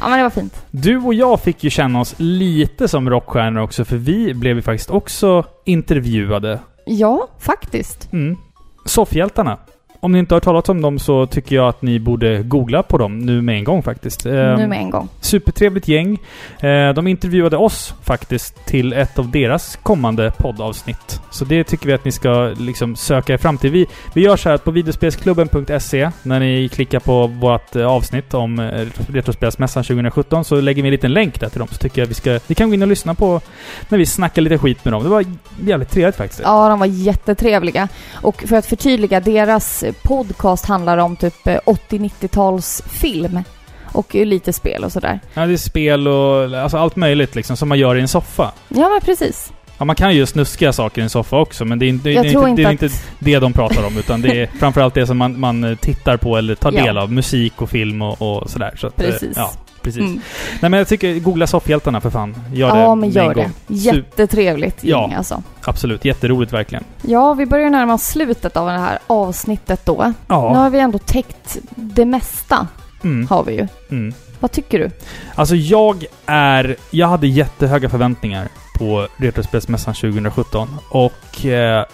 Ja 0.00 0.08
men 0.08 0.18
det 0.18 0.22
var 0.22 0.30
fint. 0.30 0.66
Du 0.70 0.98
och 0.98 1.14
jag 1.14 1.40
fick 1.40 1.64
ju 1.64 1.70
känna 1.70 2.00
oss 2.00 2.14
lite 2.16 2.88
som 2.88 3.10
rockstjärnor 3.10 3.60
också, 3.62 3.84
för 3.84 3.96
vi 3.96 4.34
blev 4.34 4.56
ju 4.56 4.62
faktiskt 4.62 4.90
också 4.90 5.44
intervjuade. 5.64 6.58
Ja, 6.86 7.28
faktiskt. 7.38 8.12
Mm. 8.12 8.36
Soffhjältarna. 8.84 9.58
Om 10.04 10.12
ni 10.12 10.18
inte 10.18 10.34
har 10.34 10.40
talat 10.40 10.68
om 10.68 10.82
dem 10.82 10.98
så 10.98 11.26
tycker 11.26 11.56
jag 11.56 11.68
att 11.68 11.82
ni 11.82 11.98
borde 11.98 12.42
googla 12.42 12.82
på 12.82 12.98
dem 12.98 13.18
nu 13.18 13.42
med 13.42 13.56
en 13.56 13.64
gång 13.64 13.82
faktiskt. 13.82 14.24
nu 14.24 14.40
Ehm, 14.40 14.68
med 14.68 14.78
en 14.78 14.90
gång. 14.90 15.08
Supertrevligt 15.20 15.88
gäng. 15.88 16.18
Eh, 16.60 16.92
De 16.94 17.06
intervjuade 17.06 17.56
oss 17.56 17.94
faktiskt 18.02 18.66
till 18.66 18.92
ett 18.92 19.18
av 19.18 19.30
deras 19.30 19.78
kommande 19.82 20.32
poddavsnitt. 20.38 21.20
Så 21.30 21.44
det 21.44 21.64
tycker 21.64 21.86
vi 21.86 21.92
att 21.92 22.04
ni 22.04 22.12
ska 22.12 22.54
liksom 22.58 22.96
söka 22.96 23.32
er 23.32 23.36
fram 23.36 23.58
till. 23.58 23.70
Vi, 23.70 23.86
vi 24.14 24.22
gör 24.22 24.36
så 24.36 24.48
här 24.48 24.54
att 24.54 24.64
på 24.64 24.70
videospelsklubben.se, 24.70 26.10
när 26.22 26.40
ni 26.40 26.68
klickar 26.68 27.00
på 27.00 27.26
vårt 27.26 27.76
eh, 27.76 27.86
avsnitt 27.86 28.34
om 28.34 28.58
eh, 28.58 28.86
Retrospelsmässan 29.08 29.84
2017, 29.84 30.44
så 30.44 30.60
lägger 30.60 30.82
vi 30.82 30.88
en 30.88 30.92
liten 30.92 31.12
länk 31.12 31.40
där 31.40 31.48
till 31.48 31.58
dem. 31.58 31.68
Så 31.70 31.76
tycker 31.78 32.02
jag 32.02 32.06
vi 32.06 32.14
ska... 32.14 32.38
Ni 32.46 32.54
kan 32.54 32.68
gå 32.68 32.74
in 32.74 32.82
och 32.82 32.88
lyssna 32.88 33.14
på 33.14 33.40
när 33.88 33.98
vi 33.98 34.06
snackar 34.06 34.42
lite 34.42 34.58
skit 34.58 34.84
med 34.84 34.92
dem. 34.92 35.02
Det 35.02 35.08
var 35.08 35.24
jävligt 35.64 35.90
trevligt 35.90 36.16
faktiskt. 36.16 36.40
Ja, 36.44 36.68
de 36.68 36.78
var 36.78 36.86
jättetrevliga. 36.86 37.88
Och 38.12 38.44
för 38.48 38.56
att 38.56 38.66
förtydliga, 38.66 39.20
deras 39.20 39.84
podcast 40.02 40.66
handlar 40.66 40.98
om 40.98 41.16
typ 41.16 41.46
eh, 41.46 41.58
80-90-tals 41.66 42.82
film. 42.86 43.42
Och 43.92 44.16
eh, 44.16 44.26
lite 44.26 44.52
spel 44.52 44.84
och 44.84 44.92
sådär. 44.92 45.20
Ja, 45.34 45.46
det 45.46 45.52
är 45.52 45.56
spel 45.56 46.08
och 46.08 46.54
alltså 46.58 46.76
allt 46.76 46.96
möjligt 46.96 47.34
liksom, 47.34 47.56
som 47.56 47.68
man 47.68 47.78
gör 47.78 47.96
i 47.96 48.00
en 48.00 48.08
soffa. 48.08 48.52
Ja, 48.68 48.88
men 48.88 49.00
precis. 49.00 49.52
Ja, 49.78 49.84
man 49.84 49.96
kan 49.96 50.14
ju 50.14 50.26
snuska 50.26 50.72
saker 50.72 51.00
i 51.00 51.04
en 51.04 51.10
soffa 51.10 51.38
också, 51.38 51.64
men 51.64 51.78
det 51.78 51.86
är 51.86 51.88
inte, 51.88 52.08
det 52.08 52.12
Jag 52.14 52.26
är 52.26 52.30
tror 52.30 52.48
inte, 52.48 52.62
det, 52.62 52.68
är 52.68 52.72
inte 52.72 52.84
inte 52.84 52.96
det 53.18 53.38
de 53.38 53.52
pratar 53.52 53.86
om, 53.86 53.98
utan 53.98 54.22
det 54.22 54.42
är 54.42 54.46
framförallt 54.58 54.94
det 54.94 55.06
som 55.06 55.18
man, 55.18 55.40
man 55.40 55.64
eh, 55.64 55.76
tittar 55.76 56.16
på 56.16 56.36
eller 56.36 56.54
tar 56.54 56.72
Ja. 56.72 56.84
del 56.84 56.98
av. 56.98 57.12
Musik 57.12 57.62
och 57.62 57.70
film 57.70 58.02
och, 58.02 58.22
och 58.22 58.50
sådär. 58.50 58.74
Så 58.76 58.86
att, 58.86 59.00
eh, 59.02 59.06
Precis. 59.10 59.36
Ja, 59.36 59.52
precis. 59.84 60.00
Mm. 60.00 60.20
Nej, 60.60 60.70
men 60.70 60.78
jag 60.78 60.88
tycker, 60.88 61.18
googla 61.20 61.46
soffhjältarna 61.46 62.00
för 62.00 62.10
fan. 62.10 62.34
Gör 62.52 62.74
det 62.74 62.80
Ja, 62.82 62.94
men 62.94 63.10
gör 63.10 63.34
det. 63.34 63.50
Jättetrevligt 63.66 64.84
Ja. 64.84 65.00
gäng 65.00 65.12
alltså. 65.14 65.42
Absolut, 65.64 66.04
jätteroligt 66.04 66.52
verkligen. 66.52 66.84
Ja, 67.02 67.34
vi 67.34 67.46
börjar 67.46 67.70
närma 67.70 67.94
oss 67.94 68.02
slutet 68.02 68.56
av 68.56 68.66
det 68.66 68.72
här 68.78 68.98
avsnittet 69.06 69.86
då. 69.86 70.12
Ja. 70.28 70.52
Nu 70.52 70.58
har 70.58 70.70
vi 70.70 70.78
ändå 70.78 70.98
täckt 70.98 71.58
det 71.74 72.04
mesta, 72.04 72.66
Mm. 73.04 73.26
har 73.28 73.44
vi 73.44 73.52
ju. 73.54 73.66
Mm. 73.90 74.14
Vad 74.40 74.52
tycker 74.52 74.78
du? 74.78 74.90
Alltså 75.34 75.56
jag 75.56 76.04
är... 76.26 76.76
Jag 76.90 77.06
hade 77.08 77.26
jättehöga 77.26 77.88
förväntningar 77.88 78.48
på 78.78 79.08
Retrospelsmässan 79.16 79.94
2017 79.94 80.68
och 80.90 81.44
eh, 81.46 81.84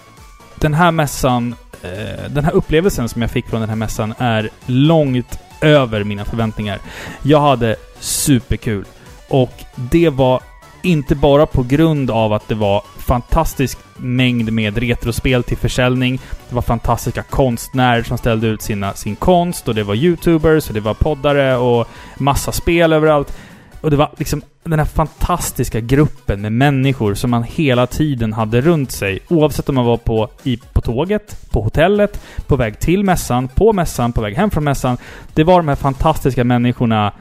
den 0.56 0.74
här 0.74 0.90
mässan, 0.90 1.54
eh, 1.82 2.30
den 2.30 2.44
här 2.44 2.52
upplevelsen 2.52 3.08
som 3.08 3.22
jag 3.22 3.30
fick 3.30 3.46
från 3.48 3.60
den 3.60 3.68
här 3.68 3.76
mässan 3.76 4.14
är 4.18 4.48
långt 4.66 5.38
över 5.60 6.04
mina 6.04 6.24
förväntningar. 6.24 6.78
Jag 7.22 7.40
hade 7.40 7.76
superkul 8.00 8.84
och 9.28 9.52
det 9.74 10.08
var 10.08 10.40
inte 10.82 11.14
bara 11.14 11.46
på 11.46 11.62
grund 11.62 12.10
av 12.10 12.32
att 12.32 12.48
det 12.48 12.54
var 12.54 12.82
fantastisk 12.98 13.78
mängd 13.96 14.52
med 14.52 14.78
retrospel 14.78 15.42
till 15.42 15.56
försäljning. 15.56 16.20
Det 16.48 16.54
var 16.54 16.62
fantastiska 16.62 17.22
konstnärer 17.22 18.02
som 18.02 18.18
ställde 18.18 18.46
ut 18.46 18.62
sina, 18.62 18.94
sin 18.94 19.16
konst 19.16 19.68
och 19.68 19.74
det 19.74 19.82
var 19.82 19.94
youtubers 19.94 20.68
och 20.68 20.74
det 20.74 20.80
var 20.80 20.94
poddare 20.94 21.56
och 21.56 21.88
massa 22.18 22.52
spel 22.52 22.92
överallt. 22.92 23.36
Och 23.80 23.90
det 23.90 23.96
var 23.96 24.10
liksom 24.16 24.42
den 24.64 24.78
här 24.78 24.86
fantastiska 24.86 25.80
gruppen 25.80 26.40
med 26.40 26.52
människor 26.52 27.14
som 27.14 27.30
man 27.30 27.42
hela 27.42 27.86
tiden 27.86 28.32
hade 28.32 28.60
runt 28.60 28.92
sig. 28.92 29.18
Oavsett 29.28 29.68
om 29.68 29.74
man 29.74 29.84
var 29.84 29.96
på, 29.96 30.28
i, 30.42 30.56
på 30.56 30.80
tåget, 30.80 31.50
på 31.50 31.62
hotellet, 31.62 32.20
på 32.46 32.56
väg 32.56 32.78
till 32.78 33.04
mässan, 33.04 33.48
på 33.48 33.72
mässan, 33.72 34.12
på 34.12 34.20
väg 34.20 34.36
hem 34.36 34.50
från 34.50 34.64
mässan. 34.64 34.96
Det 35.34 35.44
var 35.44 35.56
de 35.56 35.68
här 35.68 35.76
fantastiska 35.76 36.44
människorna 36.44 37.12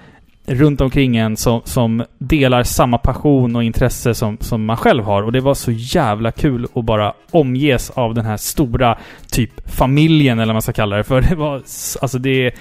runt 0.46 0.82
omkring 0.82 1.18
en 1.18 1.38
som, 1.38 1.62
som 1.66 2.04
delar 2.18 2.64
samma 2.64 2.98
passion 2.98 3.56
och 3.56 3.64
intresse 3.64 4.14
som, 4.14 4.38
som 4.42 4.66
man 4.66 4.78
själv 4.78 5.04
har. 5.04 5.24
Och 5.24 5.32
det 5.32 5.42
var 5.42 5.54
så 5.54 5.72
jävla 5.72 6.32
kul 6.32 6.68
att 6.76 6.86
bara 6.86 7.14
omges 7.32 7.90
av 7.90 8.14
den 8.14 8.26
här 8.26 8.38
stora 8.38 8.98
typ 9.32 9.70
familjen 9.72 10.40
eller 10.40 10.48
vad 10.48 10.56
man 10.56 10.62
ska 10.62 10.74
kalla 10.74 10.98
det 10.98 11.04
för. 11.04 11.22
Det 11.30 11.36
var, 11.36 11.56
alltså 12.02 12.20
det 12.20 12.46
är, 12.46 12.54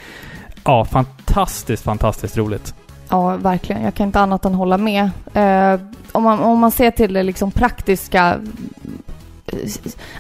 ja, 0.65 0.85
fantastiskt, 0.85 1.83
fantastiskt 1.85 2.37
roligt. 2.37 2.75
Ja, 3.09 3.37
verkligen. 3.37 3.83
Jag 3.83 3.95
kan 3.95 4.07
inte 4.07 4.21
annat 4.21 4.45
än 4.45 4.55
hålla 4.55 4.79
med. 4.79 5.11
Eh, 5.35 5.81
om, 6.13 6.23
man, 6.23 6.41
om 6.41 6.59
man 6.59 6.71
ser 6.71 6.91
till 6.91 7.13
det 7.13 7.23
liksom 7.23 7.51
praktiska 7.51 8.39
eh, 9.47 9.59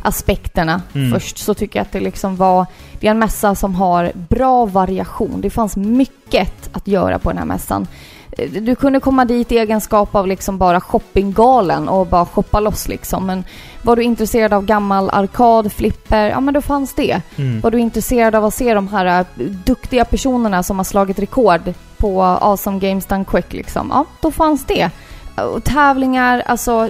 aspekterna 0.02 0.82
Mm. 0.94 1.12
först 1.12 1.38
så 1.38 1.54
tycker 1.54 1.78
jag 1.78 1.84
att 1.84 1.92
det 1.92 2.00
liksom 2.00 2.36
var... 2.36 2.66
Det 3.00 3.06
är 3.06 3.10
en 3.10 3.18
mässa 3.18 3.54
som 3.54 3.74
har 3.74 4.12
bra 4.14 4.66
variation. 4.66 5.40
Det 5.40 5.50
fanns 5.50 5.76
mycket 5.76 6.70
att 6.72 6.88
göra 6.88 7.18
på 7.18 7.28
den 7.30 7.38
här 7.38 7.44
mässan. 7.44 7.86
Eh, 8.38 8.50
Du 8.50 8.74
kunde 8.74 9.00
komma 9.00 9.24
dit 9.24 9.52
i 9.52 9.58
egenskap 9.58 10.14
av 10.14 10.26
liksom 10.26 10.58
bara 10.58 10.80
shoppinggalen 10.80 11.88
och 11.88 12.06
bara 12.06 12.26
shoppa 12.26 12.60
loss 12.60 12.88
liksom. 12.88 13.26
Men 13.26 13.44
var 13.82 13.96
du 13.96 14.02
intresserad 14.02 14.52
av 14.52 14.64
gammal 14.64 15.10
arkad, 15.10 15.72
flipper, 15.72 16.28
ja 16.30 16.40
men 16.40 16.54
då 16.54 16.60
fanns 16.60 16.94
det. 16.94 17.20
Mm. 17.36 17.60
Var 17.60 17.70
du 17.70 17.78
intresserad 17.80 18.34
av 18.34 18.44
att 18.44 18.54
se 18.54 18.74
de 18.74 18.88
här 18.88 19.20
äh, 19.20 19.26
duktiga 19.64 20.04
personerna 20.04 20.62
som 20.62 20.76
har 20.76 20.84
slagit 20.84 21.18
rekord 21.18 21.72
på 21.98 22.22
Awesome 22.22 22.78
Games 22.78 23.06
Done 23.06 23.24
Quick 23.24 23.52
liksom? 23.52 23.88
Ja, 23.90 24.04
då 24.20 24.30
fanns 24.30 24.64
det. 24.66 24.90
Och 25.54 25.64
tävlingar, 25.64 26.42
alltså 26.46 26.88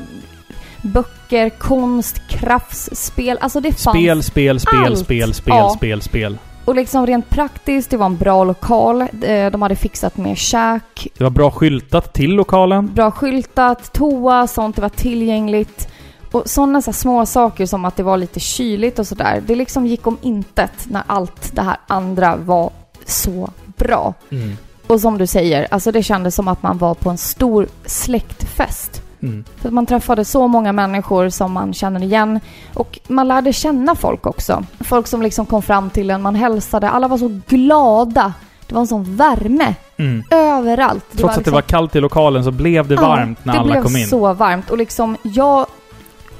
böcker, 0.83 1.49
konst, 1.51 2.21
kraftsspel, 2.29 3.39
alltså 3.41 3.61
det 3.61 3.73
fanns. 3.73 3.97
Spel, 3.97 4.23
spel, 4.23 4.61
spel, 4.61 4.85
allt. 4.87 4.99
spel, 4.99 5.35
spel, 5.35 5.55
Ja. 5.57 5.73
spel, 5.77 6.03
spel. 6.03 6.39
Och 6.65 6.75
liksom 6.75 7.07
rent 7.07 7.31
praktiskt, 7.31 7.91
det 7.91 7.97
var 7.97 8.07
en 8.07 8.17
bra 8.17 8.45
lokal. 8.45 9.03
Eh, 9.23 9.51
De 9.51 9.63
hade 9.63 9.77
fixat 9.77 10.17
med 10.17 10.39
käk, 10.39 11.09
Det 11.19 11.25
var 11.25 11.31
bra 11.31 11.51
skyltat 11.51 12.13
till 12.13 12.35
lokalen. 12.35 12.95
bra 12.95 13.11
skyltat, 13.11 13.93
toa, 13.93 14.47
sånt, 14.47 14.77
det 14.77 14.83
var 14.83 14.89
tillgängligt. 14.89 15.89
Och 16.33 16.43
sådana 16.47 16.83
så 16.83 16.93
små 16.93 17.27
saker 17.27 17.67
som 17.67 17.85
att 17.85 17.97
det 17.97 18.03
var 18.03 18.17
lite 18.17 18.41
kyligt 18.41 18.99
och 18.99 19.07
sådär. 19.07 19.43
Det 19.47 19.55
liksom 19.55 19.87
gick 19.87 20.07
om 20.07 20.19
intet 20.23 20.73
när 20.91 21.03
allt 21.07 21.51
det 21.57 21.63
här 21.63 21.77
andra 21.87 22.37
var 22.37 22.71
så 23.07 23.51
bra. 23.77 24.15
Mm. 24.31 24.57
Och 24.89 25.01
som 25.01 25.19
du 25.19 25.27
säger, 25.27 25.67
alltså 25.71 25.93
det 25.93 26.03
kändes 26.03 26.35
som 26.35 26.49
att 26.49 26.63
man 26.63 26.79
var 26.79 26.95
på 26.95 27.11
en 27.11 27.19
stor 27.19 27.67
släktfest. 27.87 29.03
Mm. 29.23 29.45
För 29.57 29.71
man 29.71 29.87
träffade 29.87 30.25
så 30.25 30.49
många 30.49 30.73
människor 30.73 31.29
som 31.29 31.53
man 31.53 31.75
känner 31.75 32.03
igen. 32.03 32.41
Och 32.75 32.99
man 33.09 33.29
lärde 33.29 33.53
känna 33.53 33.95
folk 33.95 34.27
också. 34.27 34.65
Folk 34.81 35.07
som 35.07 35.23
liksom 35.23 35.47
kom 35.47 35.63
fram 35.63 35.91
till 35.91 36.11
en, 36.11 36.23
man 36.23 36.35
hälsade. 36.35 36.91
Alla 36.91 37.09
var 37.09 37.19
så 37.19 37.41
glada. 37.49 38.33
Det 38.67 38.75
var 38.75 38.81
en 38.81 38.87
sån 38.87 39.17
värme 39.17 39.75
Mm. 39.97 40.23
överallt. 40.31 41.05
Trots 41.11 41.25
att 41.25 41.35
det 41.35 41.39
liksom- 41.39 41.55
var 41.55 41.63
kallt 41.63 41.97
i 41.97 42.01
lokalen 42.01 42.45
så 42.45 42.51
blev 42.51 42.89
det 42.89 42.97
varmt 42.97 43.45
när 43.45 43.53
det 43.53 43.59
alla 43.61 43.73
blev 43.73 43.83
kom 43.83 43.97
in. 43.97 44.07
så 44.09 44.33
varmt. 44.33 44.71
Och 44.71 44.79
liksom 44.79 45.17
jag, 45.23 45.67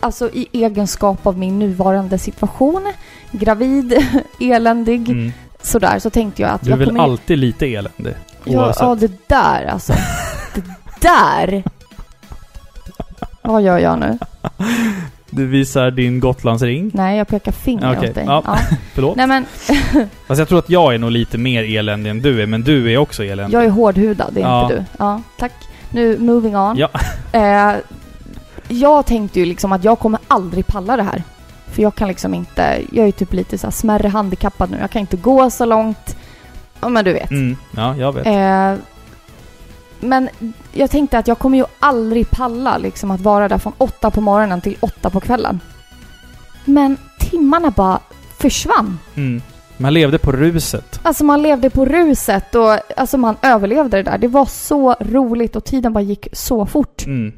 alltså 0.01 0.31
i 0.33 0.49
egenskap 0.53 1.27
av 1.27 1.39
min 1.39 1.59
nuvarande 1.59 2.19
situation, 2.19 2.93
gravid, 3.31 4.07
eländig, 4.41 5.09
Mm. 5.09 5.33
sådär, 5.63 5.99
så 5.99 6.11
tänkte 6.11 6.43
jag 6.43 6.51
att 6.51 6.61
Du 6.63 6.67
är 6.67 6.71
jag 6.71 6.79
väl 6.79 6.89
kommer... 6.89 7.01
alltid 7.03 7.39
lite 7.39 7.67
eländig? 7.67 8.15
Ja, 8.53 8.73
ja, 8.81 8.95
det 8.95 9.29
där 9.29 9.67
alltså. 9.67 9.93
det 10.55 10.63
där! 11.01 11.65
Vad 13.43 13.63
gör 13.63 13.79
jag 13.79 13.99
nu? 13.99 14.19
Du 15.31 15.47
visar 15.47 15.91
din 15.91 16.21
Gotlandsring. 16.21 16.91
Nej, 16.95 17.19
jag 17.19 17.29
pekar 17.29 17.53
finger 17.53 17.97
Okej, 17.97 18.09
åt 18.09 18.15
dig. 18.15 18.25
ja. 18.27 18.59
Förlåt. 18.95 19.17
Nej 19.17 19.27
men, 19.27 19.47
Fast 20.27 20.39
jag 20.39 20.49
tror 20.49 20.59
att 20.59 20.71
jag 20.71 20.95
är 20.95 20.99
nog 20.99 21.11
lite 21.11 21.39
mer 21.39 21.79
eländig 21.79 22.11
än 22.11 22.23
du 22.23 22.43
är, 22.43 22.47
men 22.47 22.63
du 22.63 22.93
är 22.93 22.97
också 22.99 23.25
eländig. 23.25 23.57
jag 23.59 23.65
är 23.65 23.69
hårdhudad, 23.71 24.31
det 24.33 24.41
är 24.41 24.45
Ja. 24.45 24.63
inte 24.63 24.75
du. 24.77 24.85
Ja, 24.99 25.23
tack. 25.39 25.53
Nu, 25.91 26.19
moving 26.19 26.57
on. 26.57 26.77
Ja. 26.77 26.89
Eh, 27.33 27.75
jag 28.69 29.07
tänkte 29.07 29.41
ju 29.41 29.47
liksom 29.47 29.73
att 29.73 29.85
jag 29.85 29.99
kommer 29.99 30.21
aldrig 30.29 30.67
palla 30.67 30.97
det 30.97 31.03
här. 31.03 31.23
För 31.73 31.83
jag 31.83 31.95
kan 31.95 32.09
liksom 32.09 32.35
inte, 32.35 32.81
jag 32.93 33.09
är 33.09 33.13
typ 33.13 33.33
lite 33.33 33.59
så 33.59 33.71
smärre 33.71 34.09
handikappad 34.09 34.71
nu. 34.71 34.77
Jag 34.81 34.91
kan 34.91 35.01
inte 35.01 35.17
gå 35.17 35.51
så 35.51 35.65
långt. 35.65 36.17
Ja 36.81 36.89
men 36.89 37.05
du 37.05 37.13
vet. 37.13 37.31
Mm, 37.31 37.57
ja, 37.77 37.97
jag 37.97 38.13
vet. 38.13 38.27
Eh, 38.27 38.85
men 40.01 40.29
jag 40.73 40.91
tänkte 40.91 41.19
att 41.19 41.29
jag 41.29 41.39
kommer 41.39 41.59
ju 41.59 41.65
aldrig 41.79 42.31
palla 42.31 42.79
liksom 42.79 43.11
att 43.11 43.21
vara 43.21 43.49
där 43.49 43.59
från 43.59 43.73
åtta 43.79 44.11
på 44.11 44.21
morgonen 44.21 44.61
till 44.61 44.77
åtta 44.81 45.11
på 45.11 45.21
kvällen. 45.21 45.61
Men 46.65 46.97
timmarna 47.19 47.71
bara 47.71 48.01
försvann. 48.39 48.99
Mm. 49.15 49.43
Man 49.77 49.95
levde 49.95 50.19
på 50.19 50.33
ruset. 50.33 51.01
Alltså 51.03 51.25
man 51.25 51.43
levde 51.43 51.71
på 51.71 51.85
ruset 51.85 52.55
och 52.55 52.79
alltså 52.97 53.19
man 53.19 53.37
överlevde 53.43 53.97
det 53.97 54.03
där. 54.03 54.19
Det 54.19 54.29
var 54.29 54.47
så 54.47 54.95
roligt 55.01 55.57
och 55.57 55.65
tiden 55.65 55.93
bara 55.93 56.01
gick 56.03 56.29
så 56.33 56.67
fort. 56.67 57.07
Mm. 57.07 57.33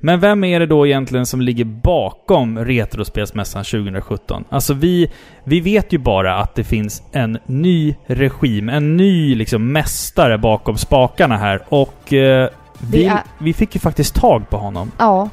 Men 0.00 0.20
vem 0.20 0.44
är 0.44 0.60
det 0.60 0.66
då 0.66 0.86
egentligen 0.86 1.26
som 1.26 1.40
ligger 1.40 1.64
bakom 1.64 2.58
Retrospelsmässan 2.58 3.64
2017? 3.64 4.44
Alltså 4.48 4.74
vi, 4.74 5.10
vi 5.44 5.60
vet 5.60 5.92
ju 5.92 5.98
bara 5.98 6.36
att 6.36 6.54
det 6.54 6.64
finns 6.64 7.02
en 7.12 7.38
ny 7.46 7.94
regim, 8.06 8.68
en 8.68 8.96
ny 8.96 9.34
liksom 9.34 9.72
mästare 9.72 10.38
bakom 10.38 10.76
spakarna 10.78 11.36
här 11.36 11.62
och 11.68 12.12
eh, 12.12 12.48
vi, 12.78 13.06
är- 13.06 13.22
vi 13.38 13.52
fick 13.54 13.74
ju 13.74 13.80
faktiskt 13.80 14.14
tag 14.14 14.50
på 14.50 14.56
honom. 14.56 14.90
Ja. 14.98 15.28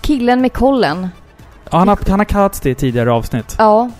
Killen 0.00 0.40
med 0.40 0.52
kollen. 0.52 1.08
Ja, 1.70 1.78
han, 1.78 1.88
har, 1.88 1.98
han 2.08 2.20
har 2.20 2.24
kallats 2.24 2.60
det 2.60 2.70
i 2.70 2.74
tidigare 2.74 3.12
avsnitt. 3.12 3.56
Ja. 3.58 3.90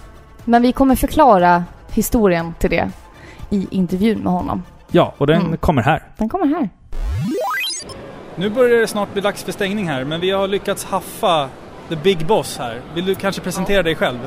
Men 0.44 0.62
vi 0.62 0.72
kommer 0.72 0.96
förklara 0.96 1.64
historien 1.92 2.54
till 2.59 2.70
det 2.70 2.90
i 3.50 3.66
intervjun 3.70 4.18
med 4.18 4.32
honom. 4.32 4.62
Ja, 4.90 5.14
och 5.18 5.26
den 5.26 5.42
Mm. 5.42 5.56
kommer 5.56 5.82
här. 5.82 6.02
Den 6.18 6.28
kommer 6.28 6.46
här. 6.46 6.68
Nu 8.36 8.50
börjar 8.50 8.80
det 8.80 8.86
snart 8.86 9.12
bli 9.12 9.22
dags 9.22 9.44
för 9.44 9.52
stängning 9.52 9.88
här, 9.88 10.04
men 10.04 10.20
vi 10.20 10.30
har 10.30 10.48
lyckats 10.48 10.84
haffa 10.84 11.48
the 11.88 11.96
big 11.96 12.26
boss 12.26 12.59
här. 12.59 12.80
Vill 12.94 13.06
du 13.06 13.14
kanske 13.14 13.42
presentera 13.42 13.82
dig 13.82 13.94
själv? 13.94 14.18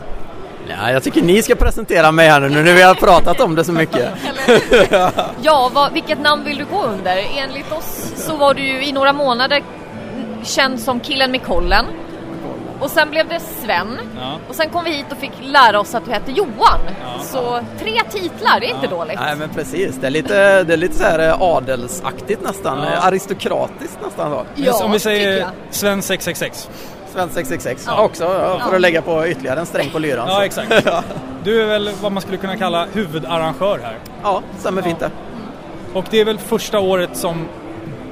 Ja, 0.67 0.91
jag 0.91 1.03
tycker 1.03 1.21
ni 1.21 1.41
ska 1.41 1.55
presentera 1.55 2.11
mig 2.11 2.29
här 2.29 2.41
nu 2.41 2.63
när 2.63 2.73
vi 2.73 2.81
har 2.81 2.95
pratat 2.95 3.41
om 3.41 3.55
det 3.55 3.63
så 3.63 3.71
mycket. 3.71 4.09
Ja, 5.41 5.71
vad, 5.73 5.93
vilket 5.93 6.21
namn 6.21 6.43
vill 6.43 6.57
du 6.57 6.65
gå 6.65 6.83
under? 6.83 7.17
Enligt 7.37 7.71
oss 7.71 8.13
så 8.15 8.35
var 8.35 8.53
du 8.53 8.61
ju 8.61 8.85
i 8.85 8.91
några 8.91 9.13
månader 9.13 9.63
känd 10.43 10.79
som 10.79 10.99
killen 10.99 11.31
med 11.31 11.43
kollen. 11.43 11.85
Och 12.79 12.89
sen 12.91 13.09
blev 13.09 13.27
det 13.27 13.39
Sven. 13.39 13.99
Ja. 14.19 14.39
Och 14.49 14.55
sen 14.55 14.69
kom 14.69 14.83
vi 14.83 14.91
hit 14.91 15.05
och 15.11 15.17
fick 15.17 15.31
lära 15.41 15.79
oss 15.79 15.95
att 15.95 16.05
du 16.05 16.11
hette 16.11 16.31
Johan. 16.31 16.79
Så 17.23 17.59
tre 17.79 18.01
titlar, 18.09 18.59
det 18.59 18.65
är 18.69 18.75
inte 18.75 18.87
dåligt. 18.87 19.19
Nej 19.19 19.35
men 19.35 19.49
precis, 19.49 19.95
det 20.01 20.07
är 20.07 20.11
lite, 20.11 20.63
det 20.63 20.73
är 20.73 20.77
lite 20.77 20.95
så 20.95 21.03
här 21.03 21.19
eh, 21.19 21.41
adelsaktigt 21.41 22.43
nästan, 22.43 22.77
Ja. 22.77 22.99
aristokratiskt 23.01 23.97
nästan 24.05 24.31
så. 24.31 24.45
Ja, 24.55 24.85
Om 24.85 24.91
vi 24.91 24.99
säger. 24.99 25.47
Sven 25.71 26.01
666. 26.01 26.69
Sven 27.13 27.29
666 27.29 27.87
också, 27.97 28.23
ja, 28.23 28.29
för 28.59 28.69
Ja. 28.69 28.75
att 28.75 28.81
lägga 28.81 29.01
på 29.01 29.27
ytterligare 29.27 29.59
en 29.59 29.65
sträng 29.65 29.89
på 29.89 29.99
lyran. 29.99 30.27
Ja, 30.29 30.45
exakt. 30.45 30.71
Du 31.43 31.61
är 31.61 31.65
väl 31.67 31.89
vad 32.01 32.11
man 32.11 32.21
skulle 32.21 32.37
kunna 32.37 32.57
kalla 32.57 32.85
huvudarrangör 32.93 33.79
här. 33.83 33.97
Ja, 34.23 34.41
stämmer 34.59 34.81
fint 34.81 34.99
det. 34.99 35.09
Och 35.93 36.05
det 36.09 36.21
är 36.21 36.25
väl 36.25 36.37
första 36.37 36.79
året 36.79 37.17
som, 37.17 37.47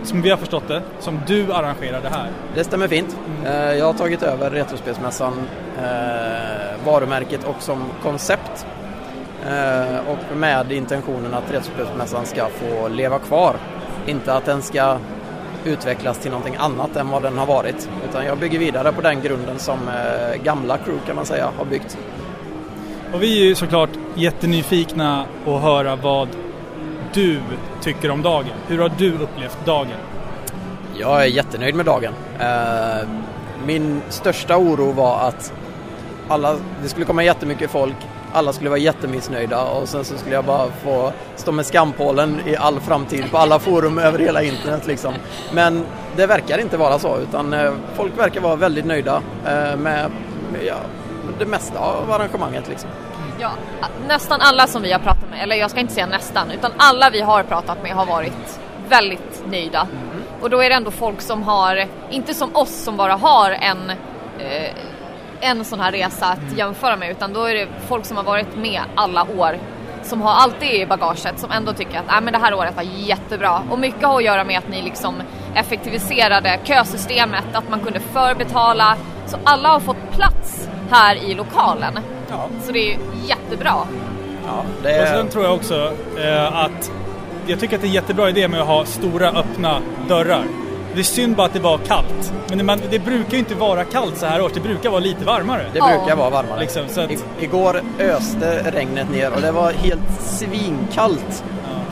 som 0.04 0.22
vi 0.22 0.30
har 0.30 0.38
förstått 0.38 0.68
det, 0.68 0.82
som 1.00 1.20
du 1.28 1.54
arrangerar 1.54 2.02
det 2.02 2.10
här. 2.10 2.28
Det 2.56 2.64
stämmer 2.64 2.88
fint. 2.88 3.18
Eh, 3.46 3.74
Jag 3.74 3.86
har 3.86 3.94
tagit 3.94 4.24
över 4.24 4.50
Retrospelsmässan, 4.50 5.34
eh, 5.78 6.86
varumärket 6.86 7.44
och 7.44 7.62
som 7.62 7.84
koncept. 8.04 8.66
Eh, 9.48 9.98
och 10.08 10.38
med 10.38 10.72
intentionen 10.72 11.34
att 11.34 11.52
Retrospelsmässan 11.52 12.26
ska 12.26 12.48
få 12.48 12.88
leva 12.88 13.20
kvar. 13.20 13.56
Inte 14.08 14.34
att 14.34 14.46
den 14.46 14.62
ska 14.62 14.98
utvecklas 15.66 16.18
till 16.18 16.32
någonting 16.32 16.56
annat 16.60 16.96
än 16.96 17.10
vad 17.10 17.22
den 17.24 17.38
har 17.38 17.46
varit. 17.46 17.90
Utan 18.10 18.26
jag 18.26 18.38
bygger 18.38 18.60
vidare 18.60 18.92
på 18.92 19.02
den 19.02 19.22
grunden 19.22 19.60
som 19.60 19.80
gamla 20.44 20.78
crew 20.78 21.06
kan 21.08 21.16
man 21.16 21.26
säga 21.26 21.50
har 21.58 21.66
byggt. 21.66 21.98
Och 23.14 23.24
vi 23.24 23.42
är 23.42 23.46
ju 23.46 23.56
såklart 23.56 23.90
jättenyfikna 24.16 25.26
att 25.46 25.62
höra 25.62 25.96
vad 25.96 26.28
du 27.14 27.40
tycker 27.81 28.11
om 28.11 28.22
dagen. 28.22 28.53
Hur 28.68 28.80
har 28.80 28.91
du 28.98 29.14
upplevt 29.14 29.65
dagen? 29.65 29.98
Jag 30.98 31.22
är 31.22 31.26
jättenöjd 31.26 31.76
med 31.76 31.85
dagen. 31.85 32.14
Eh, 32.40 33.07
min 33.65 34.02
största 34.10 34.57
oro 34.57 34.91
var 34.91 35.27
att 35.27 35.53
alla, 36.27 36.56
det 36.81 36.90
skulle 36.90 37.06
komma 37.06 37.23
jättemycket 37.23 37.72
folk, 37.72 37.95
alla 38.34 38.53
skulle 38.53 38.69
vara 38.69 38.80
jättemissnöjda 38.80 39.64
och 39.64 39.90
sen 39.90 40.06
så 40.06 40.18
skulle 40.18 40.35
jag 40.35 40.45
bara 40.45 40.68
få 40.84 41.11
stå 41.35 41.52
med 41.52 41.65
skampålen 41.65 42.40
i 42.45 42.56
all 42.56 42.80
framtid 42.80 43.31
på 43.31 43.38
alla 43.38 43.60
forum 43.60 43.98
över 43.98 44.19
hela 44.19 44.44
internet 44.44 44.88
liksom. 44.88 45.14
Men 45.53 45.85
det 46.15 46.26
verkar 46.26 46.57
inte 46.57 46.77
vara 46.77 46.99
så 46.99 47.18
utan 47.18 47.53
eh, 47.53 47.73
folk 47.95 48.19
verkar 48.19 48.41
vara 48.41 48.56
väldigt 48.56 48.85
nöjda 48.85 49.22
eh, 49.45 49.77
med 49.77 50.11
ja, 50.68 50.76
det 51.40 51.45
mesta 51.45 51.80
av 51.80 52.11
arrangemanget 52.11 52.69
liksom. 52.69 52.90
Ja, 53.39 53.51
nästan 54.07 54.41
alla 54.41 54.68
som 54.68 54.81
vi 54.81 54.91
har 54.91 54.99
pratat 54.99 55.30
med, 55.30 55.43
eller 55.43 55.55
jag 55.55 55.72
ska 55.72 55.80
inte 55.80 55.93
säga 55.93 56.05
nästan, 56.07 56.51
utan 56.51 56.72
alla 56.77 57.10
vi 57.10 57.22
har 57.22 57.43
pratat 57.43 57.84
med 57.84 57.91
har 57.91 58.05
varit 58.05 58.60
väldigt 58.89 59.43
nöjda. 59.51 59.88
Och 60.41 60.49
då 60.49 60.60
är 60.60 60.69
det 60.69 60.76
ändå 60.76 60.91
folk 60.91 61.22
som 61.22 61.43
har, 61.43 61.88
inte 62.10 62.34
som 62.34 62.55
oss 62.55 62.84
som 62.84 62.97
bara 62.97 63.14
har 63.14 63.51
en, 63.51 63.89
eh, 64.39 64.69
en 65.39 65.65
sån 65.65 65.80
här 65.80 65.91
resa 65.91 66.26
att 66.26 66.57
jämföra 66.57 66.95
med, 66.95 67.11
utan 67.11 67.34
då 67.34 67.43
är 67.45 67.55
det 67.55 67.68
folk 67.88 68.05
som 68.05 68.18
har 68.18 68.23
varit 68.23 68.55
med 68.55 68.81
alla 68.95 69.23
år 69.38 69.57
som 70.03 70.22
har 70.22 70.51
det 70.60 70.77
i 70.81 70.85
bagaget 70.85 71.39
som 71.39 71.51
ändå 71.51 71.73
tycker 71.73 71.99
att 71.99 72.07
"Nej, 72.07 72.22
men 72.22 72.34
det 72.34 72.39
här 72.39 72.53
året 72.53 72.76
var 72.76 72.84
jättebra. 72.84 73.61
Och 73.69 73.80
mycket 73.80 74.03
har 74.03 74.18
att 74.18 74.23
göra 74.23 74.43
med 74.43 74.57
att 74.57 74.69
ni 74.69 74.81
liksom 74.81 75.15
effektiviserade 75.55 76.60
kösystemet, 76.64 77.45
att 77.53 77.69
man 77.69 77.80
kunde 77.80 77.99
förbetala. 77.99 78.95
Så 79.26 79.38
alla 79.43 79.69
har 79.69 79.80
fått 79.80 80.11
plats 80.11 80.69
här 80.91 81.15
i 81.15 81.34
lokalen. 81.34 81.99
Så 82.66 82.72
det 82.72 82.94
är 82.94 83.00
jättebra. 83.26 83.74
Ja, 84.45 84.64
det 84.84 85.02
Och 85.02 85.08
sen 85.08 85.28
tror 85.28 85.44
jag 85.44 85.56
också 85.56 85.91
eh, 86.18 86.58
att 86.58 86.91
jag 87.48 87.60
tycker 87.60 87.76
att 87.76 87.82
det 87.82 87.86
är 87.86 87.90
en 87.90 87.94
jättebra 87.94 88.30
idé 88.30 88.48
med 88.48 88.62
att 88.62 88.68
ha 88.68 88.86
stora 88.86 89.30
öppna 89.30 89.82
dörrar. 90.08 90.44
Det 90.94 91.00
är 91.00 91.04
synd 91.04 91.36
bara 91.36 91.48
att 91.48 91.54
det 91.54 91.60
var 91.60 91.78
kallt. 91.78 92.34
Men 92.50 92.58
det, 92.58 92.64
man, 92.64 92.80
det 92.90 93.00
brukar 93.00 93.32
ju 93.32 93.38
inte 93.38 93.56
vara 93.56 93.84
kallt 93.86 94.18
så 94.18 94.26
här 94.26 94.41
års. 94.41 94.52
Det 94.54 94.60
brukar 94.60 94.90
vara 94.90 95.00
lite 95.00 95.26
varmare. 95.26 95.66
Det 95.74 95.80
brukar 95.80 96.16
vara 96.16 96.30
varmare. 96.30 96.60
Liksom, 96.60 96.88
så 96.88 97.02
att, 97.02 97.12
I, 97.12 97.18
igår 97.40 97.82
öste 98.00 98.72
regnet 98.72 99.12
ner 99.12 99.34
och 99.36 99.41
det 99.41 99.52
var 99.52 99.72
helt 99.72 100.22
svinkallt 100.22 101.44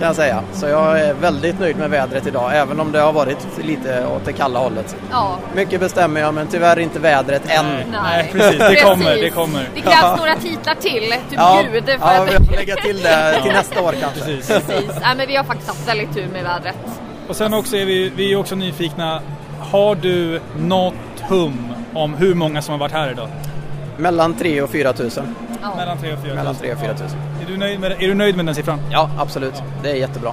kan 0.01 0.07
jag 0.07 0.15
säga. 0.15 0.43
Så 0.53 0.67
jag 0.67 0.99
är 1.01 1.13
väldigt 1.13 1.59
nöjd 1.59 1.77
med 1.77 1.89
vädret 1.89 2.27
idag 2.27 2.57
även 2.57 2.79
om 2.79 2.91
det 2.91 2.99
har 2.99 3.13
varit 3.13 3.47
lite 3.63 4.05
åt 4.05 4.25
det 4.25 4.33
kalla 4.33 4.59
hållet. 4.59 4.95
Ja. 5.11 5.37
Mycket 5.55 5.79
bestämmer 5.79 6.21
jag 6.21 6.33
men 6.33 6.47
tyvärr 6.47 6.79
inte 6.79 6.99
vädret 6.99 7.41
än. 7.45 7.65
Nej, 7.65 7.85
nej, 7.91 8.29
precis. 8.31 8.59
Det 8.59 8.75
kommer, 8.83 9.15
det 9.15 9.29
kommer. 9.29 9.69
Det 9.75 9.81
krävs 9.81 10.17
några 10.17 10.35
titlar 10.35 10.75
till, 10.75 11.13
typ 11.29 11.39
Ja, 11.39 11.63
Gud. 11.73 11.85
För 11.85 11.91
ja, 11.91 12.23
att... 12.23 12.33
jag 12.33 12.45
får 12.45 12.55
lägga 12.55 12.75
till 12.75 13.01
det 13.01 13.39
till 13.43 13.51
nästa 13.51 13.81
år 13.81 13.95
kanske. 14.01 14.19
Precis. 14.19 14.47
Precis. 14.47 14.91
Nej, 15.01 15.15
men 15.17 15.27
vi 15.27 15.35
har 15.35 15.43
faktiskt 15.43 15.67
haft 15.67 15.87
väldigt 15.87 16.13
tur 16.13 16.27
med 16.27 16.43
vädret. 16.43 16.75
Och 17.27 17.35
sen 17.35 17.53
också 17.53 17.75
är 17.75 17.85
vi, 17.85 18.09
vi 18.15 18.33
är 18.33 18.37
också 18.37 18.55
nyfikna. 18.55 19.21
Har 19.59 19.95
du 19.95 20.41
något 20.57 20.93
hum 21.29 21.73
om 21.93 22.13
hur 22.13 22.33
många 22.33 22.61
som 22.61 22.71
har 22.71 22.79
varit 22.79 22.93
här 22.93 23.11
idag? 23.11 23.29
Mellan 23.97 24.33
3 24.33 24.61
och 24.61 24.69
4 24.69 24.93
tusen. 24.93 25.35
Ja. 25.61 25.75
Mellan 25.75 25.97
3 25.97 26.13
och 26.13 26.19
4 26.23 26.35
Mellan 26.35 26.55
3 26.55 26.73
och 26.73 26.79
4 26.79 26.93
tusen. 26.93 27.19
Är 27.41 27.45
du 27.47 27.57
nöjd 27.57 27.79
med, 27.79 27.91
är 27.91 28.07
du 28.07 28.13
nöjd 28.13 28.35
med 28.35 28.45
den 28.45 28.55
siffran? 28.55 28.79
Ja, 28.91 29.09
absolut. 29.17 29.63
Det 29.83 29.91
är 29.91 29.95
jättebra. 29.95 30.31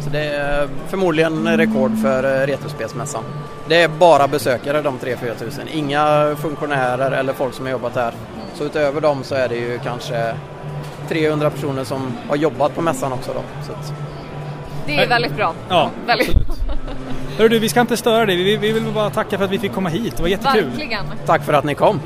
Så 0.00 0.10
det 0.10 0.24
är 0.26 0.68
förmodligen 0.88 1.56
rekord 1.56 1.98
för 2.02 2.24
eh, 2.24 2.46
Retrospelsmässan. 2.46 3.24
Det 3.68 3.82
är 3.82 3.88
bara 3.88 4.28
besökare 4.28 4.82
de 4.82 4.98
3-4 4.98 5.34
tusen. 5.34 5.68
Inga 5.72 6.36
funktionärer 6.38 7.10
eller 7.10 7.32
folk 7.32 7.54
som 7.54 7.64
har 7.64 7.72
jobbat 7.72 7.94
här. 7.96 8.14
Så 8.54 8.64
utöver 8.64 9.00
dem 9.00 9.24
så 9.24 9.34
är 9.34 9.48
det 9.48 9.56
ju 9.56 9.78
kanske 9.78 10.34
300 11.08 11.50
personer 11.50 11.84
som 11.84 12.12
har 12.28 12.36
jobbat 12.36 12.74
på 12.74 12.82
mässan 12.82 13.12
också 13.12 13.32
då. 13.34 13.42
Så 13.66 13.72
att, 13.72 13.92
Det 14.86 14.96
är 14.96 15.08
väldigt 15.08 15.36
bra. 15.36 15.54
Ja, 15.68 15.90
väldigt. 16.06 16.36
Hörru 17.38 17.48
du, 17.48 17.58
vi 17.58 17.68
ska 17.68 17.80
inte 17.80 17.96
störa 17.96 18.26
dig. 18.26 18.36
Vi, 18.36 18.56
vi 18.56 18.72
vill 18.72 18.82
bara 18.94 19.10
tacka 19.10 19.38
för 19.38 19.44
att 19.44 19.50
vi 19.50 19.58
fick 19.58 19.72
komma 19.72 19.88
hit. 19.88 20.16
Det 20.16 20.22
var 20.22 20.28
jättekul. 20.28 20.64
Verkligen. 20.64 21.04
tack 21.26 21.44
för 21.44 21.52
att 21.52 21.64
ni 21.64 21.74
kom. 21.74 22.00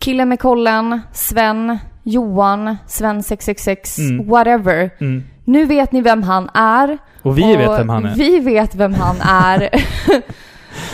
Killen 0.00 0.28
med 0.28 0.40
kollen, 0.40 1.00
Sven, 1.12 1.78
Johan, 2.02 2.76
Sven 2.86 3.22
666, 3.22 3.98
Mm. 3.98 4.28
whatever. 4.28 4.90
Mm. 5.00 5.24
Nu 5.44 5.64
vet 5.64 5.92
ni 5.92 6.00
vem 6.00 6.22
han 6.22 6.50
är. 6.54 6.98
Och 7.22 7.38
vi 7.38 7.56
vet 7.56 7.70
vem 7.78 7.88
han 7.88 8.04
är. 8.06 8.14
Vi 8.14 8.38
vet 8.38 8.74
vem 8.74 8.94
han 8.94 9.16
är. 9.20 9.68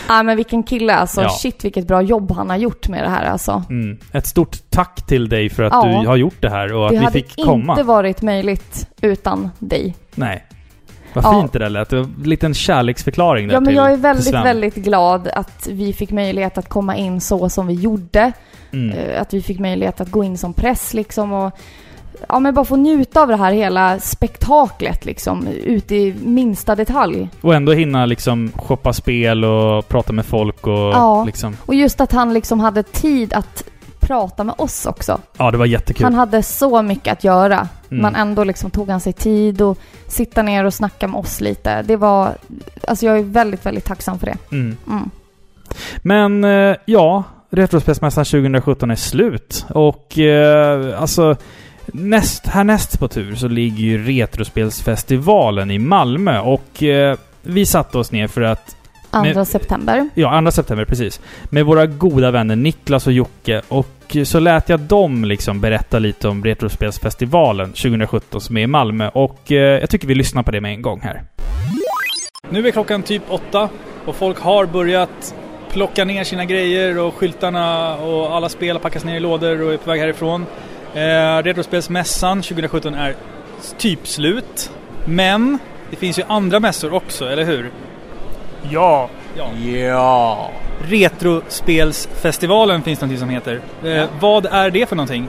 Ja 0.09 0.23
men 0.23 0.37
vilken 0.37 0.62
kille 0.62 0.95
alltså. 0.95 1.23
Ja. 1.23 1.28
Shit 1.28 1.65
vilket 1.65 1.87
bra 1.87 2.03
jobb 2.03 2.31
han 2.31 2.51
har 2.51 2.57
gjort 2.57 2.89
med 2.89 3.05
det 3.05 3.09
här 3.11 3.24
alltså. 3.24 3.62
Mm. 3.70 3.99
Ett 4.12 4.27
stort 4.27 4.57
tack 4.70 5.07
till 5.07 5.28
dig 5.28 5.49
för 5.49 5.62
att 5.62 5.73
Ja. 5.73 6.01
du 6.03 6.07
har 6.09 6.16
gjort 6.16 6.37
det 6.43 6.51
här 6.51 6.73
och 6.74 6.81
det 6.81 6.87
att 6.87 6.93
vi 6.93 6.97
hade 6.97 7.12
fick 7.12 7.45
komma. 7.45 7.73
inte 7.73 7.83
varit 7.83 8.23
möjligt 8.23 8.89
utan 9.01 9.51
dig. 9.59 9.97
Nej. 10.15 10.45
Vad 11.17 11.25
Ja. 11.25 11.41
fint 11.41 11.53
det 11.53 11.59
där 11.59 11.69
lät. 11.71 11.93
En 11.93 12.15
liten 12.25 12.55
kärleksförklaring 12.55 13.49
där 13.49 13.55
Ja, 13.55 13.61
men 13.61 13.67
till 13.67 13.77
jag 13.77 13.93
är 13.93 13.97
väldigt, 13.97 14.35
väldigt 14.35 14.75
glad 14.75 15.29
att 15.29 15.69
vi 15.71 15.93
fick 15.93 16.11
möjlighet 16.11 16.59
att 16.59 16.69
komma 16.69 16.97
in 16.97 17.21
så 17.21 17.49
som 17.49 17.67
vi 17.67 17.75
gjorde. 17.75 18.33
Mm. 18.73 18.99
Eh, 18.99 19.21
Att 19.23 19.35
vi 19.35 19.43
fick 19.43 19.59
möjlighet 19.59 20.01
att 20.01 20.11
gå 20.11 20.25
in 20.25 20.39
som 20.39 20.53
press 20.55 20.95
liksom 20.95 21.33
och 21.33 21.53
ja, 22.29 22.39
men 22.39 22.55
bara 22.55 22.65
få 22.65 22.77
njuta 22.77 23.23
av 23.23 23.29
det 23.29 23.37
här 23.37 23.53
hela 23.53 23.99
spektaklet 24.01 25.05
liksom, 25.05 25.47
ut 25.65 25.93
i 25.93 26.15
minsta 26.25 26.75
detalj. 26.75 27.29
Och 27.41 27.55
ändå 27.55 27.73
hinna 27.73 28.07
liksom 28.07 28.53
shoppa 28.57 28.93
spel 28.93 29.45
och 29.45 29.89
prata 29.89 30.13
med 30.13 30.27
folk 30.27 30.67
och 30.67 30.73
Ja. 30.73 31.25
liksom... 31.25 31.57
Och 31.67 31.75
just 31.75 32.01
att 32.01 32.13
han 32.13 32.35
liksom 32.35 32.61
hade 32.61 32.83
tid 32.83 33.33
att 33.33 33.65
prata 34.07 34.45
med 34.45 34.55
oss 34.59 34.87
också. 34.87 35.20
Ja, 35.39 35.51
det 35.51 35.59
var 35.59 35.66
jättekul. 35.66 36.05
Han 36.05 36.15
hade 36.15 36.43
så 36.43 36.83
mycket 36.83 37.12
att 37.12 37.24
göra. 37.24 37.69
Mm. 37.91 38.03
Men 38.03 38.15
ändå 38.15 38.45
liksom 38.45 38.70
tog 38.70 38.91
han 38.91 39.01
sig 39.01 39.12
tid 39.12 39.62
och 39.62 39.78
sitta 40.09 40.43
ner 40.43 40.65
och 40.65 40.74
snacka 40.74 41.09
med 41.09 41.19
oss 41.19 41.41
lite. 41.41 41.83
Det 41.83 41.97
var... 41.97 42.33
Alltså 42.89 43.07
jag 43.07 43.19
är 43.19 43.23
väldigt, 43.23 43.66
väldigt 43.66 43.85
tacksam 43.85 44.19
för 44.19 44.27
det. 44.27 44.37
Mm. 44.53 44.77
Mm. 44.89 45.11
Men 45.99 46.45
eh, 46.45 46.77
ja, 46.85 47.24
Retrospelsmässan 47.51 48.24
2017 48.24 48.91
är 48.91 48.95
slut. 48.95 49.66
Och 49.69 50.19
eh, 50.19 51.01
alltså, 51.01 51.37
näst, 51.87 52.47
härnäst 52.47 52.99
på 52.99 53.09
tur 53.09 53.35
så 53.35 53.49
ligger 53.49 53.85
ju 53.85 54.05
Retrospelsfestivalen 54.05 55.70
i 55.70 55.78
Malmö. 55.78 56.41
Och 56.41 56.83
eh, 56.83 57.19
vi 57.43 57.66
satte 57.66 57.99
oss 57.99 58.12
ner 58.12 58.27
för 58.27 58.41
att... 58.41 58.77
Andra 59.11 59.35
med- 59.35 59.49
september. 59.49 60.09
Ja, 60.15 60.41
2 60.43 60.51
september, 60.51 60.85
precis. 60.85 61.20
Med 61.45 61.65
våra 61.66 61.87
goda 61.87 62.31
vänner 62.31 62.57
Niklas 62.57 63.07
och 63.07 63.12
Jocke. 63.12 63.62
Och 63.69 64.16
så 64.24 64.41
lät 64.41 64.69
jag 64.69 64.81
dem 64.81 65.24
liksom 65.24 65.61
berätta 65.61 65.99
lite 65.99 66.28
om 66.28 66.45
Retrospelsfestivalen 66.45 67.73
2017 67.73 68.41
som 68.41 68.57
är 68.57 68.61
i 68.62 68.66
Malmö. 68.66 69.09
Och 69.09 69.53
eh, 69.53 69.57
jag 69.81 69.91
tycker 69.91 70.09
vi 70.09 70.15
lyssnar 70.15 70.43
på 70.43 70.51
det 70.51 70.61
med 70.61 70.70
en 70.73 70.83
gång 70.83 71.01
här. 71.01 71.23
Nu 72.51 72.66
är 72.69 72.70
klockan 72.70 73.03
typ 73.03 73.23
åtta 73.28 73.69
och 74.05 74.16
folk 74.16 74.39
har 74.41 74.66
börjat 74.66 75.35
plocka 75.73 76.05
ner 76.05 76.24
sina 76.24 76.45
grejer 76.45 76.99
och 76.99 77.15
skyltarna 77.15 77.97
och 77.97 78.35
alla 78.37 78.49
spel 78.49 78.77
har 78.77 78.81
packats 78.81 79.05
ner 79.05 79.16
i 79.16 79.20
lådor 79.20 79.62
och 79.62 79.73
är 79.73 79.77
på 79.77 79.91
väg 79.91 80.01
härifrån. 80.01 80.47
Eh, 80.95 81.43
Retrospelsmässan 81.43 82.43
2017 82.43 82.95
är 82.95 83.15
typ 83.78 84.07
slut. 84.07 84.70
Men 85.05 85.59
det 85.91 85.97
finns 85.97 86.19
ju 86.19 86.23
andra 86.28 86.61
mässor 86.61 86.93
också, 86.93 87.28
eller 87.28 87.45
hur? 87.45 87.70
Ja. 88.70 89.09
Ja. 89.37 89.49
Ja. 89.78 90.51
Retrospelsfestivalen 90.89 92.83
finns 92.83 93.01
någonting 93.01 93.19
som 93.20 93.28
heter. 93.28 93.61
Eh, 93.85 94.05
Vad 94.20 94.47
är 94.47 94.70
det 94.70 94.87
för 94.89 94.97
någonting? 94.97 95.28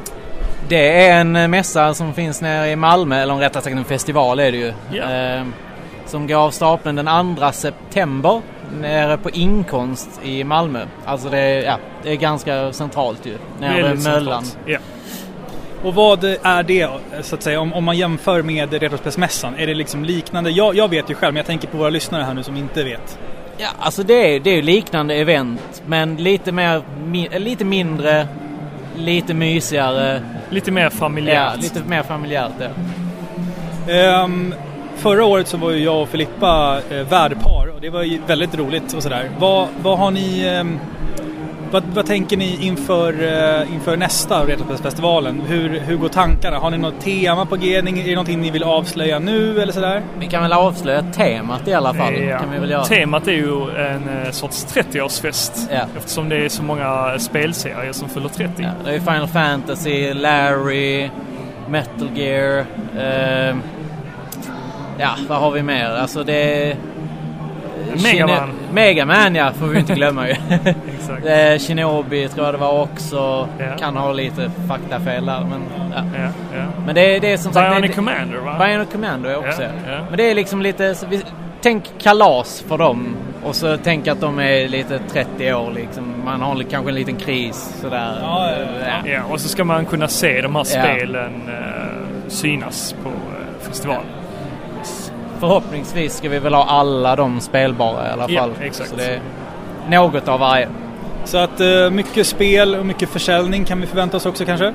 Det 0.69 1.07
är 1.07 1.19
en 1.21 1.51
mässa 1.51 1.93
som 1.93 2.13
finns 2.13 2.41
nere 2.41 2.69
i 2.69 2.75
Malmö, 2.75 3.21
eller 3.21 3.35
rättare 3.35 3.63
sagt 3.63 3.75
en 3.75 3.83
festival 3.85 4.39
är 4.39 4.51
det 4.51 4.57
ju. 4.57 4.73
Eh, 5.37 5.43
som 6.05 6.27
går 6.27 6.35
av 6.37 6.51
stapeln 6.51 6.95
den 6.95 7.35
2 7.35 7.51
september 7.51 8.41
nere 8.81 9.17
på 9.17 9.29
Inkomst 9.29 10.09
i 10.23 10.43
Malmö. 10.43 10.85
Alltså 11.05 11.29
det 11.29 11.39
är, 11.39 11.63
ja, 11.63 11.77
det 12.03 12.11
är 12.11 12.15
ganska 12.15 12.73
centralt 12.73 13.25
ju. 13.25 13.37
Nere 13.59 13.73
vid 13.93 14.03
Möllan. 14.03 14.45
centralt. 14.45 14.79
Och 15.83 15.93
vad 15.95 16.23
är 16.23 16.63
det, 16.63 16.89
så 17.21 17.35
att 17.35 17.43
säga, 17.43 17.59
om, 17.59 17.73
om 17.73 17.83
man 17.83 17.97
jämför 17.97 18.41
med 18.41 18.73
Retrospelsmässan? 18.73 19.55
Är 19.57 19.67
det 19.67 19.73
liksom 19.73 20.05
liknande? 20.05 20.49
Jag, 20.49 20.75
jag 20.75 20.89
vet 20.89 21.09
ju 21.09 21.15
själv, 21.15 21.33
men 21.33 21.37
jag 21.39 21.45
tänker 21.45 21.67
på 21.67 21.77
våra 21.77 21.89
lyssnare 21.89 22.23
här 22.23 22.33
nu 22.33 22.43
som 22.43 22.57
inte 22.57 22.83
vet. 22.83 23.19
Ja, 23.57 23.67
alltså 23.79 24.03
det 24.03 24.35
är, 24.35 24.39
det 24.39 24.49
är 24.49 24.55
ju 24.55 24.61
liknande 24.61 25.15
event, 25.15 25.81
men 25.85 26.15
lite 26.15 26.51
mer, 26.51 26.81
mi, 27.05 27.29
lite 27.39 27.65
mindre, 27.65 28.27
lite 28.97 29.33
mysigare. 29.33 30.21
Lite 30.49 30.71
mer 30.71 30.89
familjärt. 30.89 31.53
Ja, 31.55 31.61
lite 31.61 31.81
mer 31.89 32.03
familjärt 32.03 32.51
ja. 32.59 32.67
Ehm, 33.93 34.53
förra 34.95 35.25
året 35.25 35.47
så 35.47 35.57
var 35.57 35.71
ju 35.71 35.83
jag 35.83 36.01
och 36.01 36.09
Filippa 36.09 36.79
eh, 36.89 36.97
värdpar 36.97 37.67
och 37.75 37.81
det 37.81 37.89
var 37.89 38.03
ju 38.03 38.19
väldigt 38.27 38.55
roligt 38.57 38.93
och 38.93 39.03
sådär. 39.03 39.29
Vad, 39.39 39.67
vad 39.81 39.97
har 39.97 40.11
ni... 40.11 40.45
ehm, 40.47 40.79
vad, 41.71 41.83
vad 41.83 42.05
tänker 42.05 42.37
ni 42.37 42.57
inför, 42.61 43.13
eh, 43.13 43.73
inför 43.73 43.97
nästa 43.97 44.47
Retrospelsfestivalen? 44.47 45.41
Hur, 45.41 45.79
hur 45.79 45.97
går 45.97 46.09
tankarna? 46.09 46.57
Har 46.57 46.71
ni 46.71 46.77
något 46.77 47.01
tema 47.01 47.45
på 47.45 47.55
G? 47.55 47.75
Är 47.75 47.81
det 47.81 48.11
någonting 48.11 48.41
ni 48.41 48.51
vill 48.51 48.63
avslöja 48.63 49.19
nu 49.19 49.61
eller 49.61 49.73
sådär? 49.73 50.01
Vi 50.19 50.27
kan 50.27 50.41
väl 50.41 50.53
avslöja 50.53 51.03
temat 51.03 51.67
i 51.67 51.73
alla 51.73 51.93
fall. 51.93 52.13
Ja. 52.13 52.39
Kan 52.39 52.51
vi 52.51 52.59
väl 52.59 52.69
göra. 52.69 52.83
Temat 52.83 53.27
är 53.27 53.31
ju 53.31 53.69
en 53.77 54.09
eh, 54.25 54.31
sorts 54.31 54.65
30-årsfest. 54.65 55.67
Ja. 55.71 55.81
Eftersom 55.97 56.29
det 56.29 56.45
är 56.45 56.49
så 56.49 56.63
många 56.63 57.19
spelserier 57.19 57.93
som 57.93 58.09
fyller 58.09 58.29
30. 58.29 58.53
Ja, 58.57 58.69
det 58.85 58.95
är 58.95 58.99
Final 58.99 59.27
Fantasy, 59.27 60.13
Larry, 60.13 61.09
Metal 61.69 62.09
Gear. 62.15 62.65
Eh, 62.97 63.55
ja, 64.97 65.09
vad 65.27 65.37
har 65.37 65.51
vi 65.51 65.63
mer? 65.63 65.89
Alltså 65.89 66.23
det... 66.23 66.33
Mega 66.35 66.86
Shino- 67.95 68.27
Man. 68.27 68.49
Mega 68.73 69.05
Man 69.05 69.35
ja, 69.35 69.51
får 69.53 69.67
vi 69.67 69.79
inte 69.79 69.93
glömma 70.01 70.27
ju. 70.27 70.35
Exakt. 70.95 71.25
Eh, 71.25 71.57
Shinobi 71.67 72.27
tror 72.27 72.45
jag 72.45 72.53
det 72.53 72.57
var 72.57 72.81
också. 72.81 73.49
Ja. 73.59 73.65
Kan 73.79 73.97
ha 73.97 74.11
lite 74.13 74.51
faktafel 74.67 75.25
där 75.25 75.39
men 75.49 75.61
ja. 75.95 76.03
Ja, 76.17 76.29
ja. 76.57 76.63
Men 76.85 76.95
det, 76.95 77.19
det 77.19 77.33
är 77.33 77.37
som 77.37 77.53
sagt... 77.53 77.71
Bionic 77.71 77.95
Commander 77.95 78.37
va? 78.37 78.55
Bionic 78.67 78.89
Commander 78.91 79.37
också. 79.37 79.61
Men 80.09 80.17
det 80.17 80.23
är 80.31 80.35
liksom 80.35 80.61
lite... 80.61 80.95
så 80.95 81.05
Vi, 81.07 81.21
tänk 81.61 81.83
kalas 81.99 82.63
för 82.67 82.77
dem. 82.77 83.15
Och 83.43 83.55
så 83.55 83.77
tänk 83.83 84.07
att 84.07 84.21
de 84.21 84.39
är 84.39 84.67
lite 84.67 84.99
30 84.99 85.53
år 85.53 85.71
liksom. 85.71 86.13
Man 86.25 86.41
har 86.41 86.63
kanske 86.63 86.91
en 86.91 86.95
liten 86.95 87.15
kris 87.15 87.75
sådär. 87.81 88.17
Ja, 88.21 88.51
ja, 89.05 89.11
Ja, 89.11 89.21
och 89.29 89.41
så 89.41 89.47
ska 89.49 89.63
man 89.63 89.85
kunna 89.85 90.07
se 90.07 90.41
de 90.41 90.55
här 90.55 90.63
spelen 90.63 91.41
eh, 91.47 92.27
synas 92.27 92.95
på 93.03 93.09
eh, 93.09 93.67
festivalen. 93.67 94.03
Förhoppningsvis 95.39 96.17
ska 96.17 96.29
vi 96.29 96.39
väl 96.39 96.53
ha 96.53 96.65
alla 96.65 97.15
de 97.15 97.39
spelbara 97.41 98.07
i 98.09 98.11
alla 98.11 98.25
Ja, 98.29 98.39
fall. 98.41 98.51
exakt. 98.61 98.89
Så 98.89 98.95
det 98.95 99.05
är 99.05 99.21
något 99.89 100.27
av 100.27 100.39
varje. 100.39 100.69
Så 101.25 101.37
att 101.37 101.59
eh, 101.59 101.89
mycket 101.91 102.27
spel 102.27 102.75
och 102.75 102.85
mycket 102.85 103.09
försäljning 103.09 103.65
kan 103.65 103.81
vi 103.81 103.87
förvänta 103.87 104.17
oss 104.17 104.25
också 104.25 104.45
kanske? 104.45 104.73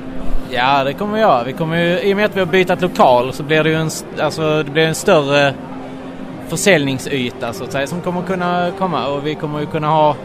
Ja, 0.51 0.85
det 0.85 0.93
kommer 0.93 1.15
vi 1.15 1.21
göra. 1.21 1.45
Vi 1.45 1.53
kommer 1.53 1.77
ju, 1.77 2.01
I 2.01 2.13
och 2.13 2.17
med 2.17 2.25
att 2.27 2.37
vi 2.37 2.41
har 2.41 2.47
bytt 2.47 2.81
lokal 2.81 3.33
så 3.33 3.43
blir 3.43 3.65
det 3.65 3.71
ju 3.71 3.77
en, 3.77 3.91
alltså, 4.21 4.63
det 4.63 4.71
blir 4.71 4.87
en 4.87 4.95
större 4.95 5.55
försäljningsyta 6.49 7.53
så 7.53 7.65
att 7.65 7.73
säga 7.73 7.87
som 7.87 8.01
kommer 8.01 8.23
kunna 8.23 8.71
komma 8.79 9.07
och 9.07 9.27
vi 9.27 9.35
kommer 9.35 9.61
ju 9.61 9.67
kunna 9.67 9.89
ha 9.89 10.17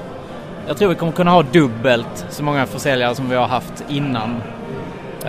jag 0.68 0.78
tror 0.78 0.90
vi 0.90 0.96
kommer 0.96 1.12
kunna 1.12 1.32
ha 1.32 1.44
dubbelt 1.44 2.26
så 2.30 2.44
många 2.44 2.66
försäljare 2.66 3.16
som 3.16 3.30
vi 3.30 3.36
har 3.36 3.48
haft 3.48 3.84
innan. 3.90 4.42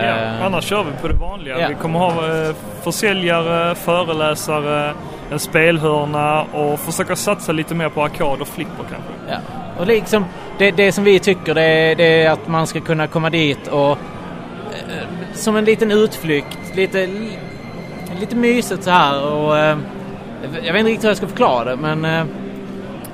Ja, 0.02 0.08
Eh, 0.08 0.46
annars 0.46 0.64
kör 0.64 0.84
vi 0.84 0.90
på 1.02 1.08
det 1.08 1.14
vanliga. 1.14 1.60
ja. 1.60 1.68
Vi 1.68 1.74
kommer 1.74 1.98
ha 1.98 2.08
eh, 2.48 2.54
försäljare, 2.82 3.74
föreläsare, 3.74 4.92
en 5.32 5.38
spelhörna 5.38 6.42
och 6.42 6.80
försöka 6.80 7.16
satsa 7.16 7.52
lite 7.52 7.74
mer 7.74 7.88
på 7.88 8.04
arkad 8.04 8.40
och 8.40 8.48
flipper 8.48 8.84
kanske. 8.90 9.12
Ja. 9.28 9.36
Och 9.78 9.86
liksom, 9.86 10.24
det, 10.58 10.70
det 10.70 10.92
som 10.92 11.04
vi 11.04 11.18
tycker 11.18 11.54
det 11.54 11.62
är, 11.62 11.96
det 11.96 12.22
är 12.22 12.30
att 12.30 12.48
man 12.48 12.66
ska 12.66 12.80
kunna 12.80 13.06
komma 13.06 13.30
dit 13.30 13.66
och 13.68 13.90
eh, 13.90 13.96
som 15.34 15.56
en 15.56 15.64
liten 15.64 15.90
utflykt, 15.92 16.58
lite, 16.76 17.08
lite 18.20 18.36
mysigt 18.36 18.82
så 18.84 18.90
här 18.90 19.32
och 19.32 19.58
eh, 19.58 19.78
jag 20.64 20.72
vet 20.72 20.80
inte 20.80 20.90
riktigt 20.90 21.04
hur 21.04 21.08
jag 21.10 21.16
ska 21.16 21.26
förklara 21.26 21.64
det 21.64 21.76
men 21.76 22.04
eh, 22.04 22.24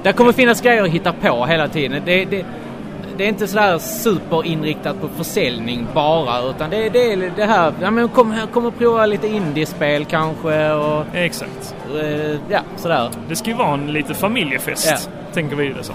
det 0.03 0.13
kommer 0.13 0.33
finnas 0.33 0.61
grejer 0.61 0.83
att 0.83 0.91
hitta 0.91 1.13
på 1.13 1.47
hela 1.47 1.69
tiden. 1.69 2.03
Det, 2.05 2.25
det, 2.25 2.45
det 3.17 3.25
är 3.25 3.29
inte 3.29 3.47
sådär 3.49 3.79
superinriktat 3.79 5.01
på 5.01 5.09
försäljning 5.09 5.87
bara 5.95 6.41
utan 6.51 6.71
det, 6.71 6.89
det 6.89 7.13
är 7.13 7.31
det 7.37 7.45
här, 7.45 7.73
ja 7.83 7.91
men 7.91 8.09
kom 8.09 8.31
här, 8.31 8.47
kom 8.47 8.67
och 8.67 8.79
prova 8.79 9.07
lite 9.07 9.27
indiespel 9.29 10.05
kanske 10.05 10.71
och 10.73 11.05
Exakt. 11.15 11.75
eh, 12.03 12.31
ja 12.49 12.61
sådär. 12.77 13.09
Det 13.29 13.37
ska 13.37 13.51
ju 13.51 13.57
vara 13.57 13.75
en 13.75 13.93
lite 13.93 14.15
familjefest, 14.15 14.91
Ja. 15.07 15.33
tänker 15.35 15.57
vi 15.57 15.69
det 15.73 15.83
som. 15.85 15.95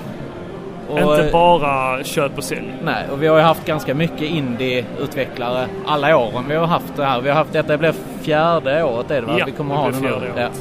Och, 0.89 0.99
Inte 0.99 1.25
eh, 1.25 1.31
bara 1.31 2.03
köp 2.03 2.37
och 2.37 2.43
sälj. 2.43 2.73
Nej, 2.83 3.03
och 3.11 3.23
vi 3.23 3.27
har 3.27 3.37
ju 3.37 3.43
haft 3.43 3.65
ganska 3.65 3.93
mycket 3.95 4.21
indie-utvecklare 4.21 5.65
alla 5.85 6.17
åren 6.17 6.43
vi 6.49 6.55
har 6.55 6.67
haft 6.67 6.95
det 6.95 7.05
här. 7.05 7.21
Vi 7.21 7.29
har 7.29 7.35
haft, 7.35 7.53
detta 7.53 7.77
blir 7.77 7.93
fjärde 8.21 8.83
året 8.83 9.11
är 9.11 9.21
det 9.21 9.27
va? 9.27 9.35
Ja, 9.39 9.45
vi 9.45 9.51
kommer 9.51 9.75
det 9.75 9.81
ha 9.81 9.89
blir 9.89 9.99
fjärde 9.99 10.25
Ja. 10.35 10.43
året. 10.43 10.51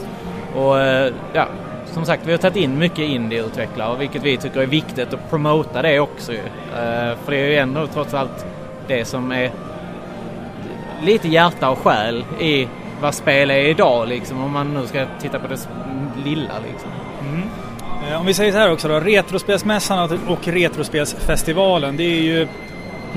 Och 0.56 0.80
eh, 0.80 1.12
ja, 1.32 1.44
som 1.92 2.04
sagt 2.04 2.26
vi 2.26 2.30
har 2.30 2.38
tagit 2.38 2.56
in 2.56 2.78
mycket 2.78 2.98
indieutvecklare 2.98 3.98
vilket 3.98 4.22
vi 4.22 4.36
tycker 4.36 4.60
är 4.60 4.66
viktigt 4.66 5.14
att 5.14 5.30
promota 5.30 5.82
det 5.82 6.00
också 6.00 6.32
ju. 6.32 6.38
Eh, 6.38 7.16
för 7.24 7.30
det 7.30 7.36
är 7.36 7.46
ju 7.46 7.56
ändå 7.56 7.86
trots 7.86 8.14
allt 8.14 8.46
det 8.86 9.04
som 9.04 9.32
är 9.32 9.50
lite 11.02 11.28
hjärta 11.28 11.70
och 11.70 11.78
själ 11.78 12.24
i 12.40 12.68
vad 13.00 13.14
spel 13.14 13.50
är 13.50 13.68
idag 13.68 14.08
liksom. 14.08 14.44
Om 14.44 14.52
man 14.52 14.74
nu 14.74 14.86
ska 14.86 15.06
titta 15.20 15.38
på 15.38 15.48
det 15.48 15.68
lilla 16.24 16.54
liksom. 16.66 16.90
Mm. 17.20 17.48
Eh, 18.08 18.20
om 18.20 18.26
vi 18.26 18.34
säger 18.34 18.52
så 18.52 18.58
här 18.58 18.72
också 18.72 18.88
då, 18.88 19.00
Retrospelsmässan 19.00 20.18
och 20.28 20.48
Retrospelsfestivalen, 20.48 21.96
det 21.96 22.02
är 22.02 22.22
ju... 22.22 22.48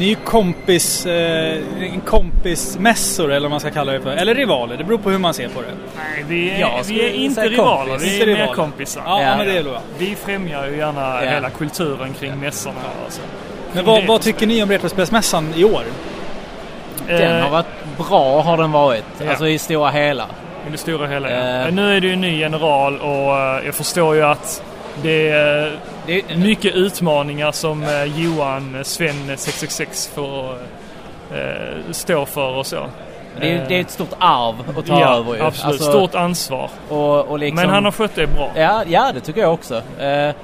Ni 0.02 0.06
är 0.08 0.10
ju 0.10 0.16
kompis, 0.16 1.06
eh, 1.06 1.62
kompismässor 2.06 3.32
eller 3.32 3.42
vad 3.42 3.52
man 3.52 3.60
ska 3.60 3.72
kalla 3.72 3.92
det 3.92 4.02
för. 4.02 4.10
Eller 4.12 4.36
rivaler, 4.36 4.78
det 4.78 4.84
beror 4.84 4.98
på 4.98 5.10
hur 5.10 5.18
man 5.18 5.34
ser 5.34 5.48
på 5.50 5.62
det. 5.62 5.68
Nej, 5.98 6.26
vi 6.28 6.50
är, 6.62 6.84
skulle 6.84 7.00
vi 7.00 7.06
är 7.06 7.14
inte 7.14 7.42
rivaler. 7.42 7.86
kompis. 7.90 8.08
Vi 8.08 8.20
Inte 8.20 8.32
är 8.32 8.36
mer 8.48 8.54
kompisar. 8.54 9.02
Ja, 9.06 9.22
Ja. 9.24 9.38
men 9.38 9.48
det 9.48 9.58
är. 9.58 9.66
Vi 9.98 10.16
främjar 10.16 10.68
ju 10.68 10.78
gärna 10.78 11.26
Ja. 11.26 11.32
hela 11.32 11.50
kulturen 11.50 12.14
kring 12.20 12.40
mässorna. 12.40 12.76
Alltså. 13.06 13.22
Men 13.74 13.86
vad, 13.86 14.06
vad 14.06 14.22
tycker 14.22 14.48
ni 14.48 14.64
om 14.64 14.70
Retrospelsmässan 14.70 15.54
i 15.56 15.64
år? 15.64 15.84
Den 17.08 17.22
Eh, 17.38 17.44
har 17.44 17.50
varit 17.50 17.98
bra 18.10 18.42
har 18.42 18.58
den 18.58 18.72
varit. 18.72 19.04
Ja. 19.24 19.30
Alltså 19.30 19.48
i 19.48 19.58
stora 19.58 19.90
hela. 19.90 20.24
I 20.68 20.72
det 20.72 20.78
stora 20.78 21.08
hela, 21.08 21.32
ja. 21.32 21.68
Eh. 21.68 21.74
Nu 21.74 21.96
är 21.98 22.02
det 22.02 22.08
ju 22.08 22.14
en 22.14 22.22
ny 22.22 22.40
general 22.40 22.98
och 23.00 23.38
eh, 23.40 23.66
jag 23.66 23.76
förstår 23.76 24.16
ju 24.16 24.22
att 24.22 24.64
det 25.02 25.30
är 25.30 26.38
mycket 26.38 26.76
utmaningar 26.76 27.52
som 27.52 27.84
eh, 27.84 28.04
Johan 28.04 28.78
Sven 28.84 29.16
666 29.38 30.12
får 30.16 30.52
eh, 31.32 31.92
stå 31.92 32.26
för 32.26 32.56
och 32.56 32.66
så. 32.66 32.86
Det 33.40 33.52
är, 33.52 33.62
Eh, 33.62 33.68
det 33.68 33.76
är 33.78 33.82
ett 33.82 33.92
stort 33.92 34.14
arv 34.20 34.56
att 34.78 34.86
ta 34.86 35.00
ja, 35.00 35.16
över 35.18 35.36
ju. 35.36 35.42
absolut. 35.42 35.74
Alltså- 35.82 35.92
Stort 35.92 36.16
ansvar. 36.16 36.70
Och, 36.90 37.20
och 37.28 37.40
liksom, 37.40 37.56
Men 37.56 37.70
han 37.70 37.86
har 37.86 37.92
skött 37.92 38.16
det 38.16 38.28
bra. 38.28 38.52
Ja, 38.56 38.84
ja 38.88 39.12
det 39.14 39.20
tycker 39.20 39.42
jag 39.42 39.54
också. 39.54 39.76
Eh, 40.00 40.36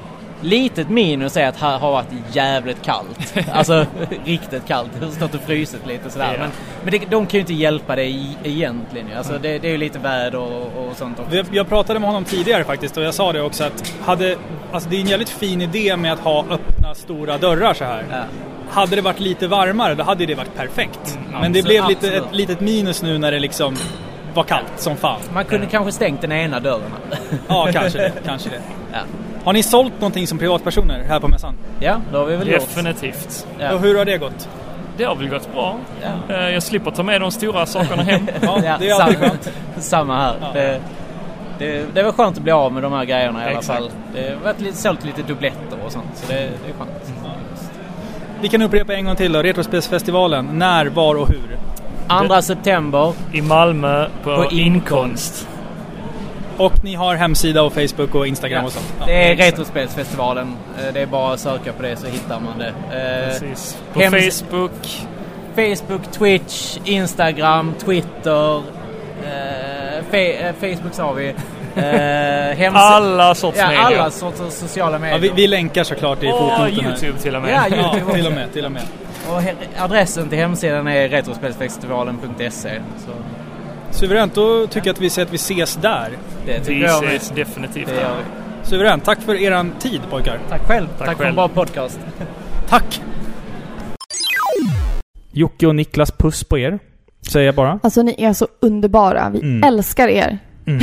litet 0.41 0.89
minus 0.89 1.37
är 1.37 1.47
att 1.47 1.59
det 1.59 1.65
har 1.65 1.91
varit 1.91 2.07
jävligt 2.31 2.81
kallt. 2.81 3.33
alltså 3.51 3.85
riktigt 4.25 4.67
kallt. 4.67 4.89
Det 4.99 5.05
har 5.05 5.11
stått 5.11 5.33
och 5.33 5.41
frysit 5.41 5.87
lite 5.87 6.09
sådär. 6.09 6.33
Ja. 6.33 6.39
Men, 6.39 6.49
men 6.83 6.91
det, 6.91 6.97
de 7.09 7.25
kan 7.25 7.37
ju 7.37 7.39
inte 7.39 7.53
hjälpa 7.53 7.95
dig 7.95 8.37
egentligen. 8.43 9.07
Alltså 9.17 9.33
det, 9.41 9.59
det 9.59 9.67
är 9.67 9.71
ju 9.71 9.77
lite 9.77 9.99
väder 9.99 10.35
och, 10.39 10.61
och 10.61 10.97
sånt 10.97 11.19
också. 11.19 11.43
Jag 11.51 11.69
pratade 11.69 11.99
med 11.99 12.09
honom 12.09 12.25
tidigare 12.25 12.63
faktiskt 12.63 12.97
och 12.97 13.03
jag 13.03 13.13
sa 13.13 13.33
det 13.33 13.41
också 13.41 13.63
att 13.63 13.93
hade, 14.01 14.37
alltså 14.71 14.89
det 14.89 14.95
är 14.95 15.01
en 15.01 15.07
jävligt 15.07 15.29
fin 15.29 15.61
idé 15.61 15.97
med 15.97 16.13
att 16.13 16.19
ha 16.19 16.45
öppna 16.49 16.95
stora 16.95 17.37
dörrar 17.37 17.73
så 17.73 17.83
här. 17.83 18.25
Hade 18.69 18.95
det 18.95 19.01
varit 19.01 19.19
lite 19.19 19.47
varmare 19.47 19.95
då 19.95 20.03
hade 20.03 20.25
det 20.25 20.35
varit 20.35 20.55
perfekt. 20.55 21.19
Men 21.41 21.53
det 21.53 21.63
blev 21.63 21.87
lite, 21.87 22.07
absolut. 22.07 22.25
ett 22.25 22.35
litet 22.35 22.59
minus 22.59 23.01
nu 23.01 23.17
när 23.17 23.31
det 23.31 23.39
liksom 23.39 23.75
var 24.33 24.43
kallt 24.43 24.73
som 24.75 24.97
fan. 24.97 25.19
Man 25.33 25.45
kunde 25.45 25.67
kanske 25.67 25.91
stängt 25.91 26.21
den 26.21 26.31
ena 26.31 26.59
dörren. 26.59 26.91
Ja, 27.47 27.69
kanske 27.73 27.99
det. 27.99 28.11
Kanske 28.25 28.49
det. 28.49 28.61
Ja. 28.91 28.99
Har 29.47 29.53
ni 29.53 29.63
sålt 29.63 29.93
någonting 29.99 30.27
som 30.27 30.37
privatpersoner 30.37 31.03
här 31.09 31.19
på 31.19 31.27
mässan? 31.27 31.53
Ja, 31.79 31.95
det 32.11 32.17
har 32.17 32.25
vi 32.25 32.35
väl 32.35 32.47
gjort. 32.47 32.59
Definitivt. 32.59 33.47
Ja. 33.59 33.73
Och 33.73 33.79
hur 33.79 33.97
har 33.97 34.05
det 34.05 34.17
gått? 34.17 34.49
Det 34.97 35.03
har 35.03 35.15
väl 35.15 35.29
gått 35.29 35.53
bra. 35.53 35.77
Eh, 36.29 36.35
Jag 36.49 36.63
slipper 36.63 36.91
ta 36.91 37.03
med 37.03 37.21
de 37.21 37.31
stora 37.31 37.65
sakerna 37.65 38.03
hem. 38.03 38.27
Ja, 38.41 38.77
det 38.79 38.89
är 38.89 39.01
alltid 39.01 39.17
samma, 39.19 39.29
skönt. 39.29 39.51
samma 39.77 40.17
här. 40.17 40.35
Ja. 40.41 40.47
Det, 40.53 40.81
det, 41.59 41.85
det 41.93 42.03
var 42.03 42.11
skönt 42.11 42.37
att 42.37 42.43
bli 42.43 42.51
av 42.51 42.73
med 42.73 42.83
de 42.83 42.93
här 42.93 43.05
grejerna 43.05 43.43
i 43.43 43.49
alla 43.49 43.57
Exakt. 43.59 43.79
fall. 43.79 43.91
Det 44.13 44.29
har 44.29 44.43
varit 44.43 44.61
lite, 44.61 44.77
sålt 44.77 45.05
lite 45.05 45.21
dubbletter 45.21 45.77
och 45.85 45.91
sånt, 45.91 46.05
så 46.15 46.31
det, 46.31 46.33
det 46.39 46.39
är 46.43 46.73
skönt. 46.79 47.13
Vi 48.41 48.47
kan 48.47 48.61
upprepa 48.61 48.93
en 48.93 49.05
gång 49.05 49.15
till 49.15 49.31
då. 49.33 49.41
Retrospelsfestivalen. 49.43 50.45
När, 50.53 50.85
var 50.85 51.15
och 51.15 51.27
hur? 51.27 51.57
2 52.27 52.41
september. 52.41 53.13
I 53.33 53.41
Malmö 53.41 54.07
på, 54.23 54.35
På 54.35 54.45
Inkonst. 54.51 55.47
Och 56.57 56.83
ni 56.83 56.95
har 56.95 57.15
hemsida 57.15 57.61
och 57.63 57.73
Facebook 57.73 58.15
och 58.15 58.27
Instagram 58.27 58.65
och 58.65 58.71
sånt? 58.71 58.93
Ja. 58.99 59.05
Det 59.05 59.31
är 59.31 59.35
Retrospelsfestivalen. 59.35 60.55
Eh, 60.79 60.93
Det 60.93 61.01
är 61.01 61.05
bara 61.05 61.33
att 61.33 61.39
söka 61.39 61.73
på 61.73 61.81
det 61.83 61.95
så 61.95 62.07
hittar 62.07 62.39
man 62.39 62.59
det. 62.59 62.67
Eh, 62.67 63.29
Precis. 63.29 63.77
På 63.93 63.99
hems- 63.99 64.43
Facebook. 64.49 65.07
Facebook, 65.55 66.11
Twitch, 66.11 66.77
Instagram, 66.85 67.73
Twitter. 67.85 68.57
Eh, 68.57 70.03
fe- 70.11 70.53
Facebook 70.59 70.93
sa 70.93 71.11
vi. 71.13 71.33
Hems- 72.55 72.71
Alla 72.75 73.35
sorts 73.35 73.57
ja, 73.57 73.67
medier. 73.67 73.85
alla 73.85 74.11
sorters 74.11 74.53
sociala 74.53 74.99
medier. 74.99 75.15
Ja, 75.15 75.21
vi, 75.21 75.41
vi 75.41 75.47
länkar 75.47 75.83
såklart 75.83 76.23
i 76.23 76.27
fotnoten 76.27 76.57
här. 76.61 76.69
YouTube 76.69 77.19
till 77.19 77.35
och 77.35 77.41
med. 77.41 77.51
Ja, 77.53 77.67
YouTube 77.67 78.03
Ja, 78.07 78.13
till 78.15 78.25
och 78.27 78.31
med. 78.33 78.53
Till 78.53 78.65
och 78.65 78.71
med. 78.71 78.81
Och 79.29 79.41
adressen 79.83 80.29
till 80.29 80.37
hemsidan 80.37 80.87
är 80.87 81.09
retrospelsfestivalen.se. 81.09 82.69
Suveränt, 83.91 84.35
då 84.35 84.67
tycker 84.67 84.87
jag 84.87 84.93
att 84.93 85.01
vi 85.01 85.09
säger 85.09 85.25
att 85.25 85.31
vi 85.33 85.35
ses 85.35 85.75
där. 85.75 86.09
det 86.45 86.59
tycker 86.59 86.73
Vi 86.73 86.81
jag 86.85 87.03
med. 87.03 87.15
ses 87.15 87.29
definitivt 87.29 87.87
Det 87.87 87.95
gör 88.01 88.15
vi. 88.17 88.67
Suveränt, 88.69 89.05
tack 89.05 89.21
för 89.21 89.35
eran 89.35 89.71
tid 89.79 90.01
pojkar. 90.09 90.39
Tack 90.49 90.61
själv. 90.67 90.87
Tack 90.87 91.07
Tack, 91.07 91.17
för 91.17 91.23
en 91.25 91.35
själv. 91.35 91.35
bra 91.35 91.47
podcast. 91.47 91.99
Tack! 92.69 93.01
Jocke 95.31 95.67
och 95.67 95.75
Niklas, 95.75 96.11
puss 96.11 96.43
på 96.43 96.57
er. 96.57 96.79
Säger 97.31 97.45
jag 97.45 97.55
bara. 97.55 97.79
Alltså 97.83 98.01
ni 98.01 98.15
är 98.23 98.33
så 98.33 98.47
underbara. 98.61 99.29
Vi 99.29 99.39
Mm. 99.39 99.63
älskar 99.63 100.07
er. 100.07 100.37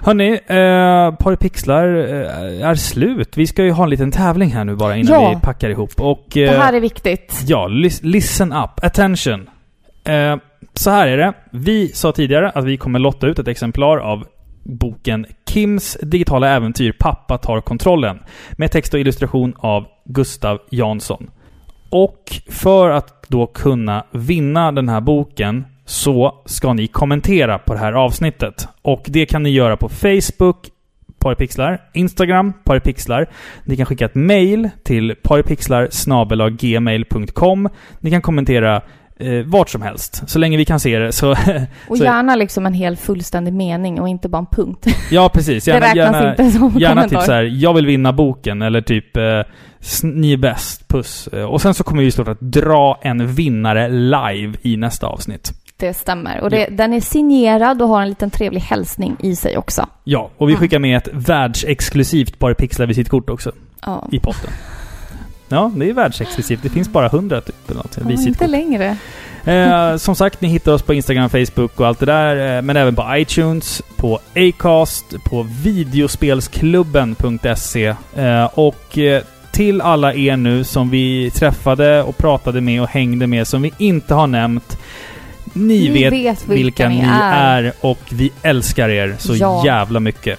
Hörni, 0.00 0.32
eh, 0.32 1.14
Paripixlar 1.24 1.88
eh, 1.96 2.68
är 2.68 2.74
slut. 2.74 3.36
Vi 3.36 3.46
ska 3.46 3.64
ju 3.64 3.70
ha 3.70 3.84
en 3.84 3.90
liten 3.90 4.10
tävling 4.12 4.50
här 4.50 4.64
nu 4.64 4.76
bara 4.76 4.96
innan 4.96 5.22
Ja. 5.22 5.34
vi 5.34 5.40
packar 5.40 5.70
ihop. 5.70 5.90
Och, 6.00 6.24
Det 6.32 6.44
eh, 6.44 6.60
här 6.60 6.72
är 6.72 6.80
viktigt. 6.80 7.40
Ja, 7.46 7.68
lis- 7.68 8.00
listen 8.02 8.52
up. 8.52 8.84
Attention. 8.84 9.50
Eh, 10.06 10.36
så 10.74 10.90
här 10.90 11.08
är 11.08 11.16
det. 11.16 11.32
Vi 11.50 11.88
sa 11.88 12.12
tidigare 12.12 12.50
att 12.50 12.64
vi 12.64 12.76
kommer 12.76 12.98
lotta 12.98 13.26
ut 13.26 13.38
ett 13.38 13.48
exemplar 13.48 13.98
av 13.98 14.26
boken 14.62 15.26
Kims 15.48 15.98
digitala 16.02 16.48
äventyr 16.48 16.92
Pappa 16.98 17.38
tar 17.38 17.60
kontrollen. 17.60 18.18
Med 18.52 18.70
text 18.70 18.94
och 18.94 19.00
illustration 19.00 19.54
av 19.58 19.86
Gustav 20.04 20.60
Jansson. 20.70 21.30
Och 21.90 22.22
för 22.48 22.90
att 22.90 23.28
då 23.28 23.46
kunna 23.46 24.04
vinna 24.12 24.72
den 24.72 24.88
här 24.88 25.00
boken 25.00 25.64
så 25.84 26.42
ska 26.46 26.72
ni 26.72 26.86
kommentera 26.86 27.58
på 27.58 27.72
det 27.72 27.78
här 27.78 27.92
avsnittet. 27.92 28.68
Och 28.82 29.04
det 29.06 29.26
kan 29.26 29.42
ni 29.42 29.50
göra 29.50 29.76
på 29.76 29.88
Facebook, 29.88 30.68
Paripixlar, 31.18 31.82
Instagram, 31.92 32.52
Paripixlar. 32.64 33.30
Ni 33.64 33.76
kan 33.76 33.86
skicka 33.86 34.04
ett 34.04 34.14
mail 34.14 34.70
till 34.84 35.14
paripixlar 35.22 36.50
gmail.com. 36.50 37.68
Ni 38.00 38.10
kan 38.10 38.22
kommentera 38.22 38.82
eh, 39.18 39.44
vart 39.46 39.68
som 39.70 39.82
helst. 39.82 40.22
Så 40.26 40.38
länge 40.38 40.56
vi 40.56 40.64
kan 40.64 40.80
se 40.80 40.98
det 40.98 41.12
så... 41.12 41.30
Och 41.88 41.98
så 41.98 42.04
gärna 42.04 42.34
liksom 42.36 42.66
en 42.66 42.74
hel 42.74 42.96
fullständig 42.96 43.54
mening 43.54 44.00
och 44.00 44.08
inte 44.08 44.28
bara 44.28 44.38
en 44.38 44.46
punkt. 44.46 44.86
ja, 45.10 45.28
precis. 45.34 45.64
Det 45.64 45.70
Gärna, 45.70 45.86
räknas 45.86 45.96
gärna, 45.96 46.30
inte 46.30 46.50
som 46.50 46.72
gärna 46.78 46.94
kommentar. 46.94 47.16
typ 47.18 47.26
så 47.26 47.32
här, 47.32 47.42
jag 47.42 47.74
vill 47.74 47.86
vinna 47.86 48.12
boken 48.12 48.62
eller 48.62 48.80
typ 48.80 49.16
eh, 49.16 49.22
ni 50.02 50.32
är 50.32 50.36
bäst, 50.36 50.88
puss. 50.88 51.28
Eh, 51.32 51.42
Och 51.44 51.62
sen 51.62 51.74
så 51.74 51.84
kommer 51.84 52.02
vi 52.02 52.10
såklart 52.10 52.36
att 52.36 52.52
dra 52.52 52.98
en 53.02 53.26
vinnare 53.26 53.88
live 53.88 54.58
i 54.62 54.76
nästa 54.76 55.06
avsnitt. 55.06 55.52
Det 55.78 55.94
stämmer. 55.94 56.40
Och 56.40 56.50
det, 56.50 56.66
den 56.70 56.92
är 56.92 57.00
signerad 57.00 57.82
och 57.82 57.88
har 57.88 58.02
en 58.02 58.08
liten 58.08 58.30
trevlig 58.30 58.60
hälsning 58.60 59.16
i 59.20 59.36
sig 59.36 59.58
också. 59.58 59.86
Ja, 60.04 60.30
och 60.36 60.48
vi 60.48 60.56
skickar 60.56 60.78
med 60.78 60.96
ett 60.96 61.08
världsexklusivt 61.12 62.38
Paripixlar 62.38 62.86
visitkort 62.86 63.30
också. 63.30 63.52
Ja. 63.86 64.08
I 64.12 64.18
potten. 64.20 64.50
Ja, 65.48 65.72
det 65.76 65.88
är 65.88 65.92
världsexklusivt. 65.92 66.62
Det 66.62 66.68
finns 66.68 66.88
bara 66.88 67.06
100 67.06 67.40
typ 67.40 67.70
eller 67.70 67.76
något. 67.82 67.98
Ja, 68.04 68.10
inte 68.10 68.46
längre. 68.46 68.96
Eh, 69.44 69.96
som 69.96 70.16
sagt, 70.16 70.40
ni 70.40 70.48
hittar 70.48 70.72
oss 70.72 70.82
på 70.82 70.94
Instagram, 70.94 71.30
Facebook 71.30 71.80
och 71.80 71.86
allt 71.86 71.98
det 71.98 72.06
där. 72.06 72.56
Eh, 72.56 72.62
men 72.62 72.76
även 72.76 72.94
på 72.96 73.06
iTunes, 73.16 73.82
på 73.96 74.18
Acast, 74.34 75.14
på 75.24 75.46
videospelsklubben.se. 75.62 77.94
Eh, 78.16 78.44
och 78.54 78.98
eh, 78.98 79.22
till 79.52 79.80
alla 79.80 80.14
er 80.14 80.36
nu 80.36 80.64
som 80.64 80.90
vi 80.90 81.30
träffade 81.30 82.02
och 82.02 82.16
pratade 82.18 82.60
med 82.60 82.82
och 82.82 82.88
hängde 82.88 83.26
med 83.26 83.46
som 83.46 83.62
vi 83.62 83.72
inte 83.78 84.14
har 84.14 84.26
nämnt. 84.26 84.78
Ni, 85.52 85.88
Ni 85.88 85.88
vet, 85.88 86.12
vet 86.12 86.48
vilka, 86.48 86.54
vilka 86.54 86.88
ni 86.88 86.94
ni 86.96 87.02
är. 87.08 87.62
är. 87.64 87.72
och 87.80 87.98
vi 88.10 88.30
älskar 88.42 88.88
er 88.88 89.14
så 89.18 89.36
Ja. 89.36 89.62
jävla 89.66 90.00
mycket. 90.00 90.38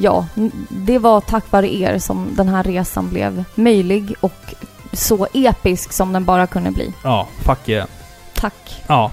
Ja, 0.00 0.26
det 0.68 0.98
var 0.98 1.20
tack 1.20 1.52
vare 1.52 1.74
er 1.74 1.98
som 1.98 2.28
den 2.36 2.48
här 2.48 2.62
resan 2.62 3.08
blev 3.08 3.44
möjlig 3.54 4.14
och 4.20 4.54
så 4.92 5.26
episk 5.34 5.92
som 5.92 6.12
den 6.12 6.24
bara 6.24 6.46
kunde 6.46 6.70
bli. 6.70 6.92
Ja, 7.04 7.28
fuck 7.42 7.68
yeah. 7.68 7.86
Tack. 8.34 8.82
Ja. 8.86 9.12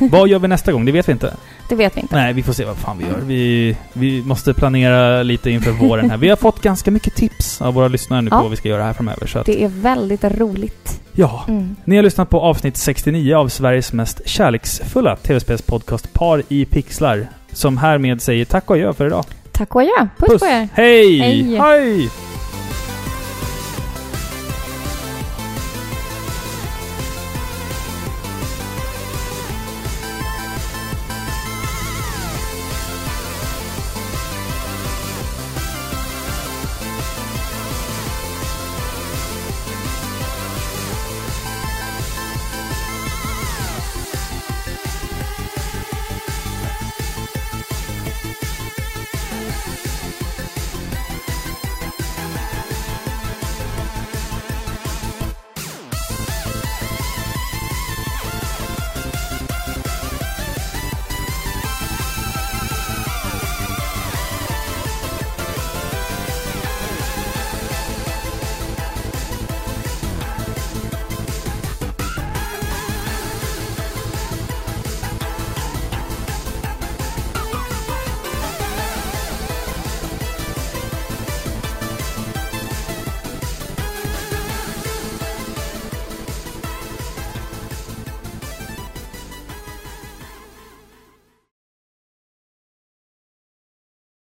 Vad 0.00 0.28
gör 0.28 0.38
vi 0.38 0.48
nästa 0.48 0.72
gång? 0.72 0.84
Det 0.84 0.92
vet 0.92 1.08
vi 1.08 1.12
inte. 1.12 1.34
Det 1.68 1.74
vet 1.74 1.96
vi 1.96 2.00
inte. 2.00 2.16
Nej, 2.16 2.32
vi 2.32 2.42
får 2.42 2.52
se 2.52 2.64
vad 2.64 2.76
fan 2.76 2.98
vi 2.98 3.04
gör. 3.04 3.20
Vi, 3.20 3.76
vi 3.92 4.22
måste 4.22 4.54
planera 4.54 5.22
lite 5.22 5.50
inför 5.50 5.70
våren 5.70 6.10
här. 6.10 6.16
Vi 6.16 6.28
har 6.28 6.36
fått 6.36 6.62
ganska 6.62 6.90
mycket 6.90 7.14
tips 7.14 7.62
av 7.62 7.74
våra 7.74 7.88
lyssnare 7.88 8.22
nu 8.22 8.30
på 8.30 8.36
Ja. 8.36 8.40
vad 8.42 8.50
vi 8.50 8.56
ska 8.56 8.68
göra 8.68 8.82
här 8.82 8.92
framöver. 8.92 9.26
Så 9.26 9.38
att, 9.38 9.46
Det 9.46 9.64
är 9.64 9.68
väldigt 9.68 10.24
roligt. 10.24 11.00
ja. 11.12 11.44
Mm. 11.48 11.76
Ni 11.84 11.96
har 11.96 12.02
lyssnat 12.02 12.30
på 12.30 12.40
avsnitt 12.40 12.76
69 12.76 13.34
av 13.34 13.48
Sveriges 13.48 13.92
mest 13.92 14.20
kärleksfulla 14.26 15.16
tv-spelspodcast 15.16 16.12
Par 16.12 16.42
i 16.48 16.64
pixlar. 16.64 17.28
Som 17.52 17.76
härmed 17.78 18.22
säger 18.22 18.44
tack 18.44 18.70
och 18.70 18.76
adjö 18.76 18.92
för 18.92 19.06
idag. 19.06 19.24
Tack 19.56 19.74
och 19.74 19.80
adjö. 19.80 20.08
Puss, 20.18 20.40
på 20.40 20.46
er. 20.46 20.68
Hej! 20.74 21.18
Hej. 21.18 21.56
Hej! 21.56 22.10